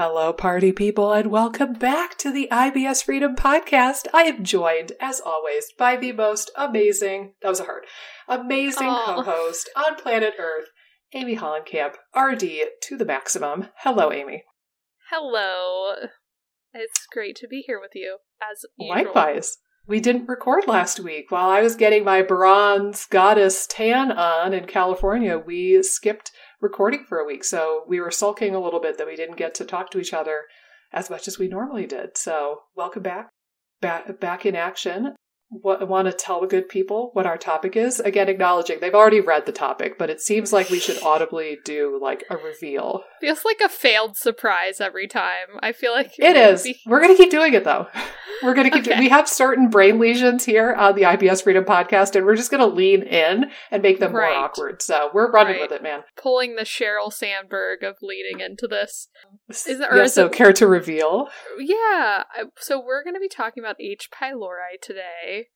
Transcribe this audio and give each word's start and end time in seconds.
Hello, 0.00 0.32
party 0.32 0.70
people, 0.70 1.12
and 1.12 1.28
welcome 1.28 1.72
back 1.72 2.16
to 2.18 2.30
the 2.30 2.46
IBS 2.52 3.02
Freedom 3.02 3.34
Podcast. 3.34 4.06
I 4.14 4.22
am 4.22 4.44
joined, 4.44 4.92
as 5.00 5.20
always, 5.20 5.72
by 5.76 5.96
the 5.96 6.12
most 6.12 6.52
amazing, 6.56 7.32
that 7.42 7.48
was 7.48 7.58
a 7.58 7.64
hard, 7.64 7.82
amazing 8.28 8.86
co 8.86 9.22
host 9.22 9.68
on 9.74 9.96
planet 9.96 10.34
Earth, 10.38 10.66
Amy 11.14 11.34
Hollenkamp, 11.34 11.94
RD 12.16 12.44
to 12.82 12.96
the 12.96 13.04
maximum. 13.04 13.70
Hello, 13.78 14.12
Amy. 14.12 14.44
Hello. 15.10 16.06
It's 16.72 17.04
great 17.12 17.34
to 17.38 17.48
be 17.48 17.64
here 17.66 17.80
with 17.80 17.96
you, 17.96 18.18
as 18.40 18.64
usual. 18.78 18.94
Likewise. 18.94 19.56
We 19.88 19.98
didn't 19.98 20.28
record 20.28 20.68
last 20.68 21.00
week. 21.00 21.32
While 21.32 21.48
I 21.48 21.62
was 21.62 21.74
getting 21.74 22.04
my 22.04 22.22
bronze 22.22 23.06
goddess 23.06 23.66
tan 23.66 24.12
on 24.12 24.54
in 24.54 24.66
California, 24.66 25.38
we 25.38 25.82
skipped 25.82 26.30
recording 26.60 27.04
for 27.08 27.18
a 27.18 27.24
week. 27.24 27.44
So 27.44 27.84
we 27.86 28.00
were 28.00 28.10
sulking 28.10 28.54
a 28.54 28.60
little 28.60 28.80
bit 28.80 28.98
that 28.98 29.06
we 29.06 29.16
didn't 29.16 29.36
get 29.36 29.54
to 29.56 29.64
talk 29.64 29.90
to 29.90 30.00
each 30.00 30.12
other 30.12 30.44
as 30.92 31.10
much 31.10 31.28
as 31.28 31.38
we 31.38 31.48
normally 31.48 31.86
did. 31.86 32.16
So 32.16 32.62
welcome 32.76 33.02
back, 33.02 33.28
back, 33.80 34.20
back 34.20 34.46
in 34.46 34.56
action 34.56 35.14
what, 35.50 35.86
want 35.88 36.06
to 36.06 36.12
tell 36.12 36.40
the 36.40 36.46
good 36.46 36.68
people 36.68 37.10
what 37.14 37.26
our 37.26 37.38
topic 37.38 37.76
is. 37.76 38.00
Again, 38.00 38.28
acknowledging 38.28 38.80
they've 38.80 38.94
already 38.94 39.20
read 39.20 39.46
the 39.46 39.52
topic, 39.52 39.98
but 39.98 40.10
it 40.10 40.20
seems 40.20 40.52
like 40.52 40.68
we 40.68 40.78
should 40.78 41.02
audibly 41.02 41.58
do 41.64 41.98
like 42.00 42.24
a 42.30 42.36
reveal. 42.36 43.02
Feels 43.20 43.44
like 43.44 43.60
a 43.64 43.68
failed 43.68 44.16
surprise 44.16 44.80
every 44.80 45.06
time. 45.06 45.58
I 45.60 45.72
feel 45.72 45.92
like 45.92 46.12
it 46.18 46.36
is. 46.36 46.62
Be- 46.62 46.80
We're 46.86 47.00
going 47.00 47.16
to 47.16 47.22
keep 47.22 47.30
doing 47.30 47.54
it 47.54 47.64
though. 47.64 47.86
We're 48.42 48.54
going 48.54 48.70
to 48.70 48.70
keep. 48.70 48.82
Okay. 48.82 48.90
doing 48.90 49.00
We 49.00 49.08
have 49.08 49.28
certain 49.28 49.68
brain 49.68 49.98
lesions 49.98 50.44
here 50.44 50.72
on 50.72 50.94
the 50.94 51.02
IBS 51.02 51.42
Freedom 51.42 51.64
Podcast, 51.64 52.14
and 52.14 52.24
we're 52.24 52.36
just 52.36 52.52
going 52.52 52.60
to 52.60 52.72
lean 52.72 53.02
in 53.02 53.50
and 53.72 53.82
make 53.82 53.98
them 53.98 54.14
right. 54.14 54.30
more 54.30 54.44
awkward. 54.44 54.80
So 54.80 55.10
we're 55.12 55.28
running 55.32 55.54
right. 55.54 55.62
with 55.62 55.72
it, 55.72 55.82
man. 55.82 56.02
Pulling 56.16 56.54
the 56.54 56.62
Sheryl 56.62 57.12
Sandberg 57.12 57.82
of 57.82 57.96
leading 58.00 58.38
into 58.38 58.68
this. 58.68 59.08
Is 59.48 59.66
it, 59.66 59.80
yeah, 59.80 60.02
is 60.02 60.14
so 60.14 60.26
it, 60.26 60.32
care 60.32 60.52
to 60.52 60.68
reveal? 60.68 61.28
Yeah. 61.58 62.22
So 62.58 62.80
we're 62.80 63.02
going 63.02 63.14
to 63.14 63.20
be 63.20 63.28
talking 63.28 63.60
about 63.60 63.80
H. 63.80 64.08
pylori 64.12 64.80
today 64.80 65.48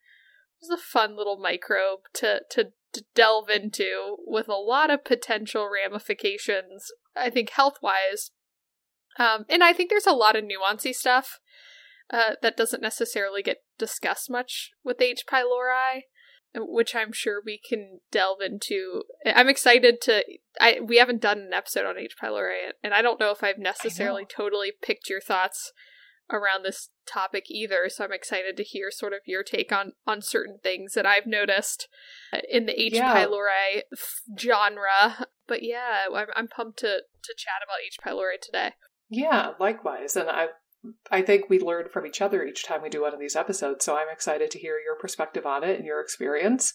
is 0.60 0.70
a 0.70 0.76
fun 0.76 1.16
little 1.16 1.38
microbe 1.38 2.00
to, 2.14 2.40
to 2.50 2.72
to 2.92 3.04
delve 3.14 3.48
into 3.48 4.16
with 4.26 4.48
a 4.48 4.54
lot 4.54 4.90
of 4.90 5.04
potential 5.04 5.68
ramifications. 5.72 6.92
I 7.16 7.30
think 7.30 7.50
health 7.50 7.78
wise, 7.82 8.30
um, 9.18 9.44
and 9.48 9.62
I 9.62 9.72
think 9.72 9.90
there's 9.90 10.06
a 10.06 10.12
lot 10.12 10.36
of 10.36 10.44
nuancy 10.44 10.94
stuff 10.94 11.38
uh, 12.10 12.32
that 12.42 12.56
doesn't 12.56 12.82
necessarily 12.82 13.42
get 13.42 13.58
discussed 13.78 14.30
much 14.30 14.70
with 14.84 15.00
H. 15.00 15.24
pylori, 15.30 16.02
which 16.54 16.94
I'm 16.94 17.12
sure 17.12 17.40
we 17.44 17.58
can 17.58 18.00
delve 18.10 18.40
into. 18.40 19.02
I'm 19.26 19.48
excited 19.48 20.00
to. 20.02 20.22
I 20.60 20.80
we 20.84 20.98
haven't 20.98 21.22
done 21.22 21.38
an 21.38 21.52
episode 21.52 21.86
on 21.86 21.98
H. 21.98 22.14
pylori, 22.22 22.70
and 22.82 22.94
I 22.94 23.02
don't 23.02 23.20
know 23.20 23.30
if 23.30 23.42
I've 23.42 23.58
necessarily 23.58 24.24
totally 24.24 24.72
picked 24.82 25.08
your 25.08 25.20
thoughts 25.20 25.72
around 26.30 26.64
this 26.64 26.88
topic 27.06 27.44
either 27.48 27.88
so 27.88 28.04
i'm 28.04 28.12
excited 28.12 28.56
to 28.56 28.62
hear 28.62 28.90
sort 28.90 29.12
of 29.12 29.18
your 29.26 29.42
take 29.42 29.72
on 29.72 29.92
on 30.06 30.22
certain 30.22 30.58
things 30.62 30.94
that 30.94 31.04
i've 31.04 31.26
noticed 31.26 31.88
uh, 32.32 32.38
in 32.48 32.66
the 32.66 32.80
h 32.80 32.94
yeah. 32.94 33.14
pylori 33.14 33.82
genre 34.38 35.26
but 35.46 35.62
yeah 35.62 36.04
I'm, 36.14 36.26
I'm 36.36 36.48
pumped 36.48 36.78
to 36.80 37.02
to 37.22 37.34
chat 37.36 37.62
about 37.64 37.78
h 37.86 37.98
pylori 38.04 38.40
today 38.40 38.72
yeah 39.08 39.52
likewise 39.58 40.16
and 40.16 40.28
i 40.28 40.48
I 41.10 41.22
think 41.22 41.48
we 41.48 41.60
learn 41.60 41.88
from 41.88 42.06
each 42.06 42.20
other 42.20 42.44
each 42.44 42.64
time 42.64 42.82
we 42.82 42.88
do 42.88 43.02
one 43.02 43.14
of 43.14 43.20
these 43.20 43.36
episodes. 43.36 43.84
So 43.84 43.96
I'm 43.96 44.08
excited 44.10 44.50
to 44.50 44.58
hear 44.58 44.78
your 44.84 44.96
perspective 44.96 45.46
on 45.46 45.62
it 45.62 45.76
and 45.76 45.86
your 45.86 46.00
experience. 46.00 46.74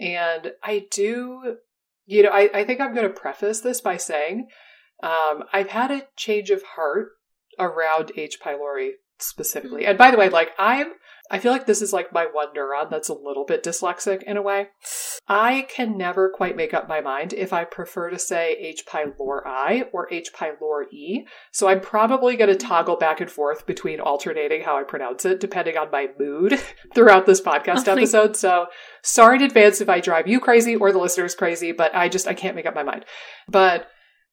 And 0.00 0.52
I 0.62 0.86
do, 0.90 1.58
you 2.06 2.22
know, 2.22 2.30
I, 2.30 2.50
I 2.52 2.64
think 2.64 2.80
I'm 2.80 2.94
going 2.94 3.06
to 3.06 3.14
preface 3.14 3.60
this 3.60 3.80
by 3.80 3.96
saying 3.96 4.48
um, 5.02 5.44
I've 5.52 5.68
had 5.68 5.90
a 5.90 6.08
change 6.16 6.50
of 6.50 6.62
heart 6.62 7.10
around 7.58 8.10
H. 8.16 8.38
pylori 8.44 8.92
specifically. 9.18 9.82
Mm-hmm. 9.82 9.90
And 9.90 9.98
by 9.98 10.10
the 10.10 10.16
way, 10.16 10.28
like 10.28 10.50
I'm 10.58 10.92
I 11.30 11.38
feel 11.38 11.52
like 11.52 11.66
this 11.66 11.80
is 11.80 11.92
like 11.92 12.12
my 12.12 12.26
one 12.30 12.48
neuron 12.54 12.90
that's 12.90 13.08
a 13.08 13.14
little 13.14 13.44
bit 13.44 13.64
dyslexic 13.64 14.22
in 14.24 14.36
a 14.36 14.42
way. 14.42 14.68
I 15.26 15.66
can 15.70 15.96
never 15.96 16.28
quite 16.28 16.54
make 16.54 16.74
up 16.74 16.86
my 16.86 17.00
mind 17.00 17.32
if 17.32 17.50
I 17.52 17.64
prefer 17.64 18.10
to 18.10 18.18
say 18.18 18.56
H. 18.60 18.84
pylori 18.86 19.46
I 19.46 19.86
or 19.92 20.12
H. 20.12 20.32
pylori. 20.34 20.92
E. 20.92 21.26
So 21.50 21.66
I'm 21.66 21.80
probably 21.80 22.36
going 22.36 22.50
to 22.50 22.56
toggle 22.56 22.96
back 22.96 23.22
and 23.22 23.30
forth 23.30 23.66
between 23.66 24.00
alternating 24.00 24.62
how 24.62 24.76
I 24.76 24.82
pronounce 24.82 25.24
it 25.24 25.40
depending 25.40 25.78
on 25.78 25.90
my 25.90 26.08
mood 26.18 26.60
throughout 26.94 27.24
this 27.24 27.40
podcast 27.40 27.88
oh 27.88 27.92
episode. 27.92 28.36
So 28.36 28.66
sorry 29.02 29.38
in 29.38 29.44
advance 29.44 29.80
if 29.80 29.88
I 29.88 30.00
drive 30.00 30.28
you 30.28 30.40
crazy 30.40 30.76
or 30.76 30.92
the 30.92 30.98
listeners 30.98 31.34
crazy, 31.34 31.72
but 31.72 31.94
I 31.94 32.10
just 32.10 32.28
I 32.28 32.34
can't 32.34 32.54
make 32.54 32.66
up 32.66 32.74
my 32.74 32.82
mind. 32.82 33.06
But 33.48 33.88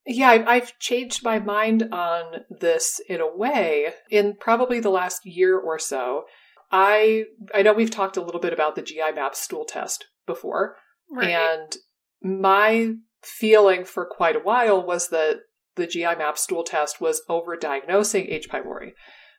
yeah, 0.05 0.43
I've 0.47 0.77
changed 0.79 1.23
my 1.23 1.39
mind 1.39 1.89
on 1.91 2.41
this 2.49 2.99
in 3.07 3.21
a 3.21 3.35
way 3.35 3.93
in 4.09 4.35
probably 4.39 4.79
the 4.79 4.89
last 4.89 5.25
year 5.25 5.57
or 5.57 5.77
so. 5.77 6.23
I 6.71 7.25
I 7.53 7.61
know 7.61 7.73
we've 7.73 7.91
talked 7.91 8.17
a 8.17 8.21
little 8.21 8.41
bit 8.41 8.53
about 8.53 8.75
the 8.75 8.81
GI 8.81 9.11
map 9.15 9.35
stool 9.35 9.65
test 9.65 10.05
before, 10.25 10.75
right. 11.11 11.29
and 11.29 11.75
my 12.21 12.93
feeling 13.21 13.85
for 13.85 14.05
quite 14.05 14.35
a 14.35 14.39
while 14.39 14.83
was 14.83 15.09
that 15.09 15.41
the 15.75 15.87
GI 15.87 16.15
map 16.15 16.37
stool 16.37 16.63
test 16.63 16.99
was 16.99 17.21
overdiagnosing 17.29 18.29
H. 18.29 18.49
pylori. 18.49 18.93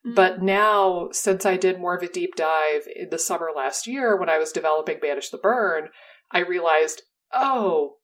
Mm-hmm. 0.04 0.14
But 0.14 0.42
now, 0.42 1.08
since 1.12 1.46
I 1.46 1.56
did 1.56 1.80
more 1.80 1.96
of 1.96 2.02
a 2.02 2.08
deep 2.08 2.34
dive 2.36 2.82
in 2.94 3.10
the 3.10 3.18
summer 3.18 3.50
last 3.54 3.86
year 3.86 4.16
when 4.16 4.28
I 4.28 4.38
was 4.38 4.52
developing 4.52 4.98
Banish 5.00 5.30
the 5.30 5.38
Burn, 5.38 5.88
I 6.30 6.40
realized, 6.40 7.02
oh, 7.32 7.96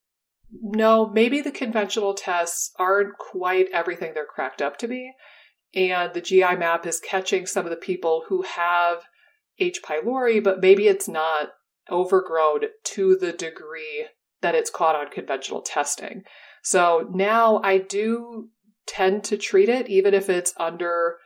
no, 0.50 1.08
maybe 1.08 1.40
the 1.40 1.50
conventional 1.50 2.14
tests 2.14 2.72
aren't 2.78 3.18
quite 3.18 3.68
everything 3.72 4.12
they're 4.14 4.26
cracked 4.26 4.62
up 4.62 4.78
to 4.78 4.88
be. 4.88 5.12
And 5.74 6.14
the 6.14 6.20
GI 6.20 6.56
map 6.56 6.86
is 6.86 7.00
catching 7.00 7.46
some 7.46 7.66
of 7.66 7.70
the 7.70 7.76
people 7.76 8.24
who 8.28 8.42
have 8.42 9.04
H. 9.58 9.82
pylori, 9.82 10.42
but 10.42 10.60
maybe 10.60 10.86
it's 10.86 11.08
not 11.08 11.50
overgrown 11.90 12.60
to 12.84 13.16
the 13.16 13.32
degree 13.32 14.06
that 14.40 14.54
it's 14.54 14.70
caught 14.70 14.96
on 14.96 15.10
conventional 15.10 15.60
testing. 15.60 16.22
So 16.62 17.08
now 17.12 17.60
I 17.62 17.78
do 17.78 18.48
tend 18.86 19.24
to 19.24 19.36
treat 19.36 19.68
it, 19.68 19.88
even 19.88 20.14
if 20.14 20.28
it's 20.28 20.54
under 20.58 21.16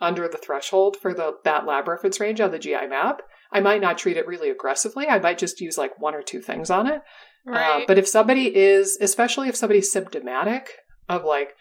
under 0.00 0.28
the 0.28 0.38
threshold 0.38 0.96
for 0.96 1.12
the 1.12 1.34
that 1.44 1.66
lab 1.66 1.88
reference 1.88 2.20
range 2.20 2.40
on 2.40 2.52
the 2.52 2.58
GI 2.58 2.86
map. 2.86 3.20
I 3.50 3.60
might 3.60 3.80
not 3.80 3.98
treat 3.98 4.16
it 4.16 4.26
really 4.26 4.50
aggressively. 4.50 5.08
I 5.08 5.18
might 5.18 5.38
just 5.38 5.60
use 5.60 5.76
like 5.76 6.00
one 6.00 6.14
or 6.14 6.22
two 6.22 6.40
things 6.40 6.70
on 6.70 6.86
it. 6.86 7.02
Uh, 7.48 7.52
right. 7.52 7.82
Uh, 7.82 7.84
but 7.86 7.98
if 7.98 8.06
somebody 8.06 8.54
is, 8.54 8.98
especially 9.00 9.48
if 9.48 9.56
somebody's 9.56 9.90
symptomatic 9.90 10.70
of 11.08 11.24
like, 11.24 11.54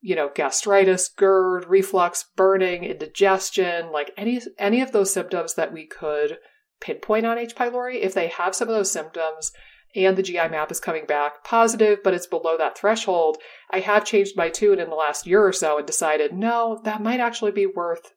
you 0.00 0.14
know, 0.14 0.30
gastritis, 0.34 1.08
GERD, 1.08 1.66
reflux, 1.66 2.26
burning, 2.36 2.84
indigestion, 2.84 3.90
like 3.90 4.10
any 4.16 4.40
any 4.58 4.80
of 4.80 4.92
those 4.92 5.12
symptoms 5.12 5.54
that 5.54 5.72
we 5.72 5.86
could 5.86 6.38
pinpoint 6.80 7.24
on 7.24 7.38
H. 7.38 7.54
pylori, 7.54 8.00
if 8.00 8.14
they 8.14 8.28
have 8.28 8.54
some 8.54 8.68
of 8.68 8.74
those 8.74 8.92
symptoms 8.92 9.52
and 9.94 10.16
the 10.16 10.22
GI 10.22 10.48
map 10.48 10.70
is 10.70 10.80
coming 10.80 11.06
back 11.06 11.44
positive, 11.44 12.00
but 12.02 12.14
it's 12.14 12.26
below 12.26 12.58
that 12.58 12.76
threshold, 12.76 13.38
I 13.70 13.80
have 13.80 14.04
changed 14.04 14.36
my 14.36 14.50
tune 14.50 14.80
in 14.80 14.90
the 14.90 14.96
last 14.96 15.26
year 15.26 15.46
or 15.46 15.52
so 15.52 15.78
and 15.78 15.86
decided, 15.86 16.32
no, 16.32 16.80
that 16.84 17.02
might 17.02 17.20
actually 17.20 17.52
be 17.52 17.66
worth 17.66 18.12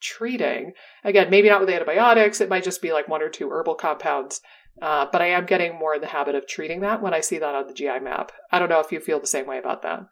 treating. 0.00 0.72
Again, 1.04 1.30
maybe 1.30 1.48
not 1.48 1.60
with 1.60 1.70
antibiotics, 1.70 2.40
it 2.40 2.50
might 2.50 2.64
just 2.64 2.82
be 2.82 2.92
like 2.92 3.08
one 3.08 3.22
or 3.22 3.30
two 3.30 3.50
herbal 3.50 3.76
compounds 3.76 4.40
uh, 4.82 5.06
but 5.10 5.22
I 5.22 5.28
am 5.28 5.46
getting 5.46 5.78
more 5.78 5.94
in 5.94 6.00
the 6.00 6.08
habit 6.08 6.34
of 6.34 6.46
treating 6.46 6.80
that 6.80 7.02
when 7.02 7.14
I 7.14 7.20
see 7.20 7.38
that 7.38 7.54
on 7.54 7.66
the 7.66 7.74
GI 7.74 8.00
map. 8.00 8.32
I 8.52 8.58
don't 8.58 8.68
know 8.68 8.80
if 8.80 8.92
you 8.92 9.00
feel 9.00 9.20
the 9.20 9.26
same 9.26 9.46
way 9.46 9.58
about 9.58 9.82
that. 9.82 10.06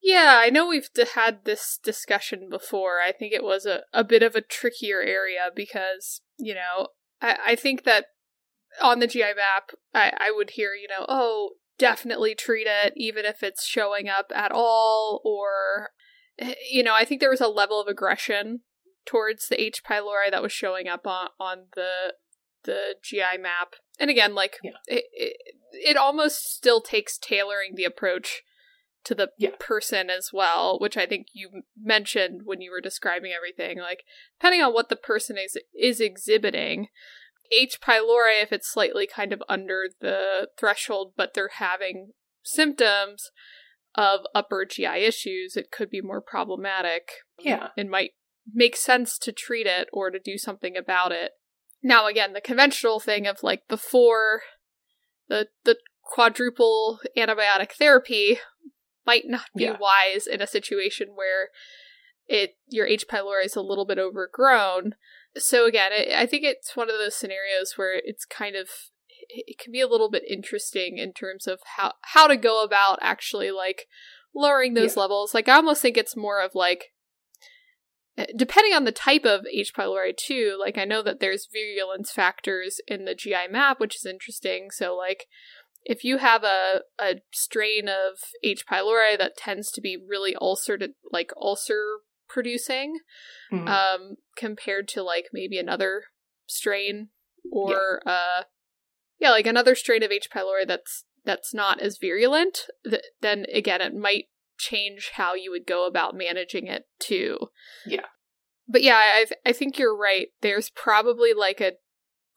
Yeah, 0.00 0.40
I 0.40 0.50
know 0.50 0.66
we've 0.66 0.88
had 1.14 1.44
this 1.44 1.78
discussion 1.82 2.48
before. 2.48 3.00
I 3.04 3.10
think 3.10 3.32
it 3.32 3.42
was 3.42 3.66
a, 3.66 3.80
a 3.92 4.04
bit 4.04 4.22
of 4.22 4.36
a 4.36 4.40
trickier 4.40 5.00
area 5.00 5.50
because, 5.54 6.20
you 6.38 6.54
know, 6.54 6.88
I, 7.20 7.36
I 7.48 7.56
think 7.56 7.84
that 7.84 8.06
on 8.80 9.00
the 9.00 9.08
GI 9.08 9.34
map, 9.34 9.70
I, 9.92 10.12
I 10.18 10.32
would 10.34 10.50
hear, 10.50 10.74
you 10.74 10.86
know, 10.88 11.04
oh, 11.08 11.54
definitely 11.78 12.34
treat 12.34 12.66
it, 12.68 12.92
even 12.96 13.24
if 13.24 13.42
it's 13.42 13.66
showing 13.66 14.08
up 14.08 14.26
at 14.34 14.52
all, 14.52 15.20
or, 15.24 15.90
eh, 16.38 16.54
you 16.70 16.82
know, 16.82 16.94
I 16.94 17.04
think 17.04 17.20
there 17.20 17.30
was 17.30 17.40
a 17.40 17.48
level 17.48 17.80
of 17.80 17.88
aggression 17.88 18.60
towards 19.04 19.48
the 19.48 19.60
H. 19.60 19.82
pylori 19.88 20.30
that 20.30 20.42
was 20.42 20.52
showing 20.52 20.86
up 20.86 21.06
on, 21.06 21.28
on 21.40 21.66
the 21.74 22.14
the 22.68 22.96
GI 23.02 23.40
map. 23.40 23.74
And 23.98 24.10
again, 24.10 24.34
like 24.34 24.58
yeah. 24.62 24.72
it, 24.86 25.04
it, 25.12 25.36
it 25.72 25.96
almost 25.96 26.54
still 26.54 26.80
takes 26.80 27.18
tailoring 27.18 27.74
the 27.74 27.84
approach 27.84 28.42
to 29.04 29.14
the 29.14 29.30
yeah. 29.38 29.50
person 29.58 30.10
as 30.10 30.30
well, 30.32 30.78
which 30.78 30.96
I 30.96 31.06
think 31.06 31.28
you 31.32 31.62
mentioned 31.80 32.42
when 32.44 32.60
you 32.60 32.70
were 32.70 32.82
describing 32.82 33.32
everything. 33.32 33.78
Like 33.78 34.04
depending 34.38 34.62
on 34.62 34.74
what 34.74 34.90
the 34.90 34.96
person 34.96 35.36
is 35.38 35.56
is 35.74 36.00
exhibiting, 36.00 36.88
H. 37.50 37.80
pylori, 37.80 38.42
if 38.42 38.52
it's 38.52 38.70
slightly 38.70 39.06
kind 39.06 39.32
of 39.32 39.42
under 39.48 39.84
the 40.00 40.48
threshold, 40.58 41.14
but 41.16 41.32
they're 41.34 41.52
having 41.54 42.10
symptoms 42.42 43.30
of 43.94 44.20
upper 44.34 44.66
GI 44.66 45.04
issues, 45.06 45.56
it 45.56 45.70
could 45.70 45.88
be 45.88 46.02
more 46.02 46.20
problematic. 46.20 47.08
Yeah, 47.38 47.68
it 47.78 47.88
might 47.88 48.10
make 48.52 48.76
sense 48.76 49.18
to 49.18 49.32
treat 49.32 49.66
it 49.66 49.88
or 49.92 50.10
to 50.10 50.18
do 50.18 50.36
something 50.36 50.76
about 50.76 51.12
it. 51.12 51.32
Now 51.82 52.06
again, 52.06 52.32
the 52.32 52.40
conventional 52.40 53.00
thing 53.00 53.26
of 53.26 53.42
like 53.42 53.68
before 53.68 54.42
the 55.28 55.48
the 55.64 55.76
quadruple 56.02 57.00
antibiotic 57.16 57.72
therapy 57.72 58.38
might 59.06 59.24
not 59.26 59.46
be 59.56 59.64
Yeah. 59.64 59.76
wise 59.78 60.26
in 60.26 60.40
a 60.42 60.46
situation 60.46 61.08
where 61.14 61.50
it 62.26 62.56
your 62.68 62.86
H. 62.86 63.06
pylori 63.08 63.44
is 63.44 63.56
a 63.56 63.62
little 63.62 63.86
bit 63.86 63.98
overgrown. 63.98 64.94
So 65.36 65.66
again, 65.66 65.92
it, 65.92 66.12
I 66.12 66.26
think 66.26 66.44
it's 66.44 66.76
one 66.76 66.90
of 66.90 66.96
those 66.98 67.14
scenarios 67.14 67.74
where 67.76 68.00
it's 68.04 68.24
kind 68.24 68.56
of 68.56 68.68
it 69.30 69.58
can 69.58 69.72
be 69.72 69.80
a 69.80 69.86
little 69.88 70.10
bit 70.10 70.24
interesting 70.28 70.98
in 70.98 71.12
terms 71.12 71.46
of 71.46 71.60
how 71.76 71.94
how 72.02 72.26
to 72.26 72.36
go 72.36 72.62
about 72.62 72.98
actually 73.02 73.50
like 73.50 73.86
lowering 74.34 74.74
those 74.74 74.96
Yeah. 74.96 75.02
levels. 75.02 75.34
Like 75.34 75.48
I 75.48 75.54
almost 75.56 75.82
think 75.82 75.96
it's 75.96 76.16
more 76.16 76.40
of 76.42 76.54
like 76.54 76.92
depending 78.36 78.74
on 78.74 78.84
the 78.84 78.92
type 78.92 79.24
of 79.24 79.46
H. 79.52 79.72
pylori 79.74 80.16
too. 80.16 80.56
Like 80.58 80.78
I 80.78 80.84
know 80.84 81.02
that 81.02 81.20
there's 81.20 81.48
virulence 81.52 82.10
factors 82.10 82.80
in 82.86 83.04
the 83.04 83.14
GI 83.14 83.48
map, 83.50 83.80
which 83.80 83.96
is 83.96 84.06
interesting. 84.06 84.70
So 84.70 84.96
like 84.96 85.26
if 85.84 86.04
you 86.04 86.18
have 86.18 86.44
a, 86.44 86.82
a 87.00 87.16
strain 87.32 87.88
of 87.88 88.18
H. 88.42 88.64
pylori 88.66 89.16
that 89.18 89.36
tends 89.36 89.70
to 89.72 89.80
be 89.80 89.96
really 89.96 90.34
ulcer 90.40 90.78
like 91.12 91.30
ulcer 91.40 92.00
producing, 92.28 92.98
Mhm. 93.50 93.68
um, 93.68 94.16
compared 94.36 94.86
to 94.88 95.02
like 95.02 95.26
maybe 95.32 95.58
another 95.58 96.04
strain 96.46 97.08
or 97.50 98.02
uh, 98.06 98.42
yeah, 99.18 99.30
like 99.30 99.46
another 99.46 99.74
strain 99.74 100.02
of 100.02 100.10
H. 100.12 100.28
pylori 100.30 100.66
that's 100.66 101.04
that's 101.24 101.54
not 101.54 101.80
as 101.80 101.98
virulent. 101.98 102.66
Th- 102.88 103.02
then 103.20 103.46
again, 103.52 103.80
it 103.80 103.94
might 103.94 104.26
change 104.58 105.12
how 105.14 105.34
you 105.34 105.50
would 105.50 105.66
go 105.66 105.86
about 105.86 106.14
managing 106.14 106.66
it 106.66 106.84
too. 106.98 107.38
Yeah. 107.86 108.06
But 108.68 108.82
yeah, 108.82 108.96
I 108.96 109.26
I 109.46 109.52
think 109.52 109.78
you're 109.78 109.96
right. 109.96 110.28
There's 110.40 110.70
probably 110.70 111.32
like 111.32 111.60
a 111.60 111.72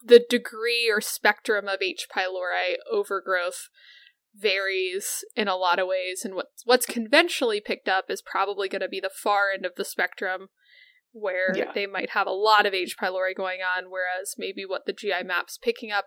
the 0.04 0.24
degree 0.28 0.90
or 0.90 1.00
spectrum 1.00 1.68
of 1.68 1.80
H. 1.80 2.06
pylori 2.14 2.74
overgrowth 2.90 3.68
varies 4.34 5.24
in 5.36 5.46
a 5.46 5.56
lot 5.56 5.78
of 5.78 5.86
ways 5.86 6.22
and 6.24 6.34
what's 6.34 6.62
what's 6.64 6.86
conventionally 6.86 7.60
picked 7.60 7.88
up 7.88 8.06
is 8.08 8.22
probably 8.22 8.68
going 8.68 8.80
to 8.80 8.88
be 8.88 9.00
the 9.00 9.10
far 9.22 9.50
end 9.54 9.66
of 9.66 9.72
the 9.76 9.84
spectrum 9.84 10.48
where 11.12 11.54
Yeah. 11.54 11.70
they 11.74 11.86
might 11.86 12.10
have 12.10 12.26
a 12.26 12.30
lot 12.32 12.64
of 12.64 12.72
H. 12.72 12.96
pylori 12.98 13.36
going 13.36 13.60
on 13.60 13.90
whereas 13.90 14.34
maybe 14.38 14.64
what 14.64 14.86
the 14.86 14.94
GI 14.94 15.24
map's 15.24 15.58
picking 15.58 15.90
up 15.92 16.06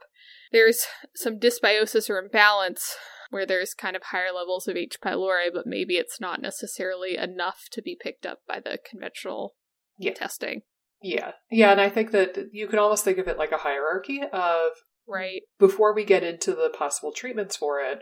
there's 0.51 0.85
some 1.15 1.39
dysbiosis 1.39 2.09
or 2.09 2.17
imbalance 2.17 2.95
where 3.29 3.45
there's 3.45 3.73
kind 3.73 3.95
of 3.95 4.03
higher 4.03 4.31
levels 4.33 4.67
of 4.67 4.75
H. 4.75 4.97
pylori 5.03 5.47
but 5.53 5.65
maybe 5.67 5.95
it's 5.97 6.19
not 6.21 6.41
necessarily 6.41 7.17
enough 7.17 7.63
to 7.71 7.81
be 7.81 7.97
picked 7.99 8.25
up 8.25 8.39
by 8.47 8.59
the 8.59 8.77
conventional 8.89 9.55
Yeah. 9.97 10.13
testing 10.13 10.61
Yeah. 11.01 11.31
Yeah. 11.51 11.71
And 11.71 11.81
I 11.81 11.89
think 11.89 12.11
that 12.11 12.37
you 12.51 12.67
can 12.67 12.79
almost 12.79 13.03
think 13.03 13.17
of 13.17 13.27
it 13.27 13.37
like 13.37 13.51
a 13.51 13.57
hierarchy 13.57 14.21
of 14.31 14.71
right 15.07 15.41
before 15.59 15.93
we 15.93 16.03
get 16.03 16.23
into 16.23 16.51
the 16.51 16.69
possible 16.75 17.11
treatments 17.11 17.55
for 17.55 17.79
it, 17.79 17.99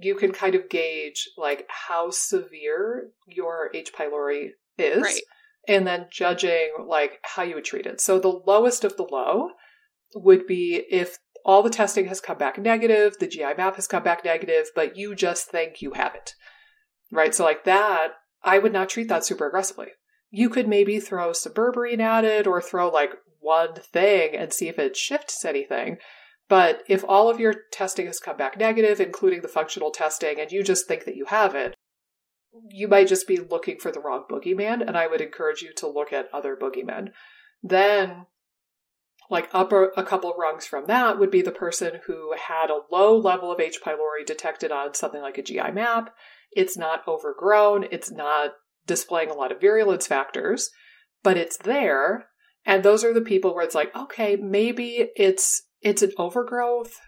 you 0.00 0.14
can 0.14 0.32
kind 0.32 0.54
of 0.54 0.68
gauge 0.70 1.28
like 1.36 1.66
how 1.68 2.10
severe 2.10 3.10
your 3.26 3.70
H. 3.74 3.92
pylori 3.92 4.50
is. 4.78 5.02
Right. 5.02 5.22
And 5.68 5.86
then 5.86 6.06
judging 6.10 6.70
like 6.86 7.18
how 7.22 7.42
you 7.42 7.56
would 7.56 7.64
treat 7.64 7.86
it. 7.86 8.00
So 8.00 8.18
the 8.18 8.28
lowest 8.46 8.84
of 8.84 8.96
the 8.96 9.02
low 9.10 9.50
would 10.14 10.46
be 10.46 10.82
if 10.90 11.18
all 11.44 11.62
the 11.62 11.70
testing 11.70 12.06
has 12.06 12.20
come 12.20 12.38
back 12.38 12.58
negative, 12.58 13.18
the 13.18 13.26
GI 13.26 13.54
map 13.56 13.76
has 13.76 13.86
come 13.86 14.02
back 14.02 14.24
negative, 14.24 14.68
but 14.74 14.96
you 14.96 15.14
just 15.14 15.48
think 15.48 15.80
you 15.80 15.92
have 15.92 16.14
it. 16.14 16.34
Right? 17.10 17.34
So 17.34 17.44
like 17.44 17.64
that, 17.64 18.12
I 18.42 18.58
would 18.58 18.72
not 18.72 18.88
treat 18.88 19.08
that 19.08 19.24
super 19.24 19.46
aggressively. 19.46 19.88
You 20.30 20.48
could 20.48 20.68
maybe 20.68 21.00
throw 21.00 21.32
some 21.32 21.52
at 21.52 22.24
it 22.24 22.46
or 22.46 22.60
throw 22.60 22.88
like 22.88 23.14
one 23.40 23.74
thing 23.74 24.36
and 24.36 24.52
see 24.52 24.68
if 24.68 24.78
it 24.78 24.96
shifts 24.96 25.44
anything. 25.44 25.96
But 26.48 26.82
if 26.88 27.04
all 27.08 27.30
of 27.30 27.40
your 27.40 27.54
testing 27.72 28.06
has 28.06 28.18
come 28.18 28.36
back 28.36 28.58
negative, 28.58 29.00
including 29.00 29.42
the 29.42 29.48
functional 29.48 29.90
testing, 29.90 30.40
and 30.40 30.50
you 30.50 30.62
just 30.62 30.86
think 30.86 31.04
that 31.04 31.16
you 31.16 31.26
have 31.26 31.54
it, 31.54 31.74
you 32.70 32.88
might 32.88 33.08
just 33.08 33.28
be 33.28 33.38
looking 33.38 33.78
for 33.78 33.92
the 33.92 34.00
wrong 34.00 34.24
boogeyman, 34.28 34.86
and 34.86 34.96
I 34.96 35.06
would 35.06 35.20
encourage 35.20 35.62
you 35.62 35.72
to 35.74 35.88
look 35.88 36.12
at 36.12 36.28
other 36.32 36.56
boogeymen. 36.56 37.10
Then, 37.62 38.26
like 39.30 39.48
up 39.52 39.72
a, 39.72 39.84
a 39.96 40.02
couple 40.02 40.34
rungs 40.36 40.66
from 40.66 40.86
that 40.86 41.18
would 41.18 41.30
be 41.30 41.40
the 41.40 41.52
person 41.52 42.00
who 42.06 42.34
had 42.36 42.68
a 42.68 42.80
low 42.90 43.16
level 43.16 43.52
of 43.52 43.60
H. 43.60 43.80
pylori 43.80 44.26
detected 44.26 44.72
on 44.72 44.94
something 44.94 45.22
like 45.22 45.38
a 45.38 45.42
GI 45.42 45.70
map. 45.72 46.14
It's 46.50 46.76
not 46.76 47.06
overgrown, 47.06 47.86
it's 47.90 48.10
not 48.10 48.54
displaying 48.86 49.30
a 49.30 49.34
lot 49.34 49.52
of 49.52 49.60
virulence 49.60 50.06
factors, 50.06 50.70
but 51.22 51.36
it's 51.36 51.56
there. 51.58 52.26
And 52.66 52.82
those 52.82 53.04
are 53.04 53.14
the 53.14 53.20
people 53.20 53.54
where 53.54 53.64
it's 53.64 53.74
like, 53.74 53.94
okay, 53.96 54.36
maybe 54.36 55.10
it's 55.16 55.62
it's 55.80 56.02
an 56.02 56.12
overgrowth, 56.18 56.98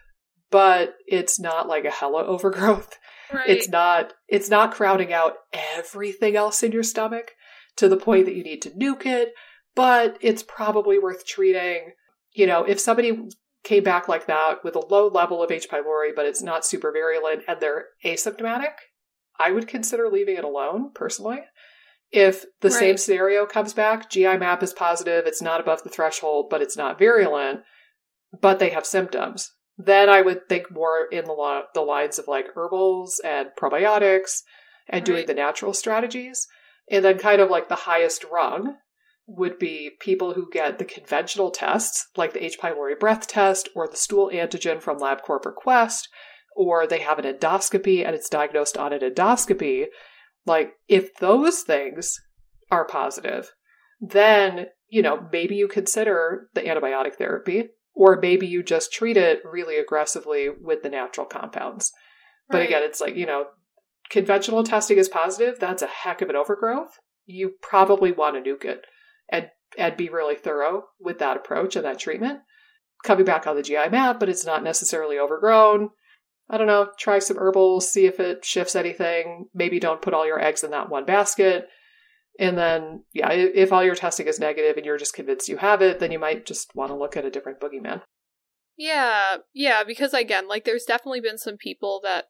but 0.49 0.95
it's 1.05 1.39
not 1.39 1.67
like 1.67 1.85
a 1.85 1.91
hella 1.91 2.23
overgrowth. 2.25 2.97
right 3.33 3.49
It's 3.49 3.67
not 3.67 4.13
it's 4.27 4.49
not 4.49 4.73
crowding 4.73 5.11
out 5.11 5.35
everything 5.51 6.35
else 6.35 6.63
in 6.63 6.71
your 6.71 6.83
stomach 6.83 7.31
to 7.75 7.89
the 7.89 7.97
point 7.97 8.25
that 8.25 8.35
you 8.35 8.43
need 8.43 8.61
to 8.61 8.69
nuke 8.71 9.05
it, 9.05 9.33
but 9.75 10.17
it's 10.21 10.43
probably 10.43 10.97
worth 10.99 11.25
treating. 11.25 11.91
You 12.33 12.47
know, 12.47 12.63
if 12.63 12.79
somebody 12.79 13.29
came 13.63 13.83
back 13.83 14.07
like 14.07 14.27
that 14.27 14.63
with 14.63 14.75
a 14.75 14.85
low 14.85 15.07
level 15.07 15.41
of 15.41 15.51
H. 15.51 15.69
pylori, 15.69 16.09
but 16.15 16.25
it's 16.25 16.41
not 16.41 16.65
super 16.65 16.91
virulent 16.91 17.43
and 17.47 17.59
they're 17.59 17.85
asymptomatic, 18.05 18.73
I 19.39 19.51
would 19.51 19.67
consider 19.67 20.09
leaving 20.09 20.37
it 20.37 20.43
alone 20.43 20.91
personally. 20.93 21.41
If 22.11 22.45
the 22.61 22.69
same 22.69 22.97
scenario 22.97 23.47
comes 23.47 23.73
back, 23.73 24.09
GI 24.09 24.37
map 24.37 24.61
is 24.61 24.71
positive, 24.71 25.25
it's 25.25 25.41
not 25.41 25.59
above 25.59 25.83
the 25.83 25.89
threshold, 25.89 26.47
but 26.49 26.61
it's 26.61 26.77
not 26.77 26.99
virulent, 26.99 27.61
but 28.39 28.59
they 28.59 28.69
have 28.69 28.85
symptoms, 28.85 29.51
then 29.77 30.09
I 30.09 30.21
would 30.21 30.47
think 30.47 30.71
more 30.71 31.07
in 31.11 31.25
the, 31.25 31.33
lo- 31.33 31.63
the 31.73 31.81
lines 31.81 32.19
of 32.19 32.27
like 32.27 32.53
herbals 32.53 33.19
and 33.23 33.49
probiotics 33.59 34.41
and 34.87 35.03
doing 35.03 35.25
the 35.25 35.33
natural 35.33 35.73
strategies. 35.73 36.47
And 36.91 37.03
then, 37.03 37.17
kind 37.17 37.41
of 37.41 37.49
like 37.49 37.69
the 37.69 37.75
highest 37.75 38.25
rung 38.25 38.75
would 39.25 39.57
be 39.57 39.91
people 39.99 40.33
who 40.33 40.49
get 40.51 40.79
the 40.79 40.85
conventional 40.85 41.49
tests, 41.49 42.07
like 42.17 42.33
the 42.33 42.43
H. 42.43 42.59
pylori 42.59 42.99
breath 42.99 43.27
test 43.27 43.69
or 43.75 43.87
the 43.87 43.97
stool 43.97 44.29
antigen 44.33 44.81
from 44.81 44.99
LabCorp 44.99 45.45
or 45.45 45.53
Quest, 45.53 46.09
or 46.55 46.85
they 46.85 46.99
have 46.99 47.19
an 47.19 47.25
endoscopy 47.25 48.05
and 48.05 48.15
it's 48.15 48.29
diagnosed 48.29 48.77
on 48.77 48.91
an 48.93 48.99
endoscopy. 48.99 49.85
Like, 50.45 50.73
if 50.87 51.15
those 51.15 51.61
things 51.61 52.19
are 52.69 52.85
positive, 52.85 53.53
then, 54.01 54.67
you 54.89 55.01
know, 55.01 55.27
maybe 55.31 55.55
you 55.55 55.67
consider 55.67 56.49
the 56.53 56.61
antibiotic 56.61 57.15
therapy, 57.15 57.69
or 57.95 58.19
maybe 58.19 58.45
you 58.45 58.61
just 58.61 58.91
treat 58.91 59.15
it 59.15 59.39
really 59.45 59.77
aggressively 59.77 60.49
with 60.49 60.83
the 60.83 60.89
natural 60.89 61.25
compounds. 61.25 61.91
But 62.49 62.61
again, 62.61 62.83
it's 62.83 62.99
like, 62.99 63.15
you 63.15 63.25
know, 63.25 63.45
conventional 64.09 64.63
testing 64.63 64.97
is 64.97 65.07
positive. 65.07 65.59
That's 65.59 65.81
a 65.81 65.87
heck 65.87 66.21
of 66.21 66.29
an 66.29 66.35
overgrowth. 66.35 66.99
You 67.25 67.53
probably 67.61 68.11
want 68.11 68.35
to 68.35 68.51
nuke 68.51 68.65
it 68.65 68.85
and, 69.29 69.49
and 69.77 69.97
be 69.97 70.09
really 70.09 70.35
thorough 70.35 70.85
with 70.99 71.19
that 71.19 71.37
approach 71.37 71.75
and 71.75 71.85
that 71.85 71.99
treatment. 71.99 72.39
Coming 73.03 73.25
back 73.25 73.47
on 73.47 73.55
the 73.55 73.61
GI 73.61 73.89
map, 73.89 74.19
but 74.19 74.29
it's 74.29 74.45
not 74.45 74.63
necessarily 74.63 75.19
overgrown. 75.19 75.89
I 76.49 76.57
don't 76.57 76.67
know, 76.67 76.89
try 76.97 77.19
some 77.19 77.37
herbals, 77.37 77.89
see 77.89 78.05
if 78.05 78.19
it 78.19 78.45
shifts 78.45 78.75
anything. 78.75 79.47
Maybe 79.53 79.79
don't 79.79 80.01
put 80.01 80.13
all 80.13 80.25
your 80.25 80.39
eggs 80.39 80.63
in 80.63 80.71
that 80.71 80.89
one 80.89 81.05
basket. 81.05 81.67
And 82.39 82.57
then, 82.57 83.03
yeah, 83.13 83.31
if 83.31 83.71
all 83.71 83.83
your 83.83 83.95
testing 83.95 84.27
is 84.27 84.39
negative 84.39 84.75
and 84.77 84.85
you're 84.85 84.97
just 84.97 85.13
convinced 85.13 85.49
you 85.49 85.57
have 85.57 85.81
it, 85.81 85.99
then 85.99 86.11
you 86.11 86.19
might 86.19 86.45
just 86.45 86.75
want 86.75 86.91
to 86.91 86.97
look 86.97 87.15
at 87.15 87.25
a 87.25 87.29
different 87.29 87.59
boogeyman. 87.59 88.01
Yeah, 88.75 89.37
yeah, 89.53 89.83
because 89.83 90.13
again, 90.13 90.47
like 90.47 90.65
there's 90.65 90.85
definitely 90.85 91.21
been 91.21 91.37
some 91.37 91.57
people 91.57 92.01
that 92.03 92.25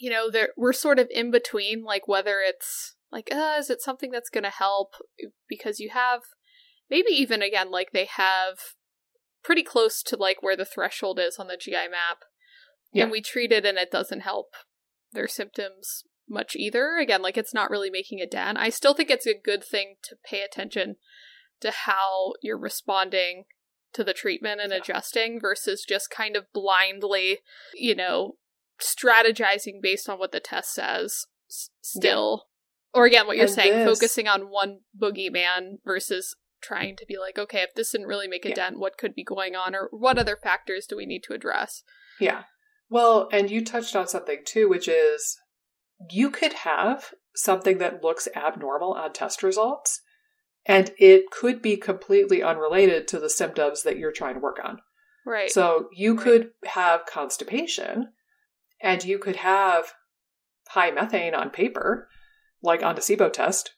you 0.00 0.10
know, 0.10 0.30
there 0.30 0.48
we're 0.56 0.72
sort 0.72 0.98
of 0.98 1.08
in 1.10 1.30
between 1.30 1.84
like 1.84 2.08
whether 2.08 2.38
it's 2.40 2.96
like 3.12 3.28
uh 3.30 3.56
is 3.58 3.70
it 3.70 3.82
something 3.82 4.10
that's 4.10 4.30
going 4.30 4.44
to 4.44 4.50
help 4.50 4.94
because 5.48 5.78
you 5.78 5.90
have 5.90 6.22
maybe 6.88 7.10
even 7.10 7.42
again 7.42 7.70
like 7.70 7.90
they 7.92 8.06
have 8.06 8.58
pretty 9.42 9.62
close 9.62 10.02
to 10.02 10.16
like 10.16 10.42
where 10.42 10.56
the 10.56 10.64
threshold 10.64 11.18
is 11.18 11.38
on 11.38 11.48
the 11.48 11.56
GI 11.56 11.88
map. 11.90 12.24
Yeah. 12.92 13.04
And 13.04 13.12
we 13.12 13.20
treat 13.20 13.52
it 13.52 13.64
and 13.64 13.78
it 13.78 13.90
doesn't 13.90 14.20
help 14.20 14.54
their 15.12 15.28
symptoms 15.28 16.04
much 16.28 16.56
either. 16.56 16.96
Again, 16.96 17.22
like 17.22 17.36
it's 17.36 17.54
not 17.54 17.70
really 17.70 17.90
making 17.90 18.20
a 18.20 18.26
dent. 18.26 18.58
I 18.58 18.70
still 18.70 18.94
think 18.94 19.10
it's 19.10 19.26
a 19.26 19.34
good 19.38 19.62
thing 19.62 19.96
to 20.04 20.16
pay 20.24 20.42
attention 20.42 20.96
to 21.60 21.70
how 21.70 22.32
you're 22.42 22.58
responding 22.58 23.44
to 23.92 24.04
the 24.04 24.14
treatment 24.14 24.60
and 24.60 24.70
Yeah. 24.72 24.78
adjusting 24.78 25.40
versus 25.40 25.84
just 25.86 26.10
kind 26.10 26.36
of 26.36 26.52
blindly, 26.52 27.40
you 27.74 27.94
know, 27.94 28.36
strategizing 28.80 29.80
based 29.82 30.08
on 30.08 30.18
what 30.18 30.32
the 30.32 30.40
test 30.40 30.72
says 30.74 31.26
s- 31.48 31.70
still. 31.80 32.46
Or 32.92 33.04
again, 33.06 33.26
what 33.26 33.36
you're 33.36 33.46
And 33.46 33.54
saying, 33.54 33.72
this- 33.84 33.98
focusing 33.98 34.26
on 34.28 34.50
one 34.50 34.80
boogeyman 34.98 35.78
versus 35.84 36.34
trying 36.60 36.96
to 36.96 37.06
be 37.06 37.16
like, 37.18 37.38
okay, 37.38 37.62
if 37.62 37.72
this 37.74 37.92
didn't 37.92 38.06
really 38.08 38.28
make 38.28 38.44
a 38.44 38.50
Yeah. 38.50 38.54
dent, 38.56 38.78
what 38.78 38.98
could 38.98 39.14
be 39.14 39.24
going 39.24 39.54
on 39.56 39.74
or 39.74 39.88
what 39.92 40.18
other 40.18 40.36
factors 40.36 40.86
do 40.86 40.96
we 40.96 41.06
need 41.06 41.22
to 41.24 41.32
address? 41.32 41.82
Yeah. 42.18 42.44
Well, 42.88 43.28
and 43.32 43.50
you 43.50 43.64
touched 43.64 43.94
on 43.96 44.08
something 44.08 44.44
too, 44.44 44.68
which 44.68 44.88
is 44.88 45.38
you 46.10 46.30
could 46.30 46.52
have 46.52 47.14
something 47.34 47.78
that 47.78 48.02
looks 48.02 48.28
abnormal 48.34 48.92
on 48.94 49.12
test 49.12 49.42
results, 49.42 50.02
and 50.66 50.92
it 50.98 51.30
could 51.30 51.62
be 51.62 51.76
completely 51.76 52.42
unrelated 52.42 53.06
to 53.08 53.18
the 53.20 53.30
symptoms 53.30 53.82
that 53.84 53.96
you're 53.96 54.12
trying 54.12 54.34
to 54.34 54.40
work 54.40 54.58
on. 54.62 54.80
Right. 55.24 55.50
So 55.50 55.88
you 55.92 56.14
Right. 56.14 56.24
could 56.24 56.50
have 56.64 57.06
constipation, 57.06 58.12
and 58.82 59.04
you 59.04 59.18
could 59.18 59.36
have 59.36 59.92
high 60.68 60.90
methane 60.90 61.34
on 61.34 61.50
paper, 61.50 62.08
like 62.62 62.82
on 62.82 62.96
a 62.96 63.00
SIBO 63.00 63.32
test, 63.32 63.74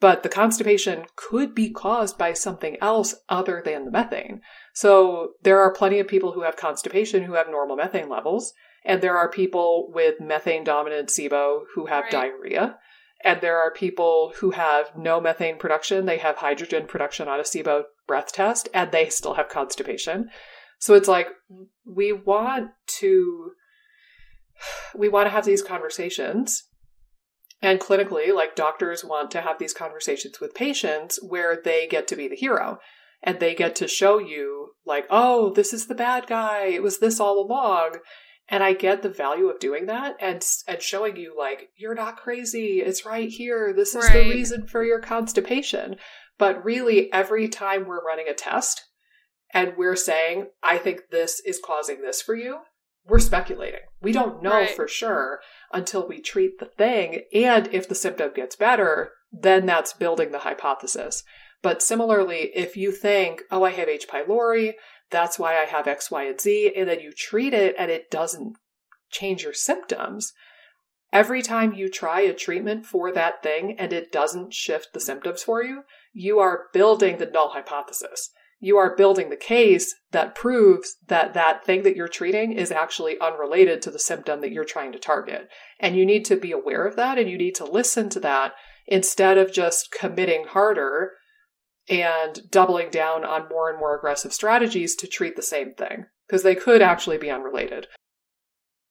but 0.00 0.22
the 0.22 0.28
constipation 0.28 1.04
could 1.16 1.54
be 1.54 1.70
caused 1.70 2.16
by 2.16 2.32
something 2.32 2.76
else 2.80 3.16
other 3.28 3.62
than 3.64 3.84
the 3.84 3.90
methane. 3.90 4.40
So 4.72 5.32
there 5.42 5.60
are 5.60 5.72
plenty 5.72 5.98
of 5.98 6.06
people 6.06 6.32
who 6.32 6.42
have 6.42 6.56
constipation 6.56 7.24
who 7.24 7.34
have 7.34 7.48
normal 7.48 7.76
methane 7.76 8.08
levels, 8.08 8.52
and 8.84 9.02
there 9.02 9.16
are 9.16 9.28
people 9.28 9.90
with 9.92 10.20
methane 10.20 10.64
dominant 10.64 11.08
SIBO 11.08 11.62
who 11.74 11.86
have 11.86 12.04
right. 12.04 12.12
diarrhea. 12.12 12.78
And 13.24 13.40
there 13.40 13.58
are 13.58 13.72
people 13.72 14.32
who 14.36 14.52
have 14.52 14.96
no 14.96 15.20
methane 15.20 15.58
production, 15.58 16.06
they 16.06 16.18
have 16.18 16.36
hydrogen 16.36 16.86
production 16.86 17.26
on 17.26 17.40
a 17.40 17.42
SIBO 17.42 17.82
breath 18.06 18.32
test, 18.32 18.68
and 18.72 18.92
they 18.92 19.08
still 19.08 19.34
have 19.34 19.48
constipation. 19.48 20.28
So 20.78 20.94
it's 20.94 21.08
like 21.08 21.28
we 21.84 22.12
want 22.12 22.70
to 22.98 23.52
we 24.94 25.08
want 25.08 25.26
to 25.26 25.30
have 25.30 25.44
these 25.44 25.62
conversations 25.62 26.68
and 27.60 27.80
clinically, 27.80 28.34
like 28.34 28.54
doctors 28.54 29.04
want 29.04 29.30
to 29.32 29.40
have 29.40 29.58
these 29.58 29.74
conversations 29.74 30.40
with 30.40 30.54
patients 30.54 31.18
where 31.22 31.60
they 31.62 31.86
get 31.88 32.06
to 32.08 32.16
be 32.16 32.28
the 32.28 32.36
hero 32.36 32.78
and 33.22 33.40
they 33.40 33.54
get 33.54 33.74
to 33.76 33.88
show 33.88 34.18
you, 34.18 34.74
like, 34.86 35.06
oh, 35.10 35.52
this 35.52 35.72
is 35.72 35.86
the 35.86 35.94
bad 35.94 36.26
guy. 36.28 36.66
It 36.66 36.82
was 36.82 36.98
this 36.98 37.18
all 37.18 37.40
along. 37.40 37.96
And 38.48 38.62
I 38.62 38.72
get 38.72 39.02
the 39.02 39.10
value 39.10 39.48
of 39.48 39.58
doing 39.58 39.86
that 39.86 40.16
and 40.20 40.42
and 40.66 40.80
showing 40.80 41.16
you 41.16 41.34
like 41.36 41.68
you're 41.76 41.94
not 41.94 42.16
crazy. 42.16 42.80
It's 42.80 43.04
right 43.04 43.28
here. 43.28 43.74
This 43.74 43.94
is 43.94 44.04
right. 44.04 44.24
the 44.24 44.30
reason 44.30 44.66
for 44.66 44.82
your 44.84 45.00
constipation. 45.00 45.96
But 46.38 46.64
really 46.64 47.12
every 47.12 47.48
time 47.48 47.86
we're 47.86 48.02
running 48.02 48.26
a 48.28 48.34
test 48.34 48.84
and 49.52 49.74
we're 49.76 49.96
saying 49.96 50.46
I 50.62 50.78
think 50.78 51.10
this 51.10 51.42
is 51.44 51.60
causing 51.62 52.00
this 52.00 52.22
for 52.22 52.34
you, 52.34 52.60
we're 53.08 53.18
speculating. 53.18 53.80
We 54.02 54.12
don't 54.12 54.42
know 54.42 54.50
right. 54.50 54.70
for 54.70 54.86
sure 54.86 55.40
until 55.72 56.06
we 56.06 56.20
treat 56.20 56.58
the 56.58 56.66
thing. 56.66 57.22
And 57.34 57.68
if 57.72 57.88
the 57.88 57.94
symptom 57.94 58.32
gets 58.34 58.54
better, 58.54 59.12
then 59.32 59.66
that's 59.66 59.92
building 59.92 60.30
the 60.30 60.40
hypothesis. 60.40 61.24
But 61.62 61.82
similarly, 61.82 62.50
if 62.54 62.76
you 62.76 62.92
think, 62.92 63.42
oh, 63.50 63.64
I 63.64 63.70
have 63.70 63.88
H. 63.88 64.06
pylori, 64.08 64.74
that's 65.10 65.38
why 65.38 65.56
I 65.56 65.64
have 65.64 65.88
X, 65.88 66.10
Y, 66.10 66.24
and 66.24 66.40
Z, 66.40 66.72
and 66.76 66.88
then 66.88 67.00
you 67.00 67.12
treat 67.12 67.54
it 67.54 67.74
and 67.78 67.90
it 67.90 68.10
doesn't 68.10 68.56
change 69.10 69.42
your 69.42 69.54
symptoms, 69.54 70.34
every 71.12 71.40
time 71.40 71.72
you 71.72 71.88
try 71.88 72.20
a 72.20 72.34
treatment 72.34 72.84
for 72.84 73.10
that 73.12 73.42
thing 73.42 73.74
and 73.78 73.92
it 73.92 74.12
doesn't 74.12 74.52
shift 74.52 74.88
the 74.92 75.00
symptoms 75.00 75.42
for 75.42 75.64
you, 75.64 75.82
you 76.12 76.38
are 76.38 76.66
building 76.74 77.16
the 77.16 77.26
null 77.26 77.50
hypothesis 77.50 78.30
you 78.60 78.76
are 78.76 78.96
building 78.96 79.30
the 79.30 79.36
case 79.36 79.94
that 80.10 80.34
proves 80.34 80.96
that 81.06 81.34
that 81.34 81.64
thing 81.64 81.82
that 81.84 81.94
you're 81.94 82.08
treating 82.08 82.52
is 82.52 82.72
actually 82.72 83.18
unrelated 83.20 83.80
to 83.82 83.90
the 83.90 83.98
symptom 83.98 84.40
that 84.40 84.50
you're 84.50 84.64
trying 84.64 84.92
to 84.92 84.98
target. 84.98 85.48
And 85.78 85.96
you 85.96 86.04
need 86.04 86.24
to 86.26 86.36
be 86.36 86.50
aware 86.50 86.84
of 86.84 86.96
that 86.96 87.18
and 87.18 87.30
you 87.30 87.38
need 87.38 87.54
to 87.56 87.64
listen 87.64 88.08
to 88.10 88.20
that 88.20 88.52
instead 88.86 89.38
of 89.38 89.52
just 89.52 89.92
committing 89.92 90.46
harder 90.48 91.12
and 91.88 92.40
doubling 92.50 92.90
down 92.90 93.24
on 93.24 93.48
more 93.48 93.70
and 93.70 93.78
more 93.78 93.96
aggressive 93.96 94.32
strategies 94.32 94.94
to 94.96 95.06
treat 95.06 95.36
the 95.36 95.42
same 95.42 95.74
thing 95.74 96.06
because 96.26 96.42
they 96.42 96.54
could 96.54 96.82
actually 96.82 97.18
be 97.18 97.30
unrelated. 97.30 97.86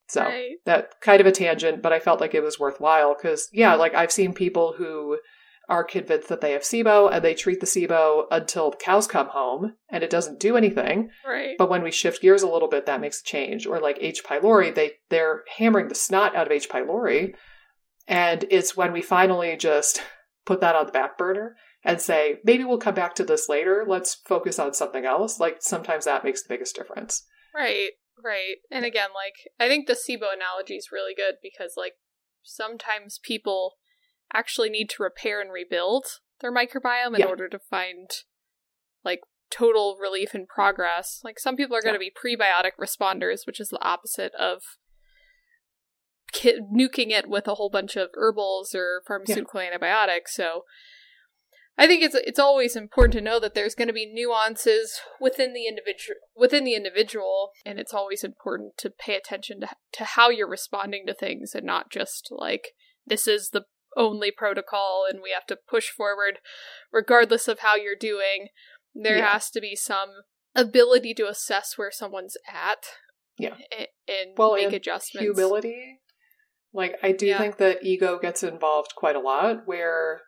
So 0.10 0.24
right. 0.24 0.56
that 0.66 1.02
kind 1.02 1.20
of 1.20 1.28
a 1.28 1.32
tangent, 1.32 1.82
but 1.82 1.92
I 1.92 2.00
felt 2.00 2.22
like 2.22 2.34
it 2.34 2.44
was 2.44 2.60
worthwhile 2.60 3.14
because, 3.14 3.50
yeah, 3.52 3.76
like 3.76 3.94
I've 3.94 4.12
seen 4.12 4.34
people 4.34 4.76
who 4.78 5.20
are 5.70 5.84
convinced 5.84 6.30
that 6.30 6.42
they 6.42 6.54
have 6.54 6.62
SIBO 6.62 7.12
and 7.12 7.24
they 7.24 7.34
treat 7.34 7.60
the 7.60 7.66
SIBO 7.66 8.24
until 8.32 8.72
the 8.72 8.78
cows 8.78 9.08
come 9.08 9.28
home 9.28 9.74
and 9.90 10.04
it 10.04 10.10
doesn't 10.10 10.40
do 10.40 10.56
anything. 10.56 11.10
Right. 11.28 11.56
But 11.58 11.70
when 11.70 11.84
we 11.84 11.92
shift 11.92 12.22
gears 12.22 12.42
a 12.42 12.50
little 12.50 12.70
bit, 12.70 12.86
that 12.86 13.02
makes 13.02 13.22
a 13.22 13.26
change. 13.26 13.68
Or 13.68 13.80
like 13.80 13.98
H. 14.00 14.24
pylori, 14.24 14.74
they 14.74 14.94
they're 15.10 15.44
hammering 15.58 15.90
the 15.90 15.96
snot 15.96 16.36
out 16.36 16.48
of 16.48 16.54
H. 16.54 16.70
pylori. 16.70 17.34
And 18.08 18.46
it's 18.50 18.78
when 18.78 18.94
we 18.94 19.02
finally 19.02 19.58
just 19.58 20.02
put 20.46 20.62
that 20.62 20.76
on 20.76 20.86
the 20.86 20.92
back 20.94 21.18
burner 21.18 21.58
and 21.84 22.00
say, 22.00 22.38
maybe 22.46 22.64
we'll 22.64 22.78
come 22.78 22.96
back 22.96 23.16
to 23.16 23.26
this 23.26 23.50
later. 23.50 23.86
Let's 23.86 24.16
focus 24.16 24.60
on 24.60 24.74
something 24.74 25.06
else. 25.06 25.40
Like 25.40 25.58
sometimes 25.60 26.06
that 26.06 26.24
makes 26.24 26.44
the 26.44 26.50
biggest 26.50 26.76
difference. 26.76 27.24
Right, 27.54 27.92
right. 28.24 28.56
And 28.72 28.86
again, 28.86 29.10
like 29.14 29.36
I 29.60 29.68
think 29.68 29.88
the 29.88 29.94
SIBO 29.94 30.34
analogy 30.34 30.76
is 30.76 30.90
really 30.94 31.14
good 31.14 31.36
because 31.44 31.74
like 31.76 31.94
sometimes 32.44 33.20
people 33.22 33.74
actually 34.34 34.70
need 34.70 34.90
to 34.90 35.04
repair 35.04 35.42
and 35.42 35.52
rebuild 35.52 36.06
their 36.42 36.54
microbiome 36.54 37.16
in 37.16 37.22
yeah. 37.22 37.26
order 37.26 37.50
to 37.50 37.60
find 37.60 38.10
like 39.04 39.22
total 39.50 39.98
relief 40.00 40.34
and 40.34 40.48
progress. 40.48 41.22
Like 41.24 41.40
some 41.40 41.56
people 41.56 41.76
are 41.76 41.82
going 41.82 41.96
to 41.96 42.00
be 42.00 42.12
prebiotic 42.12 42.72
responders, 42.80 43.46
which 43.46 43.60
is 43.60 43.70
the 43.70 43.82
opposite 43.82 44.34
of 44.36 44.62
ki- 46.32 46.60
nuking 46.74 47.12
it 47.12 47.28
with 47.28 47.48
a 47.48 47.56
whole 47.56 47.70
bunch 47.70 47.96
of 47.96 48.10
herbals 48.14 48.76
or 48.76 49.02
pharmaceutical 49.08 49.62
yeah. 49.62 49.68
antibiotics. 49.68 50.36
So 50.36 50.64
I 51.78 51.86
think 51.86 52.02
it's 52.02 52.16
it's 52.16 52.40
always 52.40 52.76
important 52.76 53.14
to 53.14 53.22
know 53.22 53.40
that 53.40 53.54
there's 53.54 53.76
going 53.76 53.88
to 53.88 53.94
be 53.94 54.12
nuances 54.12 55.00
within 55.22 55.54
the 55.54 55.68
individual 55.68 56.18
within 56.36 56.64
the 56.64 56.74
individual, 56.74 57.52
and 57.66 57.80
it's 57.80 57.94
always 57.94 58.24
important 58.24 58.78
to 58.80 58.90
pay 58.90 59.16
attention 59.16 59.62
to 59.62 59.70
to 59.94 60.04
how 60.04 60.30
you're 60.30 60.50
responding 60.50 61.06
to 61.06 61.14
things 61.14 61.54
and 61.54 61.66
not 61.66 61.92
just 61.92 62.30
like 62.32 62.70
this 63.06 63.28
is 63.28 63.50
the 63.50 63.64
only 63.98 64.32
protocol 64.32 65.06
and 65.10 65.20
we 65.22 65.32
have 65.32 65.46
to 65.48 65.58
push 65.70 65.90
forward 65.90 66.40
regardless 66.92 67.48
of 67.48 67.60
how 67.60 67.76
you're 67.76 67.96
doing. 68.00 68.50
There 68.96 69.18
yeah. 69.18 69.34
has 69.34 69.50
to 69.52 69.60
be 69.60 69.76
some 69.76 70.10
ability 70.56 71.14
to 71.16 71.28
assess 71.28 71.74
where 71.76 71.92
someone's 71.92 72.38
at. 72.52 72.86
Yeah. 73.38 73.56
And, 74.08 74.32
well, 74.38 74.56
make 74.56 74.66
and 74.66 74.74
adjustments. 74.76 75.24
Humility. 75.24 76.00
Like 76.74 76.96
I 77.04 77.12
do 77.12 77.28
yeah. 77.28 77.38
think 77.38 77.58
that 77.58 77.84
ego 77.84 78.20
gets 78.20 78.44
involved 78.44 78.94
quite 78.96 79.16
a 79.16 79.20
lot 79.20 79.64
where 79.66 80.22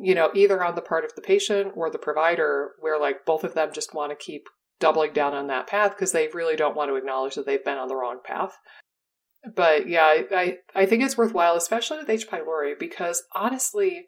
you 0.00 0.14
know, 0.14 0.30
either 0.34 0.64
on 0.64 0.74
the 0.74 0.80
part 0.80 1.04
of 1.04 1.14
the 1.14 1.20
patient 1.20 1.72
or 1.76 1.90
the 1.90 1.98
provider 1.98 2.72
where 2.80 2.98
like 2.98 3.26
both 3.26 3.44
of 3.44 3.54
them 3.54 3.70
just 3.72 3.94
want 3.94 4.10
to 4.10 4.16
keep 4.16 4.46
doubling 4.80 5.12
down 5.12 5.34
on 5.34 5.46
that 5.48 5.66
path 5.66 5.92
because 5.92 6.12
they 6.12 6.28
really 6.28 6.56
don't 6.56 6.76
want 6.76 6.90
to 6.90 6.96
acknowledge 6.96 7.34
that 7.34 7.46
they've 7.46 7.64
been 7.64 7.78
on 7.78 7.88
the 7.88 7.96
wrong 7.96 8.18
path. 8.24 8.56
But 9.54 9.88
yeah, 9.88 10.04
I, 10.04 10.24
I, 10.32 10.56
I 10.74 10.86
think 10.86 11.02
it's 11.02 11.18
worthwhile, 11.18 11.56
especially 11.56 11.98
with 11.98 12.08
H. 12.08 12.28
pylori, 12.28 12.78
because 12.78 13.22
honestly, 13.34 14.06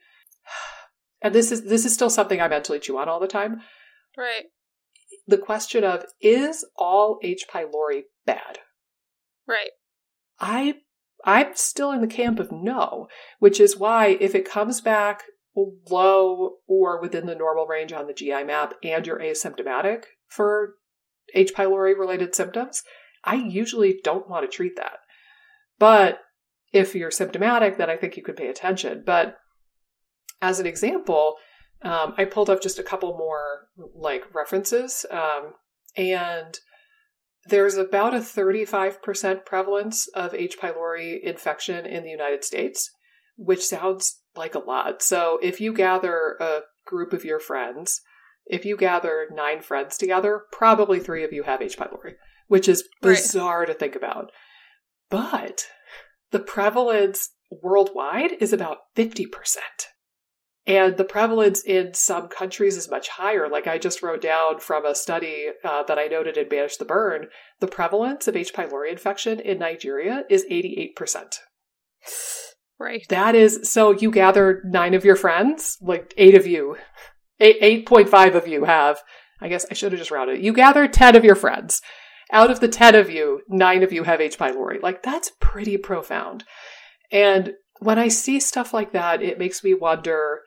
and 1.23 1.35
this 1.35 1.53
is 1.53 1.65
this 1.65 1.85
is 1.85 1.93
still 1.93 2.11
something 2.11 2.41
I 2.41 2.49
mentally 2.49 2.79
chew 2.79 2.99
on 2.99 3.09
all 3.09 3.21
the 3.21 3.27
time. 3.27 3.61
Right. 4.17 4.45
The 5.27 5.39
question 5.39 5.85
of 5.85 6.05
is 6.21 6.65
all 6.77 7.19
H. 7.23 7.47
pylori 7.53 8.03
bad? 8.25 8.61
Right. 9.47 9.71
I 10.41 10.77
I'm 11.25 11.55
still 11.55 11.91
in 11.93 12.01
the 12.01 12.07
camp 12.07 12.39
of 12.39 12.53
no, 12.53 13.09
which 13.39 13.61
is 13.61 13.77
why 13.77 14.17
if 14.21 14.35
it 14.35 14.49
comes 14.49 14.81
back 14.81 15.25
low 15.91 16.57
or 16.67 17.01
within 17.01 17.27
the 17.27 17.35
normal 17.35 17.67
range 17.67 17.93
on 17.93 18.07
the 18.07 18.13
GI 18.13 18.45
map 18.45 18.75
and 18.83 19.07
you're 19.07 19.19
asymptomatic 19.19 20.05
for 20.29 20.75
H. 21.35 21.55
pylori 21.55 21.99
related 21.99 22.35
symptoms, 22.35 22.83
I 23.25 23.37
usually 23.37 23.99
don't 24.05 24.29
want 24.29 24.49
to 24.49 24.55
treat 24.55 24.77
that. 24.77 24.99
But 25.79 26.21
if 26.73 26.95
you're 26.95 27.11
symptomatic, 27.11 27.79
then 27.79 27.91
I 27.91 27.97
think 27.97 28.17
you 28.17 28.23
could 28.23 28.37
pay 28.37 28.49
attention. 28.49 29.03
But 29.05 29.37
as 30.41 30.61
an 30.61 30.67
example, 30.67 31.37
um, 31.83 32.15
I 32.17 32.25
pulled 32.25 32.51
up 32.51 32.63
just 32.63 32.79
a 32.79 32.83
couple 32.83 33.17
more 33.17 33.69
like 33.95 34.35
references, 34.35 35.05
um, 35.11 35.53
and 35.97 36.59
there's 37.49 37.77
about 37.77 38.15
a 38.15 38.19
35% 38.19 39.45
prevalence 39.45 40.09
of 40.09 40.35
H. 40.35 40.59
pylori 40.59 41.21
infection 41.23 41.87
in 41.87 42.03
the 42.03 42.11
United 42.11 42.45
States, 42.45 42.91
which 43.37 43.65
sounds 43.65 44.21
like 44.35 44.55
a 44.55 44.61
lot. 44.61 45.03
So 45.03 45.39
if 45.43 45.61
you 45.61 45.73
gather 45.73 46.37
a 46.41 46.61
group 46.87 47.13
of 47.13 47.25
your 47.25 47.39
friends, 47.39 48.01
if 48.47 48.65
you 48.65 48.77
gather 48.77 49.29
nine 49.33 49.61
friends 49.61 49.97
together, 49.97 50.43
probably 50.53 50.99
three 50.99 51.25
of 51.25 51.33
you 51.33 51.45
have 51.45 51.63
H. 51.63 51.79
pylori, 51.79 52.15
which 52.49 52.69
is 52.69 52.89
bizarre 53.01 53.61
right. 53.61 53.69
to 53.69 53.75
think 53.75 53.95
about. 53.95 54.33
But 55.11 55.67
the 56.31 56.41
prevalence 56.41 57.31
worldwide 57.51 58.33
is 58.41 58.53
about 58.53 58.79
50%. 58.97 59.27
And 60.67 60.97
the 60.97 61.05
prevalence 61.05 61.63
in 61.63 61.95
some 61.95 62.27
countries 62.27 62.77
is 62.77 62.91
much 62.91 63.09
higher. 63.09 63.49
Like 63.49 63.69
I 63.69 63.79
just 63.79 64.03
wrote 64.03 64.21
down 64.21 64.59
from 64.59 64.85
a 64.85 64.97
study 64.97 65.51
uh, 65.65 65.85
that 65.85 65.99
I 65.99 66.07
noted 66.07 66.37
in 66.37 66.49
Banish 66.49 66.77
the 66.77 66.85
Burn, 66.85 67.29
the 67.61 67.69
prevalence 67.69 68.27
of 68.27 68.35
H. 68.35 68.53
pylori 68.53 68.91
infection 68.91 69.39
in 69.39 69.61
Nigeria 69.61 70.25
is 70.29 70.45
88%. 70.51 71.37
Right. 72.81 73.07
That 73.09 73.37
is, 73.37 73.61
so 73.71 73.93
you 73.93 74.11
gather 74.11 74.61
nine 74.65 74.95
of 74.95 75.05
your 75.05 75.17
friends, 75.17 75.79
like 75.81 76.13
eight 76.17 76.35
of 76.35 76.47
you, 76.47 76.77
eight, 77.39 77.87
8.5 77.87 78.35
of 78.35 78.49
you 78.49 78.65
have, 78.65 79.01
I 79.41 79.49
guess 79.49 79.67
I 79.71 79.75
should 79.75 79.93
have 79.93 80.01
just 80.01 80.11
rounded 80.11 80.39
it. 80.39 80.45
You 80.45 80.53
gather 80.53 80.89
10 80.89 81.15
of 81.15 81.25
your 81.25 81.37
friends 81.37 81.81
out 82.33 82.51
of 82.51 82.61
the 82.61 82.69
10 82.69 82.95
of 82.95 83.09
you, 83.11 83.43
nine 83.49 83.83
of 83.83 83.93
you 83.93 84.05
have 84.05 84.21
H. 84.21 84.39
pylori. 84.39 84.83
Like, 84.83 85.03
that's 85.03 85.33
pretty 85.41 85.77
profound. 85.77 86.45
And 87.11 87.55
when 87.81 87.99
I 87.99 88.09
see 88.09 88.41
stuff 88.41 88.75
like 88.75 88.93
that, 88.93 89.23
it 89.23 89.39
makes 89.39 89.63
me 89.63 89.75
wonder 89.75 90.41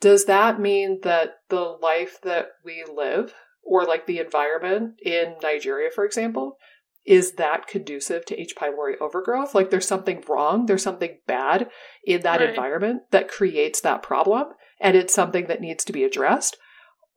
does 0.00 0.26
that 0.26 0.60
mean 0.60 1.00
that 1.02 1.36
the 1.48 1.60
life 1.60 2.18
that 2.24 2.48
we 2.62 2.84
live, 2.92 3.32
or 3.62 3.84
like 3.84 4.06
the 4.06 4.18
environment 4.18 5.00
in 5.02 5.36
Nigeria, 5.42 5.88
for 5.90 6.04
example, 6.04 6.58
is 7.06 7.32
that 7.34 7.66
conducive 7.66 8.26
to 8.26 8.38
H. 8.38 8.54
pylori 8.54 8.94
overgrowth? 9.00 9.54
Like 9.54 9.70
there's 9.70 9.88
something 9.88 10.22
wrong, 10.28 10.66
there's 10.66 10.82
something 10.82 11.18
bad 11.26 11.70
in 12.04 12.20
that 12.22 12.40
Right. 12.40 12.50
environment 12.50 13.02
that 13.12 13.28
creates 13.28 13.80
that 13.80 14.02
problem, 14.02 14.48
and 14.80 14.96
it's 14.96 15.14
something 15.14 15.46
that 15.46 15.60
needs 15.62 15.84
to 15.84 15.92
be 15.92 16.04
addressed? 16.04 16.58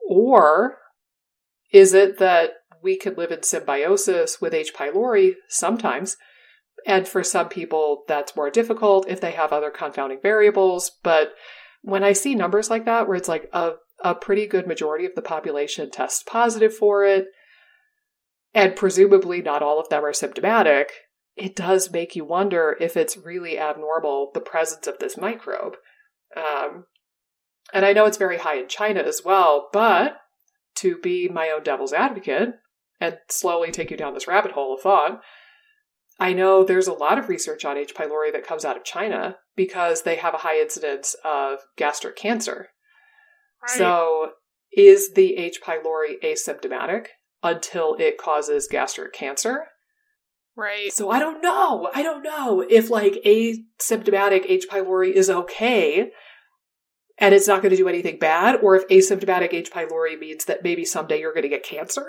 Or 0.07 0.77
is 1.71 1.93
it 1.93 2.19
that 2.19 2.51
we 2.81 2.97
can 2.97 3.15
live 3.15 3.31
in 3.31 3.43
symbiosis 3.43 4.41
with 4.41 4.53
H. 4.53 4.73
pylori 4.73 5.35
sometimes? 5.47 6.17
And 6.85 7.07
for 7.07 7.23
some 7.23 7.49
people, 7.49 8.03
that's 8.07 8.35
more 8.35 8.49
difficult 8.49 9.07
if 9.07 9.19
they 9.19 9.31
have 9.31 9.51
other 9.51 9.71
confounding 9.71 10.19
variables. 10.21 10.91
But 11.03 11.33
when 11.81 12.03
I 12.03 12.13
see 12.13 12.35
numbers 12.35 12.69
like 12.69 12.85
that, 12.85 13.07
where 13.07 13.17
it's 13.17 13.27
like 13.27 13.49
a, 13.51 13.73
a 14.03 14.15
pretty 14.15 14.47
good 14.47 14.67
majority 14.67 15.05
of 15.05 15.15
the 15.15 15.21
population 15.21 15.89
tests 15.89 16.23
positive 16.23 16.75
for 16.75 17.03
it, 17.03 17.27
and 18.53 18.75
presumably 18.75 19.41
not 19.41 19.61
all 19.61 19.79
of 19.79 19.89
them 19.89 20.05
are 20.05 20.13
symptomatic, 20.13 20.91
it 21.35 21.55
does 21.55 21.91
make 21.91 22.15
you 22.15 22.25
wonder 22.25 22.75
if 22.79 22.97
it's 22.97 23.17
really 23.17 23.59
abnormal, 23.59 24.31
the 24.33 24.39
presence 24.39 24.87
of 24.87 24.99
this 24.99 25.17
microbe. 25.17 25.75
Um, 26.35 26.85
and 27.73 27.85
I 27.85 27.93
know 27.93 28.05
it's 28.05 28.17
very 28.17 28.37
high 28.37 28.57
in 28.57 28.67
China 28.67 29.01
as 29.01 29.21
well, 29.23 29.69
but 29.71 30.17
to 30.75 30.97
be 30.97 31.27
my 31.27 31.49
own 31.49 31.63
devil's 31.63 31.93
advocate 31.93 32.55
and 32.99 33.17
slowly 33.29 33.71
take 33.71 33.91
you 33.91 33.97
down 33.97 34.13
this 34.13 34.27
rabbit 34.27 34.51
hole 34.51 34.75
of 34.75 34.81
thought, 34.81 35.21
I 36.19 36.33
know 36.33 36.63
there's 36.63 36.87
a 36.87 36.93
lot 36.93 37.19
of 37.19 37.29
research 37.29 37.63
on 37.63 37.77
H. 37.77 37.93
pylori 37.93 38.31
that 38.31 38.45
comes 38.45 38.65
out 38.65 38.77
of 38.77 38.83
China 38.83 39.37
because 39.55 40.01
they 40.01 40.15
have 40.15 40.33
a 40.33 40.39
high 40.39 40.59
incidence 40.59 41.15
of 41.23 41.59
gastric 41.75 42.15
cancer. 42.15 42.69
Right. 43.61 43.77
So, 43.77 44.31
is 44.71 45.13
the 45.13 45.35
H. 45.37 45.59
pylori 45.63 46.15
asymptomatic 46.23 47.07
until 47.43 47.95
it 47.99 48.17
causes 48.17 48.67
gastric 48.69 49.13
cancer? 49.13 49.65
right. 50.55 50.91
So, 50.91 51.11
I 51.11 51.19
don't 51.19 51.41
know. 51.43 51.89
I 51.93 52.01
don't 52.01 52.23
know 52.23 52.65
if 52.67 52.89
like 52.89 53.21
asymptomatic 53.23 54.45
H. 54.47 54.65
pylori 54.69 55.11
is 55.11 55.29
okay 55.29 56.09
and 57.19 57.33
it's 57.33 57.47
not 57.47 57.61
going 57.61 57.71
to 57.71 57.77
do 57.77 57.87
anything 57.87 58.19
bad, 58.19 58.59
or 58.61 58.75
if 58.75 58.87
asymptomatic 58.89 59.53
H. 59.53 59.71
pylori 59.71 60.19
means 60.19 60.45
that 60.45 60.63
maybe 60.63 60.85
someday 60.85 61.19
you're 61.19 61.33
going 61.33 61.43
to 61.43 61.49
get 61.49 61.63
cancer, 61.63 62.05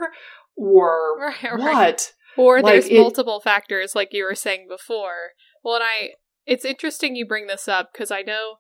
or 0.59 1.19
Right, 1.21 1.43
right. 1.43 1.59
what? 1.59 2.13
Or 2.37 2.61
Like, 2.61 2.73
there's 2.73 2.87
it- 2.89 2.99
multiple 2.99 3.41
factors, 3.41 3.95
like 3.95 4.09
you 4.13 4.25
were 4.25 4.35
saying 4.35 4.67
before. 4.69 5.31
Well, 5.65 5.77
and 5.77 5.85
I, 5.85 6.11
it's 6.47 6.65
interesting 6.65 7.17
you 7.17 7.27
bring 7.27 7.47
this 7.47 7.67
up 7.69 7.91
because 7.93 8.11
I 8.11 8.23
know, 8.23 8.57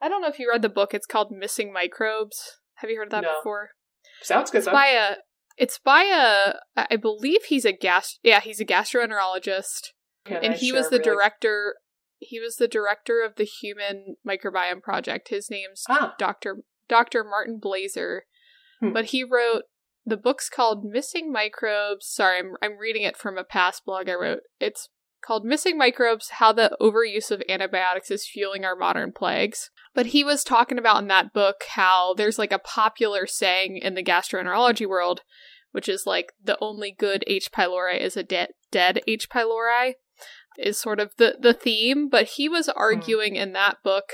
I 0.00 0.08
don't 0.08 0.20
know 0.22 0.28
if 0.28 0.38
you 0.38 0.48
read 0.50 0.62
the 0.62 0.68
book. 0.68 0.92
It's 0.92 1.06
called 1.06 1.30
Missing 1.30 1.72
Microbes. 1.72 2.36
Have 2.76 2.90
you 2.90 2.98
heard 2.98 3.10
that 3.10 3.22
No. 3.22 3.34
before? 3.40 3.70
Sounds 4.22 4.50
good. 4.50 4.58
It's 4.58 4.66
by 4.68 4.88
a, 4.88 5.16
it's 5.56 5.78
by 5.78 6.02
a, 6.04 6.84
I 6.90 6.96
believe 6.96 7.44
he's 7.44 7.64
a 7.64 7.72
gas, 7.72 8.18
yeah, 8.22 8.40
he's 8.40 8.60
a 8.60 8.64
gastroenterologist, 8.66 9.92
Can 10.26 10.36
and 10.44 10.54
I 10.54 10.56
he 10.56 10.68
share 10.68 10.76
was 10.78 10.90
the 10.90 10.98
really- 10.98 11.04
director. 11.04 11.76
He 12.18 12.40
was 12.40 12.56
the 12.56 12.68
director 12.68 13.22
of 13.22 13.36
the 13.36 13.44
Human 13.44 14.16
Microbiome 14.26 14.82
Project. 14.82 15.28
His 15.28 15.50
name's 15.50 15.84
Ah, 15.88 16.14
Dr. 16.18 16.58
Dr. 16.88 17.22
Martin 17.24 17.60
Blaser. 17.62 18.20
Hmm. 18.80 18.92
But 18.92 19.06
he 19.06 19.22
wrote 19.22 19.64
the 20.06 20.16
book's 20.16 20.48
called 20.48 20.84
Missing 20.84 21.32
Microbes. 21.32 22.06
Sorry, 22.06 22.38
I'm 22.38 22.54
I'm 22.62 22.78
reading 22.78 23.02
it 23.02 23.16
from 23.16 23.36
a 23.36 23.44
past 23.44 23.84
blog 23.84 24.08
I 24.08 24.14
wrote. 24.14 24.40
It's 24.60 24.88
called 25.22 25.44
Missing 25.44 25.76
Microbes: 25.76 26.30
How 26.30 26.52
the 26.52 26.76
Overuse 26.80 27.32
of 27.32 27.42
Antibiotics 27.48 28.10
is 28.10 28.26
Fueling 28.26 28.64
Our 28.64 28.76
Modern 28.76 29.12
Plagues. 29.12 29.70
But 29.94 30.06
he 30.06 30.22
was 30.22 30.44
talking 30.44 30.78
about 30.78 31.02
in 31.02 31.08
that 31.08 31.32
book 31.32 31.64
how 31.70 32.14
there's 32.14 32.38
like 32.38 32.52
a 32.52 32.58
popular 32.58 33.26
saying 33.26 33.78
in 33.78 33.94
the 33.94 34.04
gastroenterology 34.04 34.86
world, 34.88 35.22
which 35.72 35.88
is 35.88 36.06
like 36.06 36.32
the 36.42 36.58
only 36.60 36.94
good 36.96 37.24
H. 37.26 37.50
pylori 37.50 38.00
is 38.00 38.16
a 38.16 38.22
de- 38.22 38.48
dead 38.70 39.00
H. 39.08 39.28
pylori 39.28 39.94
is 40.58 40.78
sort 40.78 41.00
of 41.00 41.12
the 41.18 41.36
the 41.40 41.52
theme, 41.52 42.08
but 42.08 42.26
he 42.28 42.48
was 42.48 42.66
hmm. 42.66 42.78
arguing 42.78 43.34
in 43.34 43.52
that 43.54 43.78
book 43.82 44.12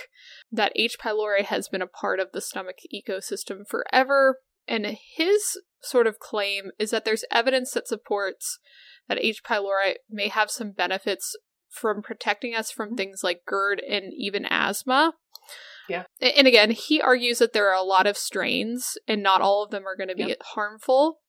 that 0.50 0.72
H. 0.74 0.96
pylori 0.98 1.44
has 1.44 1.68
been 1.68 1.82
a 1.82 1.86
part 1.86 2.18
of 2.18 2.28
the 2.32 2.40
stomach 2.40 2.76
ecosystem 2.94 3.68
forever, 3.68 4.38
and 4.68 4.86
his 5.16 5.58
sort 5.82 6.06
of 6.06 6.18
claim 6.18 6.70
is 6.78 6.90
that 6.90 7.04
there's 7.04 7.24
evidence 7.30 7.72
that 7.72 7.88
supports 7.88 8.58
that 9.08 9.18
H. 9.20 9.42
pylori 9.42 9.94
may 10.08 10.28
have 10.28 10.50
some 10.50 10.70
benefits 10.70 11.36
from 11.68 12.02
protecting 12.02 12.54
us 12.54 12.70
from 12.70 12.94
things 12.94 13.22
like 13.24 13.42
GERD 13.46 13.80
and 13.80 14.12
even 14.16 14.46
asthma. 14.48 15.14
Yeah. 15.88 16.04
And 16.20 16.46
again, 16.46 16.70
he 16.70 17.00
argues 17.00 17.38
that 17.38 17.52
there 17.52 17.68
are 17.68 17.74
a 17.74 17.82
lot 17.82 18.06
of 18.06 18.16
strains 18.16 18.96
and 19.08 19.22
not 19.22 19.40
all 19.40 19.64
of 19.64 19.70
them 19.70 19.86
are 19.86 19.96
going 19.96 20.08
to 20.08 20.14
be 20.14 20.24
Yep. 20.24 20.42
harmful. 20.54 21.20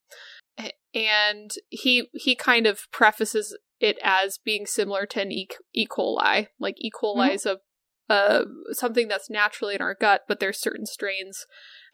And 0.93 1.51
he 1.69 2.09
he 2.13 2.35
kind 2.35 2.67
of 2.67 2.81
prefaces 2.91 3.57
it 3.79 3.97
as 4.03 4.37
being 4.37 4.67
similar 4.67 5.07
to 5.07 5.21
an 5.21 5.31
E. 5.31 5.47
e. 5.73 5.87
coli. 5.87 6.49
Like 6.59 6.75
E. 6.77 6.91
coli 6.91 7.29
Mhm. 7.31 7.33
is 7.33 7.45
a 7.47 7.61
uh, 8.09 8.43
something 8.71 9.07
that's 9.07 9.29
naturally 9.29 9.75
in 9.75 9.81
our 9.81 9.95
gut, 9.95 10.23
but 10.27 10.39
there's 10.39 10.59
certain 10.59 10.85
strains 10.85 11.45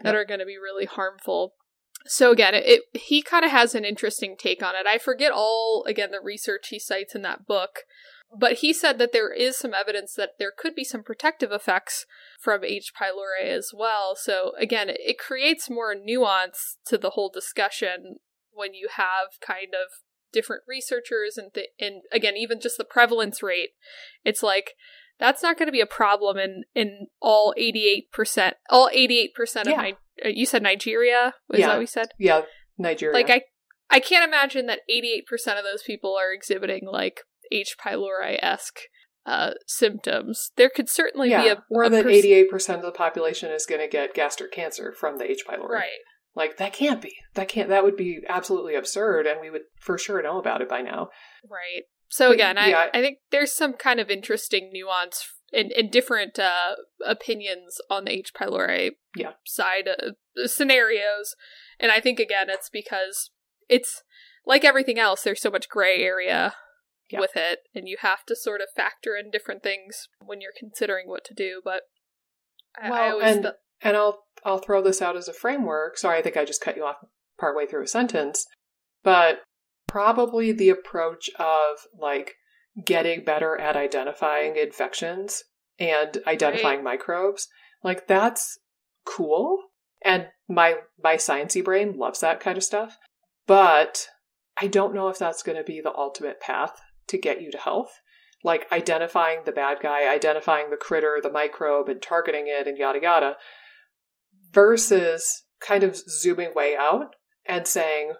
that 0.02 0.14
Yep. 0.14 0.22
are 0.22 0.26
going 0.26 0.40
to 0.40 0.46
be 0.46 0.58
really 0.58 0.86
harmful. 0.86 1.54
So 2.06 2.32
again, 2.32 2.56
it, 2.56 2.64
it 2.66 3.00
he 3.00 3.22
kind 3.22 3.46
of 3.46 3.52
has 3.52 3.76
an 3.76 3.86
interesting 3.86 4.36
take 4.38 4.64
on 4.64 4.76
it. 4.76 4.88
I 4.88 4.98
forget 4.98 5.32
all 5.32 5.84
again 5.88 6.12
the 6.12 6.22
research 6.22 6.70
he 6.70 6.80
cites 6.80 7.14
in 7.14 7.22
that 7.24 7.46
book, 7.46 7.82
but 8.38 8.60
he 8.60 8.74
said 8.74 8.98
that 8.98 9.12
there 9.12 9.32
is 9.32 9.58
some 9.58 9.74
evidence 9.74 10.14
that 10.16 10.32
there 10.40 10.52
could 10.56 10.76
be 10.76 10.84
some 10.84 11.04
protective 11.04 11.52
effects 11.52 12.06
from 12.40 12.64
H. 12.64 12.94
pylori 13.00 13.48
as 13.48 13.72
well. 13.76 14.16
So 14.16 14.54
again, 14.58 14.90
it, 14.90 15.00
it 15.00 15.20
creates 15.20 15.70
more 15.70 15.94
nuance 15.94 16.78
to 16.86 16.98
the 16.98 17.12
whole 17.12 17.30
discussion 17.30 18.18
when 18.52 18.74
you 18.74 18.88
have 18.96 19.40
kind 19.42 19.74
of 19.74 20.04
different 20.32 20.64
researchers 20.68 21.38
and 21.38 21.54
th- 21.54 21.70
and 21.80 22.04
again 22.12 22.38
even 22.38 22.62
just 22.62 22.78
the 22.78 22.86
prevalence 22.86 23.44
rate. 23.44 23.72
It's 24.24 24.44
like 24.44 24.74
that's 25.20 25.44
not 25.44 25.58
going 25.58 25.68
to 25.68 25.72
be 25.74 25.82
a 25.82 25.86
problem 25.86 26.38
in 26.38 26.64
in 26.76 27.08
all 27.22 27.54
88% 27.58 28.54
all 28.70 28.90
88% 28.90 29.62
of 29.62 29.68
Yeah. 29.68 29.82
Ni- 29.82 29.96
uh, 30.26 30.30
you 30.30 30.46
said 30.46 30.64
Nigeria 30.64 31.34
was 31.48 31.60
Yeah. 31.60 31.68
that 31.68 31.74
what 31.74 31.80
we 31.80 31.86
said 31.86 32.08
yeah, 32.18 32.42
Nigeria. 32.78 33.14
like 33.14 33.30
I 33.30 33.42
I 33.90 34.00
can't 34.00 34.28
imagine 34.28 34.68
that 34.68 34.82
88% 34.90 35.24
of 35.58 35.64
those 35.64 35.84
people 35.84 36.16
are 36.20 36.32
exhibiting 36.32 36.82
like 36.86 37.22
H 37.52 37.76
pylori 37.84 38.38
esque 38.42 38.80
uh, 39.26 39.52
symptoms. 39.68 40.52
There 40.56 40.70
could 40.70 40.90
certainly 40.90 41.30
yeah, 41.30 41.42
be 41.44 41.50
a 41.50 41.64
or 41.70 41.84
a 41.84 41.90
that 41.90 42.08
eighty-eight 42.08 42.50
percent 42.50 42.80
of 42.80 42.86
the 42.86 42.92
population 42.92 43.52
is 43.52 43.66
going 43.66 43.82
to 43.82 43.88
get 43.88 44.14
gastric 44.14 44.52
cancer 44.52 44.94
from 44.98 45.18
the 45.18 45.30
H. 45.30 45.44
pylori. 45.48 45.70
right. 45.70 45.90
Like 46.36 46.58
that 46.58 46.74
can't 46.74 47.02
be. 47.02 47.14
That 47.34 47.48
can't. 47.50 47.70
That 47.70 47.84
would 47.84 47.96
be 47.98 48.22
absolutely 48.30 48.76
absurd, 48.76 49.28
and 49.28 49.42
we 49.42 49.50
would 49.50 49.64
for 49.80 49.98
sure 49.98 50.22
know 50.22 50.40
about 50.40 50.62
it 50.62 50.70
by 50.70 50.82
now. 50.82 51.10
Right. 51.50 51.84
So 52.10 52.32
again, 52.32 52.58
I, 52.58 52.68
yeah. 52.70 52.88
I 52.94 53.02
think 53.02 53.20
there's 53.32 53.54
some 53.54 53.74
kind 53.74 54.00
of 54.00 54.10
interesting 54.10 54.72
nuance 54.74 55.32
and, 55.54 55.72
and 55.72 55.92
different 55.92 56.40
uh, 56.40 56.76
opinions 57.06 57.80
on 57.90 58.06
the 58.06 58.12
H. 58.12 58.34
pylori 58.34 58.92
Yeah. 59.16 59.34
side 59.46 59.88
uh, 59.88 60.12
scenarios, 60.48 61.36
and 61.80 61.92
I 61.92 62.00
think 62.00 62.20
again 62.20 62.50
it's 62.50 62.70
because 62.70 63.30
it's 63.68 64.04
like 64.46 64.66
everything 64.66 64.98
else. 65.00 65.22
There's 65.24 65.42
so 65.42 65.52
much 65.52 65.70
gray 65.70 66.02
area 66.04 66.56
Yeah. 67.10 67.20
with 67.20 67.36
it, 67.36 67.60
and 67.76 67.88
you 67.88 67.98
have 68.02 68.26
to 68.26 68.36
sort 68.36 68.62
of 68.62 68.68
factor 68.76 69.16
in 69.16 69.30
different 69.32 69.62
things 69.64 70.08
when 70.24 70.42
you're 70.42 70.52
considering 70.58 71.08
what 71.08 71.24
to 71.26 71.34
do. 71.34 71.62
But 71.64 71.84
I, 72.82 72.88
I 72.88 72.90
Well, 72.90 73.12
always 73.14 73.36
and 73.36 73.42
th- 73.44 73.56
and 73.82 73.98
I'll 73.98 74.24
I'll 74.44 74.58
throw 74.60 74.82
this 74.82 75.02
out 75.02 75.16
as 75.16 75.28
a 75.28 75.34
framework. 75.34 75.98
Sorry, 75.98 76.18
I 76.18 76.22
think 76.22 76.38
I 76.38 76.46
just 76.46 76.62
cut 76.62 76.76
you 76.76 76.86
off 76.86 76.98
partway 77.40 77.66
through 77.66 77.84
a 77.84 77.88
sentence, 77.88 78.46
but 79.04 79.42
probably 79.90 80.52
the 80.52 80.70
approach 80.70 81.30
of 81.38 81.78
like 81.98 82.36
getting 82.86 83.24
better 83.24 83.60
at 83.60 83.76
identifying 83.76 84.56
infections 84.56 85.44
and 85.78 86.18
identifying 86.28 86.84
microbes, 86.84 87.48
like 87.84 88.08
that's 88.08 88.60
cool, 89.06 89.60
and 90.04 90.28
my 90.48 90.76
my 91.02 91.16
sciencey 91.16 91.64
brain 91.64 91.98
loves 91.98 92.20
that 92.20 92.40
kind 92.40 92.58
of 92.58 92.64
stuff. 92.64 92.98
But 93.48 94.08
I 94.62 94.68
don't 94.68 94.94
know 94.94 95.08
if 95.08 95.18
that's 95.18 95.44
going 95.44 95.58
to 95.58 95.64
be 95.64 95.82
the 95.82 95.96
ultimate 95.96 96.40
path 96.40 96.80
to 97.08 97.18
get 97.18 97.42
you 97.42 97.52
to 97.52 97.58
health 97.58 97.92
like 98.44 98.72
identifying 98.72 99.40
the 99.46 99.52
bad 99.52 99.80
guy, 99.82 100.12
identifying 100.14 100.70
the 100.70 100.78
critter, 100.78 101.20
the 101.22 101.32
microbe, 101.32 101.90
and 101.90 102.02
targeting 102.02 102.46
it, 102.48 102.68
and 102.68 102.78
yada 102.78 103.00
yada, 103.02 103.38
versus 104.52 105.44
kind 105.60 105.84
of 105.84 105.96
zooming 105.96 106.54
way 106.56 106.76
out 106.78 107.16
and 107.46 107.68
saying, 107.68 108.14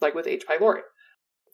like 0.00 0.14
with 0.14 0.26
H. 0.26 0.44
pylori, 0.48 0.80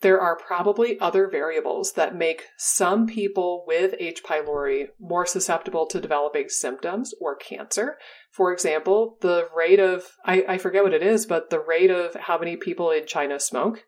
there 0.00 0.20
are 0.20 0.36
probably 0.36 1.00
other 1.00 1.28
variables 1.28 1.92
that 1.94 2.14
make 2.14 2.44
some 2.58 3.06
people 3.06 3.64
with 3.66 3.94
H. 3.98 4.22
pylori 4.22 4.88
more 5.00 5.24
susceptible 5.24 5.86
to 5.86 6.00
developing 6.00 6.48
symptoms 6.48 7.14
or 7.20 7.36
cancer. 7.36 7.96
For 8.30 8.52
example, 8.52 9.16
the 9.22 9.48
rate 9.56 9.80
of, 9.80 10.04
I, 10.24 10.44
I 10.46 10.58
forget 10.58 10.82
what 10.82 10.92
it 10.92 11.02
is, 11.02 11.26
but 11.26 11.50
the 11.50 11.60
rate 11.60 11.90
of 11.90 12.14
how 12.14 12.38
many 12.38 12.56
people 12.56 12.90
in 12.90 13.06
China 13.06 13.40
smoke, 13.40 13.84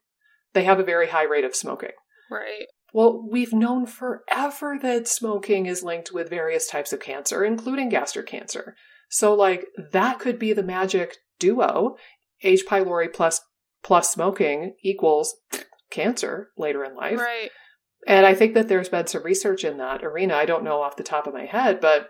they 0.54 0.64
have 0.64 0.80
a 0.80 0.84
very 0.84 1.08
high 1.08 1.24
rate 1.24 1.44
of 1.44 1.54
smoking. 1.54 1.92
right. 2.30 2.66
Well, 2.94 3.28
we've 3.30 3.52
known 3.52 3.84
forever 3.84 4.78
that 4.80 5.06
smoking 5.06 5.66
is 5.66 5.82
linked 5.82 6.12
with 6.14 6.30
various 6.30 6.66
types 6.66 6.94
of 6.94 7.00
cancer, 7.00 7.44
including 7.44 7.90
gastric 7.90 8.26
cancer. 8.26 8.74
So, 9.10 9.34
like, 9.34 9.66
that 9.92 10.18
could 10.18 10.38
be 10.38 10.54
the 10.54 10.62
magic 10.62 11.16
duo. 11.38 11.96
H. 12.42 12.64
pylori 12.66 13.12
plus 13.12 13.42
plus 13.82 14.10
smoking 14.10 14.74
equals 14.82 15.36
cancer 15.90 16.50
later 16.56 16.84
in 16.84 16.94
life. 16.94 17.18
Right. 17.18 17.50
And 18.06 18.24
I 18.24 18.34
think 18.34 18.54
that 18.54 18.68
there's 18.68 18.88
been 18.88 19.06
some 19.06 19.22
research 19.22 19.64
in 19.64 19.78
that 19.78 20.04
arena. 20.04 20.34
I 20.34 20.46
don't 20.46 20.64
know 20.64 20.80
off 20.80 20.96
the 20.96 21.02
top 21.02 21.26
of 21.26 21.34
my 21.34 21.46
head, 21.46 21.80
but 21.80 22.08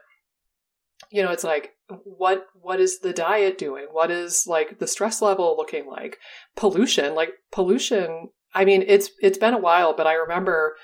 you 1.11 1.23
know, 1.23 1.31
it's 1.31 1.45
like 1.45 1.73
what 2.05 2.47
what 2.61 2.81
is 2.81 3.01
the 3.01 3.13
diet 3.13 3.59
doing? 3.59 3.87
What 3.93 4.11
is 4.11 4.47
like 4.47 4.79
the 4.79 4.87
stress 4.87 5.23
level 5.23 5.55
looking 5.57 5.87
like? 5.87 6.19
Pollution, 6.57 7.15
like 7.15 7.31
pollution. 7.53 8.31
I 8.55 8.65
mean, 8.65 8.83
it's 8.87 9.11
it's 9.21 9.39
been 9.39 9.55
a 9.55 9.59
while, 9.59 9.95
but 9.95 10.07
I 10.07 10.15
remember 10.15 10.77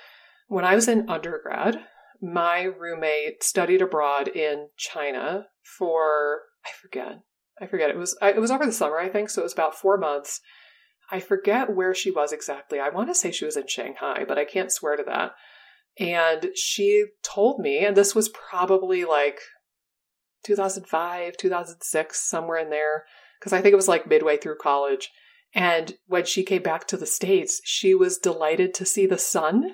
when 0.48 0.64
I 0.64 0.74
was 0.74 0.88
in 0.88 1.08
undergrad, 1.08 1.80
my 2.20 2.62
roommate 2.62 3.42
studied 3.42 3.82
abroad 3.82 4.28
in 4.28 4.68
China 4.76 5.46
for 5.78 6.42
I 6.64 6.70
forget. 6.80 7.20
I 7.60 7.66
forget. 7.66 7.90
It 7.90 7.96
was 7.96 8.16
it 8.22 8.40
was 8.40 8.50
over 8.50 8.66
the 8.66 8.72
summer, 8.72 8.98
I 8.98 9.08
think, 9.08 9.30
so 9.30 9.42
it 9.42 9.44
was 9.44 9.52
about 9.52 9.74
4 9.74 9.98
months. 9.98 10.40
I 11.12 11.20
forget 11.20 11.75
where 11.75 11.94
she 11.94 12.11
was 12.11 12.33
exactly. 12.33 12.81
I 12.81 12.88
want 12.88 13.09
to 13.09 13.14
say 13.14 13.31
she 13.31 13.44
was 13.44 13.57
in 13.57 13.66
Shanghai, 13.66 14.25
but 14.27 14.38
I 14.38 14.46
can't 14.46 14.72
swear 14.72 14.96
to 14.96 15.05
that. 15.05 15.33
And 15.98 16.53
she 16.57 17.05
told 17.22 17.61
me, 17.61 17.85
and 17.85 17.94
this 17.94 18.14
was 18.14 18.31
probably 18.31 19.05
like 19.05 19.38
2005, 20.44 21.37
2006, 21.37 22.31
somewhere 22.31 22.59
in 22.59 22.70
there, 22.70 23.05
because 23.38 23.53
I 23.53 23.61
think 23.61 23.75
it 23.75 23.77
was 23.77 23.88
like 23.88 24.07
midway 24.07 24.38
through 24.38 24.57
college. 24.57 25.11
And 25.55 25.94
when 26.07 26.25
she 26.25 26.44
came 26.44 26.62
back 26.62 26.88
to 26.88 26.96
the 26.96 27.05
States, 27.05 27.61
she 27.62 27.94
was 27.94 28.16
delighted 28.16 28.72
to 28.75 28.87
see 28.87 29.05
the 29.05 29.18
sun 29.18 29.72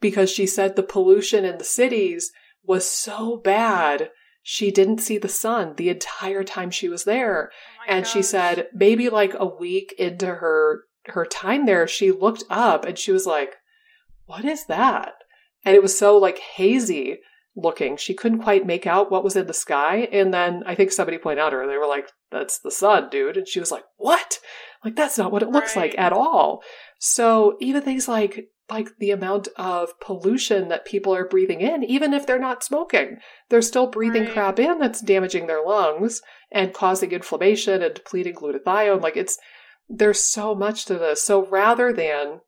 because 0.00 0.30
she 0.30 0.46
said 0.46 0.74
the 0.74 0.82
pollution 0.82 1.44
in 1.44 1.58
the 1.58 1.64
cities 1.64 2.32
was 2.64 2.90
so 2.90 3.36
bad. 3.36 4.10
She 4.48 4.70
didn't 4.70 4.98
see 4.98 5.18
the 5.18 5.28
sun 5.28 5.74
the 5.74 5.88
entire 5.88 6.44
time 6.44 6.70
she 6.70 6.88
was 6.88 7.02
there. 7.02 7.50
Oh 7.52 7.84
and 7.88 8.04
gosh. 8.04 8.12
she 8.12 8.22
said 8.22 8.68
maybe 8.72 9.08
like 9.08 9.34
a 9.34 9.44
week 9.44 9.92
into 9.98 10.26
her 10.26 10.84
her 11.06 11.26
time 11.26 11.66
there, 11.66 11.88
she 11.88 12.12
looked 12.12 12.44
up 12.48 12.84
and 12.84 12.96
she 12.96 13.10
was 13.10 13.26
like, 13.26 13.56
"What 14.26 14.44
is 14.44 14.66
that?" 14.66 15.14
And 15.64 15.74
it 15.74 15.82
was 15.82 15.98
so 15.98 16.16
like 16.16 16.38
hazy 16.38 17.18
looking. 17.56 17.96
She 17.96 18.14
couldn't 18.14 18.42
quite 18.42 18.64
make 18.64 18.86
out 18.86 19.10
what 19.10 19.24
was 19.24 19.34
in 19.34 19.48
the 19.48 19.52
sky. 19.52 20.08
And 20.12 20.32
then 20.32 20.62
I 20.64 20.76
think 20.76 20.92
somebody 20.92 21.18
pointed 21.18 21.40
out 21.40 21.52
her, 21.52 21.66
they 21.66 21.76
were 21.76 21.88
like, 21.88 22.08
that's 22.30 22.60
the 22.60 22.70
sun, 22.70 23.08
dude. 23.10 23.36
And 23.36 23.48
she 23.48 23.58
was 23.58 23.72
like, 23.72 23.84
what? 23.96 24.38
Like, 24.84 24.94
that's 24.94 25.18
not 25.18 25.32
what 25.32 25.42
it 25.42 25.50
looks 25.50 25.74
like 25.74 25.96
at 25.98 26.12
all. 26.12 26.62
So 27.00 27.56
even 27.60 27.82
things 27.82 28.06
like, 28.06 28.48
like 28.68 28.96
the 28.98 29.10
amount 29.10 29.48
of 29.56 29.98
pollution 30.00 30.68
that 30.68 30.84
people 30.84 31.14
are 31.14 31.28
breathing 31.28 31.60
in, 31.60 31.84
even 31.84 32.12
if 32.12 32.26
they're 32.26 32.38
not 32.38 32.64
smoking, 32.64 33.18
they're 33.48 33.62
still 33.62 33.86
breathing 33.86 34.24
Right. 34.24 34.32
crap 34.32 34.58
in 34.58 34.78
that's 34.78 35.00
damaging 35.00 35.46
their 35.46 35.64
lungs 35.64 36.20
and 36.50 36.74
causing 36.74 37.12
inflammation 37.12 37.82
and 37.82 37.94
depleting 37.94 38.34
glutathione. 38.34 39.02
Like 39.02 39.16
it's, 39.16 39.38
there's 39.88 40.20
so 40.20 40.54
much 40.54 40.84
to 40.86 40.94
this. 40.94 41.22
So 41.22 41.46
rather 41.46 41.92
than 41.92 42.40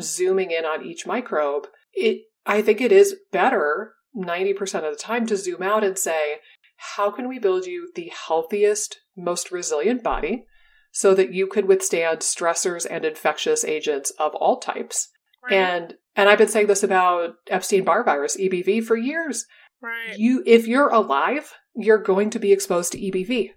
zooming 0.00 0.50
in 0.50 0.64
on 0.64 0.84
each 0.84 1.06
microbe, 1.06 1.66
it, 1.92 2.22
I 2.46 2.62
think 2.62 2.80
it 2.80 2.92
is 2.92 3.16
better 3.30 3.94
90% 4.16 4.60
of 4.86 4.96
the 4.96 4.98
time 4.98 5.26
to 5.26 5.36
zoom 5.36 5.62
out 5.62 5.84
and 5.84 5.98
say, 5.98 6.36
how 6.96 7.10
can 7.10 7.28
we 7.28 7.38
build 7.38 7.66
you 7.66 7.90
the 7.94 8.10
healthiest, 8.26 9.00
most 9.14 9.52
resilient 9.52 10.02
body 10.02 10.46
so 10.90 11.14
that 11.14 11.34
you 11.34 11.46
could 11.46 11.66
withstand 11.66 12.20
stressors 12.20 12.86
and 12.90 13.04
infectious 13.04 13.62
agents 13.62 14.10
of 14.18 14.34
all 14.34 14.58
types? 14.58 15.10
Right. 15.42 15.52
And 15.54 15.94
and 16.16 16.28
I've 16.28 16.38
been 16.38 16.48
saying 16.48 16.66
this 16.66 16.82
about 16.82 17.34
Epstein-Barr 17.48 18.04
virus, 18.04 18.36
EBV, 18.36 18.84
for 18.84 18.96
years. 18.96 19.46
right. 19.80 20.18
You 20.18 20.42
if 20.46 20.66
you're 20.66 20.88
alive, 20.88 21.52
you're 21.74 22.02
going 22.02 22.30
to 22.30 22.38
be 22.38 22.52
exposed 22.52 22.92
to 22.92 22.98
EBV. 22.98 23.50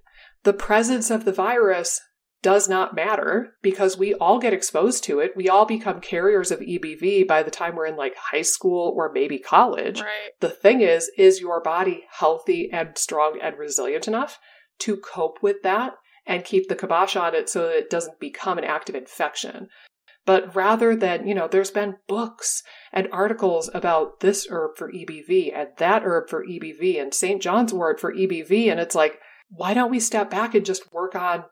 The 0.44 0.54
presence 0.54 1.10
of 1.10 1.26
the 1.26 1.32
virus 1.32 2.02
does 2.44 2.68
not 2.68 2.94
matter 2.94 3.56
because 3.62 3.98
we 3.98 4.14
all 4.14 4.38
get 4.38 4.54
exposed 4.54 5.04
to 5.06 5.20
it. 5.20 5.32
We 5.36 5.48
all 5.48 5.66
become 5.66 6.02
carriers 6.02 6.52
of 6.52 6.60
EBV 6.60 7.26
by 7.26 7.42
the 7.42 7.50
time 7.50 7.76
we're 7.76 7.86
in 7.86 7.96
like 7.96 8.16
high 8.18 8.42
school 8.42 8.94
or 8.96 9.12
maybe 9.12 9.40
college. 9.40 10.02
Right. 10.02 10.32
The 10.42 10.50
thing 10.50 10.82
is, 10.82 11.10
is 11.18 11.40
your 11.40 11.62
body 11.62 12.04
healthy 12.12 12.70
and 12.72 12.98
strong 12.98 13.40
and 13.42 13.58
resilient 13.58 14.10
enough 14.10 14.40
to 14.80 14.98
cope 14.98 15.42
with 15.42 15.64
that 15.64 15.94
and 16.26 16.44
keep 16.44 16.68
the 16.68 16.76
kibosh 16.76 17.16
on 17.16 17.34
it 17.34 17.50
so 17.50 17.64
that 17.64 17.78
it 17.78 17.90
doesn't 17.90 18.20
become 18.20 18.58
an 18.58 18.66
active 18.66 18.96
infection? 18.96 19.70
But 20.26 20.56
rather 20.56 20.96
than, 20.96 21.28
you 21.28 21.36
know, 21.36 21.48
there's 21.48 21.72
been 21.72 21.98
books 22.08 22.64
and 22.94 23.10
articles 23.12 23.70
about 23.74 24.22
this 24.22 24.48
herb 24.50 24.78
for 24.78 24.92
EBV 24.92 25.52
and 25.54 25.70
that 25.78 26.04
herb 26.04 26.30
for 26.30 26.46
EBV 26.46 27.02
and 27.02 27.14
St. 27.14 27.42
John's 27.42 27.74
wort 27.74 28.00
for 28.00 28.14
EBV. 28.14 28.72
And 28.72 28.80
it's 28.80 28.96
like, 28.96 29.20
why 29.50 29.74
don't 29.74 29.92
we 29.92 30.00
step 30.00 30.30
back 30.30 30.56
and 30.56 30.66
just 30.66 30.94
work 30.94 31.16
on 31.16 31.44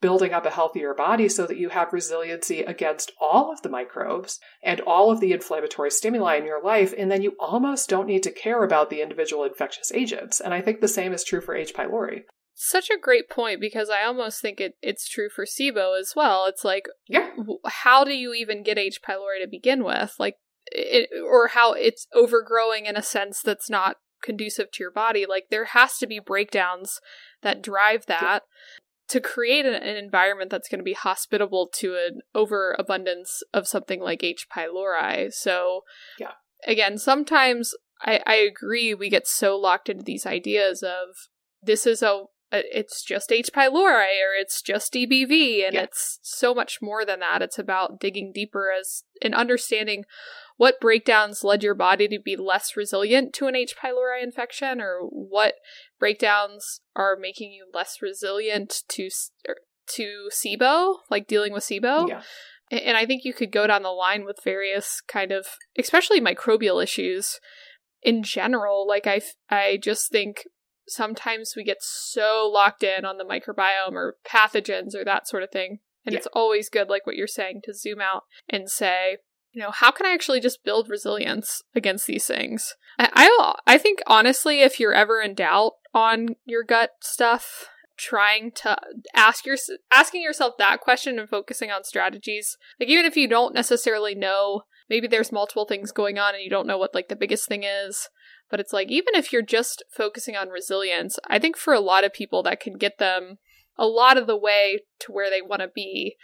building 0.00 0.32
up 0.32 0.46
a 0.46 0.50
healthier 0.50 0.94
body 0.94 1.28
so 1.28 1.46
that 1.46 1.56
you 1.56 1.68
have 1.70 1.92
resiliency 1.92 2.60
against 2.60 3.12
all 3.20 3.52
of 3.52 3.62
the 3.62 3.68
microbes 3.68 4.38
and 4.62 4.80
all 4.80 5.10
of 5.10 5.20
the 5.20 5.32
inflammatory 5.32 5.90
stimuli 5.90 6.36
in 6.36 6.44
your 6.44 6.62
life? 6.62 6.94
And 6.96 7.10
then 7.10 7.22
you 7.22 7.34
almost 7.40 7.88
don't 7.88 8.06
need 8.06 8.22
to 8.22 8.30
care 8.30 8.62
about 8.62 8.90
the 8.90 9.02
individual 9.02 9.44
infectious 9.44 9.90
agents. 9.92 10.40
And 10.40 10.54
I 10.54 10.60
think 10.60 10.80
the 10.80 10.88
same 10.88 11.12
is 11.12 11.24
true 11.24 11.40
for 11.40 11.54
H. 11.54 11.74
pylori. 11.74 12.22
Such 12.54 12.90
a 12.90 12.98
great 12.98 13.28
point 13.30 13.60
because 13.60 13.88
I 13.88 14.04
almost 14.04 14.40
think 14.40 14.60
it, 14.60 14.74
it's 14.82 15.08
true 15.08 15.28
for 15.28 15.44
SIBO 15.44 15.98
as 15.98 16.12
well. 16.14 16.46
It's 16.46 16.64
like, 16.64 16.86
Yeah. 17.08 17.30
w- 17.36 17.58
how 17.66 18.04
do 18.04 18.12
you 18.14 18.34
even 18.34 18.62
get 18.62 18.78
H. 18.78 19.00
pylori 19.02 19.40
to 19.42 19.48
begin 19.50 19.84
with? 19.84 20.14
Like, 20.18 20.36
it, 20.66 21.08
or 21.24 21.48
how 21.48 21.72
it's 21.72 22.06
overgrowing 22.14 22.86
in 22.86 22.96
a 22.96 23.02
sense 23.02 23.40
that's 23.42 23.68
not 23.70 23.96
conducive 24.22 24.70
to 24.72 24.82
your 24.82 24.90
body. 24.92 25.26
Like, 25.26 25.46
there 25.50 25.66
has 25.66 25.98
to 25.98 26.06
be 26.06 26.18
breakdowns 26.20 27.00
that 27.42 27.62
drive 27.62 28.06
that 28.06 28.44
to 29.08 29.20
create 29.20 29.66
an, 29.66 29.74
an 29.74 29.96
environment 29.96 30.50
that's 30.50 30.68
going 30.68 30.78
to 30.78 30.84
be 30.84 30.92
hospitable 30.92 31.68
to 31.74 31.94
an 31.96 32.20
overabundance 32.34 33.42
of 33.52 33.66
something 33.66 34.00
like 34.00 34.22
H. 34.22 34.46
pylori. 34.54 35.32
So, 35.32 35.82
Yeah. 36.18 36.32
again, 36.66 36.98
sometimes 36.98 37.74
I, 38.02 38.20
I 38.26 38.34
agree 38.36 38.94
we 38.94 39.08
get 39.08 39.26
so 39.26 39.56
locked 39.56 39.88
into 39.88 40.04
these 40.04 40.26
ideas 40.26 40.82
of 40.82 41.16
this 41.62 41.86
is 41.86 42.02
a 42.02 42.24
it's 42.52 43.02
just 43.02 43.32
H. 43.32 43.50
pylori 43.54 44.20
or 44.20 44.34
it's 44.38 44.60
just 44.62 44.92
EBV, 44.94 45.64
and 45.66 45.74
Yeah. 45.74 45.82
it's 45.82 46.18
so 46.22 46.54
much 46.54 46.82
more 46.82 47.04
than 47.04 47.20
that. 47.20 47.42
It's 47.42 47.58
about 47.58 47.98
digging 47.98 48.32
deeper 48.32 48.70
as 48.70 49.04
and 49.20 49.34
understanding 49.34 50.04
what 50.56 50.80
breakdowns 50.80 51.42
led 51.42 51.62
your 51.62 51.74
body 51.74 52.06
to 52.08 52.18
be 52.20 52.36
less 52.36 52.76
resilient 52.76 53.32
to 53.34 53.46
an 53.46 53.56
H. 53.56 53.74
pylori 53.76 54.22
infection, 54.22 54.80
or 54.80 55.00
what 55.00 55.54
breakdowns 55.98 56.80
are 56.94 57.16
making 57.18 57.52
you 57.52 57.66
less 57.72 58.02
resilient 58.02 58.82
to 58.88 59.08
er, 59.48 59.56
to 59.88 60.28
SIBO, 60.30 60.98
like 61.10 61.26
dealing 61.26 61.52
with 61.52 61.64
SIBO. 61.64 62.08
Yeah. 62.08 62.22
And 62.70 62.96
I 62.96 63.04
think 63.04 63.24
you 63.24 63.34
could 63.34 63.52
go 63.52 63.66
down 63.66 63.82
the 63.82 63.90
line 63.90 64.24
with 64.24 64.38
various 64.42 65.02
kind 65.06 65.32
of, 65.32 65.46
especially 65.78 66.20
microbial 66.20 66.82
issues 66.82 67.38
in 68.02 68.22
general. 68.22 68.86
Like 68.86 69.06
I, 69.06 69.20
I 69.50 69.78
just 69.82 70.10
think 70.10 70.44
sometimes 70.88 71.54
we 71.56 71.64
get 71.64 71.78
so 71.80 72.50
locked 72.52 72.82
in 72.82 73.04
on 73.04 73.18
the 73.18 73.24
microbiome 73.24 73.92
or 73.92 74.16
pathogens 74.26 74.94
or 74.94 75.04
that 75.04 75.28
sort 75.28 75.42
of 75.42 75.50
thing. 75.50 75.80
And 76.04 76.12
Yeah. 76.12 76.18
it's 76.18 76.28
always 76.32 76.68
good, 76.68 76.88
like 76.88 77.06
what 77.06 77.16
you're 77.16 77.26
saying, 77.26 77.60
to 77.64 77.74
zoom 77.74 78.00
out 78.00 78.24
and 78.48 78.68
say, 78.70 79.18
you 79.52 79.62
know, 79.62 79.70
how 79.70 79.90
can 79.90 80.06
I 80.06 80.12
actually 80.12 80.40
just 80.40 80.64
build 80.64 80.88
resilience 80.88 81.62
against 81.74 82.06
these 82.06 82.26
things? 82.26 82.74
I, 82.98 83.08
I, 83.14 83.54
I 83.74 83.78
think 83.78 84.00
honestly, 84.06 84.60
if 84.62 84.80
you're 84.80 84.94
ever 84.94 85.20
in 85.20 85.34
doubt 85.34 85.72
on 85.94 86.36
your 86.44 86.64
gut 86.64 86.92
stuff, 87.00 87.68
trying 87.96 88.50
to 88.50 88.76
ask 89.14 89.46
your 89.46 89.56
asking 89.92 90.22
yourself 90.22 90.54
that 90.58 90.80
question 90.80 91.18
and 91.18 91.28
focusing 91.28 91.70
on 91.70 91.84
strategies, 91.84 92.56
like 92.80 92.88
even 92.88 93.04
if 93.04 93.16
you 93.16 93.28
don't 93.28 93.54
necessarily 93.54 94.14
know, 94.14 94.62
maybe 94.88 95.06
there's 95.06 95.30
multiple 95.30 95.66
things 95.66 95.92
going 95.92 96.18
on 96.18 96.34
and 96.34 96.42
you 96.42 96.50
don't 96.50 96.66
know 96.66 96.78
what 96.78 96.94
like 96.94 97.08
the 97.08 97.16
biggest 97.16 97.46
thing 97.46 97.62
is. 97.62 98.08
But 98.52 98.60
it's 98.60 98.72
like, 98.72 98.90
even 98.90 99.14
if 99.14 99.32
you're 99.32 99.40
just 99.40 99.82
focusing 99.90 100.36
on 100.36 100.50
resilience, 100.50 101.18
I 101.26 101.38
think 101.38 101.56
for 101.56 101.72
a 101.72 101.80
lot 101.80 102.04
of 102.04 102.12
people 102.12 102.42
that 102.42 102.60
can 102.60 102.74
get 102.74 102.98
them 102.98 103.38
a 103.78 103.86
lot 103.86 104.18
of 104.18 104.26
the 104.26 104.36
way 104.36 104.80
to 105.00 105.10
where 105.10 105.30
they 105.30 105.40
want 105.40 105.62
to 105.62 105.68
be. 105.74 106.16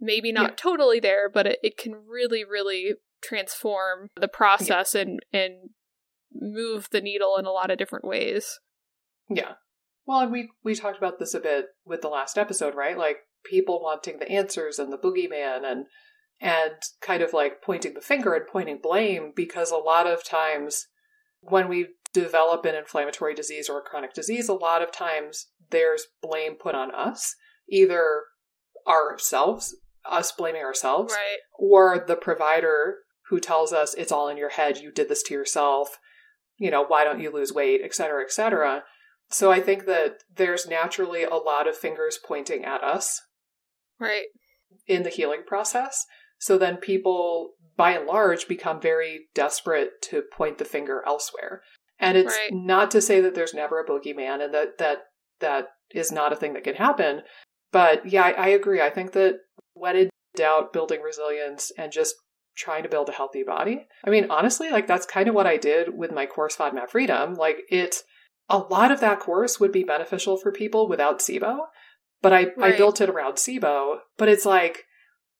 Maybe 0.00 0.32
not 0.32 0.50
Yeah. 0.52 0.56
totally 0.56 1.00
there, 1.00 1.28
but 1.28 1.46
it, 1.46 1.58
it 1.62 1.76
can 1.76 1.92
really, 2.08 2.44
really 2.44 2.94
transform 3.22 4.08
the 4.18 4.26
process 4.26 4.94
and, 4.94 5.20
and 5.34 5.70
move 6.34 6.88
the 6.90 7.02
needle 7.02 7.36
in 7.38 7.44
a 7.44 7.52
lot 7.52 7.70
of 7.70 7.76
different 7.76 8.06
ways. 8.06 8.58
Yeah. 9.28 9.52
Well, 10.06 10.20
and 10.20 10.32
we 10.32 10.48
we 10.64 10.74
talked 10.74 10.96
about 10.96 11.18
this 11.18 11.34
a 11.34 11.40
bit 11.40 11.66
with 11.84 12.00
the 12.00 12.08
last 12.08 12.38
episode, 12.38 12.74
right? 12.74 12.96
Like 12.96 13.18
people 13.44 13.82
wanting 13.82 14.18
the 14.18 14.30
answers 14.30 14.78
and 14.78 14.90
the 14.90 14.98
boogeyman 14.98 15.64
and 15.70 15.86
and 16.40 16.74
kind 17.02 17.22
of 17.22 17.34
like 17.34 17.60
pointing 17.60 17.92
the 17.92 18.00
finger 18.00 18.32
and 18.34 18.46
pointing 18.46 18.78
blame 18.82 19.32
because 19.36 19.70
a 19.70 19.76
lot 19.76 20.06
of 20.06 20.24
times 20.24 20.86
when 21.48 21.68
we 21.68 21.88
develop 22.12 22.64
an 22.64 22.74
inflammatory 22.74 23.34
disease 23.34 23.68
or 23.68 23.78
a 23.78 23.82
chronic 23.82 24.14
disease, 24.14 24.48
a 24.48 24.54
lot 24.54 24.82
of 24.82 24.90
times 24.92 25.48
there's 25.70 26.06
blame 26.22 26.54
put 26.54 26.74
on 26.74 26.94
us, 26.94 27.34
either 27.68 28.22
ourselves, 28.86 29.76
us 30.04 30.32
blaming 30.32 30.62
ourselves, 30.62 31.12
Right. 31.12 31.38
or 31.58 31.98
the 32.06 32.16
provider 32.16 32.98
who 33.28 33.40
tells 33.40 33.72
us 33.72 33.94
it's 33.94 34.12
all 34.12 34.28
in 34.28 34.36
your 34.36 34.50
head, 34.50 34.78
you 34.78 34.92
did 34.92 35.08
this 35.08 35.22
to 35.24 35.34
yourself, 35.34 35.98
you 36.56 36.70
know, 36.70 36.84
why 36.84 37.04
don't 37.04 37.20
you 37.20 37.30
lose 37.30 37.52
weight, 37.52 37.80
et 37.82 37.94
cetera, 37.94 38.22
et 38.22 38.30
cetera. 38.30 38.84
So 39.30 39.50
I 39.50 39.60
think 39.60 39.86
that 39.86 40.22
there's 40.32 40.66
naturally 40.68 41.24
a 41.24 41.34
lot 41.34 41.66
of 41.66 41.76
fingers 41.76 42.18
pointing 42.24 42.64
at 42.64 42.84
us 42.84 43.20
Right. 43.98 44.26
in 44.86 45.02
the 45.02 45.10
healing 45.10 45.42
process. 45.44 46.06
So 46.38 46.56
then 46.56 46.76
people, 46.76 47.54
by 47.76 47.92
and 47.92 48.06
large, 48.06 48.48
become 48.48 48.80
very 48.80 49.26
desperate 49.34 50.00
to 50.02 50.22
point 50.22 50.58
the 50.58 50.64
finger 50.64 51.02
elsewhere. 51.06 51.62
And 51.98 52.16
it's 52.16 52.34
Right. 52.34 52.52
not 52.52 52.90
to 52.92 53.00
say 53.00 53.20
that 53.20 53.34
there's 53.34 53.54
never 53.54 53.80
a 53.80 53.86
boogeyman 53.86 54.44
and 54.44 54.52
that 54.54 54.78
that 54.78 55.06
that 55.40 55.68
is 55.90 56.10
not 56.10 56.32
a 56.32 56.36
thing 56.36 56.54
that 56.54 56.64
can 56.64 56.74
happen. 56.74 57.22
But 57.72 58.06
yeah, 58.06 58.22
I, 58.24 58.30
I 58.30 58.48
agree. 58.48 58.80
I 58.80 58.90
think 58.90 59.12
that 59.12 59.36
when 59.74 59.96
in 59.96 60.10
doubt, 60.34 60.72
building 60.72 61.00
resilience 61.00 61.72
and 61.76 61.90
just 61.90 62.14
trying 62.56 62.82
to 62.82 62.88
build 62.88 63.08
a 63.08 63.12
healthy 63.12 63.42
body. 63.42 63.86
I 64.04 64.10
mean, 64.10 64.30
honestly, 64.30 64.70
like 64.70 64.86
that's 64.86 65.06
kind 65.06 65.28
of 65.28 65.34
what 65.34 65.46
I 65.46 65.56
did 65.56 65.96
with 65.96 66.12
my 66.12 66.26
course 66.26 66.56
FODMAP 66.56 66.90
Freedom. 66.90 67.34
Like 67.34 67.58
it, 67.68 68.02
a 68.48 68.58
lot 68.58 68.90
of 68.90 69.00
that 69.00 69.20
course 69.20 69.60
would 69.60 69.72
be 69.72 69.84
beneficial 69.84 70.36
for 70.36 70.52
people 70.52 70.88
without 70.88 71.18
SIBO, 71.20 71.58
but 72.22 72.32
I, 72.32 72.46
I 72.60 72.76
built 72.76 73.00
it 73.00 73.10
around 73.10 73.34
SIBO. 73.34 73.98
But 74.16 74.28
it's 74.28 74.46
like, 74.46 74.84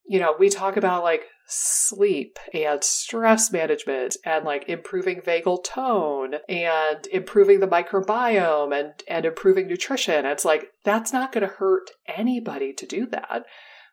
you 0.07 0.19
know, 0.19 0.35
we 0.37 0.49
talk 0.49 0.77
about 0.77 1.03
like 1.03 1.23
sleep 1.49 2.37
and 2.53 2.83
stress 2.83 3.51
management 3.51 4.17
and 4.25 4.43
like 4.43 4.67
improving 4.67 5.21
vagal 5.21 5.63
tone 5.63 6.35
and 6.49 7.07
improving 7.07 7.59
the 7.59 7.67
microbiome 7.67 8.77
and 8.77 8.93
and 9.07 9.25
improving 9.25 9.67
nutrition. 9.67 10.25
It's 10.25 10.45
like 10.45 10.67
that's 10.83 11.13
not 11.13 11.31
going 11.31 11.47
to 11.47 11.53
hurt 11.55 11.89
anybody 12.07 12.73
to 12.73 12.85
do 12.85 13.05
that. 13.07 13.43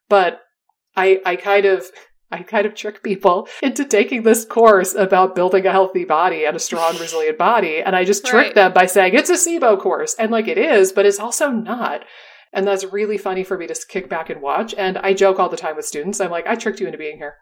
But 0.09 0.41
I 0.97 1.21
I 1.25 1.37
kind 1.37 1.65
of 1.67 1.87
I 2.33 2.43
kind 2.43 2.67
of 2.67 2.75
trick 2.75 3.03
people 3.05 3.49
into 3.63 3.85
taking 3.85 4.23
this 4.23 4.45
course 4.45 4.95
about 4.95 5.37
building 5.37 5.67
a 5.67 5.71
healthy 5.73 6.05
body 6.05 6.45
and 6.45 6.57
a 6.57 6.61
strong, 6.61 6.99
resilient 6.99 7.39
body. 7.39 7.81
And 7.81 7.95
I 7.95 8.05
just 8.05 8.27
trick 8.27 8.47
Right. 8.47 8.55
them 8.55 8.73
by 8.73 8.87
saying 8.87 9.15
it's 9.15 9.31
a 9.31 9.35
SIBO 9.35 9.79
course. 9.81 10.15
And 10.19 10.33
like 10.33 10.49
it 10.49 10.59
is, 10.59 10.93
but 10.93 11.07
it's 11.07 11.21
also 11.21 11.51
not. 11.51 12.05
And 12.55 12.67
that's 12.67 12.85
really 12.85 13.19
funny 13.19 13.45
for 13.45 13.59
me 13.59 13.67
to 13.67 13.75
kick 13.89 14.09
back 14.09 14.31
and 14.31 14.41
watch. 14.41 14.75
And 14.79 14.97
I 14.99 15.13
joke 15.13 15.39
all 15.39 15.49
the 15.49 15.57
time 15.57 15.77
with 15.77 15.85
students. 15.85 16.21
I'm 16.21 16.31
like, 16.31 16.47
I 16.47 16.55
tricked 16.55 16.81
you 16.81 16.87
into 16.87 16.99
being 16.99 17.17
here. 17.19 17.35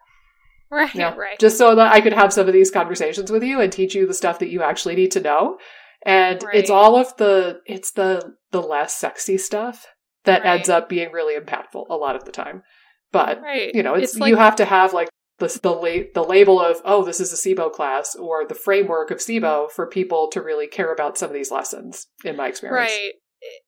Right, 0.71 0.93
Yeah. 0.95 1.13
right. 1.15 1.39
Just 1.39 1.57
so 1.57 1.75
that 1.75 1.93
I 1.93 2.01
could 2.01 2.13
have 2.13 2.33
some 2.33 2.47
of 2.47 2.53
these 2.53 2.71
conversations 2.71 3.31
with 3.31 3.43
you 3.43 3.61
and 3.61 3.71
teach 3.71 3.93
you 3.93 4.07
the 4.07 4.13
stuff 4.13 4.39
that 4.39 4.49
you 4.49 4.63
actually 4.63 4.95
need 4.95 5.11
to 5.11 5.19
know. 5.21 5.57
And 6.05 6.43
it's 6.53 6.69
all 6.71 6.95
of 6.97 7.15
the 7.17 7.59
it's 7.65 7.91
the 7.91 8.33
the 8.51 8.61
less 8.61 8.95
sexy 8.97 9.37
stuff 9.37 9.85
that 10.25 10.41
Right. 10.43 10.55
ends 10.55 10.69
up 10.69 10.89
being 10.89 11.11
really 11.11 11.39
impactful 11.39 11.85
a 11.89 11.95
lot 11.95 12.15
of 12.15 12.25
the 12.25 12.31
time. 12.31 12.63
But 13.11 13.39
right. 13.41 13.73
you 13.75 13.83
know, 13.83 13.93
it's, 13.93 14.13
It's 14.13 14.19
like- 14.19 14.29
you 14.29 14.35
have 14.37 14.55
to 14.57 14.65
have 14.65 14.93
like 14.93 15.09
the 15.39 15.47
the, 15.61 15.71
la- 15.71 16.09
the 16.13 16.23
label 16.27 16.59
of 16.59 16.81
oh 16.85 17.03
this 17.03 17.19
is 17.19 17.31
a 17.31 17.35
SIBO 17.35 17.71
class 17.71 18.15
or 18.15 18.45
the 18.45 18.55
framework 18.55 19.11
of 19.11 19.19
SIBO 19.19 19.69
for 19.71 19.85
people 19.87 20.27
to 20.29 20.41
really 20.41 20.67
care 20.67 20.91
about 20.91 21.17
some 21.17 21.29
of 21.29 21.33
these 21.35 21.51
lessons. 21.51 22.07
In 22.23 22.35
my 22.35 22.47
experience, 22.47 22.91
Right. 22.91 23.11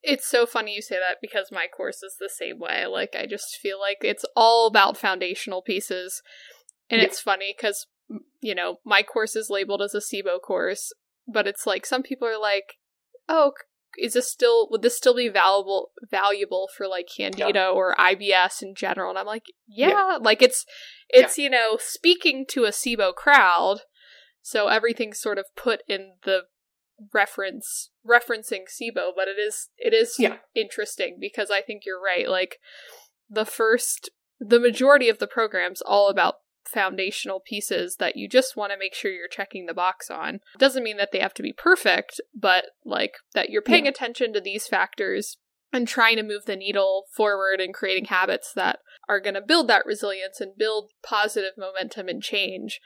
It's 0.04 0.28
so 0.28 0.46
funny 0.46 0.74
you 0.74 0.82
say 0.82 0.96
that 0.96 1.18
because 1.22 1.52
my 1.52 1.68
course 1.68 2.02
is 2.04 2.16
the 2.20 2.30
same 2.30 2.60
way. 2.60 2.86
Like, 2.86 3.16
I 3.16 3.26
just 3.26 3.58
feel 3.62 3.80
like 3.80 3.98
it's 4.02 4.26
all 4.36 4.68
about 4.68 4.98
foundational 4.98 5.62
pieces. 5.62 6.22
And 6.90 7.02
Yeah. 7.02 7.08
it's 7.08 7.20
funny 7.20 7.54
because, 7.58 7.88
you 8.42 8.56
know, 8.56 8.80
my 8.86 9.04
course 9.04 9.36
is 9.36 9.50
labeled 9.50 9.82
as 9.82 9.94
a 9.96 10.00
SIBO 10.00 10.40
course, 10.42 10.94
but 11.28 11.48
it's 11.48 11.66
like 11.66 11.86
some 11.86 12.04
people 12.04 12.28
are 12.28 12.40
like, 12.40 12.78
oh, 13.28 13.54
is 13.98 14.14
this 14.14 14.30
still, 14.32 14.68
would 14.70 14.82
this 14.82 14.98
still 14.98 15.16
be 15.16 15.30
valuable, 15.30 15.92
valuable 16.10 16.70
for 16.76 16.88
like 16.88 17.08
Candida 17.16 17.68
or 17.68 17.96
IBS 17.96 18.62
in 18.62 18.76
general? 18.76 19.10
And 19.10 19.18
I'm 19.20 19.26
like, 19.26 19.46
yeah, 19.68 19.90
Yeah. 19.90 20.18
like 20.22 20.42
it's, 20.42 20.66
it's, 21.10 21.38
you 21.38 21.50
know, 21.50 21.78
speaking 21.80 22.46
to 22.50 22.66
a 22.66 22.72
SIBO 22.72 23.14
crowd. 23.16 23.82
So 24.42 24.68
everything's 24.68 25.20
sort 25.20 25.40
of 25.40 25.46
put 25.56 25.82
in 25.88 26.18
the 26.24 26.44
reference 27.13 27.89
referencing 28.08 28.63
SIBO, 28.69 29.12
but 29.15 29.27
it 29.27 29.38
is 29.39 29.69
it 29.77 29.93
is 29.93 30.15
Yeah. 30.19 30.38
interesting 30.53 31.17
because 31.19 31.51
I 31.51 31.62
think 31.62 31.84
you're 31.86 32.01
right. 32.01 32.27
Like 32.29 32.60
the 33.29 33.45
first 33.45 34.10
the 34.39 34.60
majority 34.60 35.10
of 35.10 35.19
the 35.19 35.27
program's 35.27 35.81
all 35.81 36.10
about 36.10 36.36
foundational 36.67 37.39
pieces 37.39 37.97
that 37.97 38.15
you 38.15 38.27
just 38.27 38.55
want 38.58 38.71
to 38.71 38.77
make 38.77 38.93
sure 38.95 39.12
you're 39.12 39.27
checking 39.27 39.65
the 39.65 39.73
box 39.73 40.10
on. 40.10 40.39
Doesn't 40.58 40.84
mean 40.84 40.97
that 40.97 41.12
they 41.12 41.19
have 41.19 41.34
to 41.36 41.43
be 41.43 41.53
perfect, 41.53 42.19
but 42.34 42.65
like 42.84 43.13
that 43.34 43.49
you're 43.49 43.62
paying 43.62 43.86
Yeah. 43.86 43.91
attention 43.91 44.34
to 44.34 44.41
these 44.41 44.67
factors 44.67 45.38
and 45.71 45.88
trying 45.88 46.17
to 46.17 46.23
move 46.23 46.45
the 46.45 46.55
needle 46.55 47.05
forward 47.15 47.62
and 47.62 47.73
creating 47.73 48.05
habits 48.05 48.51
that 48.53 48.79
are 49.08 49.19
going 49.19 49.34
to 49.36 49.41
build 49.41 49.67
that 49.67 49.86
resilience 49.86 50.41
and 50.41 50.58
build 50.58 50.91
positive 51.03 51.53
momentum 51.58 52.08
and 52.10 52.23
change. 52.23 52.81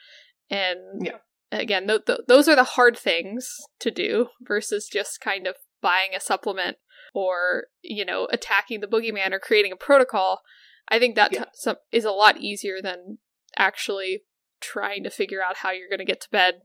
And 0.50 1.06
Yeah. 1.06 1.20
Again, 1.52 1.88
th- 1.88 2.06
th- 2.06 2.20
those 2.28 2.48
are 2.48 2.56
the 2.56 2.64
hard 2.64 2.98
things 2.98 3.56
to 3.80 3.92
do 3.92 4.28
versus 4.42 4.88
just 4.88 5.20
kind 5.22 5.48
of 5.48 5.56
buying 5.82 6.12
a 6.16 6.20
supplement 6.20 6.78
or, 7.14 7.68
you 7.82 8.06
know, 8.06 8.28
attacking 8.32 8.82
the 8.82 8.88
boogeyman 8.88 9.32
or 9.32 9.40
creating 9.40 9.72
a 9.72 9.76
protocol. 9.78 10.42
I 10.88 11.00
think 11.00 11.16
that 11.16 11.32
Yeah. 11.34 11.46
t- 11.64 11.80
is 11.92 12.06
a 12.06 12.12
lot 12.12 12.38
easier 12.38 12.82
than 12.82 13.20
actually 13.58 14.26
trying 14.60 15.04
to 15.04 15.10
figure 15.10 15.42
out 15.42 15.58
how 15.58 15.72
you're 15.72 15.90
going 15.90 16.00
to 16.00 16.06
get 16.06 16.22
to 16.22 16.30
bed 16.30 16.62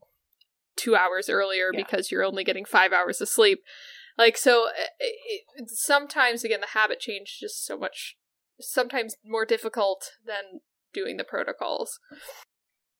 two 0.76 0.96
hours 0.96 1.28
earlier 1.28 1.70
Yeah. 1.72 1.82
because 1.82 2.10
you're 2.10 2.24
only 2.24 2.44
getting 2.44 2.64
five 2.64 2.92
hours 2.92 3.20
of 3.20 3.28
sleep. 3.28 3.62
Like, 4.18 4.36
so 4.36 4.66
uh, 4.68 4.72
it, 4.98 5.42
it, 5.56 5.70
sometimes, 5.70 6.44
again, 6.44 6.60
the 6.60 6.68
habit 6.78 7.00
change 7.00 7.28
is 7.34 7.38
just 7.40 7.66
so 7.66 7.76
much, 7.76 8.16
sometimes 8.60 9.16
more 9.24 9.44
difficult 9.44 10.12
than 10.24 10.60
doing 10.92 11.16
the 11.16 11.24
protocols. 11.24 11.98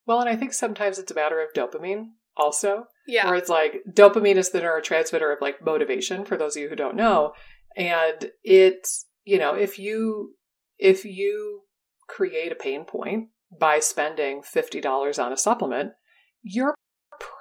Well, 0.07 0.21
and 0.21 0.29
I 0.29 0.37
think 0.37 0.53
sometimes 0.53 0.99
it's 0.99 1.11
a 1.13 1.15
matter 1.15 1.41
of 1.41 1.53
dopamine 1.55 2.09
also. 2.37 2.85
Yeah. 3.07 3.27
where 3.27 3.37
it's 3.37 3.49
like 3.51 3.83
dopamine 3.91 4.37
is 4.37 4.51
the 4.51 4.61
neurotransmitter 4.61 5.33
of 5.33 5.41
like 5.43 5.65
motivation 5.65 6.25
for 6.25 6.37
those 6.39 6.57
of 6.57 6.63
you 6.63 6.69
who 6.71 6.75
don't 6.77 6.97
know 6.97 7.33
and 7.77 8.31
it's 8.43 9.05
you 9.25 9.39
know 9.39 9.55
if 9.55 9.79
you 9.79 10.35
if 10.79 11.05
you 11.05 11.65
create 12.09 12.51
a 12.51 12.55
pain 12.57 12.85
point 12.87 13.29
by 13.61 13.79
spending 13.79 14.41
$50 14.43 15.23
on 15.23 15.33
a 15.33 15.37
supplement 15.37 15.93
you're 16.43 16.75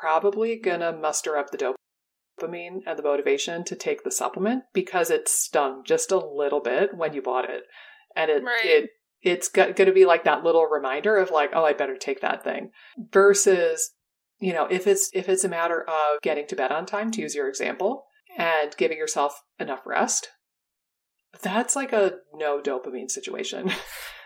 probably 0.01 0.59
gonna 0.59 0.91
muster 0.91 1.37
up 1.37 1.51
the 1.51 1.57
dopamine 2.41 2.79
and 2.85 2.99
the 2.99 3.03
motivation 3.03 3.63
to 3.63 3.75
take 3.75 4.03
the 4.03 4.11
supplement 4.11 4.63
because 4.73 5.09
it 5.09 5.27
stung 5.29 5.83
just 5.85 6.11
a 6.11 6.17
little 6.17 6.59
bit 6.61 6.95
when 6.95 7.13
you 7.13 7.21
bought 7.21 7.49
it 7.49 7.63
and 8.15 8.29
it 8.29 8.43
Right. 8.43 8.65
it 8.65 8.89
it's 9.23 9.47
going 9.47 9.73
to 9.75 9.91
be 9.91 10.05
like 10.05 10.25
that 10.25 10.43
little 10.43 10.65
reminder 10.65 11.17
of 11.17 11.31
like 11.31 11.51
oh 11.53 11.63
i 11.63 11.73
better 11.73 11.97
take 11.97 12.21
that 12.21 12.43
thing. 12.43 12.71
Versus 13.11 13.91
you 14.39 14.53
know 14.53 14.65
if 14.65 14.87
it's 14.87 15.09
if 15.13 15.29
it's 15.29 15.43
a 15.43 15.49
matter 15.49 15.83
of 15.83 16.21
getting 16.21 16.47
to 16.47 16.55
bed 16.55 16.71
on 16.71 16.85
time 16.85 17.11
to 17.11 17.21
use 17.21 17.35
your 17.35 17.47
example 17.47 18.05
and 18.37 18.75
giving 18.77 18.97
yourself 18.97 19.43
enough 19.59 19.81
rest 19.85 20.29
that's 21.41 21.75
like 21.75 21.93
a 21.93 22.13
no 22.33 22.61
dopamine 22.61 23.09
situation. 23.09 23.71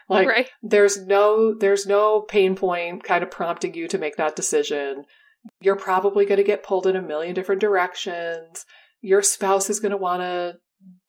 Like 0.10 0.30
right. 0.30 0.50
there's 0.64 1.06
no 1.06 1.54
there's 1.54 1.86
no 1.86 2.22
pain 2.22 2.56
point 2.56 3.04
kind 3.04 3.24
of 3.24 3.30
prompting 3.30 3.74
you 3.74 3.90
to 3.90 3.98
make 3.98 4.16
that 4.16 4.38
decision. 4.38 5.04
You're 5.60 5.76
probably 5.76 6.26
going 6.26 6.38
to 6.38 6.46
get 6.46 6.64
pulled 6.64 6.88
in 6.88 6.96
a 6.96 7.02
million 7.02 7.36
different 7.36 7.60
directions. 7.60 8.66
Your 9.02 9.22
spouse 9.22 9.70
is 9.70 9.82
going 9.82 9.92
to 9.92 9.98
want 9.98 10.22
to 10.22 10.60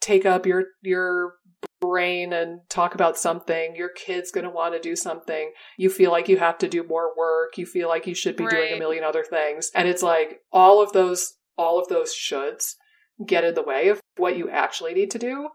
take 0.01 0.27
up 0.27 0.47
your 0.47 0.65
your 0.83 1.35
brain 1.81 2.33
and 2.33 2.61
talk 2.69 2.95
about 2.95 3.17
something 3.17 3.75
your 3.77 3.89
kid's 3.89 4.33
going 4.33 4.45
to 4.45 4.51
want 4.51 4.75
to 4.75 4.81
do 4.81 4.97
something 4.97 5.53
you 5.77 5.89
feel 5.89 6.11
like 6.11 6.29
you 6.29 6.37
have 6.37 6.59
to 6.59 6.69
do 6.69 6.83
more 6.83 7.17
work 7.17 7.57
you 7.57 7.65
feel 7.65 7.89
like 7.89 8.07
you 8.07 8.15
should 8.15 8.37
be 8.37 8.47
doing 8.47 8.75
a 8.75 8.79
million 8.79 9.05
other 9.05 9.25
things 9.25 9.71
and 9.75 9.89
it's 9.89 10.03
like 10.03 10.41
all 10.53 10.83
of 10.83 10.93
those 10.93 11.35
all 11.57 11.79
of 11.79 11.89
those 11.89 12.13
shoulds 12.13 12.75
get 13.27 13.45
in 13.45 13.55
the 13.55 13.63
way 13.63 13.89
of 13.89 14.01
what 14.17 14.37
you 14.37 14.51
actually 14.51 14.93
need 14.93 15.11
to 15.11 15.19
do 15.19 15.49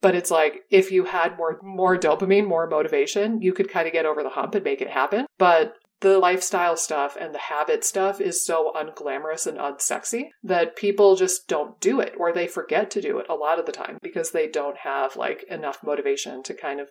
but 0.00 0.14
it's 0.14 0.30
like 0.30 0.62
if 0.70 0.92
you 0.92 1.04
had 1.04 1.36
more 1.36 1.58
more 1.62 1.96
dopamine 1.96 2.46
more 2.46 2.68
motivation 2.68 3.42
you 3.42 3.52
could 3.52 3.68
kind 3.68 3.86
of 3.86 3.92
get 3.92 4.06
over 4.06 4.22
the 4.22 4.30
hump 4.30 4.54
and 4.54 4.64
make 4.64 4.80
it 4.80 4.90
happen 4.90 5.26
but 5.38 5.74
the 6.00 6.18
lifestyle 6.18 6.76
stuff 6.76 7.16
and 7.18 7.34
the 7.34 7.38
habit 7.38 7.84
stuff 7.84 8.20
is 8.20 8.44
so 8.44 8.72
unglamorous 8.76 9.46
and 9.46 9.56
unsexy 9.58 10.28
that 10.42 10.76
people 10.76 11.16
just 11.16 11.48
don't 11.48 11.80
do 11.80 12.00
it 12.00 12.12
or 12.18 12.32
they 12.32 12.46
forget 12.46 12.90
to 12.90 13.00
do 13.00 13.18
it 13.18 13.26
a 13.30 13.34
lot 13.34 13.58
of 13.58 13.66
the 13.66 13.72
time 13.72 13.98
because 14.02 14.30
they 14.32 14.46
don't 14.46 14.76
have 14.78 15.16
like 15.16 15.44
enough 15.50 15.78
motivation 15.84 16.42
to 16.42 16.52
kind 16.54 16.80
of 16.80 16.88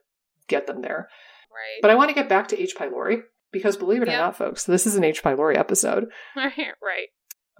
get 0.47 0.65
them 0.67 0.81
there 0.81 1.07
Right. 1.51 1.81
but 1.81 1.91
i 1.91 1.95
want 1.95 2.09
to 2.09 2.15
get 2.15 2.27
back 2.27 2.47
to 2.49 2.59
h 2.61 2.75
pylori 2.75 3.21
because 3.51 3.77
believe 3.77 4.01
it 4.01 4.07
Yeah. 4.07 4.15
or 4.15 4.17
not 4.17 4.37
folks 4.37 4.63
this 4.65 4.85
is 4.87 4.95
an 4.95 5.03
h 5.03 5.23
pylori 5.23 5.55
episode 5.57 6.07
right. 6.35 7.07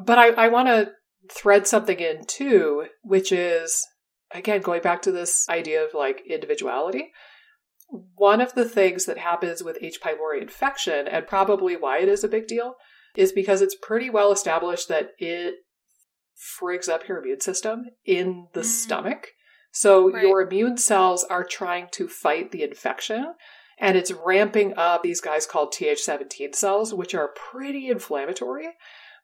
but 0.03 0.17
I, 0.17 0.29
I 0.29 0.47
want 0.49 0.67
to 0.67 0.91
thread 1.31 1.65
something 1.67 1.99
in 1.99 2.25
too, 2.27 2.85
which 3.01 3.31
is, 3.31 3.83
again, 4.31 4.61
going 4.61 4.81
back 4.83 5.01
to 5.03 5.11
this 5.11 5.47
idea 5.49 5.83
of 5.83 5.95
like 5.95 6.21
individuality. 6.29 7.11
One 7.87 8.41
of 8.41 8.53
the 8.55 8.67
things 8.67 9.05
that 9.05 9.17
happens 9.19 9.63
with 9.63 9.77
H. 9.81 9.99
pylori 10.01 10.41
infection, 10.41 11.07
and 11.07 11.27
probably 11.27 11.75
why 11.75 11.99
it 11.99 12.09
is 12.09 12.23
a 12.23 12.27
big 12.29 12.47
deal, 12.47 12.75
is 13.15 13.31
because 13.31 13.61
it's 13.61 13.75
pretty 13.75 14.09
well 14.09 14.31
established 14.31 14.87
that 14.89 15.11
it 15.17 15.55
frigs 16.59 16.89
up 16.89 17.07
your 17.07 17.19
immune 17.19 17.39
system 17.39 17.85
in 18.03 18.47
the 18.53 18.61
Mm. 18.61 18.65
stomach. 18.65 19.27
So 19.71 20.11
Right. 20.11 20.23
your 20.23 20.41
immune 20.41 20.77
cells 20.77 21.23
are 21.25 21.43
trying 21.43 21.87
to 21.91 22.07
fight 22.07 22.51
the 22.51 22.63
infection 22.63 23.35
and 23.77 23.97
it's 23.97 24.11
ramping 24.11 24.73
up 24.77 25.03
these 25.03 25.19
guys 25.21 25.45
called 25.45 25.73
Th17 25.73 26.53
cells, 26.53 26.93
which 26.93 27.13
are 27.13 27.27
pretty 27.27 27.89
inflammatory, 27.89 28.69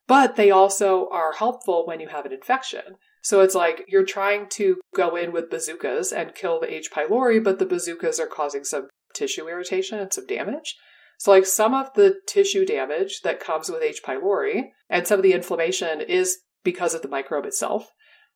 but 0.07 0.35
they 0.35 0.51
also 0.51 1.07
are 1.09 1.33
helpful 1.33 1.85
when 1.85 1.99
you 2.01 2.09
have 2.09 2.25
an 2.25 2.33
infection. 2.33 2.97
So 3.21 3.41
it's 3.41 3.55
like 3.55 3.85
you're 3.87 4.05
trying 4.05 4.49
to 4.49 4.79
go 4.95 5.15
in 5.15 5.31
with 5.31 5.49
bazookas 5.49 6.11
and 6.11 6.35
kill 6.35 6.59
the 6.59 6.73
H. 6.73 6.89
pylori, 6.91 7.43
but 7.43 7.59
the 7.59 7.65
bazookas 7.65 8.19
are 8.19 8.27
causing 8.27 8.63
some 8.63 8.89
tissue 9.13 9.47
irritation 9.47 9.99
and 9.99 10.11
some 10.11 10.25
damage. 10.25 10.75
So, 11.19 11.31
like 11.31 11.45
some 11.45 11.75
of 11.75 11.93
the 11.93 12.15
tissue 12.27 12.65
damage 12.65 13.21
that 13.21 13.39
comes 13.39 13.69
with 13.69 13.83
H. 13.83 14.01
pylori 14.03 14.69
and 14.89 15.05
some 15.05 15.19
of 15.19 15.23
the 15.23 15.33
inflammation 15.33 16.01
is 16.01 16.39
because 16.63 16.95
of 16.95 17.03
the 17.03 17.07
microbe 17.07 17.45
itself, 17.45 17.91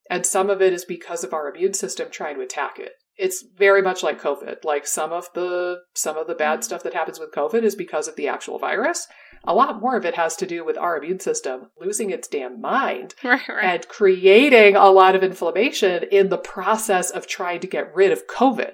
and 0.10 0.26
some 0.26 0.50
of 0.50 0.62
it 0.62 0.72
is 0.72 0.86
because 0.86 1.24
of 1.24 1.34
our 1.34 1.50
immune 1.50 1.74
system 1.74 2.10
trying 2.12 2.36
to 2.36 2.42
attack 2.42 2.78
it 2.78 2.94
it's 3.18 3.44
very 3.58 3.82
much 3.82 4.04
like 4.04 4.22
covid. 4.22 4.64
Like 4.64 4.86
some 4.86 5.12
of 5.12 5.30
the 5.34 5.80
some 5.94 6.18
of 6.18 6.28
the 6.28 6.36
bad 6.36 6.60
mm. 6.60 6.64
stuff 6.64 6.84
that 6.84 6.94
happens 6.94 7.20
with 7.20 7.32
covid 7.32 7.64
is 7.64 7.76
because 7.76 8.08
of 8.08 8.16
the 8.16 8.28
actual 8.28 8.60
virus. 8.60 9.08
A 9.48 9.54
lot 9.54 9.80
more 9.80 9.96
of 9.96 10.06
it 10.06 10.16
has 10.16 10.36
to 10.38 10.48
do 10.48 10.66
with 10.66 10.78
our 10.78 10.98
immune 10.98 11.20
system 11.20 11.70
losing 11.80 12.10
its 12.10 12.28
damn 12.28 12.60
mind 12.60 13.14
right, 13.24 13.48
right. 13.48 13.64
and 13.64 13.88
creating 13.88 14.76
a 14.76 14.90
lot 14.90 15.16
of 15.16 15.24
inflammation 15.24 16.04
in 16.12 16.30
the 16.30 16.38
process 16.38 17.12
of 17.12 17.28
trying 17.28 17.60
to 17.60 17.68
get 17.68 17.94
rid 17.94 18.12
of 18.12 18.28
covid. 18.28 18.74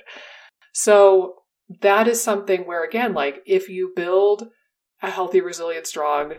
So 0.73 1.35
that 1.81 2.07
is 2.07 2.21
something 2.21 2.61
where 2.61 2.83
again 2.83 3.13
like 3.13 3.41
if 3.45 3.69
you 3.69 3.93
build 3.95 4.49
a 5.01 5.09
healthy 5.09 5.41
resilient 5.41 5.87
strong 5.87 6.33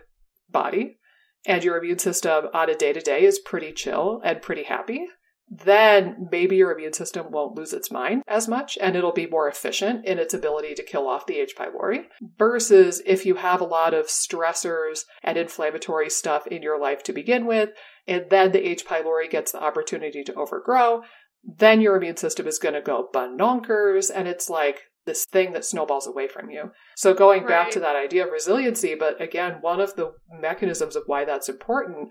body 0.50 0.98
and 1.46 1.64
your 1.64 1.78
immune 1.78 1.98
system 1.98 2.46
on 2.52 2.70
a 2.70 2.74
day 2.74 2.92
to 2.92 3.00
day 3.00 3.24
is 3.24 3.38
pretty 3.38 3.72
chill 3.72 4.20
and 4.24 4.42
pretty 4.42 4.64
happy 4.64 5.06
then 5.54 6.28
maybe 6.30 6.56
your 6.56 6.72
immune 6.72 6.94
system 6.94 7.30
won't 7.30 7.56
lose 7.56 7.74
its 7.74 7.90
mind 7.90 8.22
as 8.26 8.48
much 8.48 8.78
and 8.80 8.96
it'll 8.96 9.12
be 9.12 9.26
more 9.26 9.48
efficient 9.48 10.06
in 10.06 10.18
its 10.18 10.32
ability 10.32 10.72
to 10.72 10.82
kill 10.82 11.06
off 11.06 11.26
the 11.26 11.38
H. 11.38 11.54
pylori. 11.54 12.04
Versus 12.38 13.02
if 13.04 13.26
you 13.26 13.34
have 13.34 13.60
a 13.60 13.66
lot 13.66 13.92
of 13.92 14.06
stressors 14.06 15.00
and 15.22 15.36
inflammatory 15.36 16.08
stuff 16.08 16.46
in 16.46 16.62
your 16.62 16.80
life 16.80 17.02
to 17.02 17.12
begin 17.12 17.44
with, 17.44 17.68
and 18.08 18.24
then 18.30 18.52
the 18.52 18.66
H. 18.66 18.86
pylori 18.86 19.28
gets 19.28 19.52
the 19.52 19.62
opportunity 19.62 20.24
to 20.24 20.34
overgrow, 20.34 21.02
then 21.44 21.82
your 21.82 21.96
immune 21.96 22.16
system 22.16 22.46
is 22.46 22.58
going 22.58 22.74
to 22.74 22.80
go 22.80 23.10
bonkers 23.14 24.10
and 24.14 24.26
it's 24.26 24.48
like 24.48 24.84
this 25.04 25.26
thing 25.26 25.52
that 25.52 25.66
snowballs 25.66 26.06
away 26.06 26.28
from 26.28 26.48
you. 26.48 26.70
So 26.96 27.12
going 27.12 27.42
right. 27.42 27.48
back 27.48 27.70
to 27.72 27.80
that 27.80 27.96
idea 27.96 28.24
of 28.24 28.32
resiliency, 28.32 28.94
but 28.94 29.20
again, 29.20 29.58
one 29.60 29.80
of 29.80 29.96
the 29.96 30.12
mechanisms 30.40 30.96
of 30.96 31.02
why 31.06 31.26
that's 31.26 31.50
important 31.50 32.08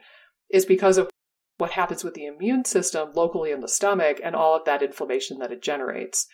is 0.51 0.65
because 0.65 0.97
of 0.97 1.09
what 1.61 1.73
happens 1.73 2.03
with 2.03 2.15
the 2.15 2.25
immune 2.25 2.65
system 2.65 3.11
locally 3.13 3.51
in 3.51 3.59
the 3.59 3.67
stomach 3.67 4.19
and 4.23 4.35
all 4.35 4.55
of 4.55 4.65
that 4.65 4.81
inflammation 4.81 5.37
that 5.37 5.51
it 5.51 5.61
generates. 5.61 6.25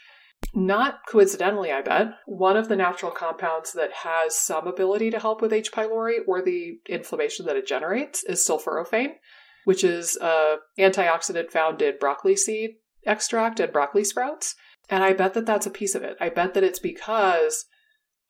Not 0.56 1.00
coincidentally, 1.06 1.70
I 1.70 1.82
bet, 1.82 2.14
one 2.26 2.56
of 2.56 2.70
the 2.70 2.78
natural 2.78 3.12
compounds 3.12 3.74
that 3.74 3.92
has 3.92 4.40
some 4.40 4.68
ability 4.68 5.12
to 5.12 5.20
help 5.20 5.42
with 5.42 5.52
H. 5.52 5.74
pylori 5.74 6.20
or 6.26 6.42
the 6.42 6.80
inflammation 6.88 7.46
that 7.46 7.58
it 7.58 7.68
generates 7.68 8.24
is 8.24 8.48
sulforaphane, 8.48 9.16
which 9.66 9.84
is 9.84 10.18
an 10.22 10.60
antioxidant 10.80 11.52
found 11.52 11.82
in 11.82 11.96
broccoli 12.00 12.38
seed 12.38 12.76
extract 13.06 13.60
and 13.60 13.74
broccoli 13.74 14.06
sprouts. 14.06 14.56
And 14.90 15.04
I 15.04 15.12
bet 15.12 15.34
that 15.34 15.46
that's 15.46 15.66
a 15.66 15.72
piece 15.72 15.94
of 15.94 16.04
it. 16.04 16.16
I 16.22 16.30
bet 16.30 16.54
that 16.54 16.64
it's 16.64 16.80
because 16.80 17.66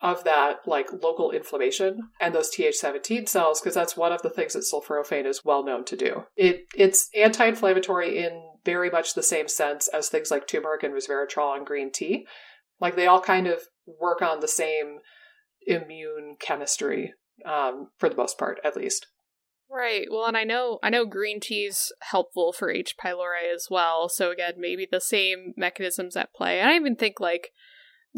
of 0.01 0.23
that 0.25 0.57
like 0.67 0.87
local 1.01 1.31
inflammation 1.31 1.99
and 2.21 2.33
those 2.33 2.51
Th17 2.55 3.27
cells 3.27 3.59
because 3.59 3.73
that's 3.73 3.97
one 3.97 4.11
of 4.11 4.21
the 4.21 4.29
things 4.29 4.53
that 4.53 4.63
sulforaphane 4.63 5.25
is 5.25 5.43
well 5.43 5.65
known 5.65 5.85
to 5.85 5.95
do. 5.95 6.23
It 6.35 6.65
it's 6.75 7.09
anti-inflammatory 7.15 8.17
in 8.17 8.43
very 8.63 8.89
much 8.89 9.13
the 9.15 9.23
same 9.23 9.47
sense 9.47 9.87
as 9.87 10.09
things 10.09 10.29
like 10.29 10.47
turmeric 10.47 10.83
and 10.83 10.93
resveratrol 10.93 11.55
and 11.57 11.65
green 11.65 11.91
tea. 11.91 12.27
Like 12.79 12.95
they 12.95 13.07
all 13.07 13.21
kind 13.21 13.47
of 13.47 13.61
work 13.99 14.21
on 14.21 14.39
the 14.39 14.47
same 14.47 14.99
immune 15.65 16.35
chemistry 16.39 17.13
um, 17.45 17.89
for 17.97 18.09
the 18.09 18.15
most 18.15 18.37
part, 18.37 18.59
at 18.63 18.75
least. 18.75 19.07
Right. 19.69 20.05
Well, 20.09 20.25
and 20.25 20.37
I 20.37 20.43
know 20.43 20.79
I 20.81 20.89
know 20.89 21.05
green 21.05 21.39
tea's 21.39 21.91
helpful 22.11 22.53
for 22.53 22.71
H. 22.71 22.95
pylori 23.03 23.53
as 23.53 23.67
well. 23.69 24.09
So 24.09 24.31
again, 24.31 24.53
maybe 24.57 24.87
the 24.89 25.01
same 25.01 25.53
mechanisms 25.57 26.15
at 26.15 26.33
play. 26.33 26.59
And 26.59 26.69
I 26.69 26.75
even 26.75 26.95
think 26.95 27.19
like 27.19 27.51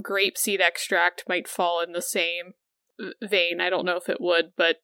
grapeseed 0.02 0.60
extract 0.60 1.24
might 1.28 1.48
fall 1.48 1.82
in 1.82 1.92
the 1.92 2.02
same 2.02 2.54
vein. 3.22 3.62
I 3.62 3.70
don't 3.70 3.86
know 3.86 3.98
if 3.98 4.10
it 4.10 4.22
would, 4.22 4.52
but 4.56 4.78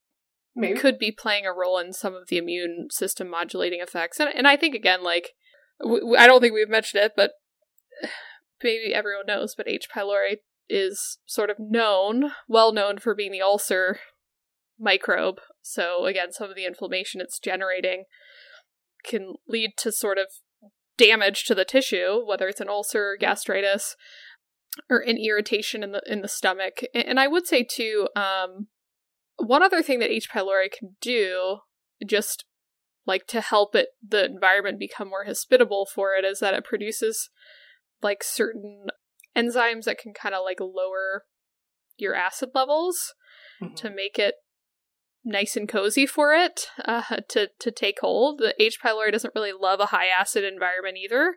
Maybe. 0.55 0.79
could 0.79 0.97
be 0.97 1.11
playing 1.11 1.45
a 1.45 1.53
role 1.53 1.77
in 1.77 1.93
some 1.93 2.15
of 2.15 2.27
the 2.27 2.37
immune 2.37 2.87
system 2.89 3.29
modulating 3.29 3.81
effects. 3.81 4.19
And, 4.19 4.29
and 4.33 4.47
I 4.47 4.55
think, 4.55 4.73
again, 4.75 5.03
like, 5.03 5.31
w- 5.81 6.15
I 6.17 6.27
don't 6.27 6.41
think 6.41 6.53
we've 6.53 6.69
mentioned 6.69 7.03
it, 7.03 7.13
but 7.15 7.33
maybe 8.63 8.93
everyone 8.93 9.25
knows, 9.27 9.53
but 9.55 9.67
H. 9.67 9.87
pylori 9.93 10.37
is 10.69 11.19
sort 11.25 11.49
of 11.49 11.57
known, 11.59 12.31
well 12.47 12.71
known 12.71 12.97
for 12.97 13.13
being 13.13 13.31
the 13.31 13.41
ulcer 13.41 13.99
microbe. 14.79 15.39
So, 15.61 16.05
again, 16.05 16.31
some 16.31 16.49
of 16.49 16.55
the 16.55 16.65
inflammation 16.65 17.21
it's 17.21 17.39
generating 17.39 18.05
can 19.03 19.35
lead 19.47 19.71
to 19.77 19.91
sort 19.91 20.17
of 20.17 20.27
damage 20.97 21.43
to 21.45 21.55
the 21.55 21.65
tissue, 21.65 22.25
whether 22.25 22.47
it's 22.47 22.61
an 22.61 22.69
ulcer, 22.69 23.11
or 23.11 23.17
gastritis, 23.17 23.95
or 24.89 24.99
an 24.99 25.17
irritation 25.17 25.83
in 25.83 25.91
the 25.91 26.01
in 26.05 26.21
the 26.21 26.27
stomach. 26.27 26.81
And 26.93 27.19
I 27.19 27.27
would 27.27 27.47
say 27.47 27.63
too, 27.63 28.07
um, 28.15 28.67
one 29.37 29.63
other 29.63 29.81
thing 29.81 29.99
that 29.99 30.11
H. 30.11 30.29
pylori 30.29 30.71
can 30.71 30.95
do, 31.01 31.59
just 32.05 32.45
like 33.05 33.27
to 33.27 33.41
help 33.41 33.75
it 33.75 33.89
the 34.07 34.25
environment 34.25 34.79
become 34.79 35.09
more 35.09 35.25
hospitable 35.25 35.85
for 35.85 36.15
it, 36.15 36.25
is 36.25 36.39
that 36.39 36.53
it 36.53 36.63
produces 36.63 37.29
like 38.01 38.23
certain 38.23 38.87
enzymes 39.35 39.83
that 39.83 39.97
can 39.97 40.13
kind 40.13 40.33
of 40.33 40.43
like 40.43 40.59
lower 40.59 41.23
your 41.97 42.15
acid 42.15 42.49
levels 42.53 43.13
mm-hmm. 43.61 43.75
to 43.75 43.89
make 43.89 44.17
it 44.17 44.35
nice 45.23 45.55
and 45.55 45.67
cozy 45.67 46.05
for 46.05 46.33
it 46.33 46.67
uh, 46.85 47.17
to 47.29 47.49
to 47.59 47.71
take 47.71 47.99
hold. 48.01 48.39
The 48.39 48.53
H. 48.61 48.79
pylori 48.83 49.11
doesn't 49.11 49.33
really 49.35 49.53
love 49.53 49.79
a 49.79 49.87
high 49.87 50.07
acid 50.07 50.43
environment 50.43 50.97
either. 50.97 51.35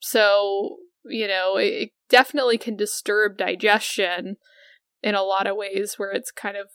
So 0.00 0.76
you 1.04 1.28
know, 1.28 1.56
it 1.56 1.90
definitely 2.08 2.58
can 2.58 2.76
disturb 2.76 3.36
digestion 3.38 4.36
in 5.02 5.14
a 5.14 5.22
lot 5.22 5.46
of 5.46 5.56
ways 5.56 5.94
where 5.96 6.12
it's 6.12 6.30
kind 6.30 6.56
of 6.56 6.68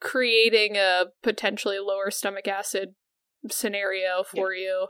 creating 0.00 0.76
a 0.76 1.04
potentially 1.22 1.78
lower 1.78 2.10
stomach 2.10 2.48
acid 2.48 2.94
scenario 3.50 4.24
for 4.24 4.52
yeah. 4.52 4.62
you. 4.62 4.86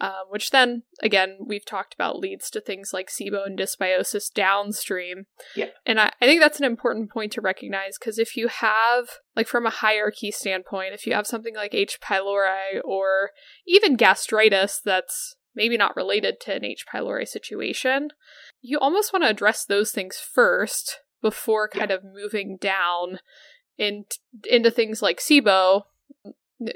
Um, 0.00 0.24
which 0.28 0.50
then, 0.50 0.82
again, 1.02 1.38
we've 1.46 1.64
talked 1.64 1.94
about 1.94 2.18
leads 2.18 2.50
to 2.50 2.60
things 2.60 2.90
like 2.92 3.08
SIBO 3.08 3.46
and 3.46 3.56
dysbiosis 3.56 4.24
downstream. 4.34 5.26
Yeah. 5.54 5.68
And 5.86 6.00
I, 6.00 6.10
I 6.20 6.26
think 6.26 6.40
that's 6.40 6.58
an 6.58 6.66
important 6.66 7.12
point 7.12 7.30
to 7.32 7.40
recognize 7.40 7.96
because 7.96 8.18
if 8.18 8.36
you 8.36 8.48
have, 8.48 9.04
like, 9.36 9.46
from 9.46 9.66
a 9.66 9.70
hierarchy 9.70 10.32
standpoint, 10.32 10.94
if 10.94 11.06
you 11.06 11.14
have 11.14 11.28
something 11.28 11.54
like 11.54 11.74
H. 11.74 12.00
pylori 12.00 12.80
or 12.84 13.30
even 13.68 13.94
gastritis 13.94 14.80
that's 14.84 15.36
maybe 15.54 15.76
not 15.76 15.96
related 15.96 16.40
to 16.40 16.54
an 16.54 16.64
H. 16.64 16.84
pylori 16.92 17.26
situation, 17.26 18.10
you 18.60 18.78
almost 18.78 19.12
want 19.12 19.24
to 19.24 19.30
address 19.30 19.64
those 19.64 19.92
things 19.92 20.18
first 20.18 21.00
before 21.22 21.68
kind 21.68 21.90
yeah. 21.90 21.96
of 21.96 22.04
moving 22.04 22.56
down 22.60 23.18
in, 23.78 24.04
into 24.50 24.70
things 24.70 25.02
like 25.02 25.18
SIBO, 25.18 25.82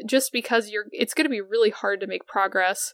just 0.06 0.32
because 0.32 0.70
you're 0.70 0.86
it's 0.90 1.14
going 1.14 1.24
to 1.24 1.30
be 1.30 1.40
really 1.40 1.70
hard 1.70 2.00
to 2.00 2.06
make 2.06 2.26
progress 2.26 2.92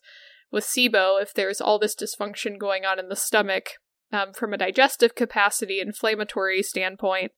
with 0.51 0.65
SIBO 0.65 1.21
if 1.21 1.35
there's 1.35 1.61
all 1.61 1.79
this 1.79 1.97
dysfunction 1.97 2.59
going 2.59 2.85
on 2.85 2.99
in 2.99 3.09
the 3.09 3.17
stomach 3.17 3.71
um, 4.13 4.33
from 4.33 4.53
a 4.53 4.59
digestive 4.59 5.15
capacity, 5.15 5.81
inflammatory 5.81 6.63
standpoint. 6.63 7.33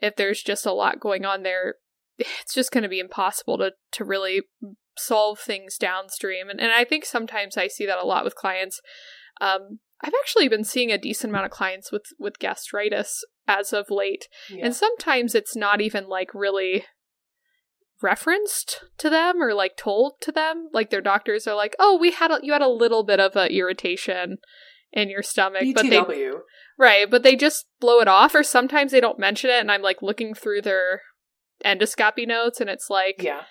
If 0.00 0.16
there's 0.16 0.42
just 0.42 0.66
a 0.66 0.72
lot 0.72 1.00
going 1.00 1.24
on 1.24 1.42
there, 1.42 1.76
it's 2.18 2.54
just 2.54 2.70
going 2.70 2.82
to 2.82 2.88
be 2.88 3.00
impossible 3.00 3.58
to 3.58 3.72
to 3.92 4.04
really 4.04 4.42
solve 4.96 5.38
things 5.38 5.76
downstream. 5.78 6.48
And, 6.48 6.60
and 6.60 6.72
I 6.72 6.84
think 6.84 7.04
sometimes 7.04 7.56
I 7.56 7.68
see 7.68 7.86
that 7.86 7.98
a 7.98 8.06
lot 8.06 8.24
with 8.24 8.34
clients. 8.34 8.80
Um, 9.40 9.80
I've 10.02 10.14
actually 10.20 10.48
been 10.48 10.64
seeing 10.64 10.90
a 10.90 10.98
decent 10.98 11.30
amount 11.30 11.46
of 11.46 11.52
clients 11.52 11.92
with 11.92 12.06
with 12.18 12.38
gastritis 12.38 13.24
as 13.46 13.72
of 13.72 13.86
late, 13.88 14.26
yeah. 14.50 14.66
and 14.66 14.74
sometimes 14.74 15.34
it's 15.34 15.54
not 15.54 15.80
even 15.80 16.08
like 16.08 16.34
really 16.34 16.84
referenced 18.02 18.82
to 18.98 19.08
them 19.08 19.40
or 19.40 19.54
like 19.54 19.76
told 19.76 20.14
to 20.22 20.32
them. 20.32 20.68
Like 20.72 20.90
their 20.90 21.00
doctors 21.00 21.46
are 21.46 21.54
like, 21.54 21.76
"Oh, 21.78 21.96
we 21.96 22.10
had 22.10 22.32
a, 22.32 22.40
you 22.42 22.52
had 22.52 22.62
a 22.62 22.68
little 22.68 23.04
bit 23.04 23.20
of 23.20 23.36
a 23.36 23.52
irritation 23.52 24.38
in 24.92 25.08
your 25.08 25.22
stomach, 25.22 25.62
BTW. 25.62 25.74
but 25.74 25.88
they 25.88 26.30
right, 26.78 27.08
but 27.08 27.22
they 27.22 27.36
just 27.36 27.66
blow 27.80 28.00
it 28.00 28.08
off, 28.08 28.34
or 28.34 28.42
sometimes 28.42 28.90
they 28.90 29.00
don't 29.00 29.20
mention 29.20 29.50
it, 29.50 29.60
and 29.60 29.70
I'm 29.70 29.82
like 29.82 30.02
looking 30.02 30.34
through 30.34 30.62
their 30.62 31.02
endoscopy 31.64 32.26
notes, 32.26 32.60
and 32.60 32.68
it's 32.68 32.90
like, 32.90 33.22
yeah 33.22 33.42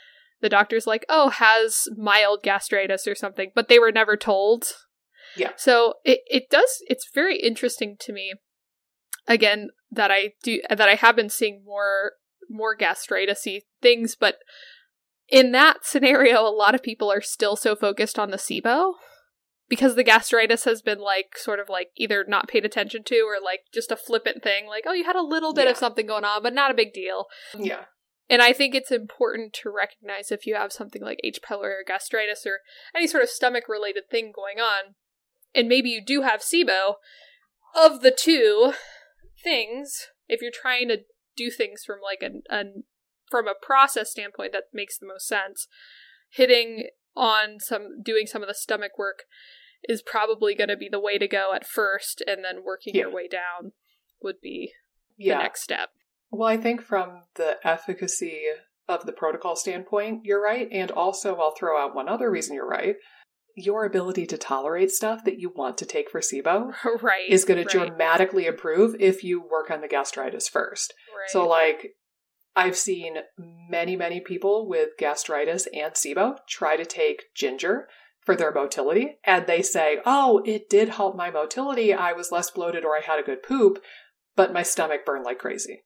the 0.42 0.50
doctor's 0.50 0.88
like, 0.88 1.06
oh, 1.10 1.30
has 1.30 1.88
mild 1.96 2.44
gastritis 2.44 3.08
or 3.08 3.16
something, 3.16 3.52
but 3.56 3.68
they 3.68 3.80
were 3.80 3.92
never 3.92 4.18
told. 4.18 4.66
Yeah. 5.36 5.52
So 5.56 5.96
it, 6.04 6.20
it 6.28 6.50
does, 6.50 6.84
it's 6.88 7.10
very 7.14 7.40
interesting 7.40 7.96
to 8.02 8.14
me, 8.14 8.34
again, 9.28 9.70
that 9.92 10.12
I 10.12 10.34
do, 10.44 10.62
that 10.70 10.90
I 10.90 10.96
have 10.96 11.16
been 11.16 11.30
seeing 11.30 11.64
more, 11.66 12.14
more 12.50 12.76
gastritis 12.76 13.48
things, 13.82 14.16
but 14.20 14.40
in 15.30 15.54
that 15.54 15.86
scenario, 15.86 16.42
a 16.42 16.52
lot 16.52 16.76
of 16.76 16.84
people 16.84 17.12
are 17.12 17.22
still 17.22 17.56
so 17.56 17.76
focused 17.76 18.20
on 18.20 18.32
the 18.32 18.38
SIBO 18.38 18.94
because 19.72 19.96
the 19.96 20.04
gastritis 20.04 20.66
has 20.66 20.82
been 20.82 21.00
like 21.00 21.38
sort 21.38 21.58
of 21.58 21.70
like 21.70 21.88
either 21.96 22.26
not 22.28 22.50
paid 22.50 22.66
attention 22.66 23.04
to 23.06 23.22
or 23.22 23.42
like 23.42 23.62
just 23.74 23.90
a 23.90 23.96
flippant 23.96 24.44
thing 24.44 24.68
like 24.68 24.84
oh 24.86 24.92
you 24.92 25.06
had 25.06 25.16
a 25.16 25.24
little 25.24 25.54
bit 25.54 25.64
yeah. 25.64 25.72
of 25.72 25.78
something 25.78 26.06
going 26.06 26.26
on 26.26 26.44
but 26.44 26.54
not 26.54 26.70
a 26.70 26.74
big 26.74 26.92
deal 26.92 27.28
yeah 27.58 27.86
and 28.32 28.42
I 28.42 28.54
think 28.54 28.74
it's 28.74 28.92
important 28.92 29.52
to 29.62 29.70
recognize 29.70 30.32
if 30.32 30.48
you 30.48 30.56
have 30.56 30.72
something 30.72 31.02
like 31.02 31.20
H. 31.22 31.40
pylori 31.44 31.82
or 31.82 31.84
gastritis 31.86 32.46
or 32.46 32.60
any 32.96 33.06
sort 33.06 33.24
of 33.24 33.30
stomach 33.30 33.66
related 33.68 34.10
thing 34.10 34.32
going 34.34 34.60
on, 34.60 34.96
and 35.54 35.68
maybe 35.68 35.90
you 35.90 36.02
do 36.04 36.22
have 36.22 36.40
SIBO, 36.40 36.96
of 37.76 38.02
the 38.02 38.12
two, 38.12 38.74
things, 39.44 40.08
if 40.30 40.42
you're 40.42 40.50
trying 40.50 40.88
to 40.88 41.00
do 41.36 41.52
things 41.52 41.84
from 41.86 41.98
like 42.02 42.24
a, 42.24 42.56
a 42.56 42.64
from 43.30 43.48
a 43.48 43.54
process 43.62 44.12
standpoint 44.12 44.54
that 44.54 44.66
makes 44.74 44.98
the 44.98 45.08
most 45.08 45.28
sense, 45.28 45.68
hitting 46.30 46.86
on 47.16 47.60
some 47.60 48.02
doing 48.02 48.26
some 48.28 48.42
of 48.42 48.48
the 48.48 48.54
stomach 48.54 48.98
work 48.98 49.24
is 49.90 50.02
probably 50.02 50.56
going 50.56 50.70
to 50.70 50.78
be 50.78 50.88
the 50.90 51.00
way 51.00 51.18
to 51.18 51.28
go 51.28 51.52
at 51.54 51.66
first 51.66 52.24
and 52.26 52.46
then 52.46 52.64
working 52.64 52.94
Yeah. 52.96 53.02
your 53.02 53.12
way 53.12 53.28
down 53.28 53.74
would 54.22 54.40
be 54.42 54.74
Yeah. 55.18 55.38
the 55.38 55.44
next 55.44 55.62
step. 55.64 55.90
Well, 56.32 56.48
I 56.48 56.58
think 56.58 56.82
from 56.82 57.24
the 57.36 57.58
efficacy 57.64 58.44
of 58.88 59.06
the 59.06 59.12
protocol 59.12 59.56
standpoint, 59.56 60.22
you're 60.24 60.42
right. 60.42 60.68
And 60.72 60.92
also, 60.92 61.36
I'll 61.36 61.56
throw 61.56 61.78
out 61.78 61.96
one 61.96 62.08
other 62.08 62.32
reason 62.32 62.56
you're 62.56 62.68
right. 62.68 62.96
Your 63.56 63.86
ability 63.86 64.26
to 64.28 64.38
tolerate 64.38 64.92
stuff 64.92 65.26
that 65.26 65.40
you 65.40 65.52
want 65.54 65.78
to 65.80 65.86
take 65.86 66.10
for 66.10 66.22
SIBO 66.22 66.74
right. 67.02 67.30
is 67.30 67.44
going 67.44 67.62
to 67.62 67.70
dramatically 67.70 68.46
improve 68.46 68.96
if 69.00 69.24
you 69.24 69.42
work 69.42 69.70
on 69.70 69.82
the 69.82 69.90
gastritis 69.90 70.48
first. 70.48 70.94
right. 71.10 71.30
So, 71.30 71.48
like, 71.48 71.96
I've 72.56 72.78
seen 72.78 73.18
many, 73.38 73.96
many 73.96 74.20
people 74.22 74.68
with 74.68 74.90
gastritis 74.98 75.68
and 75.74 75.94
SIBO 75.94 76.38
try 76.48 76.78
to 76.78 76.86
take 76.86 77.34
ginger 77.36 77.88
for 78.22 78.36
their 78.36 78.54
motility, 78.54 79.18
and 79.26 79.48
they 79.48 79.62
say, 79.62 80.00
Oh, 80.06 80.42
it 80.46 80.70
did 80.70 80.90
help 80.90 81.16
my 81.16 81.32
motility. 81.32 81.94
I 81.94 82.14
was 82.14 82.32
less 82.32 82.52
bloated 82.52 82.86
or 82.86 82.96
I 82.96 83.02
had 83.02 83.20
a 83.20 83.24
good 83.24 83.42
poop, 83.44 83.80
but 84.36 84.54
my 84.54 84.64
stomach 84.64 85.06
burned 85.06 85.26
like 85.26 85.40
crazy. 85.40 85.84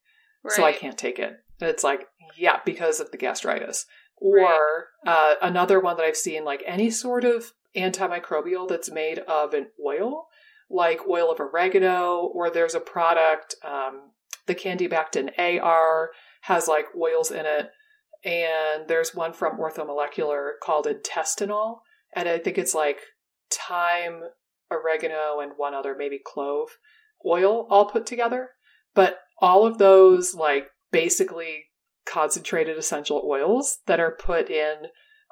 So 0.52 0.64
I 0.64 0.74
can't 0.74 0.98
take 0.98 1.20
it. 1.20 1.34
And 1.60 1.70
it's 1.70 1.84
like, 1.84 2.08
yeah, 2.38 2.60
because 2.66 3.00
of 3.00 3.12
the 3.12 3.18
gastritis. 3.18 3.86
Right. 4.22 4.44
Or 4.44 4.88
uh, 5.06 5.36
another 5.42 5.80
one 5.80 5.98
that 5.98 6.06
I've 6.06 6.18
seen, 6.18 6.44
like 6.46 6.64
any 6.66 6.90
sort 6.90 7.24
of 7.24 7.52
antimicrobial 7.76 8.68
that's 8.68 8.92
made 8.92 9.20
of 9.20 9.54
an 9.54 9.68
oil, 9.86 10.28
like 10.70 11.02
oil 11.08 11.32
of 11.32 11.40
oregano, 11.40 12.30
or 12.34 12.50
there's 12.50 12.76
a 12.76 12.80
product, 12.80 13.56
um, 13.64 14.12
the 14.48 14.56
Candibactin 14.56 15.32
AR 15.38 16.12
has 16.42 16.68
like 16.68 16.86
oils 17.00 17.32
in 17.32 17.46
it. 17.46 17.70
And 18.24 18.88
there's 18.88 19.14
one 19.14 19.34
from 19.34 19.60
Orthomolecular 19.60 20.52
called 20.64 20.88
intestinal. 20.88 21.82
And 22.16 22.28
I 22.28 22.40
think 22.40 22.58
it's 22.58 22.74
like 22.74 23.00
thyme, 23.52 24.22
oregano, 24.72 25.40
and 25.42 25.54
one 25.58 25.74
other, 25.74 25.96
maybe 25.98 26.20
clove 26.24 26.70
oil 27.26 27.68
all 27.70 27.86
put 27.86 28.06
together. 28.06 28.50
But 28.94 29.20
all 29.40 29.66
of 29.66 29.78
those, 29.78 30.34
like 30.36 30.68
basically 30.92 31.66
concentrated 32.06 32.78
essential 32.78 33.28
oils 33.28 33.80
that 33.88 34.00
are 34.00 34.16
put 34.16 34.50
in 34.50 34.76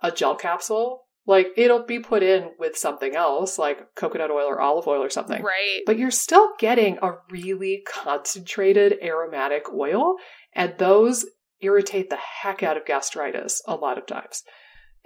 a 0.01 0.12
gel 0.12 0.36
capsule, 0.36 1.04
like 1.26 1.47
it'll 1.56 1.86
be 1.86 1.99
put 1.99 2.24
in 2.24 2.51
with 2.60 2.78
something 2.78 3.16
else, 3.16 3.58
like 3.58 3.95
coconut 3.95 4.32
oil 4.32 4.47
or 4.47 4.60
olive 4.60 4.88
oil 4.88 5.01
or 5.01 5.10
something. 5.10 5.41
Right. 5.41 5.82
But 5.86 5.97
you're 5.97 6.12
still 6.12 6.51
getting 6.60 6.97
a 7.01 7.14
really 7.32 7.84
concentrated 7.88 8.97
aromatic 9.01 9.72
oil, 9.74 10.16
and 10.54 10.74
those 10.78 11.26
irritate 11.62 12.10
the 12.10 12.18
heck 12.18 12.62
out 12.62 12.76
of 12.76 12.86
gastritis 12.86 13.62
a 13.66 13.76
lot 13.76 13.97
of 13.97 14.06
times. 14.06 14.43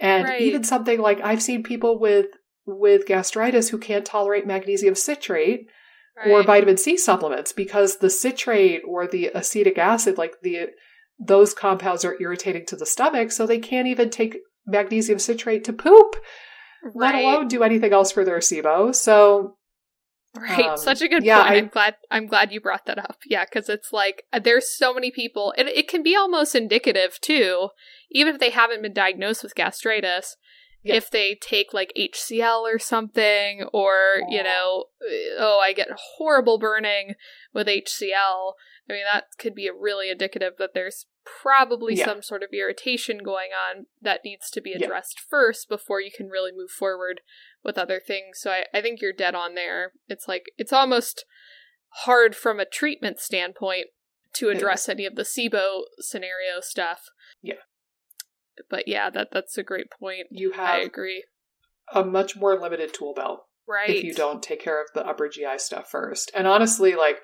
And 0.00 0.24
Right. 0.24 0.40
even 0.40 0.64
something 0.64 1.00
like 1.00 1.20
I've 1.20 1.42
seen 1.42 1.62
people 1.62 1.98
with 1.98 2.26
with 2.66 3.06
gastritis 3.06 3.70
who 3.70 3.78
can't 3.78 4.04
tolerate 4.04 4.46
magnesium 4.46 4.94
citrate 4.94 5.68
or 6.26 6.42
vitamin 6.42 6.76
C 6.76 6.96
supplements 6.96 7.52
because 7.52 7.98
the 7.98 8.10
citrate 8.10 8.82
or 8.86 9.06
the 9.06 9.26
acetic 9.34 9.78
acid, 9.78 10.18
like 10.18 10.34
the 10.42 10.68
those 11.18 11.52
compounds 11.54 12.04
are 12.04 12.16
irritating 12.20 12.64
to 12.66 12.76
the 12.76 12.86
stomach, 12.86 13.32
so 13.32 13.46
they 13.46 13.58
can't 13.58 13.88
even 13.88 14.10
take 14.10 14.38
magnesium 14.66 15.18
citrate 15.18 15.64
to 15.64 15.72
poop, 15.72 16.16
let 16.94 17.14
alone 17.14 17.48
do 17.48 17.62
anything 17.62 17.92
else 17.92 18.12
for 18.12 18.24
their 18.24 18.38
SIBO. 18.38 18.94
So 18.94 19.56
Right, 20.36 20.66
Um, 20.66 20.76
such 20.76 21.00
a 21.00 21.08
good 21.08 21.24
yeah, 21.24 21.42
point. 21.42 21.52
I- 21.52 21.56
I'm 21.56 21.68
glad. 21.68 21.96
I'm 22.10 22.26
glad 22.26 22.52
you 22.52 22.60
brought 22.60 22.84
that 22.86 22.98
up. 22.98 23.16
Yeah, 23.26 23.44
because 23.44 23.68
it's 23.68 23.92
like 23.92 24.24
uh, 24.32 24.38
there's 24.38 24.68
so 24.70 24.92
many 24.92 25.10
people, 25.10 25.54
and 25.56 25.68
it 25.68 25.88
can 25.88 26.02
be 26.02 26.14
almost 26.14 26.54
indicative 26.54 27.18
too, 27.20 27.70
even 28.10 28.34
if 28.34 28.40
they 28.40 28.50
haven't 28.50 28.82
been 28.82 28.92
diagnosed 28.92 29.42
with 29.42 29.54
gastritis. 29.54 30.36
Yeah. 30.82 30.94
If 30.94 31.10
they 31.10 31.34
take 31.34 31.74
like 31.74 31.92
HCl 31.98 32.60
or 32.62 32.78
something, 32.78 33.64
or 33.72 34.22
you 34.28 34.40
Oh. 34.40 34.42
know, 34.44 34.84
uh, 35.02 35.34
oh, 35.38 35.58
I 35.58 35.72
get 35.72 35.88
horrible 36.16 36.58
burning 36.58 37.14
with 37.52 37.66
HCl. 37.66 38.54
I 38.88 38.92
mean, 38.92 39.04
that 39.04 39.26
could 39.38 39.54
be 39.54 39.66
a 39.66 39.72
really 39.74 40.08
indicative 40.08 40.54
that 40.58 40.74
there's 40.74 41.06
probably 41.24 41.94
Yeah. 41.94 42.04
some 42.06 42.22
sort 42.22 42.42
of 42.42 42.50
irritation 42.52 43.18
going 43.18 43.50
on 43.52 43.86
that 44.00 44.24
needs 44.24 44.50
to 44.50 44.60
be 44.60 44.70
Yeah. 44.70 44.84
addressed 44.84 45.20
first 45.20 45.68
before 45.68 46.00
you 46.00 46.10
can 46.10 46.28
really 46.30 46.52
move 46.52 46.70
forward 46.70 47.20
with 47.62 47.76
other 47.76 48.00
things. 48.00 48.38
So 48.40 48.50
I, 48.50 48.66
I 48.72 48.80
think 48.80 49.00
you're 49.02 49.12
dead 49.12 49.34
on 49.34 49.54
there. 49.54 49.92
It's 50.08 50.26
like 50.28 50.46
it's 50.56 50.72
almost 50.72 51.24
hard 52.04 52.34
from 52.36 52.60
a 52.60 52.64
treatment 52.64 53.18
standpoint 53.20 53.88
to 54.34 54.48
address 54.50 54.88
any 54.88 55.04
of 55.06 55.16
the 55.16 55.24
SIBO 55.24 55.82
scenario 55.98 56.60
stuff. 56.60 57.08
Yeah. 57.42 57.54
But 58.70 58.88
yeah, 58.88 59.10
that 59.10 59.28
that's 59.32 59.56
a 59.58 59.62
great 59.62 59.90
point. 59.90 60.26
you 60.30 60.52
I 60.54 60.56
have 60.78 60.82
agree. 60.86 61.24
a 61.92 62.04
much 62.04 62.36
more 62.36 62.58
limited 62.58 62.92
tool 62.94 63.14
belt 63.14 63.40
Right. 63.66 63.90
if 63.90 64.02
you 64.04 64.14
don't 64.14 64.42
take 64.42 64.60
care 64.62 64.80
of 64.80 64.88
the 64.94 65.06
upper 65.06 65.28
GI 65.28 65.58
stuff 65.58 65.90
first. 65.90 66.30
And 66.34 66.46
honestly, 66.46 66.94
like, 66.94 67.18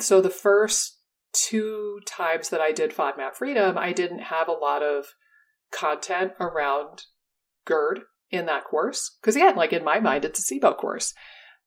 so 0.00 0.20
the 0.20 0.30
first 0.30 0.98
two 1.32 2.00
times 2.06 2.48
that 2.48 2.60
I 2.60 2.72
did 2.72 2.90
FODMAP 2.92 3.34
Freedom, 3.36 3.78
I 3.78 3.92
didn't 3.92 4.18
have 4.20 4.48
a 4.48 4.52
lot 4.52 4.82
of 4.82 5.06
content 5.70 6.32
around 6.40 7.04
GERD 7.66 8.00
in 8.30 8.46
that 8.46 8.64
course. 8.64 9.16
Because 9.20 9.36
again, 9.36 9.54
like 9.56 9.72
in 9.72 9.84
my 9.84 10.00
mind, 10.00 10.24
it's 10.24 10.40
a 10.50 10.54
SIBO 10.54 10.76
course. 10.76 11.14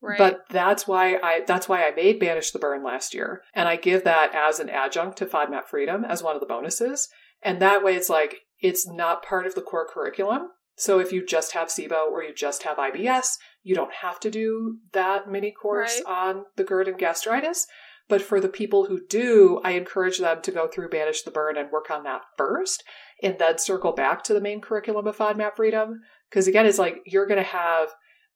right. 0.01 0.17
But 0.17 0.41
that's 0.49 0.85
why 0.87 1.15
I 1.23 1.41
that's 1.47 1.69
why 1.69 1.85
I 1.87 1.91
made 1.91 2.19
Banish 2.19 2.51
the 2.51 2.59
Burn 2.59 2.83
last 2.83 3.13
year. 3.13 3.41
And 3.53 3.69
I 3.69 3.77
give 3.77 4.03
that 4.03 4.33
as 4.35 4.59
an 4.59 4.69
adjunct 4.69 5.17
to 5.19 5.25
FODMAP 5.25 5.65
Freedom 5.65 6.03
as 6.03 6.21
one 6.21 6.35
of 6.35 6.41
the 6.41 6.45
bonuses. 6.47 7.07
And 7.41 7.61
that 7.61 7.83
way 7.83 7.95
it's 7.95 8.09
like 8.09 8.39
it's 8.63 8.87
not 8.87 9.21
part 9.23 9.45
of 9.45 9.53
the 9.53 9.61
core 9.61 9.87
curriculum. 9.87 10.47
So 10.75 10.97
if 10.99 11.11
you 11.11 11.23
just 11.23 11.51
have 11.51 11.67
SIBO 11.67 12.09
or 12.11 12.23
you 12.23 12.33
just 12.33 12.63
have 12.63 12.77
IBS, 12.77 13.37
you 13.61 13.75
don't 13.75 13.93
have 14.01 14.19
to 14.21 14.31
do 14.31 14.77
that 14.93 15.29
mini 15.29 15.51
course 15.51 16.01
on 16.07 16.45
the 16.55 16.63
GERD 16.63 16.87
and 16.87 16.97
gastritis. 16.97 17.67
But 18.09 18.21
for 18.21 18.39
the 18.39 18.49
people 18.49 18.85
who 18.85 18.99
do, 19.07 19.61
I 19.63 19.71
encourage 19.71 20.17
them 20.17 20.41
to 20.41 20.51
go 20.51 20.67
through 20.67 20.89
Banish 20.89 21.21
the 21.21 21.31
Burn 21.31 21.57
and 21.57 21.71
work 21.71 21.91
on 21.91 22.03
that 22.03 22.21
first 22.37 22.83
and 23.21 23.37
then 23.37 23.57
circle 23.59 23.91
back 23.91 24.23
to 24.23 24.33
the 24.33 24.41
main 24.41 24.61
curriculum 24.61 25.07
of 25.07 25.15
FODMAP 25.17 25.55
Freedom. 25.55 26.01
Because 26.29 26.47
again, 26.47 26.65
it's 26.65 26.79
like 26.79 26.97
you're 27.05 27.27
going 27.27 27.37
to 27.37 27.43
have 27.43 27.89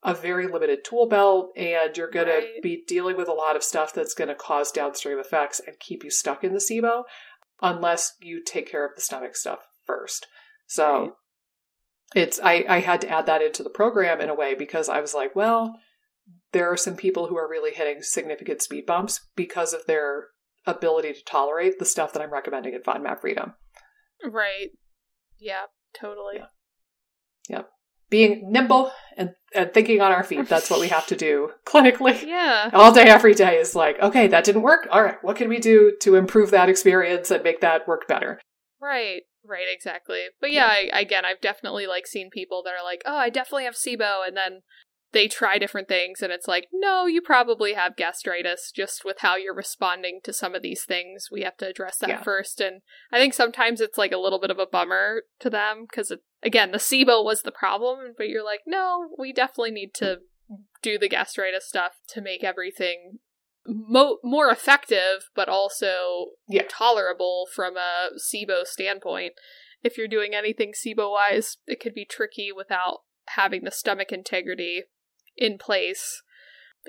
a 0.03 0.13
very 0.13 0.47
limited 0.47 0.85
tool 0.85 1.07
belt 1.07 1.51
and 1.57 1.97
you're 1.97 2.11
going 2.11 2.27
Right. 2.27 2.55
to 2.55 2.61
be 2.61 2.83
dealing 2.87 3.17
with 3.17 3.27
a 3.27 3.33
lot 3.33 3.55
of 3.55 3.63
stuff 3.63 3.93
that's 3.93 4.13
going 4.13 4.27
to 4.29 4.35
cause 4.35 4.71
downstream 4.71 5.17
effects 5.19 5.59
and 5.65 5.79
keep 5.79 6.03
you 6.03 6.11
stuck 6.11 6.43
in 6.43 6.53
the 6.53 6.59
SIBO 6.59 7.03
unless 7.61 8.13
you 8.21 8.43
take 8.43 8.69
care 8.69 8.85
of 8.85 8.91
the 8.95 9.01
stomach 9.01 9.35
stuff 9.35 9.66
first. 9.87 10.27
So 10.67 10.99
Right. 10.99 11.11
it's 12.15 12.39
I, 12.43 12.65
I 12.69 12.79
had 12.81 13.01
to 13.01 13.09
add 13.09 13.25
that 13.25 13.41
into 13.41 13.63
the 13.63 13.69
program 13.69 14.21
in 14.21 14.29
a 14.29 14.35
way 14.35 14.53
because 14.53 14.89
I 14.89 14.99
was 15.01 15.13
like, 15.13 15.35
well, 15.35 15.79
there 16.51 16.69
are 16.71 16.77
some 16.77 16.95
people 16.95 17.27
who 17.27 17.37
are 17.37 17.49
really 17.49 17.73
hitting 17.73 18.01
significant 18.01 18.61
speed 18.61 18.85
bumps 18.85 19.21
because 19.35 19.73
of 19.73 19.85
their 19.85 20.27
ability 20.65 21.13
to 21.13 21.23
tolerate 21.25 21.79
the 21.79 21.85
stuff 21.85 22.13
that 22.13 22.21
I'm 22.21 22.31
recommending 22.33 22.73
in 22.73 22.81
FODMAP 22.81 23.21
Freedom. 23.21 23.53
right. 24.23 24.69
Yeah, 25.39 25.63
totally. 25.99 26.39
Yep. 27.49 27.69
Being 28.09 28.51
nimble 28.51 28.91
and, 29.17 29.31
and 29.53 29.73
thinking 29.73 29.99
on 30.01 30.11
our 30.13 30.23
feet, 30.23 30.47
that's 30.47 30.69
what 30.69 30.79
we 30.79 30.87
have 30.87 31.05
to 31.07 31.15
do 31.15 31.51
clinically. 31.65 32.25
Yeah. 32.25 32.69
all 32.73 32.93
day 32.93 33.03
every 33.03 33.33
day 33.35 33.57
is 33.57 33.75
like 33.75 33.99
okay 34.01 34.27
that 34.27 34.43
didn't 34.45 34.61
work 34.61 34.87
all 34.91 35.03
right 35.03 35.17
what 35.21 35.35
can 35.35 35.49
we 35.49 35.59
do 35.59 35.93
to 36.01 36.15
improve 36.15 36.51
that 36.51 36.69
experience 36.69 37.31
and 37.31 37.43
make 37.43 37.59
that 37.61 37.87
work 37.87 38.07
better 38.07 38.39
Right, 38.81 39.23
right, 39.47 39.67
exactly. 39.69 40.25
But 40.39 40.51
yeah, 40.51 40.67
I, 40.67 40.89
again, 40.99 41.25
I've 41.25 41.41
definitely 41.41 41.87
like 41.87 42.07
seen 42.07 42.29
people 42.29 42.61
that 42.63 42.73
are 42.73 42.83
like, 42.83 43.01
"Oh, 43.05 43.17
I 43.17 43.29
definitely 43.29 43.65
have 43.65 43.75
SIBO," 43.75 44.27
and 44.27 44.35
then 44.35 44.61
they 45.13 45.27
try 45.27 45.57
different 45.57 45.87
things, 45.87 46.21
and 46.21 46.33
it's 46.33 46.47
like, 46.47 46.67
"No, 46.71 47.05
you 47.05 47.21
probably 47.21 47.73
have 47.73 47.95
gastritis." 47.95 48.71
Just 48.71 49.05
with 49.05 49.19
how 49.19 49.35
you're 49.35 49.53
responding 49.53 50.19
to 50.23 50.33
some 50.33 50.53
of 50.53 50.61
these 50.61 50.83
things, 50.85 51.29
we 51.31 51.41
have 51.41 51.57
to 51.57 51.67
address 51.67 51.97
that 51.97 52.09
Yeah. 52.09 52.23
first. 52.23 52.59
And 52.61 52.81
I 53.11 53.17
think 53.17 53.33
sometimes 53.33 53.81
it's 53.81 53.97
like 53.97 54.11
a 54.11 54.17
little 54.17 54.39
bit 54.39 54.51
of 54.51 54.59
a 54.59 54.67
bummer 54.67 55.23
to 55.39 55.49
them 55.49 55.85
because, 55.89 56.11
again, 56.43 56.71
the 56.71 56.77
SIBO 56.77 57.23
was 57.23 57.41
the 57.41 57.51
problem, 57.51 58.13
but 58.17 58.27
you're 58.27 58.43
like, 58.43 58.61
"No, 58.65 59.15
we 59.17 59.31
definitely 59.31 59.71
need 59.71 59.93
to 59.95 60.21
do 60.81 60.97
the 60.97 61.09
gastritis 61.09 61.67
stuff 61.67 61.99
to 62.09 62.21
make 62.21 62.43
everything." 62.43 63.19
Mo- 63.67 64.19
more 64.23 64.49
effective, 64.49 65.29
but 65.35 65.49
also 65.49 66.27
Yeah. 66.47 66.63
tolerable 66.69 67.47
from 67.53 67.75
a 67.77 68.09
SIBO 68.17 68.65
standpoint. 68.65 69.33
If 69.83 69.97
you're 69.97 70.07
doing 70.07 70.33
anything 70.33 70.71
SIBO 70.73 71.11
wise, 71.11 71.57
it 71.67 71.79
could 71.79 71.93
be 71.93 72.05
tricky 72.05 72.51
without 72.51 73.01
having 73.29 73.63
the 73.65 73.71
stomach 73.71 74.11
integrity 74.11 74.85
in 75.35 75.57
place. 75.57 76.23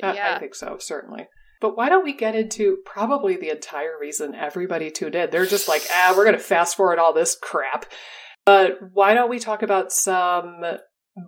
Uh, 0.02 0.12
yeah. 0.14 0.36
i 0.36 0.38
think 0.38 0.54
so 0.54 0.76
certainly 0.78 1.26
but 1.60 1.76
why 1.76 1.88
don't 1.88 2.04
we 2.04 2.12
get 2.12 2.36
into 2.36 2.76
probably 2.84 3.36
the 3.36 3.48
entire 3.50 3.98
reason 4.00 4.32
everybody 4.32 4.92
tuned 4.92 5.16
in 5.16 5.28
they're 5.30 5.44
just 5.46 5.66
like 5.66 5.82
ah 5.92 6.14
we're 6.16 6.22
going 6.24 6.36
to 6.36 6.40
fast 6.42 6.76
forward 6.76 7.00
all 7.00 7.12
this 7.12 7.36
crap 7.42 7.84
but 8.46 8.78
why 8.92 9.12
don't 9.12 9.28
we 9.30 9.40
talk 9.40 9.60
about 9.62 9.90
some 9.90 10.62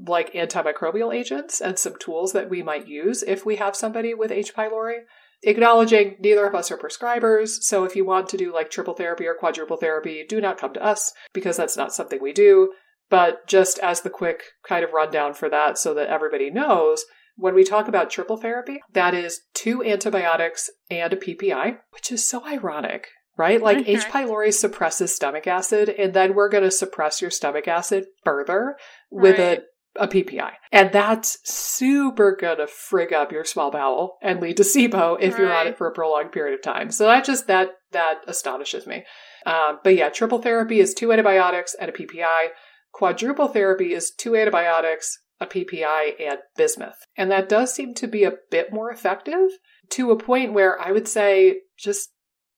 like 0.07 0.33
antimicrobial 0.35 1.13
agents 1.13 1.61
and 1.61 1.77
some 1.81 1.95
tools 1.99 2.33
that 2.33 2.49
we 2.49 2.63
might 2.63 2.87
use 2.87 3.25
if 3.25 3.45
we 3.45 3.57
have 3.57 3.75
somebody 3.75 4.15
with 4.15 4.31
h 4.31 4.55
pylori 4.55 4.99
acknowledging 5.43 6.17
neither 6.21 6.47
of 6.47 6.55
us 6.55 6.71
are 6.71 6.77
prescribers. 6.77 7.63
So 7.63 7.85
if 7.85 7.97
you 7.97 8.05
want 8.05 8.29
to 8.31 8.37
do 8.37 8.53
like 8.53 8.71
triple 8.71 8.95
therapy 8.95 9.27
or 9.27 9.35
quadruple 9.35 9.77
therapy, 9.77 10.25
do 10.29 10.41
not 10.41 10.59
come 10.59 10.73
to 10.75 10.85
us 10.85 11.13
because 11.33 11.57
that's 11.57 11.77
not 11.77 11.95
something 11.95 12.21
we 12.21 12.33
do. 12.33 12.73
But 13.09 13.47
just 13.49 13.79
as 13.81 14.03
the 14.03 14.11
quick 14.11 14.43
kind 14.67 14.85
of 14.85 14.93
rundown 14.93 15.35
for 15.35 15.49
that 15.49 15.79
so 15.79 15.95
that 15.95 16.09
everybody 16.09 16.51
knows, 16.51 17.05
when 17.37 17.55
we 17.55 17.65
talk 17.65 17.89
about 17.89 18.11
triple 18.11 18.37
therapy, 18.37 18.81
that 18.93 19.15
is 19.15 19.41
two 19.55 19.83
antibiotics 19.83 20.71
and 20.91 21.13
a 21.13 21.17
PPI, 21.17 21.79
which 21.91 22.13
is 22.13 22.29
so 22.29 22.47
ironic, 22.47 23.09
right? 23.37 23.61
Like 23.61 23.79
Mhm. 23.79 23.89
H. 23.89 24.05
pylori 24.05 24.53
suppresses 24.53 25.15
stomach 25.15 25.47
acid, 25.47 25.89
and 25.89 26.13
then 26.15 26.35
we're 26.35 26.51
going 26.51 26.65
to 26.65 26.71
suppress 26.71 27.21
your 27.23 27.31
stomach 27.31 27.67
acid 27.67 28.07
further 28.25 28.77
with 29.11 29.39
Right. 29.39 29.59
a 29.59 29.65
a 29.97 30.07
PPI. 30.07 30.53
And 30.73 30.93
that's 30.93 31.39
super 31.45 32.37
gonna 32.41 32.67
frig 32.67 33.13
up 33.13 33.33
your 33.33 33.45
small 33.45 33.71
bowel 33.71 34.19
and 34.23 34.41
lead 34.41 34.57
to 34.59 34.63
SIBO 34.63 35.19
if 35.21 35.37
you're 35.37 35.53
on 35.53 35.67
it 35.67 35.79
for 35.79 35.89
a 35.89 35.93
prolonged 35.93 36.33
period 36.33 36.55
of 36.55 36.63
time. 36.63 36.91
So 36.91 37.07
that 37.07 37.25
just 37.25 37.47
that 37.49 37.71
that 37.93 38.21
astonishes 38.27 38.87
me. 38.87 39.05
Um, 39.47 39.81
but 39.83 39.97
yeah, 39.97 40.09
triple 40.09 40.41
therapy 40.41 40.81
is 40.81 40.95
two 40.95 41.13
antibiotics 41.13 41.75
and 41.75 41.91
a 41.91 41.93
PPI. 41.93 42.49
Quadruple 42.93 43.49
therapy 43.49 43.93
is 43.93 44.13
two 44.17 44.37
antibiotics, 44.37 45.19
a 45.41 45.47
PPI, 45.47 46.21
and 46.21 46.39
bismuth. 46.57 47.07
And 47.17 47.31
that 47.31 47.49
does 47.49 47.73
seem 47.73 47.95
to 47.95 48.07
be 48.07 48.25
a 48.25 48.35
bit 48.51 48.73
more 48.73 48.91
effective 48.91 49.49
to 49.91 50.11
a 50.11 50.19
point 50.19 50.53
where 50.53 50.81
I 50.81 50.93
would 50.93 51.09
say 51.09 51.63
just 51.79 52.11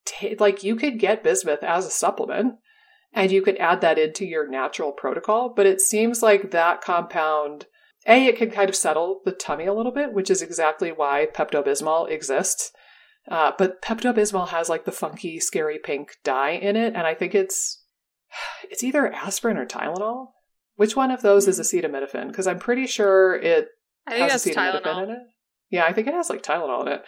ta 0.04 0.28
like 0.38 0.64
you 0.64 0.76
could 0.76 0.98
get 0.98 1.24
bismuth 1.24 1.62
as 1.62 1.86
a 1.86 1.90
supplement 1.90 2.56
and 3.12 3.30
you 3.30 3.42
could 3.42 3.56
add 3.58 3.80
that 3.80 3.98
into 3.98 4.24
your 4.24 4.48
natural 4.48 4.92
protocol. 4.92 5.52
But 5.54 5.66
it 5.66 5.80
seems 5.80 6.22
like 6.22 6.50
that 6.50 6.80
compound, 6.80 7.66
A, 8.06 8.26
it 8.26 8.36
can 8.36 8.50
kind 8.50 8.68
of 8.68 8.76
settle 8.76 9.20
the 9.24 9.32
tummy 9.32 9.66
a 9.66 9.74
little 9.74 9.92
bit, 9.92 10.12
which 10.12 10.30
is 10.30 10.42
exactly 10.42 10.90
why 10.90 11.28
Pepto 11.32 11.64
Bismol 11.64 12.10
exists. 12.10 12.72
Uh, 13.30 13.52
but 13.56 13.82
Pepto 13.82 14.12
Bismol 14.12 14.48
has 14.48 14.68
like 14.68 14.84
the 14.84 14.92
funky, 14.92 15.38
scary 15.38 15.78
pink 15.78 16.16
dye 16.24 16.50
in 16.50 16.76
it, 16.76 16.94
and 16.94 17.06
I 17.06 17.14
think 17.14 17.34
it's 17.34 17.82
it's 18.70 18.82
either 18.82 19.12
aspirin 19.12 19.56
or 19.56 19.66
Tylenol. 19.66 20.28
Which 20.76 20.96
one 20.96 21.10
of 21.10 21.22
those 21.22 21.46
is 21.46 21.60
acetaminophen? 21.60 22.28
Because 22.28 22.46
I'm 22.46 22.58
pretty 22.58 22.86
sure 22.86 23.36
it 23.36 23.68
I 24.06 24.12
think 24.12 24.30
has 24.30 24.44
acetaminophen 24.44 24.82
Tylenol. 24.82 25.02
in 25.04 25.10
it. 25.10 25.18
Yeah, 25.70 25.84
I 25.84 25.92
think 25.92 26.08
it 26.08 26.14
has 26.14 26.30
like 26.30 26.42
Tylenol 26.42 26.82
in 26.82 26.92
it. 26.94 27.04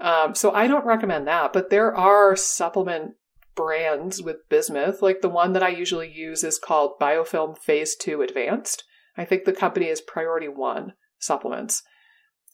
Um, 0.00 0.34
so 0.34 0.52
I 0.52 0.68
don't 0.68 0.86
recommend 0.86 1.26
that, 1.26 1.52
but 1.52 1.70
there 1.70 1.94
are 1.94 2.36
supplement 2.36 3.14
brands 3.58 4.22
with 4.22 4.48
bismuth. 4.48 5.02
Like 5.02 5.20
the 5.20 5.28
one 5.28 5.52
that 5.52 5.64
I 5.64 5.68
usually 5.68 6.08
use 6.08 6.44
is 6.44 6.60
called 6.60 7.00
Biofilm 7.00 7.58
Phase 7.58 7.96
2 7.96 8.22
Advanced. 8.22 8.84
I 9.16 9.24
think 9.24 9.44
the 9.44 9.52
company 9.52 9.86
is 9.86 10.00
Priority 10.00 10.46
1 10.46 10.92
Supplements. 11.18 11.82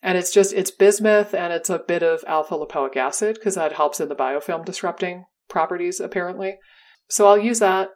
And 0.03 0.17
it's 0.17 0.33
just, 0.33 0.55
it's 0.55 0.71
bismuth 0.71 1.35
and 1.35 1.53
it's 1.53 1.69
a 1.69 1.79
bit 1.79 2.03
of 2.03 2.25
alpha 2.27 2.55
lipoic 2.55 2.97
acid 2.97 3.35
because 3.35 3.55
that 3.57 3.75
helps 3.75 4.01
in 4.01 4.09
the 4.09 4.15
biofilm 4.15 4.65
disrupting 4.65 5.27
properties, 5.51 6.01
apparently. 6.01 6.57
So 7.11 7.27
I'll 7.27 7.39
use 7.39 7.59
that 7.59 7.91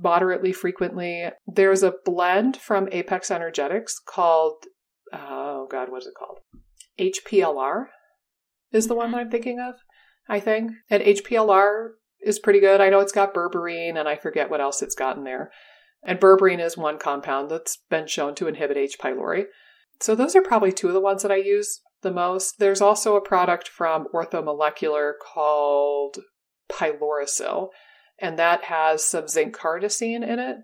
moderately 0.00 0.52
frequently. 0.52 1.30
There's 1.44 1.82
a 1.82 1.94
blend 2.04 2.56
from 2.56 2.88
Apex 2.92 3.32
Energetics 3.32 3.98
called, 3.98 4.64
oh 5.12 5.66
God, 5.68 5.90
what 5.90 6.02
is 6.02 6.06
it 6.06 6.14
called? 6.16 6.38
HPLR 7.00 7.86
is 8.70 8.86
the 8.86 8.94
one 8.94 9.10
that 9.10 9.18
I'm 9.18 9.30
thinking 9.30 9.58
of, 9.58 9.74
I 10.28 10.38
think. 10.38 10.70
And 10.88 11.02
HPLR 11.02 11.88
is 12.22 12.38
pretty 12.38 12.60
good. 12.60 12.80
I 12.80 12.88
know 12.88 13.00
it's 13.00 13.12
got 13.12 13.34
berberine 13.34 13.98
and 13.98 14.08
I 14.08 14.16
forget 14.16 14.50
what 14.50 14.60
else 14.60 14.82
it's 14.82 14.94
got 14.94 15.16
in 15.16 15.24
there. 15.24 15.50
And 16.02 16.20
berberine 16.20 16.60
is 16.64 16.76
one 16.76 16.98
compound 16.98 17.50
that's 17.50 17.78
been 17.90 18.06
shown 18.06 18.34
to 18.36 18.48
inhibit 18.48 18.76
H. 18.76 18.96
pylori. 19.02 19.44
So 20.00 20.14
those 20.14 20.36
are 20.36 20.42
probably 20.42 20.72
two 20.72 20.88
of 20.88 20.94
the 20.94 21.00
ones 21.00 21.22
that 21.22 21.32
I 21.32 21.36
use 21.36 21.80
the 22.02 22.12
most. 22.12 22.58
There's 22.58 22.80
also 22.80 23.16
a 23.16 23.20
product 23.20 23.66
from 23.68 24.06
Orthomolecular 24.14 25.12
called 25.20 26.18
Pylorasil, 26.70 27.70
and 28.20 28.38
that 28.38 28.64
has 28.64 29.04
some 29.04 29.26
zinc 29.26 29.56
carnosine 29.56 30.22
in 30.26 30.38
it. 30.38 30.56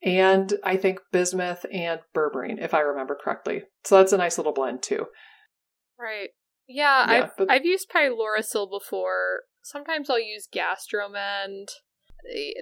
And 0.00 0.54
I 0.62 0.76
think 0.76 1.00
bismuth 1.10 1.66
and 1.72 2.00
berberine, 2.14 2.62
if 2.62 2.72
I 2.72 2.80
remember 2.80 3.18
correctly. 3.20 3.62
So 3.84 3.96
that's 3.96 4.12
a 4.12 4.16
nice 4.16 4.38
little 4.38 4.52
blend 4.52 4.82
too. 4.82 5.06
Right. 5.98 6.28
Yeah, 6.68 7.10
Yeah, 7.10 7.22
I've 7.24 7.36
but- 7.36 7.50
I've 7.50 7.64
used 7.66 7.90
Pylorasil 7.90 8.70
before. 8.70 9.40
Sometimes 9.68 10.08
I'll 10.08 10.18
use 10.20 10.48
Gastromend. 10.52 11.68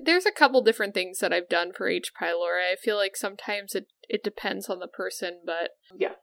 There's 0.04 0.26
a 0.26 0.32
couple 0.32 0.60
different 0.62 0.92
things 0.94 1.18
that 1.20 1.32
I've 1.32 1.48
done 1.48 1.72
for 1.72 1.88
H. 1.88 2.12
pylori. 2.20 2.72
I 2.72 2.76
feel 2.82 2.96
like 2.96 3.16
sometimes 3.16 3.74
it 3.74 3.86
it 4.08 4.22
depends 4.22 4.68
on 4.68 4.78
the 4.80 4.86
person, 4.88 5.40
but 5.44 5.70
Yeah. 5.98 6.14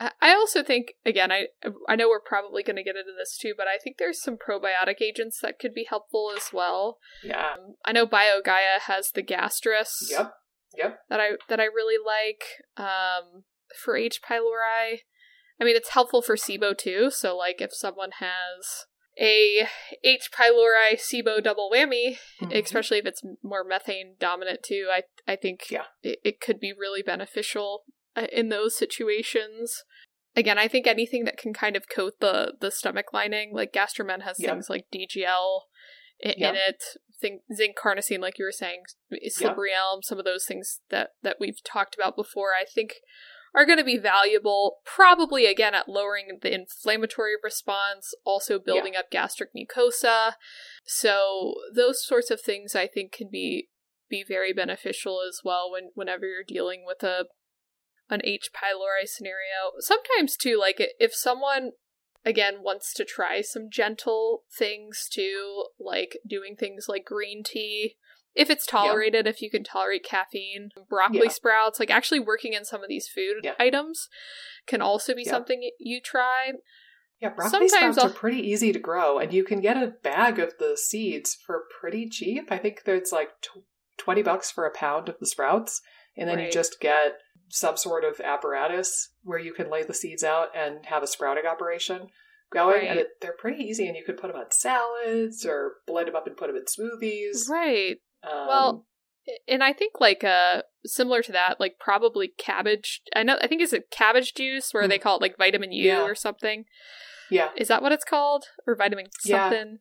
I 0.00 0.12
I 0.20 0.30
also 0.34 0.62
think 0.62 0.94
again, 1.04 1.32
I 1.32 1.48
I 1.88 1.96
know 1.96 2.08
we're 2.08 2.20
probably 2.20 2.62
going 2.62 2.76
to 2.76 2.84
get 2.84 2.96
into 2.96 3.12
this 3.18 3.36
too, 3.36 3.54
but 3.56 3.66
I 3.66 3.78
think 3.82 3.96
there's 3.98 4.22
some 4.22 4.36
probiotic 4.36 5.00
agents 5.02 5.40
that 5.42 5.58
could 5.58 5.74
be 5.74 5.86
helpful 5.88 6.32
as 6.36 6.52
well. 6.52 6.98
Yeah. 7.24 7.54
Um, 7.54 7.74
I 7.84 7.92
know 7.92 8.06
BioGaia 8.06 8.80
has 8.82 9.10
the 9.10 9.22
Gastrus 9.22 9.90
Yep. 10.10 10.32
Yep. 10.76 11.00
that 11.08 11.20
I 11.20 11.30
that 11.48 11.58
I 11.60 11.64
really 11.64 11.98
like 12.04 12.44
um, 12.76 13.44
for 13.82 13.96
H. 13.96 14.20
pylori. 14.22 15.00
I 15.60 15.64
mean, 15.64 15.74
it's 15.74 15.90
helpful 15.90 16.22
for 16.22 16.36
SIBO 16.36 16.78
too. 16.78 17.10
So, 17.10 17.36
like, 17.36 17.60
if 17.60 17.74
someone 17.74 18.10
has 18.20 18.86
a 19.20 19.68
H. 20.04 20.30
pylori 20.32 20.94
SIBO 20.96 21.42
double 21.42 21.70
whammy, 21.72 22.18
Mhm. 22.40 22.54
especially 22.62 22.98
if 22.98 23.06
it's 23.06 23.22
more 23.42 23.64
methane 23.64 24.16
dominant 24.18 24.62
too, 24.62 24.88
I 24.90 25.04
I 25.26 25.36
think 25.36 25.70
Yeah. 25.70 25.86
it, 26.02 26.20
it 26.24 26.40
could 26.40 26.60
be 26.60 26.72
really 26.72 27.02
beneficial 27.02 27.84
uh, 28.16 28.26
in 28.32 28.48
those 28.48 28.76
situations. 28.76 29.84
Again, 30.36 30.58
I 30.58 30.68
think 30.68 30.86
anything 30.86 31.24
that 31.24 31.36
can 31.36 31.52
kind 31.52 31.76
of 31.76 31.88
coat 31.88 32.20
the 32.20 32.54
the 32.60 32.70
stomach 32.70 33.12
lining, 33.12 33.52
like 33.52 33.72
Gastromend 33.72 34.22
has 34.22 34.38
Yeah. 34.38 34.50
things 34.52 34.70
like 34.70 34.86
DGL 34.92 35.68
in, 36.20 36.34
Yeah. 36.36 36.50
in 36.50 36.56
it, 36.56 36.82
think 37.20 37.42
zinc 37.52 37.76
carnosine, 37.76 38.20
like 38.20 38.38
you 38.38 38.44
were 38.44 38.52
saying, 38.52 38.84
slippery 39.28 39.72
elm, 39.72 40.02
some 40.02 40.18
of 40.18 40.24
those 40.24 40.46
things 40.46 40.80
that 40.90 41.14
that 41.22 41.40
we've 41.40 41.62
talked 41.64 41.94
about 41.96 42.14
before. 42.16 42.54
I 42.54 42.64
think 42.64 42.94
are 43.54 43.66
going 43.66 43.78
to 43.78 43.84
be 43.84 43.98
valuable, 43.98 44.78
probably 44.84 45.46
again 45.46 45.74
at 45.74 45.88
lowering 45.88 46.38
the 46.42 46.54
inflammatory 46.54 47.32
response, 47.42 48.14
also 48.24 48.58
building 48.58 48.94
up 48.96 49.10
gastric 49.10 49.50
mucosa. 49.54 50.32
So 50.84 51.54
those 51.74 52.04
sorts 52.04 52.30
of 52.30 52.40
things 52.40 52.74
I 52.74 52.86
think 52.86 53.12
can 53.12 53.28
be 53.30 53.68
be 54.10 54.24
very 54.26 54.54
beneficial 54.54 55.20
as 55.26 55.40
well 55.44 55.70
when 55.70 55.90
whenever 55.94 56.26
you're 56.26 56.42
dealing 56.46 56.84
with 56.86 57.02
a 57.02 57.26
an 58.10 58.20
H 58.24 58.50
pylori 58.54 59.06
scenario. 59.06 59.72
Sometimes 59.80 60.36
too, 60.36 60.58
like 60.58 60.80
if 60.98 61.14
someone 61.14 61.72
again 62.24 62.62
wants 62.62 62.92
to 62.94 63.04
try 63.04 63.40
some 63.40 63.68
gentle 63.70 64.44
things 64.56 65.08
too, 65.10 65.64
like 65.78 66.18
doing 66.26 66.56
things 66.56 66.86
like 66.88 67.04
green 67.04 67.42
tea. 67.44 67.96
If 68.38 68.50
it's 68.50 68.64
tolerated, 68.66 69.26
if 69.26 69.42
you 69.42 69.50
can 69.50 69.64
tolerate 69.64 70.04
caffeine, 70.04 70.70
broccoli 70.88 71.22
Yeah. 71.24 71.28
sprouts, 71.30 71.80
like 71.80 71.90
actually 71.90 72.20
working 72.20 72.52
in 72.52 72.64
some 72.64 72.82
of 72.82 72.88
these 72.88 73.08
food 73.08 73.40
Yeah. 73.42 73.54
items 73.58 74.08
can 74.66 74.80
also 74.80 75.14
be 75.14 75.22
Yeah. 75.24 75.30
something 75.32 75.68
you 75.78 76.00
try. 76.00 76.52
Yeah, 77.20 77.30
broccoli 77.30 77.68
Sometimes 77.68 77.72
sprouts 77.72 77.98
I'll- 77.98 78.10
are 78.10 78.14
pretty 78.14 78.40
easy 78.48 78.72
to 78.72 78.78
grow, 78.78 79.18
and 79.18 79.32
you 79.32 79.42
can 79.42 79.60
get 79.60 79.76
a 79.76 79.88
bag 79.88 80.38
of 80.38 80.56
the 80.58 80.76
seeds 80.76 81.34
for 81.34 81.64
pretty 81.80 82.08
cheap. 82.08 82.52
I 82.52 82.58
think 82.58 82.84
there's 82.84 83.10
like 83.10 83.40
tw- 83.40 83.64
20 83.96 84.22
bucks 84.22 84.52
for 84.52 84.64
a 84.66 84.70
pound 84.72 85.08
of 85.08 85.18
the 85.18 85.26
sprouts, 85.26 85.82
and 86.16 86.28
then 86.28 86.38
you 86.38 86.48
just 86.50 86.78
get 86.80 87.18
some 87.48 87.76
sort 87.76 88.04
of 88.04 88.20
apparatus 88.20 89.14
where 89.24 89.38
you 89.40 89.52
can 89.52 89.68
lay 89.68 89.82
the 89.82 89.94
seeds 89.94 90.22
out 90.22 90.54
and 90.54 90.86
have 90.86 91.02
a 91.02 91.06
sprouting 91.08 91.46
operation 91.46 92.08
going. 92.52 92.86
And 92.86 93.00
it, 93.00 93.20
they're 93.20 93.32
pretty 93.36 93.64
easy, 93.64 93.88
and 93.88 93.96
you 93.96 94.04
could 94.04 94.16
put 94.16 94.30
them 94.30 94.40
on 94.40 94.50
salads 94.52 95.44
or 95.44 95.78
blend 95.86 96.06
them 96.08 96.14
up 96.16 96.26
and 96.28 96.36
put 96.36 96.46
them 96.46 96.56
in 96.56 96.64
smoothies. 96.66 97.48
Right. 97.48 97.98
Um, 98.22 98.46
Well, 98.48 98.86
and 99.46 99.62
I 99.62 99.72
think 99.72 100.00
like 100.00 100.24
uh 100.24 100.62
similar 100.86 101.22
to 101.22 101.32
that, 101.32 101.60
like 101.60 101.76
probably 101.78 102.28
cabbage. 102.38 103.02
I 103.14 103.22
know 103.22 103.38
I 103.42 103.46
think 103.46 103.62
it's 103.62 103.72
a 103.72 103.80
cabbage 103.90 104.34
juice 104.34 104.72
where 104.72 104.88
they 104.88 104.98
Mm. 104.98 105.02
call 105.02 105.16
it 105.16 105.22
like 105.22 105.36
vitamin 105.36 105.72
U 105.72 105.84
Yeah. 105.86 106.02
or 106.02 106.14
something. 106.14 106.64
yeah. 107.30 107.50
Is 107.56 107.68
that 107.68 107.82
what 107.82 107.92
it's 107.92 108.04
called? 108.04 108.44
Or 108.66 108.74
vitamin 108.74 109.06
something? 109.20 109.78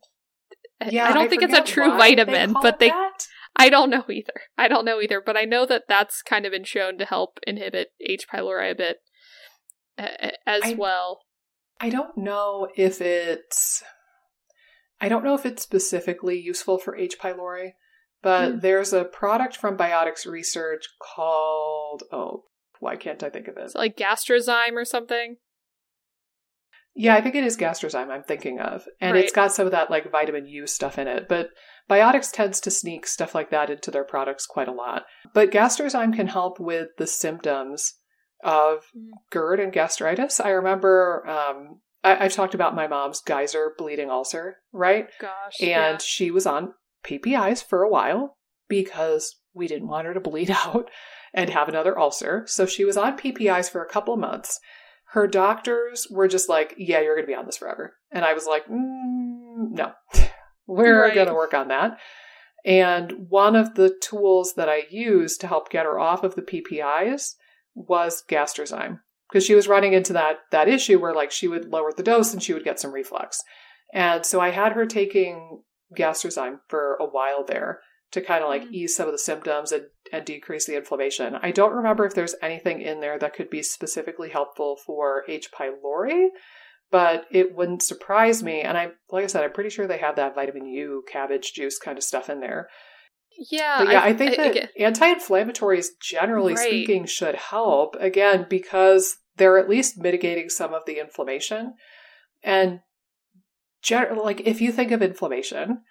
I- 0.81 0.89
Yeah, 0.89 1.07
I 1.07 1.13
don't 1.13 1.29
think 1.29 1.43
it's 1.43 1.57
a 1.57 1.61
true 1.63 1.89
why 1.89 2.13
they 2.13 2.23
vitamin, 2.23 2.53
but 2.61 2.79
they 2.79 2.89
that. 2.89 3.25
I 3.55 3.69
don't 3.69 3.89
know 3.89 4.03
either. 4.09 4.41
I 4.57 4.67
don't 4.67 4.85
know 4.85 5.01
either, 5.01 5.19
but 5.21 5.35
I 5.37 5.45
know 5.45 5.65
that 5.65 5.85
that's 5.87 6.21
kind 6.21 6.45
of 6.45 6.51
been 6.51 6.63
shown 6.65 6.97
to 6.99 7.05
help 7.05 7.39
inhibit 7.47 7.93
H. 8.01 8.27
pylori 8.31 8.71
a 8.71 8.75
bit 8.75 8.97
uh, 9.97 10.31
as 10.45 10.61
I- 10.63 10.73
well. 10.73 11.23
I 11.79 11.89
don't 11.89 12.17
know 12.17 12.67
if 12.75 13.01
it's 13.01 13.83
I 14.99 15.09
don't 15.09 15.23
know 15.23 15.35
if 15.35 15.45
it's 15.45 15.61
specifically 15.63 16.37
useful 16.39 16.77
for 16.79 16.95
H. 16.97 17.17
pylori, 17.19 17.73
but 18.21 18.51
Hmm. 18.51 18.59
there's 18.59 18.93
a 18.93 19.05
product 19.05 19.55
from 19.57 19.77
Biotics 19.77 20.25
Research 20.25 20.87
called 21.01 22.03
oh, 22.11 22.45
why 22.79 22.95
can't 22.95 23.23
I 23.23 23.29
think 23.29 23.47
of 23.47 23.57
it? 23.57 23.61
it? 23.61 23.65
Is 23.65 23.75
like 23.75 23.97
gastrazyme 23.97 24.73
or 24.73 24.85
something? 24.85 25.37
Yeah, 26.99 27.15
I 27.15 27.21
think 27.21 27.35
it 27.35 27.43
is 27.43 27.57
gastrazyme 27.57 28.09
I'm 28.09 28.23
thinking 28.23 28.59
of. 28.59 28.87
And 28.99 29.15
it's 29.15 29.31
got 29.31 29.51
some 29.51 29.67
of 29.67 29.71
that 29.71 29.91
like 29.91 30.11
vitamin 30.11 30.47
U 30.47 30.65
stuff 30.65 30.97
in 30.97 31.07
it, 31.07 31.27
but 31.29 31.49
Biotics 31.89 32.31
tends 32.31 32.59
to 32.61 32.71
sneak 32.71 33.05
stuff 33.05 33.35
like 33.35 33.51
that 33.51 33.69
into 33.69 33.91
their 33.91 34.03
products 34.03 34.45
quite 34.47 34.67
a 34.67 34.73
lot. 34.73 35.03
But 35.33 35.51
gastrazyme 35.51 36.15
can 36.15 36.27
help 36.27 36.59
with 36.59 36.89
the 36.97 37.07
symptoms 37.07 37.93
of 38.43 38.85
Mm. 38.95 39.09
GERD 39.31 39.59
and 39.59 39.73
gastritis. 39.73 40.39
I 40.39 40.49
remember 40.49 41.27
um, 41.27 41.81
I, 42.03 42.15
have 42.23 42.33
talked 42.33 42.53
about 42.55 42.75
my 42.75 42.87
mom's 42.87 43.21
geyser 43.21 43.73
bleeding 43.77 44.09
ulcer, 44.09 44.57
right? 44.71 45.07
Gosh. 45.19 45.61
And 45.61 45.69
yeah. 45.69 45.97
she 45.97 46.31
was 46.31 46.45
on 46.45 46.73
PPIs 47.03 47.63
for 47.63 47.83
a 47.83 47.89
while 47.89 48.37
because 48.67 49.35
we 49.53 49.67
didn't 49.67 49.87
want 49.87 50.07
her 50.07 50.13
to 50.13 50.19
bleed 50.19 50.51
out 50.65 50.89
and 51.33 51.49
have 51.49 51.69
another 51.69 51.97
ulcer. 51.97 52.43
So 52.47 52.65
she 52.65 52.85
was 52.85 52.97
on 52.97 53.17
PPIs 53.17 53.69
for 53.69 53.83
a 53.83 53.89
couple 53.89 54.13
of 54.13 54.19
months. 54.19 54.59
Her 55.11 55.27
doctors 55.27 56.07
were 56.09 56.27
just 56.27 56.49
like, 56.49 56.75
yeah, 56.77 56.99
you're 56.99 57.15
going 57.15 57.25
to 57.25 57.31
be 57.31 57.35
on 57.35 57.45
this 57.45 57.57
forever. 57.57 57.95
And 58.11 58.25
I 58.25 58.33
was 58.33 58.45
like, 58.45 58.65
mm, 58.65 59.71
no, 59.71 59.91
we're 60.67 61.01
right. 61.01 61.15
going 61.15 61.27
to 61.27 61.33
work 61.33 61.53
on 61.53 61.69
that. 61.69 61.97
And 62.65 63.29
one 63.29 63.55
of 63.55 63.75
the 63.75 63.95
tools 64.01 64.55
that 64.55 64.67
I 64.67 64.83
used 64.89 65.39
to 65.41 65.47
help 65.47 65.69
get 65.69 65.85
her 65.85 65.97
off 65.97 66.23
of 66.23 66.35
the 66.35 66.41
PPIs 66.41 67.35
was 67.75 68.23
Gastrazyme 68.27 68.99
because 69.29 69.45
she 69.45 69.55
was 69.55 69.67
running 69.67 69.93
into 69.93 70.13
that 70.13 70.39
that 70.51 70.67
issue 70.67 70.99
where 70.99 71.13
like 71.13 71.31
she 71.31 71.47
would 71.47 71.69
lower 71.69 71.93
the 71.95 72.03
dose 72.03 72.33
and 72.33 72.41
she 72.41 72.53
would 72.53 72.63
get 72.63 72.79
some 72.79 72.91
reflux. 72.91 73.41
And 73.93 74.25
so 74.25 74.41
I 74.41 74.49
had 74.49 74.73
her 74.73 74.85
taking 74.85 75.61
Gastrazyme 75.95 76.59
for 76.67 76.95
a 76.95 77.05
while 77.05 77.43
there 77.45 77.81
to 78.11 78.21
kind 78.21 78.43
of 78.43 78.49
like 78.49 78.63
mm-hmm. 78.63 78.73
ease 78.73 78.95
some 78.95 79.07
of 79.07 79.11
the 79.11 79.17
symptoms 79.17 79.71
and, 79.71 79.85
and 80.11 80.25
decrease 80.25 80.65
the 80.65 80.77
inflammation. 80.77 81.35
I 81.41 81.51
don't 81.51 81.75
remember 81.75 82.05
if 82.05 82.15
there's 82.15 82.35
anything 82.41 82.81
in 82.81 83.01
there 83.01 83.19
that 83.19 83.33
could 83.33 83.49
be 83.49 83.61
specifically 83.61 84.29
helpful 84.29 84.77
for 84.85 85.23
H. 85.27 85.49
pylori, 85.51 86.27
but 86.89 87.25
it 87.31 87.53
wouldn't 87.53 87.83
surprise 87.83 88.41
me. 88.41 88.61
And 88.61 88.77
I, 88.77 88.91
like 89.11 89.25
I 89.25 89.27
said, 89.27 89.43
I'm 89.43 89.51
pretty 89.51 89.69
sure 89.69 89.87
they 89.87 89.97
have 89.97 90.15
that 90.15 90.35
vitamin 90.35 90.67
U 90.67 91.03
cabbage 91.11 91.53
juice 91.53 91.77
kind 91.77 91.97
of 91.97 92.03
stuff 92.03 92.29
in 92.29 92.39
there. 92.39 92.69
Yeah, 93.51 93.79
but 93.79 93.91
yeah, 93.91 94.01
I, 94.01 94.07
I 94.07 94.13
think 94.13 94.39
I, 94.39 94.49
that 94.51 94.69
anti-inflammatories, 94.79 95.87
generally 96.01 96.53
right. 96.53 96.67
speaking, 96.67 97.05
should 97.05 97.35
help. 97.35 97.95
Again, 97.99 98.47
because 98.49 99.17
they're 99.35 99.57
at 99.57 99.69
least 99.69 99.97
mitigating 99.97 100.49
some 100.49 100.73
of 100.73 100.83
the 100.87 100.99
inflammation. 100.99 101.73
And 102.41 102.79
gen- 103.81 104.17
like, 104.17 104.41
if 104.41 104.61
you 104.61 104.71
think 104.71 104.91
of 104.91 105.01
inflammation, 105.01 105.83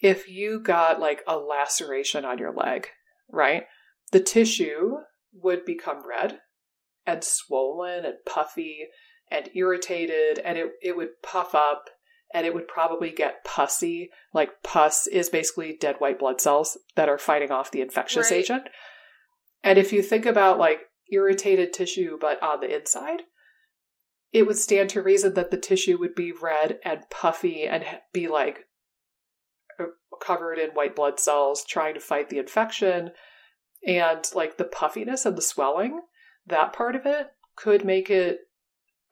if 0.00 0.28
you 0.28 0.60
got 0.60 1.00
like 1.00 1.22
a 1.26 1.36
laceration 1.36 2.24
on 2.24 2.38
your 2.38 2.52
leg, 2.52 2.88
right, 3.30 3.64
the 4.10 4.20
tissue 4.20 4.96
would 5.32 5.64
become 5.64 6.02
red 6.06 6.40
and 7.06 7.24
swollen 7.24 8.04
and 8.04 8.16
puffy 8.26 8.88
and 9.30 9.48
irritated, 9.54 10.38
and 10.38 10.58
it 10.58 10.72
it 10.82 10.96
would 10.96 11.22
puff 11.22 11.54
up 11.54 11.88
and 12.34 12.46
it 12.46 12.54
would 12.54 12.68
probably 12.68 13.10
get 13.10 13.44
pussy. 13.44 14.10
Like 14.32 14.62
pus 14.62 15.06
is 15.06 15.28
basically 15.28 15.76
dead 15.78 15.96
white 15.98 16.18
blood 16.18 16.40
cells 16.40 16.78
that 16.96 17.08
are 17.08 17.18
fighting 17.18 17.50
off 17.50 17.70
the 17.70 17.80
infectious 17.80 18.30
right. 18.30 18.40
agent. 18.40 18.64
And 19.62 19.78
if 19.78 19.92
you 19.92 20.02
think 20.02 20.26
about 20.26 20.58
like 20.58 20.80
irritated 21.10 21.72
tissue, 21.72 22.18
but 22.20 22.42
on 22.42 22.60
the 22.60 22.74
inside, 22.74 23.22
it 24.32 24.46
would 24.46 24.58
stand 24.58 24.90
to 24.90 25.02
reason 25.02 25.34
that 25.34 25.50
the 25.50 25.58
tissue 25.58 25.98
would 25.98 26.14
be 26.14 26.32
red 26.32 26.78
and 26.84 27.08
puffy 27.10 27.64
and 27.64 27.84
be 28.12 28.28
like 28.28 28.66
uh, 29.78 29.84
covered 30.22 30.58
in 30.58 30.70
white 30.70 30.96
blood 30.96 31.20
cells 31.20 31.64
trying 31.64 31.94
to 31.94 32.00
fight 32.00 32.30
the 32.30 32.38
infection. 32.38 33.10
And 33.86 34.24
like 34.34 34.56
the 34.56 34.64
puffiness 34.64 35.26
and 35.26 35.36
the 35.36 35.42
swelling, 35.42 36.00
that 36.46 36.72
part 36.72 36.96
of 36.96 37.04
it 37.04 37.28
could 37.56 37.84
make 37.84 38.10
it 38.10 38.38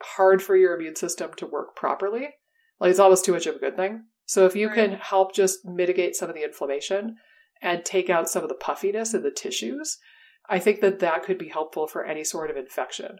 hard 0.03 0.43
for 0.43 0.57
your 0.57 0.75
immune 0.75 0.97
system 0.97 1.33
to 1.37 1.47
work 1.47 1.77
properly. 1.77 2.31
Like 2.79 2.91
it's 2.91 3.01
almost 3.01 3.25
too 3.25 3.33
much 3.33 3.47
of 3.47 3.57
a 3.57 3.59
good 3.59 3.77
thing. 3.77 4.05
So 4.27 4.47
if 4.47 4.55
you 4.55 4.69
right. 4.69 4.77
can 4.77 4.93
help 4.93 5.35
just 5.35 5.65
mitigate 5.65 6.15
some 6.15 6.29
of 6.29 6.37
the 6.37 6.45
inflammation 6.45 7.17
and 7.61 7.85
take 7.85 8.09
out 8.09 8.31
some 8.31 8.43
of 8.43 8.49
the 8.49 8.55
puffiness 8.55 9.13
in 9.13 9.23
the 9.23 9.31
tissues, 9.31 9.99
I 10.49 10.61
think 10.61 10.81
that 10.81 11.01
that 11.01 11.25
could 11.25 11.37
be 11.37 11.49
helpful 11.49 11.87
for 11.87 12.07
any 12.07 12.25
sort 12.25 12.51
of 12.51 12.57
infection. 12.57 13.19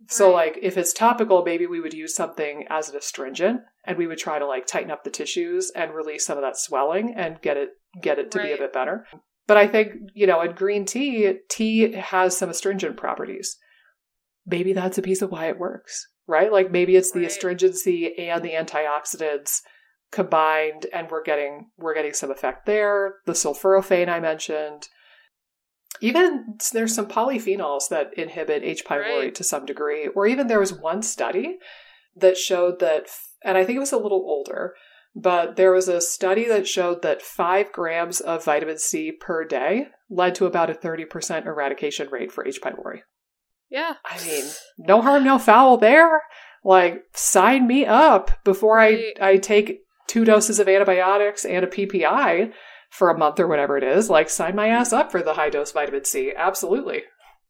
Right. 0.00 0.10
So 0.10 0.32
like 0.32 0.58
if 0.62 0.76
it's 0.76 0.92
topical, 0.92 1.42
maybe 1.44 1.66
we 1.66 1.80
would 1.80 1.94
use 1.94 2.14
something 2.14 2.64
as 2.70 2.88
an 2.88 2.96
astringent 2.96 3.60
and 3.84 3.98
we 3.98 4.06
would 4.06 4.18
try 4.18 4.38
to 4.38 4.46
like 4.46 4.66
tighten 4.66 4.90
up 4.90 5.04
the 5.04 5.10
tissues 5.10 5.70
and 5.74 5.94
release 5.94 6.26
some 6.26 6.38
of 6.38 6.42
that 6.42 6.58
swelling 6.58 7.14
and 7.14 7.40
get 7.40 7.56
it 7.56 7.70
get 8.00 8.18
it 8.18 8.30
to 8.32 8.38
right. 8.38 8.48
be 8.48 8.52
a 8.52 8.58
bit 8.58 8.72
better. 8.72 9.06
But 9.46 9.56
I 9.56 9.68
think, 9.68 9.92
you 10.12 10.26
know, 10.26 10.40
in 10.40 10.56
green 10.56 10.84
tea, 10.84 11.34
tea 11.48 11.92
has 11.92 12.36
some 12.36 12.50
astringent 12.50 12.96
properties. 12.96 13.56
Maybe 14.44 14.72
that's 14.72 14.98
a 14.98 15.02
piece 15.02 15.22
of 15.22 15.30
why 15.30 15.46
it 15.46 15.58
works 15.58 16.06
right? 16.26 16.52
Like 16.52 16.70
maybe 16.70 16.96
it's 16.96 17.12
the 17.12 17.20
right. 17.20 17.28
astringency 17.28 18.28
and 18.28 18.42
the 18.42 18.52
antioxidants 18.52 19.60
combined 20.12 20.86
and 20.92 21.10
we're 21.10 21.22
getting 21.22 21.70
we're 21.76 21.94
getting 21.94 22.14
some 22.14 22.30
effect 22.30 22.66
there. 22.66 23.16
The 23.26 23.32
sulforaphane 23.32 24.08
I 24.08 24.20
mentioned. 24.20 24.88
Even 26.00 26.58
there's 26.72 26.94
some 26.94 27.06
polyphenols 27.06 27.88
that 27.90 28.12
inhibit 28.16 28.62
H. 28.62 28.84
pylori 28.84 29.18
right. 29.18 29.34
to 29.34 29.44
some 29.44 29.64
degree, 29.64 30.08
or 30.08 30.26
even 30.26 30.46
there 30.46 30.60
was 30.60 30.72
one 30.72 31.02
study 31.02 31.58
that 32.16 32.36
showed 32.36 32.80
that, 32.80 33.08
and 33.44 33.56
I 33.56 33.64
think 33.64 33.76
it 33.76 33.80
was 33.80 33.92
a 33.92 33.98
little 33.98 34.24
older, 34.26 34.74
but 35.14 35.56
there 35.56 35.72
was 35.72 35.88
a 35.88 36.00
study 36.00 36.46
that 36.48 36.68
showed 36.68 37.02
that 37.02 37.22
five 37.22 37.72
grams 37.72 38.20
of 38.20 38.44
vitamin 38.44 38.78
C 38.78 39.12
per 39.12 39.44
day 39.44 39.88
led 40.10 40.34
to 40.36 40.46
about 40.46 40.70
a 40.70 40.74
30% 40.74 41.46
eradication 41.46 42.08
rate 42.10 42.30
for 42.30 42.46
H. 42.46 42.60
pylori. 42.60 43.00
Yeah. 43.70 43.94
I 44.04 44.24
mean, 44.24 44.44
no 44.78 45.00
harm, 45.00 45.24
no 45.24 45.38
foul 45.38 45.78
there. 45.78 46.22
Like, 46.64 47.02
sign 47.14 47.66
me 47.66 47.86
up 47.86 48.30
before 48.44 48.76
right. 48.76 49.14
I, 49.20 49.30
I 49.30 49.36
take 49.38 49.80
two 50.06 50.24
doses 50.24 50.58
of 50.60 50.68
antibiotics 50.68 51.44
and 51.44 51.64
a 51.64 51.68
PPI 51.68 52.52
for 52.90 53.10
a 53.10 53.18
month 53.18 53.40
or 53.40 53.46
whatever 53.46 53.76
it 53.76 53.84
is. 53.84 54.10
Like, 54.10 54.30
sign 54.30 54.56
my 54.56 54.68
ass 54.68 54.92
up 54.92 55.10
for 55.10 55.22
the 55.22 55.34
high 55.34 55.50
dose 55.50 55.72
vitamin 55.72 56.04
C. 56.04 56.32
Absolutely. 56.36 57.02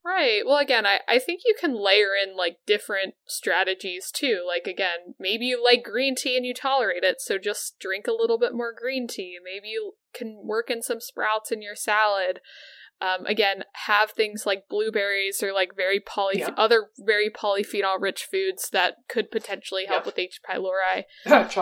Right. 0.07 0.43
Well, 0.47 0.59
again, 0.59 0.87
I, 0.87 1.01
I 1.09 1.19
think 1.19 1.41
you 1.45 1.55
can 1.59 1.75
layer 1.75 2.11
in 2.15 2.37
like 2.37 2.59
different 2.65 3.15
strategies 3.27 4.13
too. 4.13 4.45
Like, 4.47 4.69
again, 4.69 5.15
maybe 5.19 5.47
you 5.47 5.63
like 5.63 5.83
green 5.83 6.15
tea 6.15 6.37
and 6.37 6.47
you 6.47 6.55
tolerate 6.55 7.03
it, 7.03 7.21
so 7.21 7.39
just 7.39 7.81
drink 7.81 8.07
a 8.07 8.13
little 8.13 8.39
bit 8.39 8.55
more 8.55 8.73
green 8.73 9.09
tea. 9.09 9.39
Maybe 9.45 9.69
you 9.69 9.95
can 10.15 10.43
work 10.45 10.71
in 10.71 10.81
some 10.81 11.01
sprouts 11.01 11.51
in 11.51 11.61
your 11.61 11.75
salad. 11.75 12.39
Um, 13.01 13.27
again, 13.27 13.65
have 13.87 14.13
things 14.13 14.47
like 14.47 14.69
blueberries 14.71 15.43
or 15.43 15.53
like 15.53 15.77
very 15.77 15.99
poly 15.99 16.39
yeah. 16.39 16.51
other 16.57 16.91
very 16.99 17.29
polyphenol 17.29 18.01
rich 18.01 18.29
foods 18.31 18.71
that 18.71 18.95
could 19.09 19.33
potentially 19.33 19.87
help 19.87 20.05
yeah. 20.05 20.07
with 20.07 20.19
H. 20.21 20.41
pylori. 20.49 21.05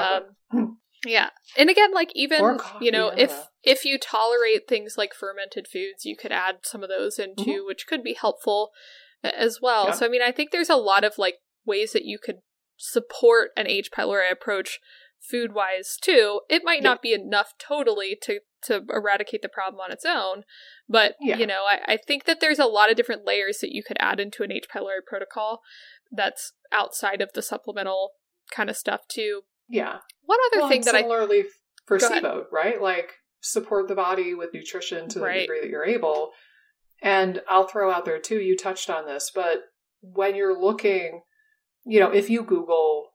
um, 0.52 0.78
yeah, 1.04 1.30
and 1.56 1.70
again, 1.70 1.92
like 1.92 2.10
even 2.14 2.58
you 2.80 2.90
know, 2.90 3.08
yeah. 3.08 3.24
if 3.24 3.48
if 3.62 3.84
you 3.84 3.98
tolerate 3.98 4.68
things 4.68 4.94
like 4.96 5.14
fermented 5.14 5.66
foods, 5.66 6.04
you 6.04 6.16
could 6.16 6.32
add 6.32 6.56
some 6.62 6.82
of 6.82 6.88
those 6.88 7.18
into, 7.18 7.44
mm-hmm. 7.44 7.66
which 7.66 7.86
could 7.86 8.02
be 8.02 8.14
helpful 8.14 8.70
as 9.22 9.58
well. 9.62 9.92
So 9.92 10.06
I 10.06 10.08
mean, 10.08 10.22
I 10.22 10.32
think 10.32 10.50
there's 10.50 10.70
a 10.70 10.76
lot 10.76 11.04
of 11.04 11.18
like 11.18 11.36
ways 11.64 11.92
that 11.92 12.04
you 12.04 12.18
could 12.18 12.38
support 12.76 13.50
an 13.56 13.66
H. 13.66 13.90
pylori 13.90 14.30
approach 14.30 14.80
food 15.20 15.54
wise 15.54 15.96
too. 16.00 16.40
It 16.50 16.62
might 16.64 16.82
not 16.82 17.00
be 17.00 17.14
enough 17.14 17.54
totally 17.58 18.18
to 18.22 18.40
to 18.64 18.82
eradicate 18.90 19.42
the 19.42 19.48
problem 19.48 19.80
on 19.80 19.92
its 19.92 20.04
own. 20.04 20.44
But, 20.88 21.14
yeah. 21.20 21.36
you 21.36 21.46
know, 21.46 21.64
I, 21.70 21.94
I 21.94 21.96
think 21.96 22.24
that 22.24 22.40
there's 22.40 22.58
a 22.58 22.66
lot 22.66 22.90
of 22.90 22.96
different 22.96 23.26
layers 23.26 23.58
that 23.58 23.72
you 23.72 23.82
could 23.82 23.96
add 24.00 24.20
into 24.20 24.42
an 24.42 24.52
H. 24.52 24.66
pylori 24.74 25.04
protocol 25.06 25.60
that's 26.10 26.52
outside 26.72 27.20
of 27.20 27.30
the 27.34 27.42
supplemental 27.42 28.12
kind 28.50 28.70
of 28.70 28.76
stuff, 28.76 29.02
too. 29.08 29.42
Yeah. 29.68 29.98
One 30.24 30.38
other 30.52 30.62
well, 30.62 30.68
thing 30.68 30.82
that 30.82 30.94
similarly 30.94 31.38
I. 31.38 31.42
Similarly 31.42 31.44
for 31.86 31.98
SIBO, 31.98 32.44
right? 32.52 32.80
Like, 32.80 33.12
support 33.40 33.88
the 33.88 33.94
body 33.94 34.34
with 34.34 34.54
nutrition 34.54 35.08
to 35.08 35.18
the 35.18 35.24
right. 35.24 35.40
degree 35.40 35.60
that 35.60 35.70
you're 35.70 35.84
able. 35.84 36.30
And 37.02 37.42
I'll 37.48 37.66
throw 37.66 37.90
out 37.90 38.04
there, 38.04 38.18
too, 38.18 38.40
you 38.40 38.56
touched 38.56 38.88
on 38.88 39.06
this, 39.06 39.30
but 39.34 39.64
when 40.00 40.34
you're 40.34 40.58
looking, 40.58 41.22
you 41.84 42.00
know, 42.00 42.10
if 42.10 42.30
you 42.30 42.42
Google 42.42 43.10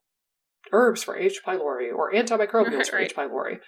herbs 0.72 1.04
for 1.04 1.18
H. 1.18 1.42
pylori 1.46 1.92
or 1.94 2.12
antimicrobials 2.12 2.78
right, 2.78 2.88
for. 2.90 2.98
H. 3.00 3.16
pylori, 3.16 3.60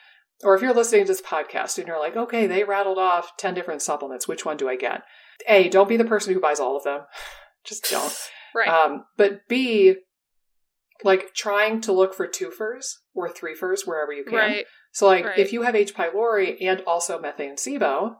or 0.43 0.55
if 0.55 0.61
you're 0.61 0.73
listening 0.73 1.05
to 1.05 1.07
this 1.07 1.21
podcast 1.21 1.77
and 1.77 1.87
you're 1.87 1.99
like, 1.99 2.15
okay, 2.15 2.47
they 2.47 2.63
rattled 2.63 2.97
off 2.97 3.37
10 3.37 3.53
different 3.53 3.81
supplements, 3.81 4.27
which 4.27 4.45
one 4.45 4.57
do 4.57 4.69
I 4.69 4.75
get? 4.75 5.03
A, 5.47 5.69
don't 5.69 5.89
be 5.89 5.97
the 5.97 6.05
person 6.05 6.33
who 6.33 6.39
buys 6.39 6.59
all 6.59 6.77
of 6.77 6.83
them. 6.83 7.01
Just 7.63 7.89
don't. 7.89 8.15
right. 8.55 8.67
Um, 8.67 9.05
but 9.17 9.47
B, 9.47 9.95
like 11.03 11.33
trying 11.33 11.81
to 11.81 11.91
look 11.91 12.13
for 12.13 12.27
twofers 12.27 12.95
or 13.13 13.29
threefers 13.29 13.85
wherever 13.85 14.13
you 14.13 14.23
can. 14.23 14.35
Right. 14.35 14.65
So, 14.91 15.07
like, 15.07 15.25
right. 15.25 15.39
if 15.39 15.53
you 15.53 15.61
have 15.61 15.75
H. 15.75 15.95
pylori 15.95 16.57
and 16.61 16.81
also 16.81 17.19
methane 17.19 17.55
SIBO, 17.55 18.15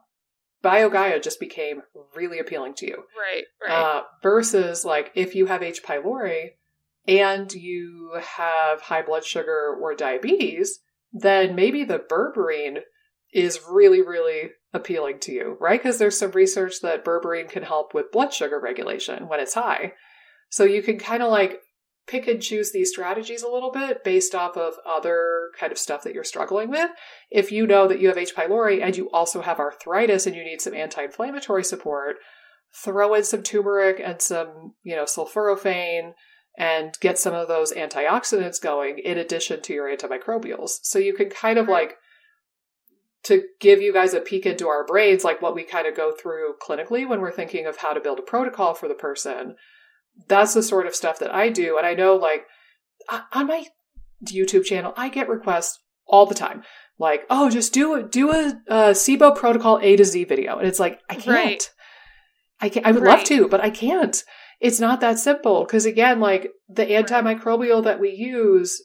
BioGaia 0.63 1.21
just 1.21 1.39
became 1.39 1.82
really 2.15 2.39
appealing 2.39 2.75
to 2.75 2.88
you. 2.88 3.03
Right, 3.17 3.43
right. 3.61 3.97
Uh, 3.97 4.03
versus, 4.23 4.86
like, 4.86 5.11
if 5.15 5.36
you 5.36 5.47
have 5.47 5.63
H. 5.63 5.84
pylori 5.84 6.51
and 7.07 7.51
you 7.51 8.17
have 8.21 8.82
high 8.82 9.01
blood 9.01 9.25
sugar 9.25 9.75
or 9.79 9.95
diabetes, 9.95 10.79
then 11.11 11.55
maybe 11.55 11.84
the 11.84 11.99
berberine 11.99 12.82
is 13.34 13.61
really, 13.69 14.01
really 14.01 14.51
appealing 14.73 15.19
to 15.19 15.32
you, 15.32 15.57
right? 15.59 15.82
Because 15.82 15.97
there's 15.97 16.17
some 16.17 16.32
research 16.32 16.82
that 16.82 17.03
berberine 17.03 17.49
can 17.49 17.63
help 17.63 17.93
with 17.93 18.11
blood 18.11 18.34
sugar 18.34 18.59
regulation 18.59 19.27
when 19.27 19.39
it's 19.39 19.53
high. 19.53 19.93
So 20.49 20.63
you 20.63 20.84
can 20.84 20.99
kind 20.99 21.23
of 21.23 21.32
like 21.32 21.61
pick 22.07 22.27
and 22.27 22.41
choose 22.41 22.71
these 22.71 22.89
strategies 22.89 23.43
a 23.43 23.49
little 23.49 23.71
bit 23.71 24.03
based 24.03 24.35
off 24.35 24.57
of 24.57 24.73
other 24.85 25.51
kind 25.59 25.71
of 25.71 25.77
stuff 25.77 26.03
that 26.03 26.13
you're 26.13 26.23
struggling 26.23 26.69
with. 26.69 26.89
If 27.29 27.51
you 27.51 27.67
know 27.67 27.87
that 27.87 27.99
you 27.99 28.07
have 28.07 28.17
H. 28.17 28.35
pylori 28.35 28.83
and 28.83 28.97
you 28.97 29.09
also 29.11 29.41
have 29.41 29.59
arthritis 29.59 30.25
and 30.25 30.35
you 30.35 30.43
need 30.43 30.61
some 30.61 30.73
anti-inflammatory 30.73 31.63
support, 31.63 32.17
throw 32.73 33.13
in 33.13 33.23
some 33.23 33.43
turmeric 33.43 34.01
and 34.03 34.21
some, 34.21 34.73
you 34.83 34.95
know, 34.95 35.03
sulforaphane 35.03 36.13
and 36.57 36.97
get 36.99 37.17
some 37.17 37.33
of 37.33 37.47
those 37.47 37.71
antioxidants 37.71 38.61
going 38.61 38.99
in 38.99 39.17
addition 39.17 39.61
to 39.61 39.73
your 39.73 39.95
antimicrobials. 39.95 40.79
So 40.81 40.99
you 40.99 41.13
can 41.13 41.29
kind 41.29 41.57
of 41.57 41.67
like 41.67 41.97
to 43.23 43.43
give 43.59 43.81
you 43.81 43.93
guys 43.93 44.13
a 44.13 44.19
peek 44.19 44.45
into 44.45 44.67
our 44.67 44.85
brains, 44.85 45.23
like 45.23 45.41
what 45.41 45.55
we 45.55 45.63
kind 45.63 45.87
of 45.87 45.95
go 45.95 46.11
through 46.11 46.55
clinically 46.61 47.07
when 47.07 47.21
we're 47.21 47.31
thinking 47.31 47.67
of 47.67 47.77
how 47.77 47.93
to 47.93 48.01
build 48.01 48.19
a 48.19 48.23
protocol 48.23 48.73
for 48.73 48.87
the 48.87 48.95
person. 48.95 49.55
That's 50.28 50.53
the 50.53 50.64
sort 50.64 50.88
of 50.88 50.95
stuff 50.95 51.20
that 51.20 51.34
I 51.34 51.49
do. 51.49 51.78
And 51.78 51.86
I 51.86 51.93
know, 51.93 52.16
like, 52.16 52.45
on 53.34 53.47
my 53.47 53.66
YouTube 54.26 54.66
channel, 54.66 54.93
I 54.95 55.09
get 55.09 55.30
requests 55.30 55.80
all 56.05 56.26
the 56.26 56.36
time. 56.36 56.64
Like, 56.99 57.26
oh, 57.30 57.49
just 57.49 57.74
do 57.74 57.95
a, 57.95 58.03
do 58.03 58.32
a, 58.32 58.62
SIBO 58.70 59.36
protocol 59.36 59.80
A 59.82 59.95
to 59.95 60.05
Z 60.05 60.24
video. 60.26 60.57
And 60.57 60.68
it's 60.68 60.80
like, 60.80 60.99
I 61.09 61.16
can't. 61.16 61.28
Right. 61.28 61.70
I 62.59 62.70
can't. 62.70 62.86
I 62.86 62.91
would 62.91 63.01
right. 63.01 63.18
love 63.18 63.28
to, 63.28 63.47
but 63.47 63.62
I 63.62 63.72
can't. 63.72 64.24
It's 64.59 64.80
not 64.80 65.01
that 65.01 65.18
simple. 65.18 65.66
Because 65.66 65.86
again, 65.86 66.20
like 66.20 66.51
the 66.70 66.86
antimicrobial 66.86 67.84
that 67.84 67.99
we 67.99 68.12
use 68.12 68.82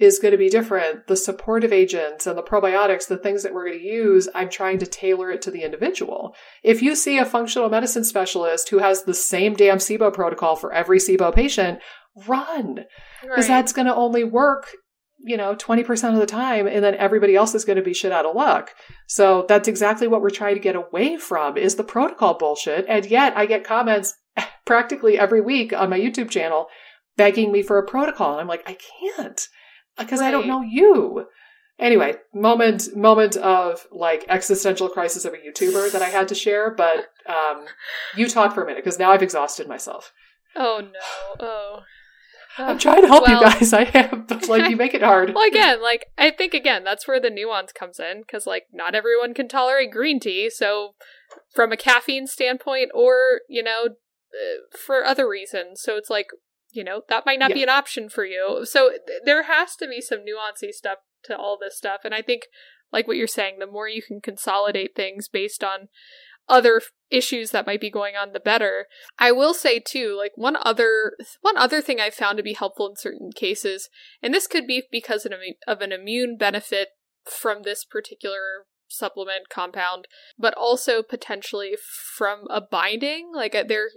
is 0.00 0.18
going 0.18 0.32
to 0.32 0.38
be 0.38 0.48
different. 0.48 1.06
The 1.06 1.16
supportive 1.16 1.72
agents 1.72 2.26
and 2.26 2.36
the 2.36 2.42
probiotics, 2.42 3.06
the 3.06 3.18
things 3.18 3.42
that 3.42 3.52
we're 3.52 3.66
going 3.66 3.78
to 3.78 3.84
use, 3.84 4.28
I'm 4.34 4.48
trying 4.48 4.78
to 4.78 4.86
tailor 4.86 5.30
it 5.30 5.42
to 5.42 5.50
the 5.50 5.62
individual. 5.62 6.34
If 6.62 6.80
you 6.80 6.96
see 6.96 7.18
a 7.18 7.26
functional 7.26 7.68
medicine 7.68 8.04
specialist 8.04 8.70
who 8.70 8.78
has 8.78 9.02
the 9.02 9.12
same 9.12 9.54
damn 9.54 9.76
SIBO 9.76 10.12
protocol 10.12 10.56
for 10.56 10.72
every 10.72 10.98
SIBO 10.98 11.34
patient, 11.34 11.80
run. 12.26 12.86
Because 13.20 13.48
right. 13.48 13.56
that's 13.56 13.74
going 13.74 13.86
to 13.86 13.94
only 13.94 14.24
work, 14.24 14.68
you 15.18 15.36
know, 15.36 15.54
20% 15.54 16.14
of 16.14 16.18
the 16.18 16.26
time. 16.26 16.66
And 16.66 16.82
then 16.82 16.94
everybody 16.94 17.36
else 17.36 17.54
is 17.54 17.66
going 17.66 17.76
to 17.76 17.82
be 17.82 17.92
shit 17.92 18.10
out 18.10 18.24
of 18.24 18.34
luck. 18.34 18.72
So 19.06 19.44
that's 19.48 19.68
exactly 19.68 20.08
what 20.08 20.22
we're 20.22 20.30
trying 20.30 20.54
to 20.54 20.62
get 20.62 20.76
away 20.76 21.18
from 21.18 21.58
is 21.58 21.74
the 21.74 21.84
protocol 21.84 22.38
bullshit. 22.38 22.86
And 22.88 23.04
yet 23.04 23.36
I 23.36 23.44
get 23.44 23.64
comments 23.64 24.14
practically 24.64 25.18
every 25.18 25.42
week 25.42 25.74
on 25.74 25.90
my 25.90 26.00
YouTube 26.00 26.30
channel 26.30 26.68
begging 27.18 27.52
me 27.52 27.62
for 27.62 27.76
a 27.76 27.86
protocol. 27.86 28.32
And 28.32 28.40
I'm 28.40 28.48
like, 28.48 28.66
I 28.66 28.78
can't 28.98 29.46
because 30.00 30.20
right. 30.20 30.28
I 30.28 30.30
don't 30.30 30.46
know 30.46 30.62
you. 30.62 31.26
Anyway, 31.78 32.14
moment 32.34 32.94
moment 32.94 33.36
of 33.36 33.86
like 33.90 34.26
existential 34.28 34.88
crisis 34.88 35.24
of 35.24 35.32
a 35.32 35.38
YouTuber 35.38 35.92
that 35.92 36.02
I 36.02 36.08
had 36.08 36.28
to 36.28 36.34
share, 36.34 36.70
but 36.70 37.06
um, 37.26 37.64
you 38.14 38.28
talk 38.28 38.54
for 38.54 38.62
a 38.62 38.66
minute 38.66 38.84
because 38.84 38.98
now 38.98 39.12
I've 39.12 39.22
exhausted 39.22 39.66
myself. 39.66 40.12
Oh 40.56 40.82
no! 40.82 41.46
Oh. 41.46 41.80
I'm 42.58 42.78
trying 42.78 43.02
to 43.02 43.08
help 43.08 43.26
well, 43.26 43.42
you 43.42 43.48
guys. 43.48 43.72
I 43.72 43.82
am, 43.94 44.26
but 44.28 44.48
like 44.48 44.68
you 44.68 44.76
make 44.76 44.92
it 44.92 45.02
hard. 45.02 45.32
well, 45.34 45.46
again, 45.46 45.82
like 45.82 46.06
I 46.18 46.30
think 46.30 46.52
again 46.52 46.84
that's 46.84 47.08
where 47.08 47.20
the 47.20 47.30
nuance 47.30 47.72
comes 47.72 47.98
in 47.98 48.20
because 48.20 48.46
like 48.46 48.66
not 48.72 48.94
everyone 48.94 49.34
can 49.34 49.48
tolerate 49.48 49.90
green 49.90 50.20
tea. 50.20 50.50
So, 50.50 50.94
from 51.54 51.72
a 51.72 51.76
caffeine 51.76 52.26
standpoint, 52.26 52.90
or 52.92 53.40
you 53.48 53.62
know, 53.62 53.86
uh, 53.86 54.76
for 54.76 55.04
other 55.04 55.28
reasons, 55.28 55.80
so 55.80 55.96
it's 55.96 56.10
like 56.10 56.28
you 56.72 56.84
know, 56.84 57.02
that 57.08 57.26
might 57.26 57.38
not 57.38 57.50
yeah. 57.50 57.56
be 57.56 57.62
an 57.62 57.68
option 57.68 58.08
for 58.08 58.24
you. 58.24 58.64
So 58.64 58.90
th- 58.90 59.20
there 59.24 59.44
has 59.44 59.76
to 59.76 59.88
be 59.88 60.00
some 60.00 60.20
nuancy 60.20 60.70
stuff 60.72 60.98
to 61.24 61.36
all 61.36 61.58
this 61.60 61.76
stuff. 61.76 62.00
And 62.04 62.14
I 62.14 62.22
think, 62.22 62.42
like 62.92 63.06
what 63.06 63.16
you're 63.16 63.26
saying, 63.26 63.58
the 63.58 63.66
more 63.66 63.88
you 63.88 64.02
can 64.02 64.20
consolidate 64.20 64.94
things 64.94 65.28
based 65.28 65.62
on 65.62 65.88
other 66.48 66.78
f- 66.78 66.90
issues 67.10 67.50
that 67.50 67.66
might 67.66 67.80
be 67.80 67.90
going 67.90 68.16
on, 68.16 68.32
the 68.32 68.40
better. 68.40 68.86
I 69.18 69.32
will 69.32 69.54
say 69.54 69.78
too, 69.78 70.16
like 70.18 70.32
one 70.34 70.56
other 70.60 71.12
one 71.40 71.56
other 71.56 71.80
thing 71.80 72.00
I've 72.00 72.14
found 72.14 72.36
to 72.36 72.42
be 72.42 72.54
helpful 72.54 72.88
in 72.88 72.96
certain 72.96 73.30
cases, 73.34 73.88
and 74.22 74.34
this 74.34 74.46
could 74.46 74.66
be 74.66 74.82
because 74.90 75.24
of 75.24 75.32
an, 75.32 75.54
of 75.66 75.80
an 75.80 75.92
immune 75.92 76.36
benefit 76.36 76.88
from 77.24 77.62
this 77.62 77.84
particular 77.84 78.66
supplement 78.88 79.48
compound, 79.48 80.06
but 80.36 80.54
also 80.54 81.02
potentially 81.02 81.76
from 82.16 82.44
a 82.50 82.60
binding. 82.60 83.30
Like 83.32 83.54
uh, 83.54 83.64
there 83.66 83.90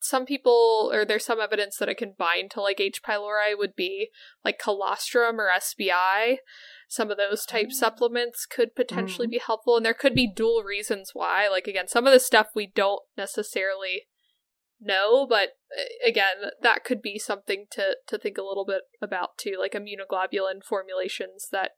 some 0.00 0.24
people 0.26 0.90
or 0.92 1.04
there's 1.04 1.24
some 1.24 1.40
evidence 1.40 1.76
that 1.76 1.88
it 1.88 1.98
can 1.98 2.14
bind 2.18 2.50
to 2.52 2.60
like 2.60 2.80
H. 2.80 3.02
pylori 3.02 3.56
would 3.56 3.76
be 3.76 4.08
like 4.44 4.58
colostrum 4.58 5.40
or 5.40 5.50
SBI. 5.50 6.36
Some 6.88 7.10
of 7.10 7.16
those 7.16 7.44
type 7.44 7.68
mm. 7.68 7.72
supplements 7.72 8.46
could 8.46 8.74
potentially 8.74 9.28
mm. 9.28 9.32
be 9.32 9.40
helpful, 9.44 9.76
and 9.76 9.86
there 9.86 9.94
could 9.94 10.14
be 10.14 10.30
dual 10.30 10.64
reasons 10.64 11.10
why. 11.12 11.48
Like 11.48 11.66
again, 11.66 11.86
some 11.86 12.06
of 12.06 12.12
the 12.12 12.20
stuff 12.20 12.48
we 12.54 12.66
don't 12.66 13.02
necessarily 13.16 14.06
know, 14.80 15.26
but 15.28 15.50
again, 16.06 16.50
that 16.62 16.84
could 16.84 17.02
be 17.02 17.18
something 17.18 17.66
to 17.72 17.96
to 18.06 18.18
think 18.18 18.38
a 18.38 18.42
little 18.42 18.64
bit 18.64 18.82
about 19.00 19.38
too, 19.38 19.56
like 19.58 19.72
immunoglobulin 19.72 20.64
formulations 20.64 21.48
that 21.52 21.72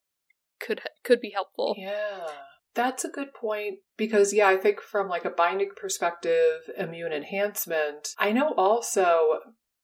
could 0.61 0.83
could 1.05 1.21
be 1.21 1.33
helpful. 1.35 1.75
Yeah. 1.77 2.29
That's 2.75 3.05
a 3.05 3.11
good 3.11 3.35
point 3.35 3.79
because, 3.97 4.33
yeah, 4.33 4.49
I 4.49 4.57
think 4.57 4.81
from 4.81 5.09
like 5.09 5.25
a 5.25 5.31
binding 5.31 5.71
perspective, 5.77 6.61
immune 6.77 7.13
enhancement, 7.13 8.11
I 8.19 8.33
know 8.33 8.55
also 8.57 9.41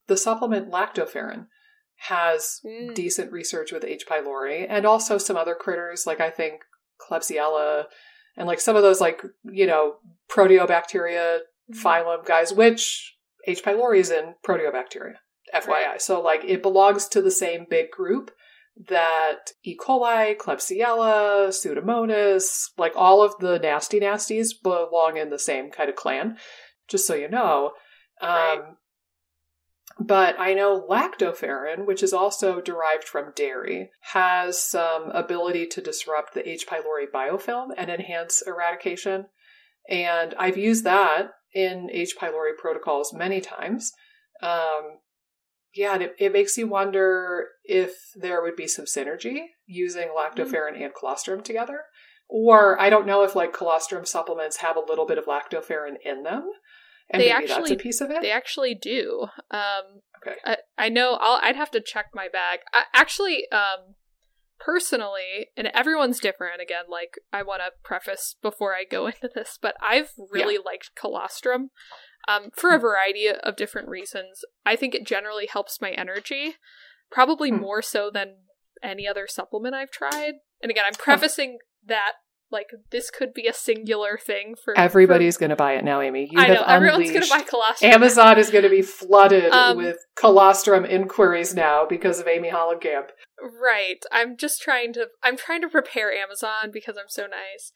the 0.07 0.17
supplement 0.17 0.71
lactoferrin 0.71 1.47
has 2.03 2.61
mm. 2.65 2.95
decent 2.95 3.33
research 3.33 3.73
with 3.73 3.85
H. 3.85 4.07
pylori 4.09 4.67
and 4.69 4.87
also 4.87 5.19
some 5.19 5.37
other 5.37 5.55
critters, 5.55 6.05
like 6.07 6.21
I 6.21 6.31
think 6.31 6.63
Klebsiella 7.01 7.85
and 8.37 8.47
like 8.47 8.61
some 8.61 8.77
of 8.77 8.83
those, 8.83 9.01
like, 9.01 9.23
you 9.45 9.67
know, 9.67 9.97
proteobacteria 10.31 11.41
mm. 11.73 11.83
phylum 11.83 12.25
guys, 12.25 12.53
which 12.53 13.17
H. 13.47 13.63
pylori 13.63 13.99
is 13.99 14.11
in 14.11 14.35
proteobacteria, 14.47 15.15
FYI. 15.55 15.67
Right. 15.67 16.03
So, 16.03 16.21
like, 16.21 16.45
it 16.45 16.63
belongs 16.63 17.09
to 17.09 17.21
the 17.21 17.31
same 17.31 17.67
big 17.69 17.91
group 17.91 18.31
that 18.87 19.53
E. 19.65 19.77
coli, 19.77 20.37
Klebsiella, 20.37 21.49
Pseudomonas, 21.49 22.71
like 22.77 22.93
all 22.95 23.23
of 23.23 23.35
the 23.41 23.59
nasty 23.59 24.01
nasties 24.01 24.51
belong 24.63 25.17
in 25.17 25.31
the 25.31 25.39
same 25.39 25.71
kind 25.71 25.91
of 25.91 25.97
clan, 25.97 26.37
just 26.87 27.07
so 27.07 27.15
you 27.15 27.29
know. 27.29 27.73
Right. 28.23 28.59
Um, 28.59 28.77
but 30.01 30.39
I 30.39 30.55
know 30.55 30.87
lactoferrin, 30.89 31.85
which 31.85 32.03
is 32.03 32.13
also 32.13 32.61
derived 32.61 33.05
from 33.05 33.33
dairy, 33.35 33.91
has 34.13 34.63
some 34.63 35.11
ability 35.11 35.67
to 35.69 35.81
disrupt 35.81 36.35
the 36.35 36.49
H. 36.49 36.67
pylori 36.69 37.07
biofilm 37.13 37.71
and 37.77 37.91
enhance 37.91 38.43
eradication. 38.47 39.27
And 39.89 40.35
I've 40.39 40.59
used 40.59 40.85
that 40.85 41.31
in 41.53 41.89
H. 41.91 42.17
pylori 42.17 42.57
protocols 42.57 43.13
many 43.13 43.41
times. 43.41 43.93
Um, 44.41 44.99
yeah, 45.75 45.95
and 45.95 46.03
it, 46.03 46.17
it 46.19 46.33
makes 46.33 46.57
you 46.57 46.67
wonder 46.67 47.49
if 47.65 47.93
there 48.17 48.43
would 48.43 48.57
be 48.57 48.67
some 48.67 48.87
synergy 48.87 49.43
using 49.67 50.09
lactoferrin 50.17 50.77
mm. 50.77 50.85
and 50.85 50.95
colostrum 50.95 51.43
together. 51.43 51.83
Or 52.29 52.81
I 52.81 52.91
don't 52.91 53.07
know 53.07 53.23
if 53.23 53.35
like 53.35 53.53
colostrum 53.53 54.05
supplements 54.05 54.59
have 54.59 54.77
a 54.77 54.85
little 54.87 55.07
bit 55.07 55.19
of 55.19 55.25
lactoferrin 55.25 55.95
in 56.05 56.23
them. 56.25 56.51
And 57.11 57.23
they 57.23 57.29
maybe 57.29 57.45
actually, 57.45 57.71
that's 57.71 57.71
a 57.71 57.77
piece 57.77 58.01
of 58.01 58.11
it. 58.11 58.21
They 58.21 58.31
actually 58.31 58.75
do. 58.75 59.29
Um, 59.51 60.03
okay. 60.21 60.37
I, 60.45 60.57
I 60.77 60.89
know. 60.91 61.19
I'll, 61.21 61.41
I'd 61.43 61.57
have 61.57 61.71
to 61.71 61.81
check 61.81 62.07
my 62.15 62.29
bag. 62.31 62.61
I, 62.73 62.85
actually, 62.95 63.51
um, 63.51 63.95
personally, 64.59 65.49
and 65.57 65.69
everyone's 65.69 66.21
different. 66.21 66.61
Again, 66.61 66.85
like 66.91 67.15
I 67.33 67.43
want 67.43 67.63
to 67.63 67.73
preface 67.83 68.37
before 68.43 68.75
I 68.75 68.85
go 68.85 69.07
into 69.07 69.31
this, 69.35 69.59
but 69.61 69.75
I've 69.81 70.13
really 70.31 70.55
yeah. 70.55 70.67
liked 70.67 70.91
colostrum 70.95 71.71
um, 72.29 72.51
for 72.55 72.75
a 72.75 72.79
variety 72.79 73.29
of 73.29 73.57
different 73.57 73.89
reasons. 73.89 74.45
I 74.65 74.77
think 74.77 74.95
it 74.95 75.07
generally 75.07 75.49
helps 75.51 75.81
my 75.81 75.91
energy, 75.91 76.57
probably 77.11 77.51
hmm. 77.51 77.57
more 77.57 77.83
so 77.83 78.11
than 78.13 78.37
any 78.83 79.09
other 79.09 79.27
supplement 79.27 79.75
I've 79.75 79.91
tried. 79.91 80.35
And 80.63 80.71
again, 80.71 80.85
I'm 80.87 80.95
prefacing 80.95 81.59
that 81.87 82.13
like 82.51 82.69
this 82.91 83.11
could 83.11 83.35
be 83.35 83.47
a 83.47 83.53
singular 83.53 84.19
thing 84.19 84.55
for 84.63 84.79
everybody's 84.79 85.37
for... 85.37 85.41
going 85.41 85.51
to 85.51 85.57
buy 85.57 85.75
it 85.75 85.85
now, 85.85 86.01
Amy. 86.01 86.29
You 86.31 86.41
I 86.41 86.49
know 86.49 86.63
everyone's 86.67 87.11
going 87.11 87.23
to 87.23 87.29
buy 87.29 87.43
colostrum. 87.43 87.93
Amazon 87.93 88.39
is 88.39 88.51
going 88.51 88.65
to 88.65 88.71
be 88.71 88.83
flooded 88.83 89.53
um, 89.53 89.77
with 89.77 89.99
colostrum 90.15 90.85
inquiries 90.85 91.55
now 91.55 91.87
because 91.87 92.21
of 92.21 92.27
Amy 92.27 92.51
Hollenkamp. 92.51 93.09
Right. 93.41 94.03
I'm 94.11 94.37
just 94.37 94.63
trying 94.63 94.93
to. 94.95 95.09
I'm 95.23 95.37
trying 95.37 95.61
to 95.63 95.69
prepare 95.69 96.13
Amazon 96.13 96.71
because 96.73 96.97
I'm 96.97 97.09
so 97.09 97.23
nice. 97.23 97.73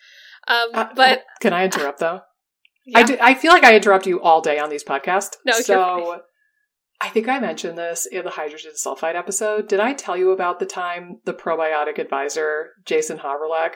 Um, 0.48 0.70
uh, 0.74 0.88
but 0.94 1.24
can 1.40 1.53
I 1.53 1.64
interrupt 1.64 2.00
though? 2.00 2.22
Yeah. 2.87 2.99
I, 2.99 3.03
do, 3.05 3.16
I 3.20 3.35
feel 3.35 3.53
like 3.53 3.64
I 3.64 3.76
interrupt 3.76 4.07
you 4.07 4.20
all 4.20 4.41
day 4.41 4.59
on 4.59 4.70
these 4.70 4.85
podcasts. 4.85 5.37
No, 5.45 5.53
so 5.61 6.22
I 7.01 7.09
think 7.09 7.28
I 7.28 7.41
mentioned 7.41 7.76
this 7.76 8.07
in 8.07 8.24
the 8.24 8.30
hydrogen 8.30 8.72
sulfide 8.72 9.16
episode. 9.16 9.68
Did 9.68 9.80
I 9.80 9.93
tell 9.93 10.16
you 10.16 10.30
about 10.30 10.61
the 10.61 10.66
time 10.66 11.18
the 11.24 11.35
probiotic 11.35 11.99
advisor, 11.99 12.70
Jason 12.85 13.18
Hawrelak, 13.18 13.74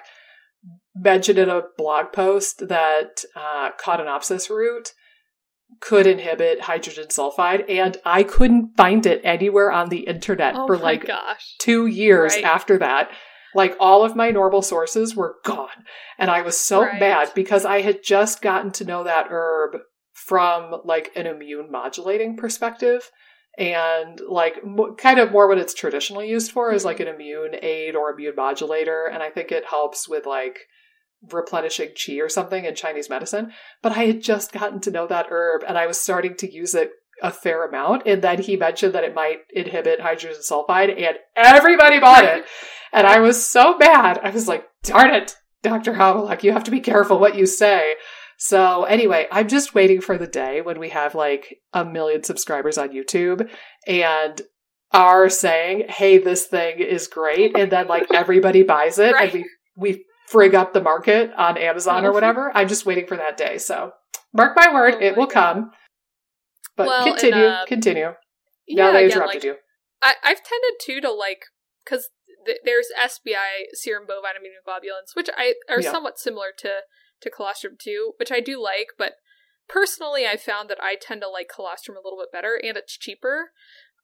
mentioned 0.95 1.39
in 1.39 1.49
a 1.49 1.63
blog 1.77 2.13
post 2.13 2.69
that 2.69 3.25
uh, 3.35 3.71
Codonopsis 3.81 4.49
root 4.49 4.93
could 5.81 6.07
inhibit 6.07 6.63
hydrogen 6.63 7.07
sulfide, 7.09 7.65
and 7.69 7.97
I 8.05 8.23
couldn't 8.23 8.77
find 8.77 9.05
it 9.05 9.21
anywhere 9.25 9.73
on 9.73 9.89
the 9.89 10.01
internet 10.01 10.55
oh 10.57 10.67
for 10.67 10.77
like 10.77 11.07
gosh. 11.07 11.57
two 11.59 11.87
years 11.87 12.35
right. 12.35 12.45
after 12.45 12.79
that. 12.79 13.11
Like 13.57 13.75
all 13.81 14.05
of 14.05 14.15
my 14.15 14.31
normal 14.31 14.63
sources 14.63 15.17
were 15.17 15.37
gone. 15.45 15.85
And 16.19 16.31
I 16.31 16.43
was 16.43 16.59
so 16.59 16.83
right. 16.83 17.01
mad 17.01 17.33
because 17.35 17.65
I 17.65 17.81
had 17.81 18.05
just 18.05 18.43
gotten 18.43 18.71
to 18.73 18.85
know 18.85 19.03
that 19.05 19.29
herb 19.31 19.79
from 20.13 20.83
like 20.85 21.11
an 21.17 21.27
immune 21.27 21.71
modulating 21.71 22.37
perspective 22.37 23.11
and 23.59 24.21
like 24.29 24.59
m- 24.63 24.95
kind 24.99 25.19
of 25.19 25.33
more 25.33 25.49
what 25.49 25.59
it's 25.59 25.75
traditionally 25.75 26.29
used 26.29 26.53
for 26.53 26.73
is 26.73 26.85
like 26.85 26.99
mm-hmm. 26.99 27.09
an 27.09 27.15
immune 27.15 27.55
aid 27.63 27.95
or 27.95 28.11
immune 28.11 28.35
modulator 28.37 29.07
and 29.07 29.23
i 29.23 29.31
think 29.31 29.51
it 29.51 29.65
helps 29.67 30.09
with 30.09 30.27
like 30.27 30.59
replenishing 31.33 31.89
qi 31.91 32.23
or 32.23 32.29
something 32.29 32.65
in 32.65 32.75
chinese 32.75 33.09
medicine 33.09 33.51
but 33.83 33.93
i 33.93 34.05
had 34.05 34.23
just 34.23 34.53
gotten 34.53 34.81
to 34.81 34.91
know 34.91 35.07
that 35.07 35.27
herb 35.31 35.63
and 35.67 35.79
i 35.79 35.87
was 35.87 35.99
starting 35.99 36.35
to 36.35 36.51
use 36.51 36.75
it 36.75 36.91
a 37.23 37.31
fair 37.31 37.67
amount. 37.67 38.03
And 38.07 38.23
then 38.23 38.43
he 38.43 38.57
mentioned 38.57 38.95
that 38.95 39.05
it 39.05 39.15
might 39.15 39.39
inhibit 39.51 40.01
hydrogen 40.01 40.41
sulfide, 40.41 40.91
and 40.97 41.17
everybody 41.35 41.99
bought 41.99 42.25
it. 42.25 42.45
And 42.93 43.07
I 43.07 43.21
was 43.21 43.45
so 43.47 43.77
mad. 43.77 44.21
I 44.23 44.31
was 44.31 44.49
like, 44.49 44.67
darn 44.83 45.13
it, 45.15 45.37
Dr. 45.63 45.95
Hawrelak, 45.95 46.43
you 46.43 46.53
have 46.53 46.65
to 46.65 46.71
be 46.71 46.81
careful 46.81 47.19
what 47.19 47.37
you 47.37 47.47
say. 47.47 47.95
So 48.39 48.85
anyway, 48.85 49.27
I'm 49.33 49.49
just 49.49 49.75
waiting 49.75 50.01
for 50.01 50.19
the 50.19 50.27
day 50.27 50.61
when 50.61 50.79
we 50.79 50.91
have 50.91 51.15
like 51.15 51.59
a 51.73 51.85
million 51.85 52.23
subscribers 52.23 52.77
on 52.79 52.91
YouTube 52.91 53.49
and 53.87 54.41
are 54.93 55.29
saying, 55.29 55.87
"Hey, 55.89 56.19
this 56.19 56.47
thing 56.47 56.79
is 56.79 57.09
great," 57.09 57.57
and 57.59 57.73
then 57.73 57.87
like 57.89 58.07
everybody 58.13 58.63
buys 58.63 58.99
it 58.99 59.13
Right. 59.15 59.33
and 59.35 59.43
we 59.43 59.51
we 59.79 60.05
frig 60.31 60.55
up 60.55 60.73
the 60.73 60.81
market 60.83 61.31
on 61.37 61.57
Amazon 61.57 62.05
or 62.05 62.11
Mhm. 62.11 62.15
whatever. 62.15 62.53
I'm 62.55 62.69
just 62.69 62.85
waiting 62.87 63.07
for 63.07 63.17
that 63.17 63.37
day. 63.37 63.59
So 63.59 63.93
mark 64.33 64.57
my 64.57 64.73
word, 64.73 64.95
Oh 64.97 65.01
it 65.01 65.13
my 65.13 65.19
will 65.19 65.27
God. 65.27 65.33
come. 65.55 65.71
But 66.77 66.87
Well, 66.89 67.07
and, 67.07 67.17
continue, 67.19 67.47
uh, 67.47 67.65
continue. 67.67 68.15
Yeah, 68.67 68.87
now 68.87 68.93
that 68.93 68.99
I 68.99 69.01
again, 69.01 69.11
interrupted 69.13 69.37
like, 69.37 69.45
you. 69.45 69.57
I, 70.03 70.15
I've 70.23 70.43
tended 70.43 70.75
to 70.81 71.01
to 71.01 71.11
like 71.13 71.45
because 71.85 72.09
th- 72.47 72.61
there's 72.65 72.89
SBI 72.99 73.67
serum 73.75 74.07
bovine 74.07 74.37
immunoglobulins, 74.41 75.15
which 75.15 75.29
I 75.37 75.55
are 75.69 75.81
Yeah. 75.83 75.93
somewhat 75.93 76.19
similar 76.19 76.53
to 76.59 76.83
to 77.21 77.31
colostrum 77.31 77.77
too, 77.79 78.13
which 78.19 78.31
I 78.33 78.41
do 78.41 78.63
like. 78.63 78.89
But 78.99 79.15
personally, 79.69 80.27
I 80.27 80.37
found 80.37 80.69
that 80.71 80.83
I 80.83 80.97
tend 80.97 81.21
to 81.23 81.29
like 81.29 81.49
colostrum 81.55 81.97
a 81.97 82.01
little 82.01 82.19
bit 82.19 82.33
better, 82.33 82.55
and 82.63 82.77
it's 82.77 82.97
cheaper. 82.97 83.53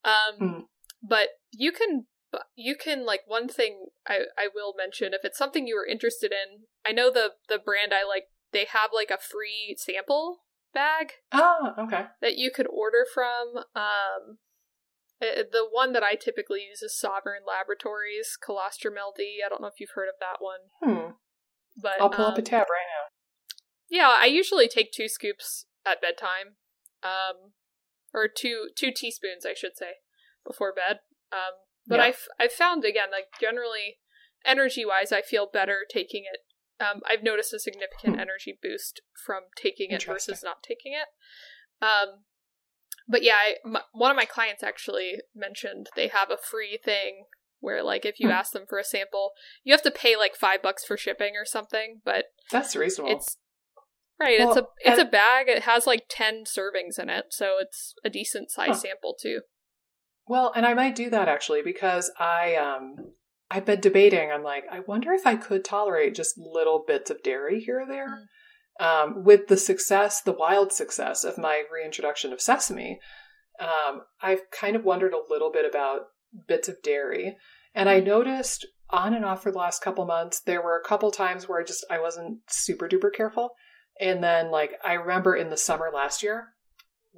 Um, 0.04 0.36
Hmm. 0.38 0.60
but 1.02 1.28
you 1.50 1.72
can 1.72 2.06
you 2.54 2.74
can 2.76 3.04
like 3.04 3.22
one 3.26 3.48
thing 3.48 3.86
I 4.06 4.20
I 4.38 4.48
will 4.54 4.74
mention 4.76 5.12
if 5.14 5.24
it's 5.24 5.38
something 5.38 5.66
you 5.66 5.76
were 5.76 5.86
interested 5.86 6.32
in. 6.32 6.64
I 6.86 6.92
know 6.92 7.10
the 7.10 7.34
the 7.48 7.58
brand 7.58 7.92
I 7.94 8.04
like. 8.04 8.24
They 8.52 8.66
have 8.66 8.90
like 8.92 9.10
a 9.10 9.16
free 9.18 9.76
sample 9.78 10.44
bag 10.74 11.12
Ah, 11.32 11.74
okay. 11.78 12.06
that 12.20 12.36
you 12.36 12.50
could 12.50 12.66
order 12.68 13.06
from. 13.12 13.64
Um, 13.74 14.38
the 15.50 15.66
one 15.70 15.92
that 15.92 16.02
I 16.02 16.14
typically 16.14 16.62
use 16.68 16.82
is 16.82 16.98
Sovereign 16.98 17.42
Laboratories 17.46 18.36
Colostrum 18.42 18.94
LD. 18.94 19.20
I 19.44 19.48
don't 19.48 19.60
know 19.60 19.68
if 19.68 19.78
you've 19.80 19.94
heard 19.94 20.08
of 20.08 20.16
that 20.20 20.40
one, 20.40 20.60
Hmm. 20.82 21.12
but 21.80 22.00
I'll 22.00 22.10
pull 22.10 22.26
up 22.26 22.34
a 22.36 22.38
um, 22.40 22.44
tab 22.44 22.66
right 22.68 22.86
now. 22.90 23.16
yeah, 23.88 24.14
I 24.18 24.26
usually 24.26 24.68
take 24.68 24.92
two 24.92 25.08
scoops 25.08 25.66
at 25.86 26.00
bedtime, 26.00 26.56
um, 27.02 27.52
or 28.12 28.28
two 28.28 28.70
two 28.76 28.90
teaspoons, 28.94 29.46
I 29.46 29.54
should 29.54 29.76
say, 29.76 29.94
before 30.46 30.72
bed. 30.74 31.00
Um, 31.30 31.54
but 31.86 31.98
Yeah. 31.98 32.06
I've 32.06 32.28
I've 32.38 32.52
found 32.52 32.84
again, 32.84 33.10
like 33.10 33.28
generally, 33.40 33.98
energy 34.44 34.84
wise, 34.84 35.12
I 35.12 35.22
feel 35.22 35.46
better 35.46 35.86
taking 35.88 36.24
it. 36.24 36.40
Um, 36.84 37.00
I've 37.06 37.22
noticed 37.22 37.52
a 37.54 37.60
significant 37.60 38.16
Hmm. 38.16 38.20
energy 38.20 38.58
boost 38.60 39.02
from 39.24 39.44
taking 39.56 39.90
it 39.92 40.02
versus 40.04 40.42
not 40.42 40.62
taking 40.64 40.92
it. 40.94 41.08
Um, 41.84 42.24
but 43.08 43.22
yeah, 43.22 43.34
I, 43.36 43.54
m- 43.64 43.76
one 43.92 44.10
of 44.10 44.16
my 44.16 44.24
clients 44.24 44.62
actually 44.62 45.16
mentioned 45.34 45.88
they 45.96 46.08
have 46.08 46.30
a 46.30 46.36
free 46.36 46.78
thing 46.84 47.24
where, 47.60 47.82
like, 47.82 48.04
if 48.04 48.18
you 48.18 48.28
Hmm. 48.28 48.32
ask 48.34 48.52
them 48.52 48.64
for 48.68 48.78
a 48.78 48.84
sample, 48.84 49.32
you 49.64 49.72
have 49.72 49.82
to 49.82 49.90
pay 49.90 50.16
like 50.16 50.34
five 50.34 50.62
bucks 50.62 50.84
for 50.84 50.96
shipping 50.96 51.34
or 51.36 51.44
something, 51.44 52.00
but 52.04 52.26
That's 52.50 52.74
reasonable. 52.76 53.12
it's 53.16 53.36
right. 54.18 54.38
Well, 54.38 54.48
it's 54.50 54.58
a 54.58 54.66
it's 54.90 54.98
and- 54.98 55.08
a 55.08 55.10
bag. 55.10 55.48
It 55.48 55.62
has 55.62 55.86
like 55.86 56.06
ten 56.08 56.44
servings 56.44 56.98
in 56.98 57.08
it, 57.08 57.26
so 57.30 57.56
it's 57.60 57.94
a 58.04 58.10
decent 58.10 58.50
size 58.50 58.68
Huh. 58.68 58.74
sample 58.74 59.14
too. 59.20 59.40
Well, 60.26 60.52
and 60.54 60.64
I 60.66 60.74
might 60.74 60.94
do 60.94 61.10
that 61.10 61.28
actually 61.28 61.62
because 61.62 62.10
I 62.18 62.54
um 62.56 63.14
I've 63.50 63.66
been 63.66 63.80
debating. 63.80 64.30
I'm 64.32 64.42
like, 64.42 64.64
I 64.70 64.80
wonder 64.80 65.12
if 65.12 65.26
I 65.26 65.36
could 65.36 65.64
tolerate 65.64 66.14
just 66.14 66.38
little 66.38 66.82
bits 66.86 67.10
of 67.10 67.22
dairy 67.22 67.60
here 67.60 67.80
or 67.82 67.86
there. 67.86 68.08
Mm. 68.08 68.24
Um, 68.80 69.22
with 69.24 69.48
the 69.48 69.56
success, 69.56 70.22
the 70.22 70.32
wild 70.32 70.72
success 70.72 71.24
of 71.24 71.38
my 71.38 71.64
reintroduction 71.72 72.32
of 72.32 72.40
sesame, 72.40 73.00
um, 73.60 74.02
I've 74.20 74.50
kind 74.50 74.76
of 74.76 74.84
wondered 74.84 75.12
a 75.12 75.30
little 75.30 75.52
bit 75.52 75.68
about 75.68 76.06
bits 76.48 76.68
of 76.68 76.82
dairy, 76.82 77.36
and 77.74 77.88
I 77.88 78.00
noticed 78.00 78.66
on 78.90 79.14
and 79.14 79.24
off 79.24 79.42
for 79.42 79.50
the 79.50 79.58
last 79.58 79.82
couple 79.82 80.04
months 80.04 80.40
there 80.40 80.62
were 80.62 80.76
a 80.76 80.86
couple 80.86 81.10
times 81.10 81.48
where 81.48 81.60
I 81.60 81.64
just 81.64 81.84
I 81.90 81.98
wasn't 82.00 82.38
super 82.48 82.88
duper 82.88 83.12
careful, 83.12 83.50
and 84.00 84.22
then 84.22 84.50
like 84.50 84.72
I 84.84 84.94
remember 84.94 85.36
in 85.36 85.50
the 85.50 85.56
summer 85.56 85.90
last 85.92 86.22
year, 86.22 86.48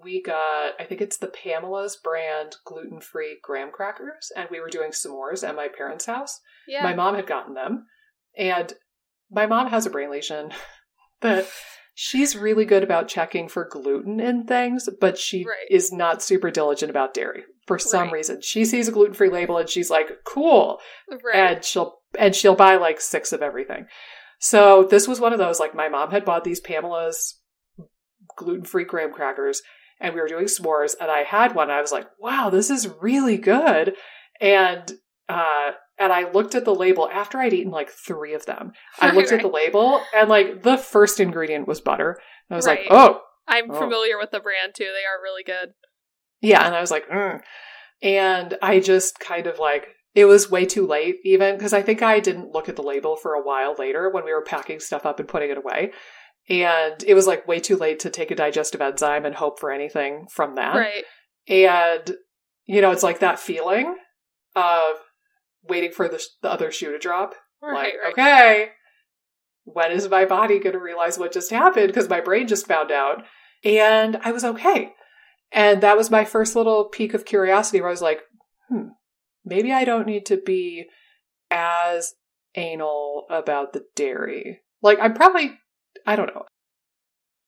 we 0.02 0.20
got 0.22 0.72
I 0.78 0.84
think 0.84 1.00
it's 1.00 1.16
the 1.16 1.28
Pamela's 1.28 1.96
brand 1.96 2.56
gluten 2.64 3.00
free 3.00 3.38
graham 3.42 3.70
crackers, 3.70 4.32
and 4.36 4.48
we 4.50 4.60
were 4.60 4.68
doing 4.68 4.90
s'mores 4.90 5.46
at 5.48 5.56
my 5.56 5.68
parents' 5.68 6.06
house. 6.06 6.40
Yeah, 6.66 6.82
My 6.82 6.94
mom 6.94 7.14
had 7.14 7.26
gotten 7.26 7.54
them, 7.54 7.86
and 8.36 8.72
my 9.30 9.46
mom 9.46 9.68
has 9.68 9.86
a 9.86 9.90
brain 9.90 10.10
lesion 10.10 10.50
that 11.24 11.46
she's 11.94 12.36
really 12.36 12.64
good 12.64 12.82
about 12.84 13.08
checking 13.08 13.48
for 13.48 13.64
gluten 13.64 14.20
in 14.20 14.44
things, 14.46 14.88
but 15.00 15.18
she 15.18 15.44
Right. 15.44 15.66
is 15.70 15.92
not 15.92 16.22
super 16.22 16.50
diligent 16.50 16.90
about 16.90 17.14
dairy 17.14 17.44
for 17.66 17.78
some 17.78 18.04
Right. 18.04 18.12
reason. 18.12 18.40
She 18.40 18.64
sees 18.64 18.88
a 18.88 18.92
gluten 18.92 19.14
free 19.14 19.28
label 19.28 19.58
and 19.58 19.68
she's 19.68 19.90
like, 19.90 20.24
"Cool," 20.24 20.80
right. 21.10 21.34
and 21.34 21.64
she'll 21.64 22.00
and 22.18 22.34
she'll 22.34 22.54
buy 22.54 22.76
like 22.76 23.00
six 23.00 23.32
of 23.32 23.42
everything. 23.42 23.86
So 24.38 24.84
this 24.84 25.08
was 25.08 25.20
one 25.20 25.32
of 25.32 25.38
those. 25.38 25.58
Like 25.58 25.74
my 25.74 25.88
mom 25.88 26.10
had 26.10 26.24
bought 26.24 26.44
these 26.44 26.60
Pamela's 26.60 27.40
gluten 28.36 28.64
free 28.64 28.84
graham 28.84 29.12
crackers, 29.12 29.62
and 30.00 30.14
we 30.14 30.20
were 30.20 30.28
doing 30.28 30.44
s'mores, 30.46 30.94
and 31.00 31.10
I 31.10 31.22
had 31.22 31.54
one. 31.54 31.70
And 31.70 31.78
I 31.78 31.80
was 31.80 31.92
like, 31.92 32.08
"Wow, 32.18 32.50
this 32.50 32.70
is 32.70 32.88
really 33.00 33.36
good," 33.38 33.96
and 34.40 34.92
uh, 35.28 35.72
and 35.98 36.12
I 36.12 36.30
looked 36.30 36.54
at 36.54 36.64
the 36.64 36.74
label 36.74 37.08
after 37.08 37.38
I'd 37.38 37.52
eaten 37.52 37.70
like 37.72 37.90
three 37.90 38.34
of 38.34 38.46
them. 38.46 38.72
I 39.00 39.06
Right, 39.06 39.14
looked 39.14 39.32
at 39.32 39.42
the 39.42 39.48
label, 39.48 40.00
and 40.14 40.28
like 40.28 40.62
the 40.62 40.76
first 40.76 41.20
ingredient 41.20 41.68
was 41.68 41.80
butter. 41.80 42.20
I 42.50 42.56
was 42.56 42.66
Right. 42.66 42.80
like, 42.80 42.88
"Oh, 42.90 43.22
I'm 43.46 43.70
Oh. 43.70 43.78
familiar 43.78 44.18
with 44.18 44.30
the 44.30 44.40
brand 44.40 44.74
too. 44.74 44.84
They 44.84 45.04
are 45.04 45.22
really 45.22 45.42
good. 45.44 45.74
Yeah, 46.40 46.64
and 46.66 46.74
I 46.74 46.80
was 46.80 46.90
like, 46.90 47.08
mm. 47.08 47.42
and 48.02 48.58
I 48.62 48.80
just 48.80 49.18
kind 49.20 49.46
of 49.46 49.58
like 49.58 49.88
it 50.14 50.26
was 50.26 50.50
way 50.50 50.64
too 50.64 50.86
late 50.86 51.16
even 51.24 51.56
because 51.56 51.72
I 51.72 51.82
think 51.82 52.00
I 52.02 52.20
didn't 52.20 52.52
look 52.52 52.68
at 52.68 52.76
the 52.76 52.82
label 52.82 53.16
for 53.16 53.34
a 53.34 53.42
while 53.42 53.74
later 53.78 54.08
when 54.10 54.24
we 54.24 54.32
were 54.32 54.42
packing 54.42 54.78
stuff 54.80 55.04
up 55.06 55.18
and 55.18 55.28
putting 55.28 55.50
it 55.50 55.58
away. 55.58 55.92
And 56.48 57.02
it 57.06 57.14
was 57.14 57.26
like 57.26 57.48
way 57.48 57.58
too 57.58 57.76
late 57.76 58.00
to 58.00 58.10
take 58.10 58.30
a 58.30 58.34
digestive 58.34 58.80
enzyme 58.82 59.24
and 59.24 59.34
hope 59.34 59.58
for 59.58 59.70
anything 59.72 60.26
from 60.30 60.54
that. 60.56 60.76
Right. 60.76 61.04
And 61.48 62.16
you 62.66 62.80
know, 62.80 62.90
it's 62.92 63.02
like 63.02 63.18
that 63.20 63.38
feeling 63.38 63.96
of 64.54 64.96
waiting 65.68 65.92
for 65.92 66.08
the, 66.08 66.22
the 66.42 66.50
other 66.50 66.70
shoe 66.70 66.92
to 66.92 66.98
drop. 66.98 67.34
Right. 67.62 67.74
like, 67.74 67.94
right. 68.02 68.12
okay, 68.12 68.68
when 69.64 69.90
is 69.90 70.08
my 70.08 70.24
body 70.24 70.58
going 70.58 70.74
to 70.74 70.80
realize 70.80 71.18
what 71.18 71.32
just 71.32 71.50
happened? 71.50 71.88
Because 71.88 72.08
my 72.08 72.20
brain 72.20 72.46
just 72.46 72.66
found 72.66 72.90
out. 72.90 73.24
And 73.64 74.18
I 74.22 74.32
was 74.32 74.44
okay. 74.44 74.92
And 75.50 75.82
that 75.82 75.96
was 75.96 76.10
my 76.10 76.24
first 76.24 76.54
little 76.54 76.84
peak 76.84 77.14
of 77.14 77.24
curiosity 77.24 77.80
where 77.80 77.88
I 77.88 77.92
was 77.92 78.02
like, 78.02 78.20
hmm, 78.68 78.88
maybe 79.44 79.72
I 79.72 79.84
don't 79.84 80.06
need 80.06 80.26
to 80.26 80.36
be 80.36 80.86
as 81.50 82.14
anal 82.54 83.26
about 83.30 83.72
the 83.72 83.84
dairy. 83.94 84.60
Like, 84.82 84.98
I'm 85.00 85.14
probably, 85.14 85.58
I 86.06 86.16
don't 86.16 86.34
know. 86.34 86.44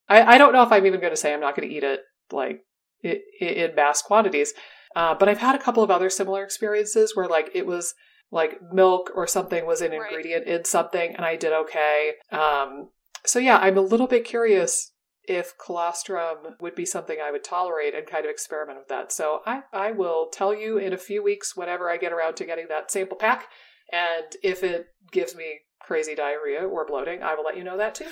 I, 0.09 0.35
I 0.35 0.39
don't 0.39 0.53
know 0.53 0.63
if 0.63 0.73
I'm 0.73 0.87
even 0.87 1.01
going 1.01 1.13
to 1.13 1.17
say 1.17 1.35
I'm 1.35 1.41
not 1.41 1.57
going 1.57 1.69
to 1.69 1.75
eat 1.75 1.85
it, 1.85 2.01
like, 2.33 2.61
in 3.03 3.75
mass 3.75 4.01
quantities. 4.01 4.55
Uh, 4.95 5.15
but 5.15 5.29
I've 5.29 5.39
had 5.39 5.55
a 5.55 5.63
couple 5.63 5.83
of 5.83 5.91
other 5.91 6.09
similar 6.09 6.43
experiences 6.43 7.15
where, 7.15 7.27
like, 7.27 7.51
it 7.55 7.67
was 7.67 7.95
like 8.31 8.61
milk 8.73 9.11
or 9.15 9.27
something 9.27 9.67
was 9.67 9.81
an 9.81 9.93
Right. 9.93 10.03
ingredient 10.11 10.47
in 10.47 10.65
something 10.65 11.15
and 11.15 11.25
I 11.25 11.37
did 11.37 11.53
okay. 11.53 12.15
Um, 12.33 12.91
so 13.25 13.39
yeah, 13.39 13.59
I'm 13.59 13.77
a 13.79 13.83
little 13.83 14.07
bit 14.07 14.25
curious 14.25 14.93
if 15.29 15.55
colostrum 15.59 16.57
would 16.61 16.75
be 16.75 16.87
something 16.87 17.19
I 17.21 17.31
would 17.33 17.43
tolerate 17.43 17.95
and 17.95 18.07
kind 18.07 18.25
of 18.25 18.31
experiment 18.31 18.79
with 18.79 18.89
that. 18.89 19.11
So 19.11 19.41
I, 19.45 19.63
I 19.73 19.91
will 19.93 20.29
tell 20.33 20.55
you 20.55 20.79
in 20.79 20.93
a 20.93 20.99
few 20.99 21.23
weeks 21.23 21.57
whenever 21.57 21.91
I 21.91 21.97
get 21.97 22.13
around 22.13 22.37
to 22.37 22.45
getting 22.45 22.67
that 22.69 22.91
sample 22.91 23.17
pack. 23.17 23.49
And 23.93 24.25
if 24.43 24.63
it 24.63 24.87
gives 25.11 25.35
me 25.35 25.61
crazy 25.81 26.15
diarrhea 26.15 26.63
or 26.67 26.87
bloating, 26.87 27.23
I 27.23 27.35
will 27.35 27.45
let 27.45 27.57
you 27.57 27.65
know 27.65 27.77
that 27.77 27.95
too. 27.97 28.07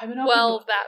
I'm 0.00 0.10
an 0.12 0.18
Well, 0.26 0.58
book. 0.60 0.66
that 0.68 0.84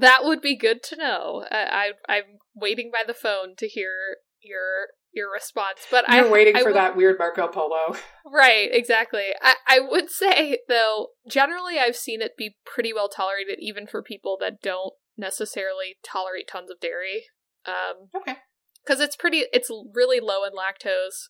that 0.00 0.24
would 0.24 0.40
be 0.40 0.56
good 0.56 0.82
to 0.84 0.96
know. 0.96 1.44
I, 1.50 1.92
I 2.08 2.14
I'm 2.14 2.22
waiting 2.54 2.90
by 2.92 3.02
the 3.06 3.14
phone 3.14 3.54
to 3.56 3.68
hear 3.68 4.16
your 4.42 4.88
your 5.12 5.30
response. 5.32 5.80
But 5.90 6.04
You're 6.08 6.26
I, 6.26 6.30
waiting 6.30 6.56
I 6.56 6.60
for 6.60 6.66
would- 6.66 6.76
that 6.76 6.96
weird 6.96 7.18
Marco 7.18 7.46
Polo. 7.48 7.96
Right, 8.24 8.68
exactly. 8.72 9.26
I, 9.42 9.54
I 9.68 9.78
would 9.80 10.08
say, 10.10 10.58
though, 10.68 11.08
generally 11.28 11.78
I've 11.78 11.96
seen 11.96 12.22
it 12.22 12.36
be 12.38 12.56
pretty 12.64 12.92
well 12.94 13.08
tolerated, 13.10 13.58
even 13.60 13.86
for 13.86 14.02
people 14.02 14.36
that 14.40 14.62
don't 14.62 14.94
necessarily 15.18 15.96
tolerate 16.02 16.48
tons 16.48 16.70
of 16.70 16.80
dairy. 16.80 17.24
Um, 17.66 18.08
Okay. 18.16 18.38
because 18.82 19.00
it's 19.00 19.16
pretty, 19.16 19.42
it's 19.52 19.70
really 19.94 20.18
low 20.18 20.44
in 20.44 20.52
lactose. 20.52 21.28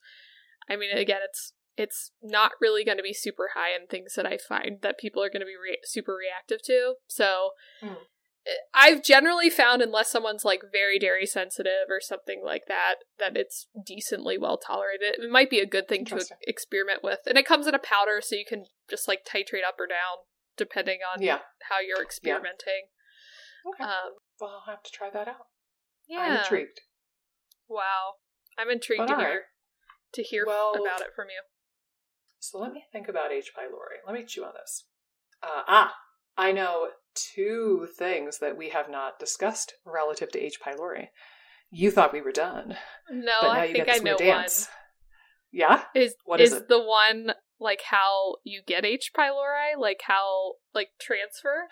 I 0.70 0.76
mean, 0.76 0.96
again, 0.96 1.20
it's 1.24 1.52
it's 1.76 2.12
not 2.22 2.52
really 2.60 2.84
going 2.84 2.98
to 2.98 3.02
be 3.02 3.14
super 3.14 3.50
high 3.54 3.74
in 3.74 3.86
things 3.88 4.12
that 4.14 4.26
I 4.26 4.36
find 4.36 4.78
that 4.82 4.98
people 4.98 5.22
are 5.24 5.30
going 5.30 5.40
to 5.40 5.46
be 5.46 5.56
re- 5.60 5.80
super 5.84 6.14
reactive 6.14 6.62
to. 6.66 6.94
So. 7.08 7.50
Mm. 7.82 7.96
I've 8.74 9.02
generally 9.04 9.50
found, 9.50 9.82
unless 9.82 10.10
someone's 10.10 10.44
like 10.44 10.62
very 10.72 10.98
dairy 10.98 11.26
sensitive 11.26 11.86
or 11.88 12.00
something 12.00 12.42
like 12.44 12.62
that, 12.66 12.96
that 13.18 13.36
it's 13.36 13.68
decently 13.86 14.36
well 14.36 14.58
tolerated. 14.58 15.14
It 15.22 15.30
might 15.30 15.50
be 15.50 15.60
a 15.60 15.66
good 15.66 15.86
thing 15.88 16.04
to 16.06 16.24
experiment 16.42 17.00
with, 17.04 17.20
and 17.26 17.38
it 17.38 17.46
comes 17.46 17.66
in 17.66 17.74
a 17.74 17.78
powder, 17.78 18.20
so 18.20 18.34
you 18.34 18.44
can 18.48 18.64
just 18.90 19.06
like 19.06 19.24
titrate 19.24 19.64
up 19.66 19.76
or 19.78 19.86
down 19.86 20.24
depending 20.56 20.98
on 21.14 21.22
Yeah. 21.22 21.40
how 21.70 21.80
you're 21.80 22.02
experimenting. 22.02 22.88
Okay. 23.66 23.84
Um, 23.84 24.14
Well, 24.40 24.50
I'll 24.50 24.72
have 24.74 24.82
to 24.82 24.90
try 24.90 25.08
that 25.10 25.28
out. 25.28 25.46
Yeah. 26.08 26.18
I'm 26.20 26.36
intrigued. 26.38 26.80
Wow. 27.68 28.14
I'm 28.58 28.68
intrigued 28.70 29.06
But 29.06 29.16
to 29.16 29.16
hear 29.20 29.44
to 30.14 30.22
hear 30.22 30.44
Well- 30.46 30.74
about 30.74 31.00
it 31.00 31.14
from 31.14 31.30
you. 31.30 31.42
So 32.38 32.58
let 32.58 32.72
me 32.72 32.84
think 32.92 33.08
about 33.08 33.30
H. 33.32 33.52
pylori. 33.56 34.04
Let 34.04 34.14
me 34.14 34.24
chew 34.26 34.44
on 34.44 34.52
this. 34.54 34.84
Uh, 35.42 35.62
ah, 35.66 35.96
I 36.36 36.52
know 36.52 36.88
two 37.14 37.88
things 37.98 38.38
that 38.38 38.56
we 38.56 38.70
have 38.70 38.90
not 38.90 39.18
discussed 39.18 39.74
relative 39.84 40.30
to 40.32 40.40
H. 40.40 40.58
pylori. 40.64 41.08
You 41.70 41.90
thought 41.90 42.12
we 42.12 42.20
were 42.20 42.32
done, 42.32 42.76
No, 43.10 43.32
but 43.40 43.54
now 43.54 43.60
I 43.60 43.64
you 43.66 43.72
think 43.72 43.86
get 43.86 43.94
I 43.94 43.98
this 43.98 44.04
know 44.04 44.16
dance. 44.16 44.68
Yeah. 45.50 45.84
Is 45.94 46.14
What 46.24 46.40
is 46.40 46.52
is 46.52 46.58
it? 46.60 46.68
the 46.68 46.82
one 46.82 47.32
like 47.60 47.82
how 47.90 48.36
you 48.44 48.62
get 48.66 48.84
H 48.84 49.10
pylori? 49.16 49.76
Like 49.78 50.00
how 50.04 50.54
like 50.74 50.88
transfer? 51.00 51.68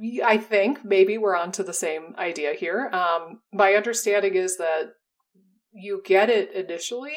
we, 0.00 0.22
I 0.24 0.38
think 0.38 0.84
maybe 0.84 1.18
we're 1.18 1.36
onto 1.36 1.62
the 1.62 1.72
same 1.74 2.14
idea 2.18 2.54
here. 2.54 2.88
Um, 2.92 3.40
my 3.52 3.74
understanding 3.74 4.34
is 4.34 4.56
that 4.56 4.94
you 5.72 6.02
get 6.04 6.30
it 6.30 6.52
initially 6.54 7.16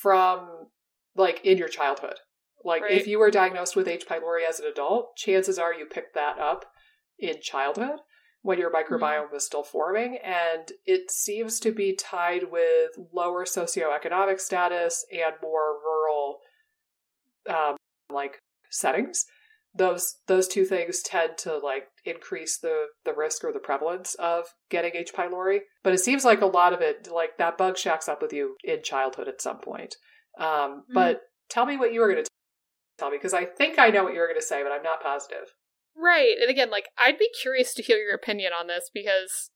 from 0.00 0.68
like 1.16 1.44
in 1.44 1.58
your 1.58 1.68
childhood. 1.68 2.16
Like 2.64 2.82
Right. 2.82 2.92
if 2.92 3.06
you 3.06 3.18
were 3.18 3.30
diagnosed 3.30 3.76
with 3.76 3.88
H. 3.88 4.06
pylori 4.06 4.44
as 4.48 4.60
an 4.60 4.66
adult, 4.66 5.16
chances 5.16 5.58
are 5.58 5.74
you 5.74 5.86
picked 5.86 6.14
that 6.14 6.38
up 6.38 6.64
in 7.18 7.40
childhood 7.40 8.00
when 8.42 8.58
your 8.58 8.70
microbiome 8.70 9.30
was 9.32 9.44
still 9.46 9.62
forming, 9.62 10.16
and 10.18 10.72
it 10.84 11.10
seems 11.10 11.60
to 11.60 11.70
be 11.72 11.94
tied 11.94 12.50
with 12.50 12.90
lower 13.12 13.44
socioeconomic 13.44 14.40
status 14.40 15.04
and 15.12 15.34
more 15.40 15.78
rural, 15.80 16.40
um, 17.48 17.76
like 18.10 18.38
settings. 18.70 19.26
Those 19.74 20.16
those 20.26 20.48
two 20.48 20.64
things 20.66 21.00
tend 21.02 21.38
to 21.38 21.56
like 21.56 21.88
increase 22.04 22.58
the 22.58 22.88
the 23.04 23.14
risk 23.14 23.42
or 23.44 23.52
the 23.52 23.58
prevalence 23.58 24.14
of 24.16 24.44
getting 24.68 24.94
H. 24.94 25.14
pylori. 25.14 25.60
But 25.82 25.94
it 25.94 25.98
seems 26.00 26.24
like 26.24 26.42
a 26.42 26.46
lot 26.46 26.72
of 26.74 26.80
it, 26.82 27.08
like 27.10 27.38
that 27.38 27.56
bug 27.56 27.78
shacks 27.78 28.08
up 28.08 28.20
with 28.20 28.32
you 28.34 28.56
in 28.64 28.82
childhood 28.82 29.28
at 29.28 29.40
some 29.40 29.58
point. 29.60 29.94
Um, 30.38 30.84
Mm. 30.90 30.94
But 30.94 31.20
tell 31.48 31.64
me 31.64 31.76
what 31.78 31.92
you 31.92 32.00
were 32.00 32.12
going 32.12 32.22
to 32.24 32.30
me 33.10 33.16
because 33.16 33.34
I 33.34 33.44
think 33.44 33.78
I 33.78 33.88
know 33.88 34.04
what 34.04 34.14
you're 34.14 34.26
going 34.26 34.40
to 34.40 34.46
say, 34.46 34.62
but 34.62 34.72
I'm 34.72 34.82
not 34.82 35.02
positive. 35.02 35.54
Right. 35.96 36.34
And 36.40 36.50
again, 36.50 36.70
like 36.70 36.88
I'd 36.98 37.18
be 37.18 37.28
curious 37.40 37.74
to 37.74 37.82
hear 37.82 37.98
your 37.98 38.14
opinion 38.14 38.52
on 38.58 38.66
this 38.66 38.90
because 38.92 39.50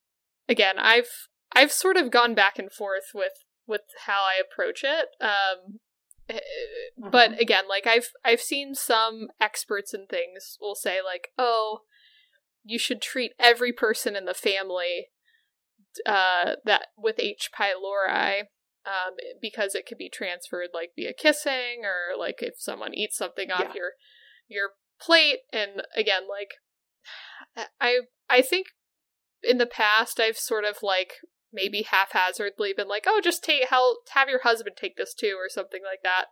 again, 0.48 0.76
I've 0.78 1.28
I've 1.54 1.72
sort 1.72 1.96
of 1.96 2.10
gone 2.10 2.34
back 2.34 2.58
and 2.58 2.70
forth 2.70 3.10
with 3.14 3.32
with 3.66 3.82
how 4.06 4.22
I 4.24 4.40
approach 4.40 4.84
it. 4.84 5.06
Um 5.20 5.78
eh, 6.28 6.40
but 7.10 7.40
again, 7.40 7.64
like 7.68 7.86
I've 7.86 8.10
I've 8.24 8.40
seen 8.40 8.74
some 8.74 9.28
experts 9.40 9.94
and 9.94 10.08
things 10.08 10.58
will 10.60 10.74
say 10.74 10.98
like, 11.02 11.28
"Oh, 11.38 11.80
you 12.64 12.78
should 12.78 13.00
treat 13.00 13.32
every 13.38 13.72
person 13.72 14.14
in 14.14 14.26
the 14.26 14.34
family 14.34 15.08
uh 16.04 16.56
that 16.66 16.88
with 16.98 17.18
H 17.18 17.50
pylori 17.58 18.42
um 18.86 19.14
because 19.40 19.74
it 19.74 19.86
could 19.86 19.98
be 19.98 20.08
transferred 20.08 20.68
like 20.72 20.90
via 20.96 21.12
kissing 21.12 21.82
or 21.84 22.18
like 22.18 22.36
if 22.38 22.54
someone 22.58 22.94
eats 22.94 23.16
something 23.16 23.50
off 23.50 23.68
Yeah. 23.68 23.74
your 23.74 23.90
your 24.48 24.70
plate 25.00 25.40
and 25.52 25.82
again 25.94 26.22
like 26.28 26.54
I 27.80 28.00
I 28.28 28.42
think 28.42 28.68
in 29.42 29.58
the 29.58 29.66
past 29.66 30.20
I've 30.20 30.38
sort 30.38 30.64
of 30.64 30.78
like 30.82 31.14
maybe 31.52 31.82
haphazardly 31.82 32.74
been 32.76 32.88
like, 32.88 33.04
oh, 33.06 33.20
just 33.22 33.42
take 33.42 33.68
help, 33.68 33.98
have 34.10 34.28
your 34.28 34.42
husband 34.42 34.76
take 34.76 34.96
this 34.96 35.14
too 35.14 35.36
or 35.38 35.48
something 35.48 35.80
like 35.84 36.00
that. 36.02 36.26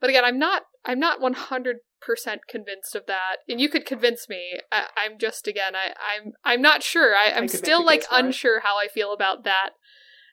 But 0.00 0.10
again, 0.10 0.24
I'm 0.24 0.38
not 0.38 0.62
I'm 0.84 0.98
not 0.98 1.20
100 1.20 1.76
percent 2.00 2.42
convinced 2.48 2.96
of 2.96 3.06
that, 3.06 3.36
and 3.48 3.60
you 3.60 3.68
could 3.68 3.86
convince 3.86 4.28
me. 4.28 4.58
I, 4.72 4.86
I'm 4.96 5.18
just 5.18 5.46
again 5.46 5.74
I 5.76 5.92
I'm 5.92 6.32
I'm 6.44 6.62
not 6.62 6.82
sure. 6.82 7.14
I, 7.14 7.30
I'm 7.30 7.48
could 7.48 7.58
still 7.58 7.84
like 7.84 8.04
unsure 8.10 8.60
how 8.60 8.78
I 8.78 8.88
feel 8.88 9.12
about 9.12 9.44
that 9.44 9.70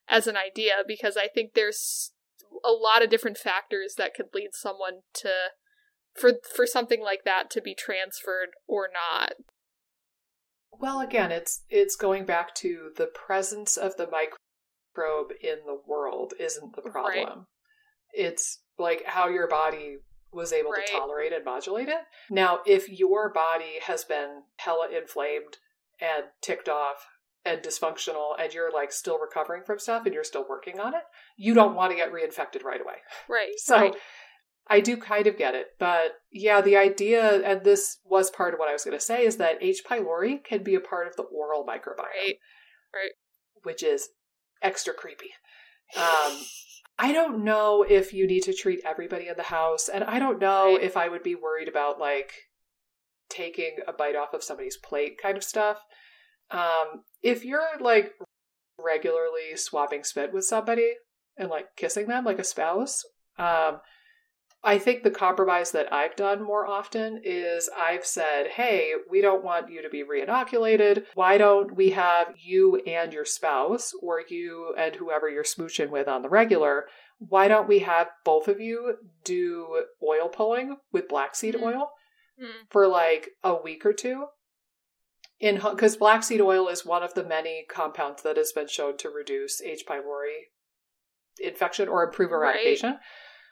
as 0.10 0.28
an 0.28 0.36
idea 0.36 0.84
because 0.88 1.16
I 1.16 1.28
think 1.28 1.54
there's 1.54 2.12
a 2.66 2.72
lot 2.72 3.04
of 3.04 3.10
different 3.10 3.38
factors 3.38 3.96
that 3.98 4.14
could 4.14 4.28
lead 4.34 4.50
someone 4.54 5.02
to 5.16 5.32
for 6.16 6.34
for 6.56 6.66
something 6.66 7.02
like 7.02 7.24
that 7.26 7.50
to 7.52 7.62
be 7.62 7.76
transferred 7.76 8.50
or 8.68 8.90
not. 8.92 9.34
Well, 10.72 11.00
again, 11.00 11.32
it's 11.32 11.64
it's 11.70 11.96
going 11.96 12.26
back 12.26 12.56
to 12.56 12.92
the 12.96 13.08
presence 13.08 13.78
of 13.78 13.98
the 13.98 14.08
microbe 14.08 15.32
in 15.42 15.60
the 15.66 15.80
world 15.86 16.34
isn't 16.40 16.76
the 16.76 16.82
problem. 16.82 17.28
Right. 17.28 17.38
It's 18.14 18.62
like 18.78 19.04
how 19.06 19.28
your 19.28 19.48
body 19.48 19.98
was 20.32 20.54
able 20.54 20.72
Right. 20.72 20.86
to 20.86 20.94
tolerate 20.94 21.34
and 21.34 21.44
modulate 21.44 21.90
it. 21.90 22.02
Now, 22.30 22.62
if 22.66 22.88
your 22.88 23.32
body 23.32 23.80
has 23.84 24.04
been 24.04 24.44
hella 24.58 24.90
inflamed 24.90 25.58
and 26.00 26.26
ticked 26.42 26.70
off 26.70 27.08
and 27.46 27.62
dysfunctional 27.62 28.32
and 28.40 28.54
you're 28.54 28.72
like 28.72 28.92
still 28.92 29.18
recovering 29.20 29.64
from 29.66 29.80
stuff 29.80 30.06
and 30.06 30.14
you're 30.14 30.24
still 30.24 30.46
working 30.50 30.80
on 30.80 30.94
it, 30.94 31.04
you 31.38 31.54
don't 31.54 31.76
want 31.76 31.92
to 31.92 31.96
get 31.96 32.12
reinfected 32.12 32.64
right 32.64 32.82
away. 32.82 32.96
Right. 33.30 33.52
So 33.58 33.76
right. 33.76 33.96
I 34.72 34.82
do 34.82 34.98
kind 34.98 35.26
of 35.26 35.38
get 35.38 35.56
it. 35.56 35.68
But 35.80 36.14
yeah, 36.32 36.62
the 36.62 36.78
idea, 36.78 37.42
and 37.42 37.64
this 37.64 37.98
was 38.06 38.30
part 38.30 38.54
of 38.54 38.60
what 38.60 38.70
I 38.70 38.74
was 38.74 38.84
going 38.84 38.98
to 38.98 39.04
say, 39.04 39.26
is 39.26 39.38
that 39.38 39.58
H. 39.62 39.82
pylori 39.90 40.44
can 40.44 40.62
be 40.64 40.76
a 40.76 40.80
part 40.80 41.08
of 41.08 41.16
the 41.16 41.24
oral 41.24 41.66
microbiome, 41.66 42.36
Right. 42.94 43.12
which 43.64 43.82
is 43.84 44.10
extra 44.62 44.94
creepy. 44.94 45.32
Um, 45.98 46.38
I 47.00 47.12
don't 47.14 47.44
know 47.44 47.82
if 47.82 48.14
you 48.14 48.28
need 48.28 48.44
to 48.44 48.54
treat 48.54 48.82
everybody 48.86 49.28
in 49.28 49.38
the 49.38 49.42
house, 49.44 49.90
and 49.90 50.04
I 50.04 50.20
don't 50.20 50.38
know 50.40 50.76
Right. 50.76 50.84
if 50.84 50.96
I 50.96 51.10
would 51.10 51.24
be 51.24 51.34
worried 51.34 51.68
about 51.68 51.98
like 51.98 52.32
taking 53.28 53.78
a 53.88 53.94
bite 53.94 54.16
off 54.16 54.36
of 54.36 54.44
somebody's 54.44 54.78
plate 54.78 55.18
kind 55.20 55.36
of 55.36 55.44
stuff. 55.44 55.80
Um, 56.52 57.06
if 57.22 57.44
you're 57.46 57.62
like 57.80 58.14
regularly 58.78 59.56
swapping 59.56 60.04
spit 60.04 60.34
with 60.34 60.46
somebody 60.46 60.94
and 61.38 61.50
like 61.50 61.76
kissing 61.76 62.08
them 62.08 62.26
like 62.26 62.40
a 62.40 62.44
spouse, 62.44 63.04
um, 63.38 63.80
I 64.62 64.78
think 64.78 65.04
the 65.04 65.12
compromise 65.12 65.72
that 65.72 65.92
I've 65.94 66.18
done 66.18 66.44
more 66.44 66.68
often 66.68 67.22
is 67.24 67.70
I've 67.78 68.06
said, 68.06 68.48
hey, 68.48 68.92
we 69.10 69.22
don't 69.22 69.44
want 69.44 69.72
you 69.72 69.82
to 69.82 69.90
be 69.90 70.04
reinoculated. 70.04 71.06
Why 71.16 71.38
don't 71.38 71.76
we 71.78 71.92
have 71.92 72.34
you 72.38 72.76
and 72.86 73.14
your 73.14 73.24
spouse, 73.24 73.94
or 74.02 74.22
you 74.28 74.76
and 74.78 74.96
whoever 74.96 75.30
you're 75.30 75.46
smooching 75.46 75.90
with 75.90 76.10
on 76.10 76.24
the 76.24 76.30
regular? 76.30 76.88
Why 77.20 77.48
don't 77.48 77.70
we 77.70 77.80
have 77.80 78.08
both 78.26 78.50
of 78.50 78.60
you 78.60 78.96
do 79.24 79.86
oil 80.04 80.28
pulling 80.28 80.76
with 80.92 81.08
black 81.08 81.36
seed 81.36 81.56
Mhm. 81.56 81.64
oil 81.64 81.92
Mm. 82.42 82.70
for 82.70 82.86
like 82.88 83.30
a 83.44 83.56
week 83.56 83.86
or 83.86 83.94
two? 83.94 84.28
In 85.40 85.56
because 85.56 85.96
black 85.96 86.24
seed 86.24 86.42
oil 86.42 86.68
is 86.68 86.86
one 86.86 87.02
of 87.04 87.14
the 87.14 87.24
many 87.24 87.66
compounds 87.70 88.24
that 88.24 88.36
has 88.38 88.52
been 88.52 88.68
shown 88.68 88.98
to 88.98 89.10
reduce 89.10 89.62
H. 89.62 89.86
pylori 89.88 90.36
infection 91.40 91.88
or 91.88 92.04
improve 92.04 92.32
Right. 92.32 92.56
eradication. 92.56 93.00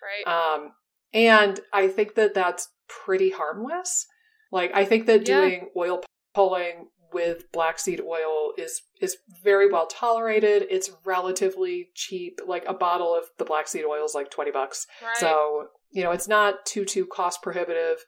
Right. 0.04 0.28
Um, 0.28 0.74
and 1.14 1.60
I 1.72 1.88
think 1.88 2.16
that 2.16 2.34
that's 2.34 2.70
pretty 2.90 3.30
harmless. 3.30 4.06
Like, 4.52 4.72
I 4.74 4.86
think 4.86 5.06
that 5.06 5.28
Yeah. 5.28 5.42
doing 5.42 5.72
oil 5.76 6.04
pulling 6.34 6.90
with 7.14 7.50
black 7.54 7.80
seed 7.80 8.02
oil 8.02 8.54
is 8.58 8.82
is 9.00 9.18
very 9.42 9.72
well 9.72 9.88
tolerated. 9.88 10.68
It's 10.70 10.92
relatively 11.06 11.90
cheap. 11.96 12.42
Like 12.46 12.66
a 12.68 12.74
bottle 12.74 13.16
of 13.16 13.30
the 13.38 13.46
black 13.46 13.68
seed 13.70 13.86
oil 13.86 14.04
is 14.04 14.14
like 14.14 14.30
twenty 14.30 14.52
bucks. 14.52 14.86
right. 15.02 15.16
So 15.18 15.70
you 15.90 16.04
know, 16.04 16.12
it's 16.12 16.28
not 16.28 16.66
too 16.66 16.84
too 16.84 17.06
cost 17.06 17.42
prohibitive. 17.42 18.04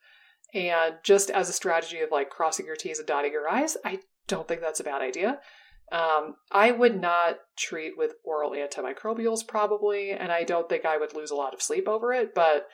And 0.54 0.96
just 1.04 1.30
as 1.30 1.50
a 1.50 1.54
strategy 1.54 2.00
of 2.00 2.10
like 2.12 2.30
crossing 2.30 2.66
your 2.66 2.76
T's 2.76 3.00
and 3.00 3.08
dotting 3.08 3.32
your 3.32 3.50
I's, 3.50 3.78
I 3.86 4.00
don't 4.28 4.48
think 4.48 4.62
that's 4.62 4.80
a 4.80 4.84
bad 4.84 5.02
idea. 5.02 5.40
Um, 5.92 6.36
I 6.52 6.72
would 6.72 7.00
not 7.00 7.38
treat 7.58 7.98
with 7.98 8.14
oral 8.24 8.52
antimicrobials 8.52 9.48
probably, 9.48 10.12
and 10.12 10.32
I 10.32 10.44
don't 10.44 10.70
think 10.70 10.86
I 10.86 10.98
would 10.98 11.16
lose 11.16 11.32
a 11.32 11.36
lot 11.36 11.54
of 11.54 11.62
sleep 11.62 11.88
over 11.88 12.14
it. 12.14 12.36
But 12.36 12.68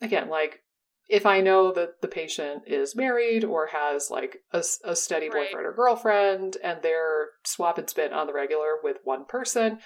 again, 0.00 0.28
like 0.28 0.60
if 1.08 1.24
I 1.26 1.40
know 1.40 1.72
that 1.72 2.00
the 2.02 2.08
patient 2.08 2.62
is 2.66 2.96
married 2.96 3.44
or 3.44 3.66
has 3.68 4.10
like 4.10 4.38
a 4.52 4.62
steady 4.62 5.28
Right. 5.28 5.48
boyfriend 5.50 5.66
or 5.66 5.72
girlfriend 5.72 6.56
and 6.64 6.80
they're 6.82 7.28
swap 7.44 7.78
and 7.78 7.88
spit 7.88 8.12
on 8.12 8.26
the 8.26 8.32
regular 8.32 8.78
with 8.82 8.96
one 9.04 9.24
person, 9.26 9.78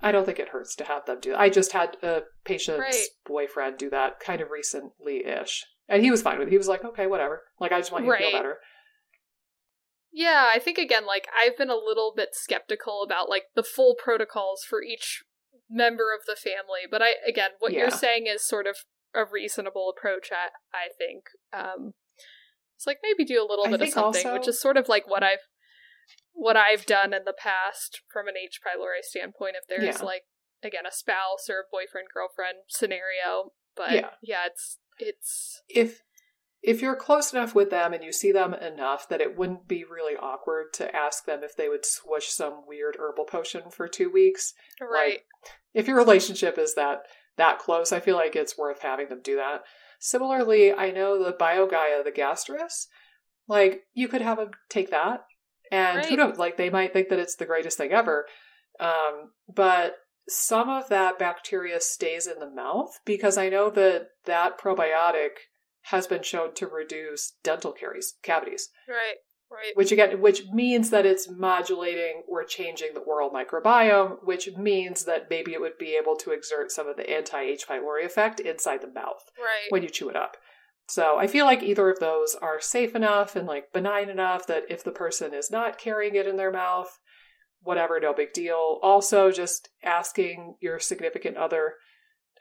I 0.00 0.12
don't 0.12 0.24
think 0.24 0.38
it 0.38 0.50
hurts 0.50 0.76
to 0.76 0.84
have 0.84 1.06
them 1.06 1.18
do 1.20 1.30
that. 1.30 1.40
I 1.40 1.48
just 1.48 1.72
had 1.72 1.96
a 2.02 2.22
patient's 2.44 2.80
Right. 2.80 3.06
boyfriend 3.26 3.78
do 3.78 3.90
that 3.90 4.20
kind 4.20 4.40
of 4.40 4.50
recently 4.50 5.24
ish. 5.24 5.64
And 5.88 6.02
he 6.02 6.10
was 6.10 6.22
fine 6.22 6.38
with 6.38 6.48
it. 6.48 6.50
He 6.50 6.58
was 6.58 6.68
like, 6.68 6.84
okay, 6.84 7.06
whatever. 7.06 7.42
Like, 7.60 7.72
I 7.72 7.78
just 7.78 7.92
want 7.92 8.04
you 8.06 8.12
to 8.12 8.18
feel 8.18 8.32
better. 8.32 8.58
Yeah, 10.12 10.48
I 10.52 10.58
think 10.60 10.78
again, 10.78 11.06
like 11.06 11.26
I've 11.36 11.56
been 11.58 11.70
a 11.70 11.74
little 11.76 12.12
bit 12.16 12.30
skeptical 12.34 13.02
about 13.04 13.28
like 13.28 13.44
the 13.56 13.64
full 13.64 13.96
protocols 13.96 14.62
for 14.68 14.80
each 14.82 15.24
member 15.68 16.14
of 16.14 16.24
the 16.26 16.36
family, 16.36 16.82
but 16.88 17.02
I 17.02 17.14
again, 17.26 17.50
what 17.58 17.72
Yeah. 17.72 17.80
you're 17.80 17.90
saying 17.90 18.26
is 18.26 18.46
sort 18.46 18.66
of 18.68 18.76
a 19.12 19.24
reasonable 19.24 19.92
approach. 19.96 20.30
I 20.30 20.50
I 20.72 20.88
think 20.96 21.24
um, 21.52 21.94
it's 22.76 22.86
like 22.86 22.98
maybe 23.02 23.24
do 23.24 23.42
a 23.42 23.48
little 23.48 23.66
I 23.66 23.70
bit 23.70 23.80
of 23.82 23.88
something, 23.88 24.24
also- 24.26 24.38
which 24.38 24.46
is 24.48 24.60
sort 24.60 24.76
of 24.76 24.88
like 24.88 25.08
what 25.08 25.24
I've 25.24 25.48
what 26.32 26.56
I've 26.56 26.86
done 26.86 27.12
in 27.12 27.24
the 27.24 27.34
past 27.36 28.02
from 28.12 28.28
an 28.28 28.34
H. 28.36 28.60
pylori 28.64 29.02
standpoint. 29.02 29.56
If 29.60 29.66
there's 29.68 29.98
Yeah. 29.98 30.04
like 30.04 30.22
again 30.62 30.86
a 30.86 30.92
spouse 30.92 31.50
or 31.50 31.58
a 31.58 31.64
boyfriend 31.70 32.08
girlfriend 32.14 32.58
scenario, 32.68 33.52
but 33.74 33.90
Yeah. 33.92 34.10
yeah, 34.22 34.46
it's 34.46 34.78
it's 34.98 35.62
if 35.68 36.02
if 36.62 36.80
you're 36.80 36.96
close 36.96 37.32
enough 37.32 37.54
with 37.54 37.68
them 37.70 37.92
and 37.92 38.02
you 38.02 38.10
see 38.10 38.32
them 38.32 38.54
enough 38.54 39.06
that 39.10 39.20
it 39.20 39.36
wouldn't 39.36 39.68
be 39.68 39.84
really 39.84 40.16
awkward 40.16 40.72
to 40.72 40.96
ask 40.96 41.26
them 41.26 41.44
if 41.44 41.54
they 41.54 41.68
would 41.68 41.84
swish 41.84 42.28
some 42.30 42.62
weird 42.66 42.96
herbal 42.98 43.26
potion 43.26 43.70
for 43.70 43.86
two 43.86 44.10
weeks. 44.10 44.54
Right. 44.80 45.10
Like, 45.10 45.24
if 45.74 45.86
your 45.86 45.96
relationship 45.98 46.56
is 46.56 46.74
that 46.74 47.02
that 47.36 47.58
close, 47.58 47.92
I 47.92 48.00
feel 48.00 48.16
like 48.16 48.34
it's 48.34 48.56
worth 48.56 48.80
having 48.80 49.08
them 49.10 49.20
do 49.22 49.36
that. 49.36 49.62
Similarly, 50.00 50.72
I 50.72 50.90
know 50.90 51.22
the 51.22 51.32
BioGaia, 51.32 52.02
the 52.02 52.12
gastrus, 52.12 52.86
like 53.46 53.82
you 53.92 54.08
could 54.08 54.22
have 54.22 54.38
them 54.38 54.52
take 54.70 54.90
that, 54.90 55.24
and 55.70 56.04
who 56.06 56.16
Right. 56.16 56.18
knows, 56.18 56.38
like 56.38 56.56
they 56.56 56.70
might 56.70 56.92
think 56.94 57.10
that 57.10 57.18
it's 57.18 57.36
the 57.36 57.44
greatest 57.46 57.76
thing 57.76 57.92
ever. 57.92 58.26
Um, 58.80 59.32
but 59.54 59.96
some 60.28 60.68
of 60.68 60.88
that 60.88 61.18
bacteria 61.18 61.80
stays 61.80 62.26
in 62.26 62.38
the 62.38 62.50
mouth 62.50 62.98
because 63.04 63.36
I 63.36 63.48
know 63.48 63.70
that 63.70 64.08
that 64.24 64.58
probiotic 64.58 65.30
has 65.88 66.06
been 66.06 66.22
shown 66.22 66.54
to 66.54 66.66
reduce 66.66 67.34
dental 67.42 67.72
caries, 67.72 68.14
cavities, 68.22 68.68
right. 68.88 69.16
Right. 69.50 69.72
which 69.74 69.92
again, 69.92 70.20
which 70.20 70.44
means 70.52 70.90
that 70.90 71.04
it's 71.06 71.28
modulating 71.30 72.22
or 72.26 72.42
changing 72.44 72.94
the 72.94 73.00
oral 73.00 73.30
microbiome, 73.30 74.16
which 74.24 74.48
means 74.56 75.04
that 75.04 75.28
maybe 75.28 75.52
it 75.52 75.60
would 75.60 75.78
be 75.78 75.96
able 76.00 76.16
to 76.16 76.32
exert 76.32 76.72
some 76.72 76.88
of 76.88 76.96
the 76.96 77.08
anti 77.08 77.40
H. 77.42 77.66
pylori 77.68 78.04
effect 78.04 78.40
inside 78.40 78.80
the 78.80 78.90
mouth 78.90 79.22
Right. 79.38 79.70
when 79.70 79.82
you 79.82 79.90
chew 79.90 80.08
it 80.08 80.16
up. 80.16 80.36
So 80.88 81.16
I 81.18 81.26
feel 81.26 81.44
like 81.46 81.62
either 81.62 81.88
of 81.90 82.00
those 82.00 82.34
are 82.34 82.60
safe 82.60 82.94
enough 82.94 83.36
and 83.36 83.46
like 83.46 83.72
benign 83.72 84.08
enough 84.08 84.46
that 84.48 84.64
if 84.68 84.82
the 84.82 84.90
person 84.90 85.32
is 85.32 85.50
not 85.50 85.78
carrying 85.78 86.14
it 86.14 86.26
in 86.26 86.36
their 86.36 86.50
mouth, 86.50 86.98
whatever, 87.64 87.98
no 87.98 88.12
big 88.12 88.32
deal. 88.32 88.78
Also, 88.82 89.30
just 89.30 89.68
asking 89.82 90.56
your 90.60 90.78
significant 90.78 91.36
other 91.36 91.74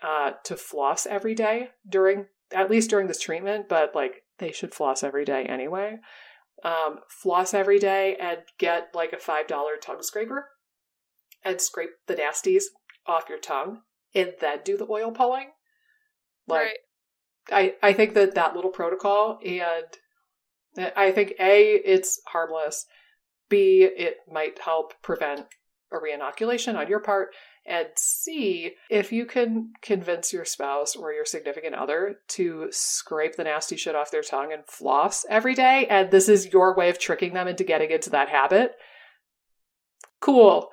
uh, 0.01 0.31
to 0.43 0.55
floss 0.55 1.05
every 1.05 1.33
day 1.33 1.69
during, 1.87 2.27
at 2.51 2.69
least 2.69 2.89
during 2.89 3.07
this 3.07 3.19
treatment, 3.19 3.67
but 3.67 3.95
like 3.95 4.23
they 4.37 4.51
should 4.51 4.75
floss 4.75 5.03
every 5.03 5.25
day 5.25 5.45
anyway. 5.45 5.97
Um, 6.63 6.99
floss 7.09 7.53
every 7.53 7.79
day 7.79 8.15
and 8.19 8.39
get 8.57 8.89
like 8.93 9.11
a 9.13 9.17
$5 9.17 9.47
tongue 9.81 10.03
scraper 10.03 10.49
and 11.43 11.59
scrape 11.59 11.89
the 12.07 12.15
nasties 12.15 12.63
off 13.05 13.27
your 13.27 13.39
tongue 13.39 13.81
and 14.13 14.33
then 14.39 14.59
do 14.63 14.77
the 14.77 14.87
oil 14.89 15.11
pulling. 15.11 15.51
Like, 16.47 16.61
right. 16.61 17.73
I, 17.81 17.89
I 17.89 17.93
think 17.93 18.13
that 18.13 18.35
that 18.35 18.55
little 18.55 18.71
protocol 18.71 19.39
and 19.45 19.85
I 20.95 21.11
think 21.11 21.33
A, 21.39 21.73
it's 21.73 22.21
harmless. 22.27 22.85
B, 23.49 23.83
it 23.83 24.17
might 24.31 24.59
help 24.59 24.93
prevent 25.01 25.45
a 25.91 25.97
reinoculation 25.97 26.75
on 26.75 26.87
your 26.87 26.99
part. 26.99 27.29
And 27.65 27.87
C, 27.95 28.73
if 28.89 29.11
you 29.11 29.25
can 29.25 29.71
convince 29.81 30.33
your 30.33 30.43
spouse 30.43 30.95
or 30.95 31.13
your 31.13 31.25
significant 31.25 31.75
other 31.75 32.17
to 32.29 32.67
scrape 32.71 33.35
the 33.37 33.45
nasty 33.45 33.77
shit 33.77 33.95
off 33.95 34.11
their 34.11 34.21
tongue 34.21 34.51
and 34.51 34.65
floss 34.67 35.25
every 35.29 35.55
day, 35.55 35.87
and 35.89 36.11
this 36.11 36.27
is 36.27 36.51
your 36.51 36.75
way 36.75 36.89
of 36.89 36.99
tricking 36.99 37.33
them 37.33 37.47
into 37.47 37.63
getting 37.63 37.89
into 37.89 38.09
that 38.09 38.29
habit, 38.29 38.73
cool. 40.19 40.69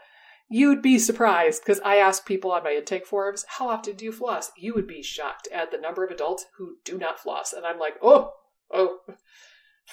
You'd 0.49 0.83
be 0.83 0.99
surprised 0.99 1.63
because 1.63 1.81
I 1.85 1.97
ask 1.97 2.27
people 2.27 2.51
on 2.51 2.65
my 2.65 2.73
intake 2.73 3.07
forums, 3.07 3.45
how 3.47 3.69
often 3.69 3.95
do 3.95 4.05
you 4.05 4.11
floss? 4.11 4.51
You 4.59 4.75
would 4.75 4.89
be 4.89 5.01
shocked 5.01 5.47
at 5.55 5.71
the 5.71 5.79
number 5.79 6.05
of 6.05 6.11
adults 6.11 6.47
who 6.57 6.75
do 6.85 6.99
not 6.99 7.21
floss. 7.21 7.53
And 7.53 7.65
I'm 7.65 7.79
like, 7.79 7.95
oh, 8.03 8.33
oh, 8.73 8.99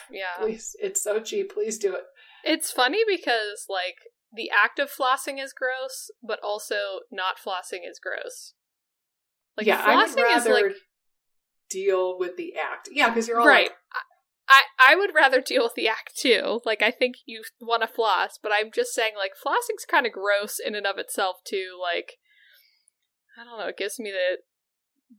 Yeah. 0.09 0.25
please. 0.39 0.75
It's 0.81 1.03
so 1.03 1.19
cheap. 1.19 1.53
Please 1.53 1.77
do 1.77 1.93
it. 1.93 2.05
It's 2.43 2.71
funny 2.71 2.99
because 3.07 3.65
like 3.69 3.97
the 4.33 4.49
act 4.51 4.79
of 4.79 4.91
flossing 4.91 5.41
is 5.41 5.53
gross, 5.53 6.11
but 6.21 6.39
also 6.43 7.01
not 7.11 7.37
flossing 7.37 7.89
is 7.89 7.99
gross. 8.01 8.53
Like 9.57 9.67
yeah, 9.67 9.81
I 9.83 9.95
would 9.95 10.09
flossing 10.09 10.37
is 10.37 10.45
rather 10.45 10.53
like 10.53 10.75
deal 11.69 12.17
with 12.17 12.37
the 12.37 12.53
act. 12.55 12.89
Yeah, 12.91 13.09
because 13.09 13.27
you're 13.27 13.39
all 13.39 13.47
right. 13.47 13.69
like, 13.69 13.71
I 14.49 14.61
I 14.79 14.95
would 14.95 15.13
rather 15.13 15.41
deal 15.41 15.63
with 15.63 15.75
the 15.75 15.87
act 15.87 16.15
too. 16.17 16.61
Like 16.65 16.81
I 16.81 16.91
think 16.91 17.15
you 17.25 17.43
want 17.59 17.81
to 17.81 17.87
floss, 17.87 18.39
but 18.41 18.51
I'm 18.53 18.71
just 18.73 18.93
saying 18.93 19.13
like 19.17 19.31
flossing's 19.33 19.85
kind 19.89 20.05
of 20.05 20.11
gross 20.11 20.59
in 20.63 20.75
and 20.75 20.85
of 20.85 20.97
itself 20.97 21.37
too. 21.45 21.77
Like 21.81 22.13
I 23.39 23.43
don't 23.43 23.59
know, 23.59 23.67
it 23.67 23.77
gives 23.77 23.99
me 23.99 24.11
the 24.11 24.37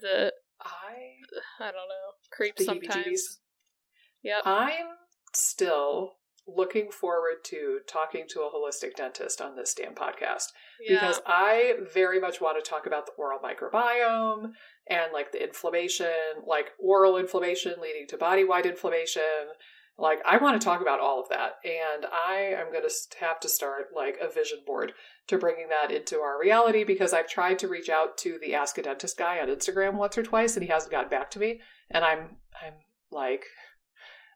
the 0.01 0.33
I 0.61 1.65
I 1.65 1.67
don't 1.67 1.75
know 1.75 2.13
creeps 2.31 2.65
sometimes. 2.65 3.41
Yep. 4.23 4.43
I'm 4.45 4.87
still 5.33 6.17
looking 6.57 6.91
forward 6.91 7.45
to 7.45 7.81
talking 7.87 8.25
to 8.31 8.41
a 8.41 8.51
holistic 8.51 8.95
dentist 8.97 9.41
on 9.41 9.55
this 9.55 9.75
damn 9.75 9.95
podcast 9.95 10.53
Yeah. 10.81 10.95
because 11.01 11.21
I 11.27 11.75
very 11.93 12.19
much 12.21 12.41
want 12.41 12.63
to 12.63 12.69
talk 12.69 12.87
about 12.87 13.05
the 13.07 13.13
oral 13.13 13.39
microbiome 13.39 14.53
and 14.89 15.13
like 15.13 15.33
the 15.33 15.43
inflammation, 15.43 16.09
like 16.47 16.73
oral 16.79 17.19
inflammation 17.19 17.75
leading 17.83 18.07
to 18.09 18.17
body 18.17 18.45
wide 18.45 18.67
inflammation. 18.67 19.23
Like, 20.01 20.21
I 20.25 20.37
want 20.37 20.61
to 20.61 20.65
talk 20.65 20.81
about 20.81 21.01
all 21.01 21.21
of 21.21 21.29
that. 21.31 21.57
And 21.65 22.07
I 22.07 22.55
am 22.57 22.71
going 22.73 22.85
to 22.89 22.95
have 23.21 23.41
to 23.41 23.49
start 23.49 23.89
like 23.95 24.17
a 24.23 24.33
vision 24.33 24.61
board 24.65 24.93
to 25.27 25.37
bringing 25.39 25.69
that 25.71 25.91
into 25.95 26.19
our 26.21 26.41
reality 26.41 26.85
because 26.85 27.13
I've 27.13 27.29
tried 27.29 27.59
to 27.59 27.69
reach 27.69 27.89
out 27.91 28.17
to 28.19 28.39
the 28.41 28.55
Ask 28.55 28.79
a 28.79 28.83
Dentist 28.83 29.19
guy 29.19 29.41
on 29.41 29.49
Instagram 29.49 29.95
once 29.95 30.17
or 30.17 30.23
twice 30.23 30.57
and 30.57 30.63
he 30.65 30.71
hasn't 30.71 30.93
gotten 30.93 31.11
back 31.11 31.33
to 31.33 31.41
me. 31.41 31.61
And 31.91 32.05
I'm, 32.05 32.37
I'm 32.65 32.75
like, 33.11 33.45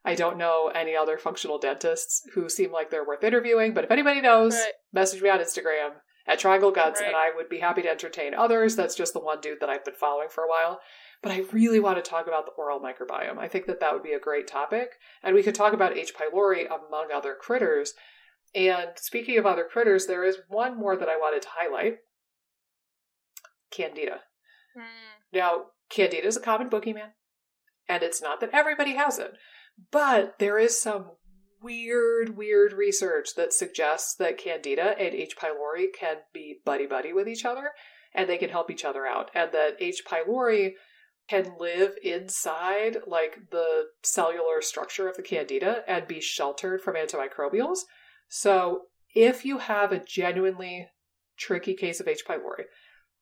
I 0.05 0.15
don't 0.15 0.37
know 0.37 0.69
any 0.75 0.97
other 0.97 1.17
functional 1.17 1.59
dentists 1.59 2.23
who 2.35 2.49
seem 2.49 2.73
like 2.73 2.91
they're 2.91 3.07
worth 3.07 3.23
interviewing, 3.23 3.73
but 3.73 3.85
if 3.85 3.91
anybody 3.91 4.21
knows, 4.21 4.55
Right. 4.55 4.73
message 4.93 5.23
me 5.23 5.29
on 5.29 5.39
Instagram 5.39 6.01
at 6.27 6.39
Triangle 6.39 6.71
Guts, 6.73 7.01
and 7.01 7.15
I 7.17 7.31
would 7.35 7.49
be 7.49 7.59
happy 7.61 7.83
to 7.83 7.89
entertain 7.91 8.35
others. 8.35 8.75
That's 8.77 8.95
just 8.97 9.13
the 9.13 9.21
one 9.21 9.41
dude 9.41 9.61
that 9.61 9.71
I've 9.71 9.85
been 9.85 9.95
following 9.95 10.29
for 10.29 10.45
a 10.45 10.49
while. 10.49 10.81
But 11.23 11.33
I 11.33 11.41
really 11.53 11.79
want 11.79 12.03
to 12.03 12.09
talk 12.09 12.27
about 12.27 12.47
the 12.47 12.53
oral 12.53 12.81
microbiome. 12.81 13.39
I 13.39 13.47
think 13.47 13.67
that 13.67 13.79
that 13.79 13.93
would 13.93 14.03
be 14.03 14.13
a 14.13 14.19
great 14.21 14.49
topic, 14.49 14.99
and 15.23 15.35
we 15.37 15.43
could 15.45 15.55
talk 15.55 15.73
about 15.73 15.97
H. 15.97 16.15
pylori 16.15 16.67
among 16.67 17.13
other 17.13 17.35
critters. 17.35 17.95
And 18.55 18.91
speaking 18.99 19.39
of 19.39 19.47
other 19.47 19.65
critters, 19.65 20.07
there 20.07 20.25
is 20.25 20.39
one 20.49 20.77
more 20.77 20.97
that 20.97 21.09
I 21.09 21.17
wanted 21.17 21.43
to 21.43 21.49
highlight: 21.57 21.99
Candida. 23.71 24.21
Mm, 24.77 24.83
Now, 25.33 25.67
Candida 25.89 26.27
is 26.27 26.37
a 26.37 26.41
common 26.41 26.69
boogeyman, 26.69 27.13
and 27.89 28.03
it's 28.03 28.21
not 28.21 28.41
that 28.41 28.51
everybody 28.53 28.95
has 28.97 29.19
it, 29.19 29.37
but 29.91 30.39
there 30.39 30.59
is 30.59 30.81
some 30.81 31.13
weird, 31.63 32.37
weird 32.37 32.73
research 32.73 33.35
that 33.37 33.53
suggests 33.53 34.15
that 34.17 34.39
Candida 34.39 34.95
and 34.99 35.15
H. 35.15 35.37
pylori 35.37 35.87
can 35.93 36.17
be 36.33 36.61
buddy 36.65 36.87
buddy 36.87 37.13
with 37.13 37.29
each 37.29 37.45
other, 37.45 37.71
and 38.15 38.29
they 38.29 38.39
can 38.39 38.51
help 38.51 38.71
each 38.71 38.85
other 38.85 39.07
out, 39.07 39.31
and 39.35 39.53
that 39.53 39.77
H. 39.81 40.03
pylori 40.05 40.73
can 41.29 41.55
live 41.59 41.95
inside 42.03 42.99
like 43.07 43.39
the 43.51 43.85
cellular 44.03 44.61
structure 44.61 45.09
of 45.09 45.17
the 45.17 45.23
Candida 45.23 45.83
and 45.87 46.09
be 46.09 46.21
sheltered 46.21 46.83
from 46.83 46.97
antimicrobials. 46.97 47.81
So, 48.29 48.83
if 49.15 49.45
you 49.45 49.59
have 49.59 49.93
a 49.93 50.03
genuinely 50.03 50.89
tricky 51.37 51.75
case 51.75 52.01
of 52.01 52.09
H. 52.09 52.25
pylori, 52.29 52.65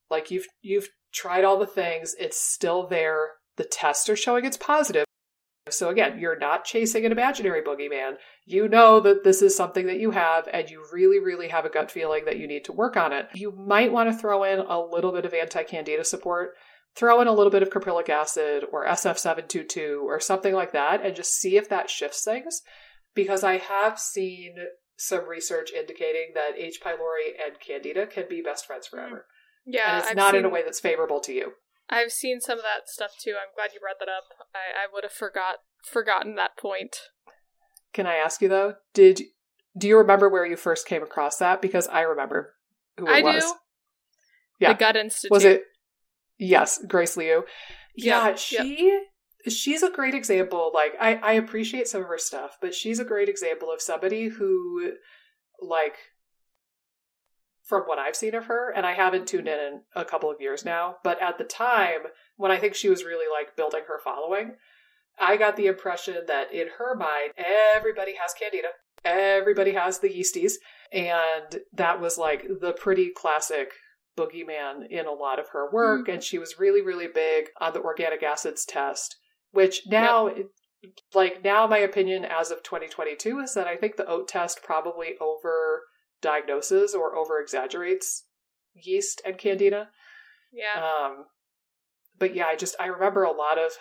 like 0.09 0.31
you've 0.31 0.47
you've 0.63 0.89
tried 1.13 1.45
all 1.45 1.59
the 1.59 1.67
things, 1.67 2.15
it's 2.19 2.41
still 2.41 2.87
there. 2.87 3.33
The 3.57 3.65
tests 3.65 4.09
are 4.09 4.17
showing 4.17 4.45
it's 4.45 4.57
positive. 4.57 5.05
So 5.69 5.91
again, 5.91 6.19
you're 6.19 6.39
not 6.39 6.65
chasing 6.65 7.05
an 7.05 7.13
imaginary 7.13 7.63
boogeyman. 7.63 8.15
You 8.45 8.67
know 8.69 8.99
that 9.01 9.25
this 9.25 9.43
is 9.43 9.55
something 9.55 9.87
that 9.87 10.01
you 10.01 10.11
have 10.11 10.49
and 10.53 10.69
you 10.71 10.85
really 10.93 11.19
really 11.19 11.49
have 11.49 11.65
a 11.65 11.71
gut 11.71 11.91
feeling 11.91 12.25
that 12.25 12.39
you 12.39 12.47
need 12.49 12.65
to 12.65 12.73
work 12.73 12.97
on 12.97 13.13
it. 13.13 13.29
You 13.35 13.53
might 13.53 13.93
want 13.93 14.11
to 14.11 14.17
throw 14.17 14.43
in 14.43 14.61
a 14.61 14.81
little 14.81 15.13
bit 15.13 15.25
of 15.25 15.35
anti-candida 15.35 16.05
support, 16.05 16.55
throw 16.97 17.21
in 17.21 17.29
a 17.29 17.33
little 17.33 17.53
bit 17.53 17.63
of 17.63 17.71
caprylic 17.71 18.09
acid 18.09 18.65
or 18.73 18.87
SF722 18.87 20.03
or 20.03 20.19
something 20.19 20.55
like 20.55 20.73
that 20.73 21.05
and 21.05 21.15
just 21.15 21.35
see 21.35 21.57
if 21.57 21.69
that 21.69 21.91
shifts 21.91 22.25
things 22.25 22.63
because 23.15 23.45
I 23.45 23.59
have 23.59 23.99
seen 23.99 24.55
some 24.97 25.29
research 25.29 25.71
indicating 25.73 26.33
that 26.35 26.59
H. 26.59 26.81
pylori 26.85 27.33
and 27.45 27.61
candida 27.61 28.07
can 28.07 28.25
be 28.29 28.43
best 28.43 28.67
friends 28.67 28.87
forever 28.87 29.27
yeah, 29.67 29.91
and 29.91 29.99
it's 29.99 30.09
I've 30.11 30.17
not 30.17 30.35
in 30.35 30.45
a 30.45 30.49
way 30.49 30.63
that's 30.65 30.81
favorable 30.81 31.21
to 31.21 31.33
you. 31.33 31.53
I've 31.91 32.13
seen 32.13 32.41
some 32.41 32.59
of 32.59 32.65
that 32.65 32.89
stuff 32.89 33.13
too. 33.21 33.33
I'm 33.33 33.53
glad 33.55 33.75
you 33.75 33.81
brought 33.81 33.99
that 33.99 34.09
up. 34.09 34.25
I, 34.55 34.85
I 34.85 34.87
would 34.93 35.05
have 35.05 35.13
forgot 35.13 35.57
forgotten 35.85 36.37
that 36.37 36.57
point. 36.57 36.97
Can 37.93 38.07
I 38.07 38.15
ask 38.17 38.41
you 38.41 38.49
though? 38.49 38.75
Did 38.95 39.23
do 39.77 39.89
you 39.89 39.99
remember 39.99 40.29
where 40.29 40.47
you 40.47 40.57
first 40.57 40.87
came 40.87 41.03
across 41.03 41.39
that? 41.39 41.61
Because 41.61 41.89
I 41.89 42.03
remember 42.03 42.55
who 42.99 43.07
it 43.07 43.11
I 43.11 43.23
was. 43.23 43.45
do. 43.45 43.53
Yeah. 44.61 44.73
The 44.73 44.79
Gut 44.79 44.97
Institute. 44.97 45.31
Was 45.31 45.45
it? 45.45 45.63
Yes, 46.39 46.81
Grace 46.87 47.17
Liu. 47.17 47.45
Yeah, 47.97 48.29
Yep, 48.29 48.39
she 48.39 49.01
she's 49.49 49.83
a 49.83 49.91
great 49.91 50.15
example. 50.15 50.71
Like 50.73 50.95
I 51.01 51.15
I 51.17 51.33
appreciate 51.33 51.89
some 51.89 52.03
of 52.03 52.09
her 52.09 52.19
stuff, 52.19 52.57
but 52.61 52.75
she's 52.75 52.99
a 52.99 53.05
great 53.05 53.29
example 53.29 53.71
of 53.73 53.81
somebody 53.81 54.29
who 54.29 54.93
like 55.61 55.97
from 57.71 57.85
what 57.85 58.01
I've 58.01 58.17
seen 58.17 58.35
of 58.35 58.47
her, 58.47 58.73
and 58.75 58.85
I 58.85 58.95
haven't 58.95 59.29
tuned 59.29 59.47
in 59.47 59.59
in 59.59 59.81
a 59.95 60.05
couple 60.05 60.29
of 60.29 60.41
years 60.41 60.65
now, 60.65 60.97
but 61.05 61.23
at 61.23 61.39
the 61.39 61.45
time 61.45 62.01
when 62.37 62.51
I 62.51 62.59
think 62.59 62.75
she 62.75 62.91
was 62.91 63.05
really 63.05 63.27
like 63.33 63.57
building 63.57 63.83
her 63.87 64.01
following, 64.03 64.57
I 65.21 65.37
got 65.37 65.57
the 65.57 65.69
impression 65.69 66.17
that 66.27 66.53
in 66.53 66.67
her 66.79 66.97
mind, 66.97 67.33
everybody 67.39 68.17
has 68.21 68.35
candida, 68.35 68.71
everybody 69.05 69.73
has 69.73 70.01
the 70.01 70.09
yeasties, 70.09 70.55
and 70.93 71.61
that 71.73 72.01
was 72.01 72.19
like 72.19 72.43
the 72.61 72.73
pretty 72.73 73.13
classic 73.15 73.71
boogeyman 74.19 74.91
in 74.91 75.07
a 75.07 75.13
lot 75.13 75.39
of 75.39 75.51
her 75.53 75.71
work. 75.71 76.03
Mm-hmm. 76.03 76.15
And 76.15 76.23
she 76.25 76.39
was 76.39 76.59
really, 76.59 76.83
really 76.83 77.07
big 77.07 77.51
on 77.61 77.73
the 77.73 77.83
organic 77.83 78.25
acids 78.25 78.65
test, 78.65 79.15
which 79.53 79.83
now 79.87 80.27
it, 80.27 80.47
like 81.15 81.45
now 81.45 81.69
my 81.69 81.79
opinion 81.79 82.25
as 82.25 82.51
of 82.51 82.65
2022 82.65 83.39
is 83.39 83.55
that 83.55 83.69
I 83.69 83.77
think 83.77 83.95
the 83.95 84.09
OAT 84.09 84.27
test 84.27 84.61
probably 84.65 85.15
over 85.21 85.83
diagnoses 86.23 86.95
or 86.95 87.17
over 87.17 87.41
exaggerates 87.41 88.25
yeast 88.75 89.21
and 89.25 89.39
candida. 89.39 89.89
Yeah. 90.53 90.83
Um, 90.83 91.25
but 92.19 92.35
yeah, 92.35 92.47
I 92.47 92.57
just 92.57 92.77
I 92.79 92.87
remember 92.87 93.25
a 93.25 93.33
lot 93.33 93.59
of 93.59 93.73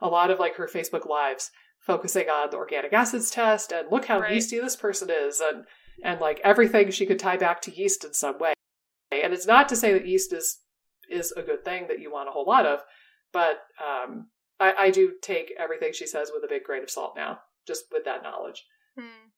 a 0.00 0.08
lot 0.08 0.30
of 0.30 0.38
like 0.38 0.56
her 0.56 0.68
Facebook 0.72 1.08
lives 1.08 1.50
focusing 1.80 2.28
on 2.28 2.50
the 2.50 2.56
organic 2.56 2.92
acids 2.92 3.30
test 3.30 3.72
and 3.72 3.88
look 3.90 4.04
how 4.06 4.20
Right. 4.20 4.34
yeasty 4.34 4.58
this 4.60 4.76
person 4.76 5.08
is 5.10 5.40
and 5.40 5.64
and 6.04 6.20
like 6.20 6.40
everything 6.44 6.90
she 6.90 7.06
could 7.06 7.18
tie 7.18 7.36
back 7.36 7.60
to 7.62 7.74
yeast 7.74 8.04
in 8.04 8.12
some 8.12 8.38
way. 8.38 8.52
And 9.10 9.32
it's 9.32 9.46
not 9.46 9.68
to 9.70 9.76
say 9.76 9.92
that 9.92 10.06
yeast 10.06 10.32
is 10.32 10.58
is 11.10 11.32
a 11.32 11.42
good 11.42 11.64
thing 11.64 11.88
that 11.88 12.00
you 12.00 12.12
want 12.12 12.28
a 12.28 12.32
whole 12.32 12.46
lot 12.46 12.66
of, 12.66 12.80
but 13.32 13.62
um, 13.84 14.28
I, 14.60 14.74
I 14.78 14.90
do 14.90 15.14
take 15.20 15.52
everything 15.58 15.92
she 15.92 16.06
says 16.06 16.30
with 16.32 16.44
a 16.44 16.48
big 16.48 16.62
grain 16.62 16.84
of 16.84 16.90
salt 16.90 17.14
now, 17.16 17.40
just 17.66 17.84
with 17.90 18.04
that 18.04 18.22
knowledge. 18.22 18.64
Hmm. 18.96 19.30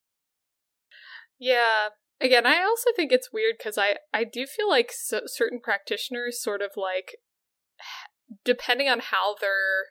Yeah. 1.38 1.88
Again, 2.20 2.46
I 2.46 2.62
also 2.62 2.90
think 2.94 3.10
it's 3.10 3.32
weird 3.32 3.54
because 3.58 3.76
I 3.76 3.96
I 4.12 4.24
do 4.24 4.46
feel 4.46 4.68
like 4.68 4.92
so, 4.92 5.22
certain 5.26 5.60
practitioners 5.60 6.42
sort 6.42 6.62
of 6.62 6.70
like, 6.76 7.16
depending 8.44 8.88
on 8.88 9.00
how 9.00 9.34
they're, 9.40 9.86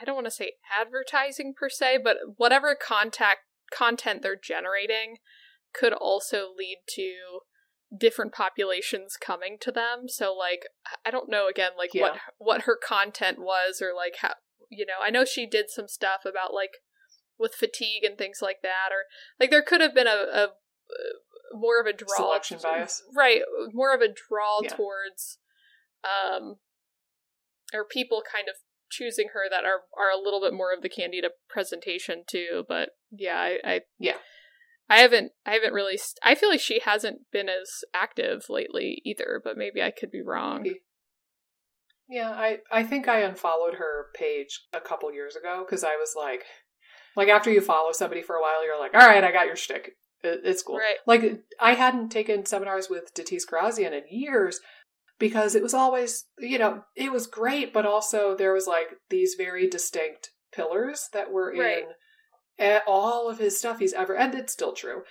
I 0.00 0.04
don't 0.04 0.14
want 0.14 0.26
to 0.26 0.30
say 0.30 0.52
advertising 0.78 1.54
per 1.58 1.68
se, 1.68 1.98
but 2.04 2.18
whatever 2.36 2.76
contact 2.80 3.40
content 3.72 4.22
they're 4.22 4.36
generating 4.40 5.16
could 5.72 5.92
also 5.92 6.48
lead 6.56 6.78
to 6.96 7.40
different 7.96 8.32
populations 8.32 9.16
coming 9.20 9.56
to 9.60 9.72
them. 9.72 10.08
So 10.08 10.34
like 10.34 10.62
I 11.04 11.10
don't 11.10 11.28
know 11.28 11.48
again 11.48 11.72
like 11.76 11.90
what 11.94 12.16
what 12.38 12.62
her 12.62 12.78
content 12.80 13.38
was 13.38 13.82
or 13.82 13.92
like 13.94 14.16
how 14.20 14.34
you 14.70 14.86
know, 14.86 15.02
I 15.02 15.10
know 15.10 15.24
she 15.24 15.46
did 15.46 15.68
some 15.68 15.88
stuff 15.88 16.20
about 16.24 16.54
like 16.54 16.78
with 17.40 17.54
fatigue 17.54 18.04
and 18.04 18.16
things 18.18 18.38
like 18.42 18.58
that 18.62 18.90
or 18.92 19.04
like 19.40 19.50
there 19.50 19.62
could 19.62 19.80
have 19.80 19.94
been 19.94 20.06
a, 20.06 20.10
a, 20.10 20.44
uh 20.44 20.46
more 21.52 21.80
of 21.80 21.86
a 21.86 21.92
draw 21.92 22.14
Selection 22.16 22.58
bias. 22.62 23.02
right 23.16 23.40
more 23.72 23.92
of 23.94 24.00
a 24.00 24.06
draw 24.08 24.60
Yeah. 24.62 24.68
towards 24.74 25.38
um 26.04 26.56
or 27.74 27.84
people 27.84 28.22
kind 28.30 28.48
of 28.48 28.54
choosing 28.90 29.28
her 29.32 29.48
that 29.50 29.64
are 29.64 29.82
are 29.98 30.10
a 30.10 30.22
little 30.22 30.40
bit 30.40 30.52
more 30.52 30.72
of 30.72 30.82
the 30.82 30.88
candida 30.88 31.30
presentation 31.48 32.22
too 32.28 32.64
but 32.68 32.90
yeah 33.10 33.38
i, 33.38 33.58
I 33.64 33.80
Yeah. 33.98 34.16
i 34.88 34.98
haven't 34.98 35.32
i 35.46 35.52
haven't 35.54 35.72
really 35.72 35.96
st- 35.96 36.18
i 36.22 36.34
feel 36.34 36.50
like 36.50 36.60
she 36.60 36.80
hasn't 36.84 37.22
been 37.32 37.48
as 37.48 37.68
active 37.94 38.46
lately 38.48 39.00
either 39.04 39.40
but 39.42 39.56
maybe 39.56 39.82
i 39.82 39.90
could 39.90 40.10
be 40.10 40.22
wrong 40.22 40.66
Yeah, 42.08 42.30
I 42.30 42.58
I 42.72 42.82
think 42.82 43.06
I 43.06 43.20
unfollowed 43.20 43.74
her 43.74 44.06
page 44.14 44.66
a 44.72 44.80
couple 44.80 45.12
years 45.12 45.36
ago 45.36 45.64
because 45.64 45.84
I 45.84 45.94
was 45.94 46.14
like, 46.16 46.42
like 47.16 47.28
after 47.28 47.50
you 47.50 47.60
follow 47.60 47.92
somebody 47.92 48.22
for 48.22 48.36
a 48.36 48.40
while, 48.42 48.64
you're 48.64 48.78
like, 48.78 48.94
all 48.94 49.06
right, 49.06 49.24
I 49.24 49.32
got 49.32 49.46
your 49.46 49.56
shtick. 49.56 49.92
It, 50.22 50.40
it's 50.44 50.62
cool. 50.62 50.76
Right. 50.76 50.96
Like 51.06 51.42
I 51.60 51.74
hadn't 51.74 52.10
taken 52.10 52.44
seminars 52.46 52.88
with 52.90 53.14
Datis 53.14 53.42
Kharrazian 53.50 53.92
in 53.92 54.02
years 54.10 54.60
because 55.18 55.54
it 55.54 55.62
was 55.62 55.74
always, 55.74 56.26
you 56.38 56.58
know, 56.58 56.82
it 56.96 57.12
was 57.12 57.26
great, 57.26 57.72
but 57.72 57.86
also 57.86 58.34
there 58.34 58.52
was 58.52 58.66
like 58.66 58.88
these 59.10 59.34
very 59.36 59.68
distinct 59.68 60.30
pillars 60.52 61.08
that 61.12 61.30
were 61.30 61.54
Right. 61.56 61.84
in 62.58 62.80
all 62.86 63.28
of 63.30 63.38
his 63.38 63.58
stuff 63.58 63.78
he's 63.78 63.92
ever, 63.92 64.16
and 64.16 64.34
it's 64.34 64.52
still 64.52 64.72
true. 64.72 65.02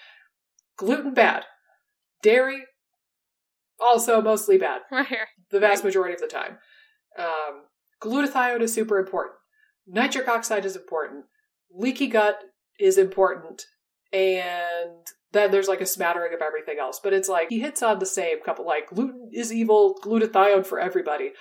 Gluten 0.78 1.14
bad, 1.14 1.44
dairy 2.22 2.66
also 3.80 4.22
mostly 4.22 4.58
bad 4.58 4.82
right 4.92 5.08
the 5.52 5.60
vast 5.60 5.84
majority 5.84 6.14
of 6.14 6.20
the 6.22 6.28
time. 6.28 6.58
Um, 7.18 7.64
glutathione 8.02 8.62
is 8.62 8.74
super 8.74 9.00
important. 9.00 9.36
Nitric 9.88 10.28
oxide 10.28 10.66
is 10.66 10.76
important. 10.76 11.26
Leaky 11.74 12.08
gut 12.08 12.40
is 12.80 12.98
important. 12.98 13.64
And 14.12 15.06
then 15.32 15.52
there's 15.52 15.68
like 15.68 15.82
a 15.82 15.86
smattering 15.86 16.34
of 16.34 16.42
everything 16.42 16.78
else. 16.80 17.00
But 17.04 17.14
it's 17.14 17.30
like 17.30 17.50
he 17.50 17.60
hits 17.60 17.84
on 17.84 18.00
the 18.00 18.06
same 18.06 18.42
couple, 18.44 18.66
like 18.66 18.90
gluten 18.90 19.30
is 19.34 19.54
evil, 19.54 19.96
glutathione 20.04 20.66
for 20.66 20.80
everybody. 20.80 21.32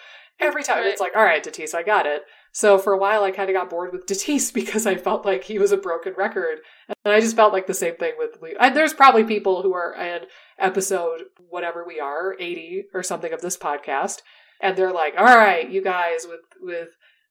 Every 0.40 0.62
time 0.62 0.78
Right. 0.78 0.86
it's 0.86 1.00
like, 1.00 1.16
all 1.16 1.24
right, 1.24 1.42
Datis, 1.42 1.74
I 1.74 1.82
got 1.82 2.06
it. 2.06 2.22
So 2.52 2.78
for 2.78 2.92
a 2.92 2.98
while, 2.98 3.24
I 3.24 3.32
kind 3.32 3.50
of 3.50 3.55
got 3.56 3.70
bored 3.70 3.90
with 3.92 4.06
Datis 4.06 4.52
because 4.55 4.86
I 4.86 4.94
felt 4.94 5.24
like 5.24 5.44
he 5.44 5.59
was 5.59 5.72
a 5.72 5.76
broken 5.76 6.14
record, 6.16 6.59
and 7.05 7.12
I 7.12 7.20
just 7.20 7.34
felt 7.36 7.52
like 7.52 7.66
the 7.66 7.74
same 7.74 7.96
thing 7.96 8.12
with. 8.18 8.40
Lee. 8.40 8.55
And 8.59 8.76
there's 8.76 8.94
probably 8.94 9.24
people 9.24 9.62
who 9.62 9.74
are 9.74 9.94
in 9.94 10.26
episode 10.59 11.22
whatever 11.48 11.84
we 11.86 11.98
are, 11.98 12.36
eighty 12.38 12.84
or 12.94 13.02
something 13.02 13.32
of 13.32 13.40
this 13.40 13.56
podcast, 13.56 14.18
and 14.62 14.76
they're 14.76 14.92
like, 14.92 15.14
"All 15.18 15.24
right, 15.24 15.68
you 15.68 15.82
guys 15.82 16.24
with 16.28 16.40
with 16.60 16.88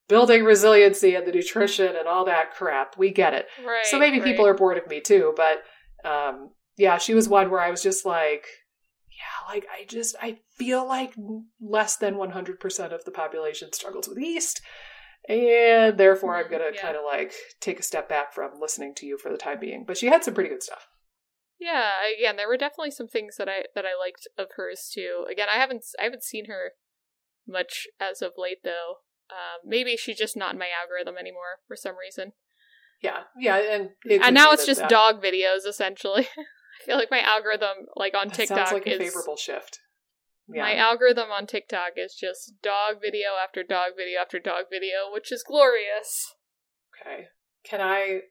building 0.08 0.44
resiliency 0.44 1.16
and 1.16 1.28
the 1.28 1.32
nutrition 1.32 1.96
and 1.96 2.08
all 2.08 2.26
that 2.26 2.54
crap, 2.54 2.98
we 2.98 3.12
get 3.12 3.34
it." 3.34 3.48
right 3.66 3.86
so 3.86 4.00
maybe 4.00 4.20
people 4.22 4.46
are 4.46 4.54
bored 4.54 4.78
of 4.78 4.88
me 4.88 5.02
too, 5.02 5.34
but 5.36 5.64
um, 6.06 6.52
yeah, 6.78 6.98
she 6.98 7.14
was 7.14 7.28
one 7.28 7.50
where 7.50 7.60
I 7.62 7.72
was 7.72 7.82
just 7.84 8.06
like, 8.06 8.46
yeah, 9.10 9.54
like 9.54 9.66
I 9.72 9.86
just 9.86 10.16
I 10.22 10.40
feel 10.58 10.88
like 10.88 11.14
less 11.60 11.98
than 11.98 12.18
one 12.18 12.32
hundred 12.32 12.60
percent 12.60 12.94
of 12.94 13.04
the 13.06 13.12
population 13.12 13.74
struggles 13.74 14.08
with 14.08 14.20
yeast, 14.20 14.62
and 15.28 15.98
therefore 15.98 16.36
I'm 16.38 16.50
gonna 16.50 16.72
Yeah. 16.74 16.82
kind 16.82 16.96
of 16.98 17.04
like 17.06 17.34
take 17.60 17.80
a 17.80 17.84
step 17.84 18.08
back 18.08 18.34
from 18.34 18.60
listening 18.60 18.94
to 18.96 19.06
you 19.06 19.18
for 19.18 19.32
the 19.32 19.38
time 19.38 19.60
being. 19.60 19.84
But 19.86 19.98
she 19.98 20.08
had 20.08 20.24
some 20.24 20.34
pretty 20.34 20.50
good 20.50 20.64
stuff. 20.64 20.88
Yeah, 21.60 21.94
again, 22.16 22.36
there 22.36 22.48
were 22.48 22.58
definitely 22.58 22.92
some 22.92 23.08
things 23.08 23.38
that 23.38 23.50
I 23.50 23.64
that 23.74 23.86
I 23.86 23.98
liked 24.00 24.28
of 24.38 24.50
hers 24.56 24.92
too. 24.94 25.26
Again, 25.30 25.48
I 25.52 25.58
haven't 25.58 25.84
I 26.00 26.04
haven't 26.04 26.24
seen 26.24 26.46
her 26.46 26.74
much 27.48 27.88
as 28.00 28.22
of 28.22 28.34
late 28.38 28.60
though. 28.64 28.98
Um, 29.30 29.60
maybe 29.66 29.98
she's 29.98 30.18
just 30.18 30.38
not 30.38 30.54
in 30.54 30.60
my 30.60 30.70
algorithm 30.82 31.18
anymore 31.18 31.60
for 31.68 31.76
some 31.76 31.95
reason. 31.98 32.32
Yeah, 33.02 33.24
yeah, 33.40 33.58
and 33.58 33.90
it 34.06 34.22
And 34.24 34.34
now 34.34 34.52
it's 34.52 34.66
just 34.66 34.82
that- 34.82 34.90
dog 34.90 35.22
videos 35.22 35.68
essentially. 35.68 36.28
I 36.38 36.86
feel 36.86 36.95
like 36.98 37.12
my 37.12 37.22
algorithm, 37.22 37.88
like 37.95 38.16
on 38.16 38.28
That 38.30 38.36
TikTok, 38.36 38.58
sounds 38.58 38.72
like 38.72 38.88
a 38.88 38.94
is 38.94 38.99
favorable 38.99 39.36
shift. 39.36 39.80
Yeah, 40.48 40.62
my 40.64 40.76
algorithm 40.76 41.30
on 41.32 41.45
TikTok 41.45 41.94
is 41.98 42.16
just 42.16 42.54
dog 42.64 43.02
video 43.02 43.30
after 43.44 43.64
dog 43.64 43.91
video 43.98 44.22
after 44.22 44.40
dog 44.40 44.66
video, 44.72 45.12
which 45.12 45.32
is 45.32 45.44
glorious. 45.44 46.36
okay. 47.02 47.26
Can 47.66 47.82
I 47.82 48.22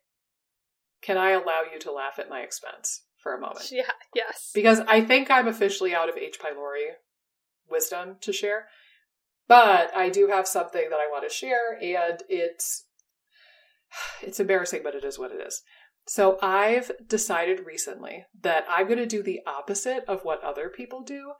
can 1.03 1.19
I 1.19 1.33
allow 1.33 1.63
you 1.71 1.79
to 1.81 1.93
laugh 1.93 2.19
at 2.19 2.31
my 2.31 2.41
expense 2.41 3.03
for 3.23 3.35
a 3.35 3.41
moment? 3.41 3.71
Yeah, 3.71 3.91
yes. 4.15 4.51
because 4.55 4.81
I 4.89 5.03
think 5.03 5.31
I'm 5.31 5.47
officially 5.47 5.95
out 5.95 6.09
of 6.09 6.17
H. 6.17 6.39
pylori 6.41 6.87
wisdom 7.69 8.17
to 8.23 8.33
share. 8.33 8.69
But 9.49 9.95
I 9.97 10.09
do 10.09 10.29
have 10.29 10.49
something 10.49 10.89
that 10.91 10.99
I 10.99 11.09
want 11.11 11.29
to 11.29 11.35
share, 11.35 11.79
and 11.81 12.23
it's 12.29 12.87
it's 14.23 14.41
embarrassing, 14.41 14.81
but 14.83 14.95
it 14.95 15.05
is 15.05 15.19
what 15.19 15.31
it 15.31 15.41
is. 15.47 15.63
So 16.09 16.39
I've 16.41 16.93
decided 17.07 17.67
recently 17.67 18.27
that 18.43 18.65
I'm 18.69 18.87
going 18.87 18.99
to 18.99 19.07
do 19.07 19.23
the 19.23 19.41
opposite 19.47 20.05
of 20.07 20.25
what 20.25 20.43
other 20.43 20.69
people 20.69 21.03
do. 21.03 21.33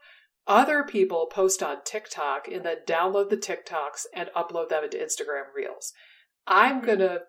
Other 0.45 0.83
people 0.83 1.27
post 1.27 1.61
on 1.61 1.83
TikTok 1.85 2.47
and 2.47 2.65
then 2.65 2.77
download 2.85 3.29
the 3.29 3.37
TikToks 3.37 4.05
and 4.13 4.29
upload 4.35 4.69
them 4.69 4.83
into 4.83 4.97
Instagram 4.97 5.53
Reels. 5.55 5.93
I'm 6.45 6.81
going 6.81 6.99
to 6.99 7.21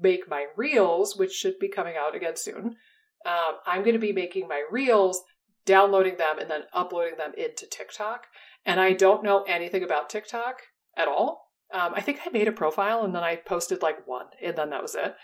make 0.00 0.28
my 0.28 0.46
Reels, 0.56 1.16
which 1.16 1.32
should 1.32 1.58
be 1.58 1.68
coming 1.68 1.94
out 1.96 2.14
again 2.14 2.36
soon. 2.36 2.76
Um, 3.24 3.56
I'm 3.66 3.82
going 3.82 3.94
to 3.94 4.00
be 4.00 4.12
making 4.12 4.48
my 4.48 4.64
Reels, 4.70 5.22
downloading 5.64 6.16
them, 6.16 6.38
and 6.38 6.50
then 6.50 6.62
uploading 6.72 7.18
them 7.18 7.32
into 7.36 7.66
TikTok. 7.66 8.26
And 8.66 8.78
I 8.80 8.92
don't 8.92 9.22
know 9.22 9.44
anything 9.44 9.82
about 9.82 10.10
TikTok 10.10 10.60
at 10.96 11.08
all. 11.08 11.52
Um, 11.72 11.92
I 11.94 12.00
think 12.00 12.20
I 12.24 12.30
made 12.30 12.48
a 12.48 12.52
profile 12.52 13.04
and 13.04 13.14
then 13.14 13.24
I 13.24 13.36
posted 13.36 13.80
like 13.80 14.06
one, 14.06 14.26
and 14.42 14.56
then 14.56 14.70
that 14.70 14.82
was 14.82 14.94
it. 14.94 15.14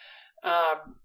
Um, 0.42 0.96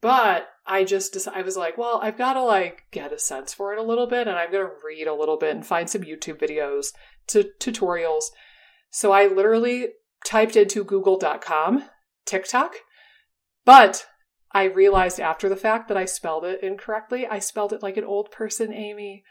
but 0.00 0.48
I 0.66 0.84
just 0.84 1.12
decided, 1.12 1.38
I 1.38 1.42
was 1.42 1.56
like, 1.56 1.76
well, 1.76 2.00
I've 2.02 2.16
got 2.16 2.34
to 2.34 2.42
like 2.42 2.84
get 2.90 3.12
a 3.12 3.18
sense 3.18 3.52
for 3.52 3.72
it 3.72 3.78
a 3.78 3.82
little 3.82 4.06
bit, 4.06 4.28
and 4.28 4.36
I'm 4.36 4.52
going 4.52 4.66
to 4.66 4.72
read 4.86 5.06
a 5.06 5.14
little 5.14 5.36
bit 5.36 5.54
and 5.54 5.66
find 5.66 5.88
some 5.90 6.02
YouTube 6.02 6.38
videos, 6.38 6.92
to 7.28 7.50
tutorials. 7.58 8.24
So 8.90 9.12
I 9.12 9.26
literally 9.26 9.88
typed 10.24 10.56
into 10.56 10.84
google.com 10.84 11.84
TikTok, 12.24 12.76
but 13.64 14.06
I 14.52 14.64
realized 14.64 15.20
after 15.20 15.48
the 15.48 15.56
fact 15.56 15.88
that 15.88 15.96
I 15.96 16.04
spelled 16.06 16.44
it 16.44 16.62
incorrectly. 16.62 17.26
I 17.26 17.38
spelled 17.38 17.72
it 17.72 17.82
like 17.82 17.96
an 17.96 18.04
old 18.04 18.30
person, 18.30 18.72
Amy. 18.72 19.22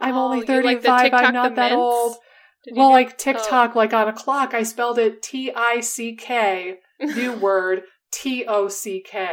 I'm 0.00 0.14
Oh, 0.14 0.24
only 0.24 0.40
you 0.40 0.62
like 0.64 0.82
35. 0.82 1.02
TikTok 1.02 1.24
I'm 1.24 1.32
not 1.32 1.56
that 1.56 1.72
old. 1.72 2.16
Did 2.64 2.76
Well, 2.76 2.90
like 2.90 3.18
TikTok, 3.18 3.74
like 3.74 3.92
on 3.92 4.08
a 4.08 4.12
clock, 4.12 4.54
I 4.54 4.62
spelled 4.62 4.98
it 4.98 5.22
T 5.22 5.52
I 5.54 5.80
C 5.80 6.14
K, 6.14 6.76
new 7.00 7.32
word, 7.32 7.82
T 8.12 8.44
O 8.46 8.68
C 8.68 9.02
K. 9.04 9.28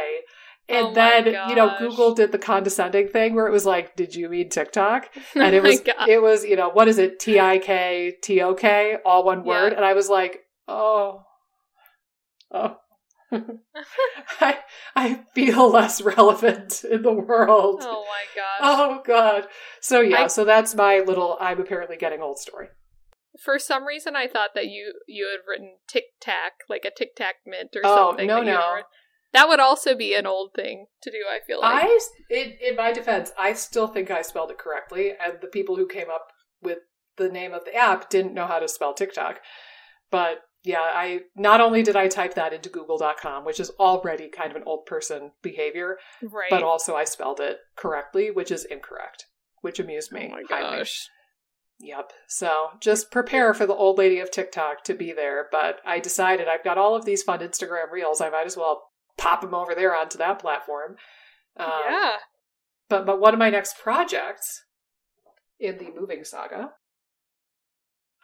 And 0.68 0.86
Oh 0.88 0.94
then, 0.94 1.26
you 1.48 1.54
know. 1.54 1.74
Google 1.78 2.14
did 2.14 2.32
the 2.32 2.38
condescending 2.38 3.08
thing 3.08 3.34
where 3.34 3.46
it 3.46 3.52
was 3.52 3.66
like, 3.66 3.94
did 3.94 4.14
you 4.16 4.28
mean 4.28 4.48
TikTok? 4.48 5.08
Oh 5.16 5.20
And 5.36 5.54
it 5.54 5.62
was, 5.62 5.80
God. 5.80 6.08
it 6.08 6.20
was, 6.20 6.44
you 6.44 6.56
know, 6.56 6.70
what 6.70 6.88
is 6.88 6.98
it? 6.98 7.20
T 7.20 7.38
I 7.38 7.58
K 7.58 8.14
T 8.22 8.40
O 8.42 8.54
K, 8.54 8.96
all 9.04 9.24
one 9.24 9.44
Yeah. 9.44 9.62
word. 9.62 9.72
And 9.72 9.84
I 9.84 9.92
was 9.92 10.08
like, 10.08 10.40
oh, 10.66 11.22
oh. 12.50 12.76
I, 14.40 14.58
I 14.94 15.20
feel 15.34 15.70
less 15.70 16.00
relevant 16.00 16.84
in 16.84 17.02
the 17.02 17.12
world. 17.12 17.80
oh 17.82 18.04
my 18.06 18.24
gosh. 18.34 18.60
Oh 18.62 19.02
god. 19.04 19.46
So 19.80 20.00
yeah, 20.00 20.22
I- 20.22 20.26
so 20.28 20.44
that's 20.44 20.74
my 20.74 21.00
little 21.00 21.36
I'm 21.40 21.60
apparently 21.60 21.96
getting 21.96 22.20
old 22.22 22.38
story. 22.38 22.68
For 23.44 23.58
some 23.58 23.84
reason, 23.86 24.16
I 24.16 24.26
thought 24.28 24.50
that 24.54 24.66
you 24.66 24.94
you 25.06 25.26
had 25.30 25.40
written 25.48 25.76
Tic 25.88 26.04
Tac, 26.20 26.52
like 26.68 26.84
a 26.84 26.90
Tic 26.96 27.14
Tac 27.16 27.36
mint 27.46 27.70
or 27.76 27.82
Oh, 27.84 28.10
something. 28.10 28.26
no, 28.26 28.36
that 28.36 28.46
no. 28.46 28.76
That 29.32 29.48
would 29.48 29.60
also 29.60 29.94
be 29.94 30.14
an 30.14 30.24
old 30.26 30.52
thing 30.54 30.86
to 31.02 31.10
do. 31.10 31.18
I 31.30 31.40
feel 31.46 31.60
like. 31.60 31.84
I, 31.84 31.98
in, 32.30 32.54
in 32.70 32.76
my 32.76 32.92
defense, 32.92 33.32
I 33.38 33.52
still 33.52 33.86
think 33.88 34.10
I 34.10 34.22
spelled 34.22 34.50
it 34.50 34.56
correctly, 34.58 35.10
and 35.22 35.34
the 35.42 35.48
people 35.48 35.76
who 35.76 35.86
came 35.86 36.08
up 36.10 36.28
with 36.62 36.78
the 37.18 37.28
name 37.28 37.52
of 37.52 37.64
the 37.66 37.74
app 37.74 38.08
didn't 38.08 38.32
know 38.32 38.46
how 38.46 38.58
to 38.60 38.68
spell 38.68 38.94
TikTok. 38.94 39.40
But 40.10 40.38
yeah, 40.66 40.80
I 40.80 41.20
not 41.36 41.60
only 41.60 41.84
did 41.84 41.94
I 41.94 42.08
type 42.08 42.34
that 42.34 42.52
into 42.52 42.68
Google.com, 42.68 43.44
which 43.44 43.60
is 43.60 43.70
already 43.78 44.28
kind 44.28 44.50
of 44.50 44.56
an 44.56 44.64
old 44.66 44.84
person 44.84 45.30
behavior, 45.40 45.98
right. 46.20 46.50
but 46.50 46.64
also 46.64 46.96
I 46.96 47.04
spelled 47.04 47.38
it 47.38 47.58
correctly, 47.76 48.32
which 48.32 48.50
is 48.50 48.64
incorrect, 48.64 49.26
which 49.60 49.78
amused 49.78 50.10
oh 50.12 50.18
me. 50.18 50.28
my 50.28 50.42
highly. 50.50 50.78
gosh. 50.78 51.08
Yep. 51.78 52.10
So 52.26 52.70
just 52.80 53.12
prepare 53.12 53.54
for 53.54 53.64
the 53.64 53.74
old 53.74 53.96
lady 53.96 54.18
of 54.18 54.32
TikTok 54.32 54.82
to 54.84 54.94
be 54.94 55.12
there. 55.12 55.46
But 55.52 55.78
I 55.86 56.00
decided 56.00 56.48
I've 56.48 56.64
got 56.64 56.78
all 56.78 56.96
of 56.96 57.04
these 57.04 57.22
fun 57.22 57.40
Instagram 57.40 57.92
reels. 57.92 58.20
I 58.20 58.30
might 58.30 58.46
as 58.46 58.56
well 58.56 58.88
pop 59.16 59.42
them 59.42 59.54
over 59.54 59.72
there 59.72 59.94
onto 59.94 60.18
that 60.18 60.40
platform. 60.40 60.96
Um, 61.56 61.70
yeah. 61.88 62.12
But 62.88 63.06
but 63.06 63.20
one 63.20 63.34
of 63.34 63.38
my 63.38 63.50
next 63.50 63.78
projects 63.78 64.64
in 65.60 65.78
the 65.78 65.92
moving 65.96 66.24
saga, 66.24 66.72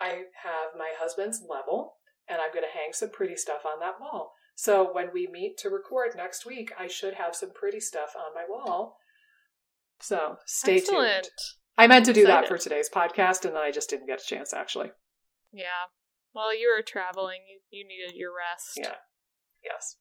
I 0.00 0.08
have 0.42 0.76
my 0.76 0.90
husband's 0.98 1.40
level, 1.48 1.94
and 2.28 2.38
I'm 2.40 2.52
going 2.52 2.64
to 2.64 2.78
hang 2.78 2.92
some 2.92 3.10
pretty 3.10 3.36
stuff 3.36 3.62
on 3.66 3.80
that 3.80 4.00
wall. 4.00 4.32
So 4.54 4.92
when 4.92 5.08
we 5.12 5.26
meet 5.26 5.56
to 5.58 5.70
record 5.70 6.12
next 6.16 6.46
week, 6.46 6.72
I 6.78 6.86
should 6.86 7.14
have 7.14 7.34
some 7.34 7.50
pretty 7.52 7.80
stuff 7.80 8.14
on 8.16 8.34
my 8.34 8.44
wall. 8.48 8.98
So 10.00 10.36
stay 10.46 10.78
Excellent. 10.78 11.24
tuned. 11.24 11.30
I 11.78 11.86
meant 11.86 12.04
to 12.06 12.12
do 12.12 12.26
that 12.26 12.48
for 12.48 12.58
today's 12.58 12.90
podcast, 12.90 13.44
and 13.44 13.54
then 13.56 13.62
I 13.62 13.70
just 13.70 13.88
didn't 13.88 14.06
get 14.06 14.20
a 14.20 14.26
chance 14.26 14.52
actually. 14.52 14.90
Yeah. 15.52 15.88
Well, 16.34 16.56
you 16.58 16.72
were 16.74 16.82
traveling. 16.82 17.40
You, 17.48 17.60
you 17.70 17.86
needed 17.86 18.16
your 18.16 18.30
rest. 18.30 18.72
Yeah. 18.76 18.96
Yes. 19.64 19.96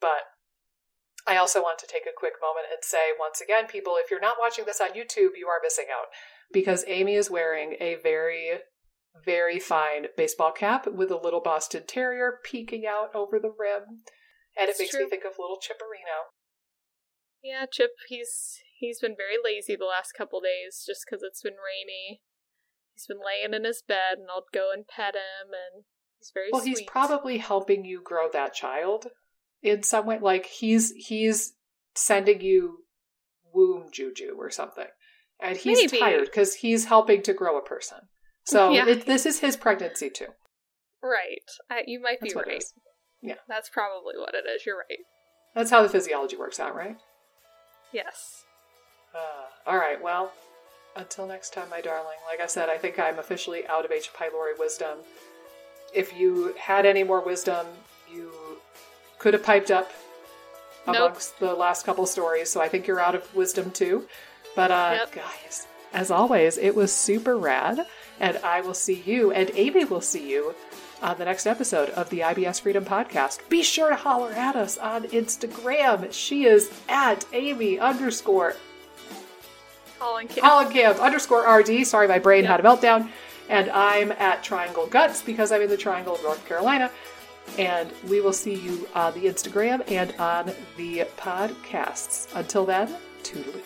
But 0.00 0.28
I 1.26 1.36
also 1.36 1.60
want 1.60 1.78
to 1.80 1.86
take 1.86 2.06
a 2.06 2.16
quick 2.16 2.34
moment 2.40 2.66
and 2.70 2.82
say 2.82 3.12
once 3.18 3.40
again, 3.40 3.66
people, 3.66 3.94
if 3.96 4.10
you're 4.10 4.20
not 4.20 4.36
watching 4.40 4.64
this 4.64 4.80
on 4.80 4.90
YouTube, 4.90 5.36
you 5.36 5.48
are 5.48 5.60
missing 5.62 5.86
out 5.92 6.06
because 6.52 6.84
Amy 6.86 7.14
is 7.14 7.30
wearing 7.30 7.76
a 7.80 7.96
very, 8.02 8.60
very 9.24 9.58
fine 9.58 10.06
baseball 10.16 10.52
cap 10.52 10.86
with 10.86 11.10
a 11.10 11.16
little 11.16 11.40
Boston 11.40 11.84
Terrier 11.86 12.38
peeking 12.44 12.84
out 12.86 13.14
over 13.14 13.38
the 13.38 13.52
rim. 13.56 14.02
And 14.58 14.68
it 14.68 14.76
makes 14.78 14.90
true. 14.92 15.04
me 15.04 15.10
think 15.10 15.24
of 15.24 15.32
little 15.38 15.58
Chipperino. 15.58 16.30
Yeah, 17.42 17.64
Chip. 17.70 17.90
He's 18.08 18.58
he's 18.78 19.00
been 19.00 19.14
very 19.16 19.36
lazy 19.42 19.76
the 19.76 19.84
last 19.84 20.12
couple 20.12 20.40
days 20.40 20.84
just 20.86 21.02
because 21.06 21.22
it's 21.22 21.42
been 21.42 21.54
rainy. 21.54 22.22
He's 22.94 23.06
been 23.06 23.20
laying 23.24 23.54
in 23.54 23.64
his 23.64 23.82
bed, 23.86 24.18
and 24.18 24.26
I'll 24.30 24.44
go 24.52 24.70
and 24.74 24.86
pet 24.86 25.14
him, 25.14 25.48
and 25.48 25.84
he's 26.18 26.30
very 26.34 26.48
Well, 26.52 26.60
sweet. 26.62 26.78
he's 26.78 26.86
probably 26.86 27.38
helping 27.38 27.84
you 27.84 28.02
grow 28.02 28.28
that 28.32 28.52
child 28.52 29.06
in 29.62 29.82
some 29.82 30.06
way. 30.06 30.18
Like 30.20 30.46
he's 30.46 30.92
he's 30.92 31.54
sending 31.94 32.40
you 32.42 32.84
womb 33.54 33.88
juju 33.90 34.34
or 34.38 34.50
something, 34.50 34.86
and 35.40 35.56
he's 35.56 35.78
Maybe. 35.78 35.98
tired 35.98 36.24
because 36.26 36.56
he's 36.56 36.84
helping 36.86 37.22
to 37.22 37.32
grow 37.32 37.56
a 37.56 37.62
person. 37.64 37.98
So 38.46 38.72
Yeah. 38.72 38.86
it, 38.88 39.06
this 39.06 39.26
is 39.26 39.40
his 39.40 39.56
pregnancy 39.56 40.10
too. 40.10 40.28
right. 41.02 41.44
I, 41.70 41.82
you 41.86 42.00
might 42.00 42.18
That's 42.20 42.34
be 42.34 42.40
right. 42.40 42.64
Yeah. 43.22 43.34
That's 43.48 43.68
probably 43.68 44.14
what 44.18 44.34
it 44.34 44.44
is. 44.48 44.64
You're 44.66 44.78
right. 44.78 44.98
That's 45.54 45.70
how 45.70 45.82
the 45.82 45.88
physiology 45.88 46.36
works 46.36 46.58
out, 46.60 46.74
right? 46.74 46.96
Yes. 47.92 48.44
Uh, 49.14 49.46
all 49.70 49.76
right. 49.76 50.00
Well, 50.02 50.32
until 50.96 51.26
next 51.26 51.52
time, 51.52 51.68
my 51.70 51.80
darling. 51.80 52.16
Like 52.28 52.40
I 52.40 52.46
said, 52.46 52.68
I 52.68 52.78
think 52.78 52.98
I'm 52.98 53.18
officially 53.18 53.66
out 53.66 53.84
of 53.84 53.90
H. 53.92 54.10
pylori 54.14 54.58
wisdom. 54.58 54.98
If 55.94 56.14
you 56.16 56.54
had 56.58 56.86
any 56.86 57.02
more 57.02 57.20
wisdom, 57.24 57.66
you 58.12 58.32
could 59.18 59.34
have 59.34 59.42
piped 59.42 59.70
up 59.70 59.90
Nope. 60.86 60.96
amongst 60.96 61.38
the 61.40 61.52
last 61.54 61.84
couple 61.84 62.06
stories. 62.06 62.48
So 62.48 62.60
I 62.60 62.68
think 62.68 62.86
you're 62.86 63.00
out 63.00 63.14
of 63.14 63.34
wisdom 63.34 63.70
too. 63.70 64.06
But 64.56 64.70
uh, 64.70 64.96
Yep. 65.00 65.12
guys, 65.12 65.66
as 65.92 66.10
always, 66.10 66.56
it 66.58 66.74
was 66.74 66.92
super 66.92 67.36
rad, 67.36 67.86
and 68.20 68.36
I 68.38 68.60
will 68.60 68.74
see 68.74 69.02
you, 69.04 69.32
and 69.32 69.50
Amy 69.54 69.84
will 69.84 70.00
see 70.00 70.30
you 70.30 70.54
on 71.02 71.16
the 71.18 71.24
next 71.24 71.46
episode 71.46 71.88
of 71.90 72.10
the 72.10 72.20
IBS 72.20 72.60
Freedom 72.60 72.84
Podcast. 72.84 73.40
Be 73.48 73.62
sure 73.62 73.88
to 73.88 73.96
holler 73.96 74.32
at 74.32 74.54
us 74.54 74.76
on 74.78 75.04
Instagram. 75.04 76.12
She 76.12 76.44
is 76.44 76.70
at 76.88 77.24
Amy 77.32 77.78
underscore 77.78 78.54
Colin 79.98 80.28
Kim. 80.28 80.44
Hollenkamp 80.44 81.00
underscore 81.00 81.46
RD. 81.58 81.86
Sorry, 81.86 82.06
my 82.08 82.18
brain 82.18 82.44
Yep. 82.44 82.50
had 82.50 82.60
a 82.60 82.62
meltdown. 82.62 83.10
And 83.48 83.68
I'm 83.70 84.12
at 84.12 84.44
Triangle 84.44 84.86
Guts 84.86 85.22
because 85.22 85.50
I'm 85.50 85.60
in 85.62 85.68
the 85.68 85.76
Triangle 85.76 86.14
of 86.14 86.22
North 86.22 86.46
Carolina. 86.46 86.90
And 87.58 87.90
we 88.08 88.20
will 88.20 88.32
see 88.32 88.54
you 88.54 88.86
on 88.94 89.12
the 89.14 89.26
Instagram 89.26 89.82
and 89.90 90.14
on 90.20 90.52
the 90.76 91.04
podcasts. 91.16 92.28
Until 92.34 92.64
then, 92.64 92.94
toodaloo. 93.24 93.60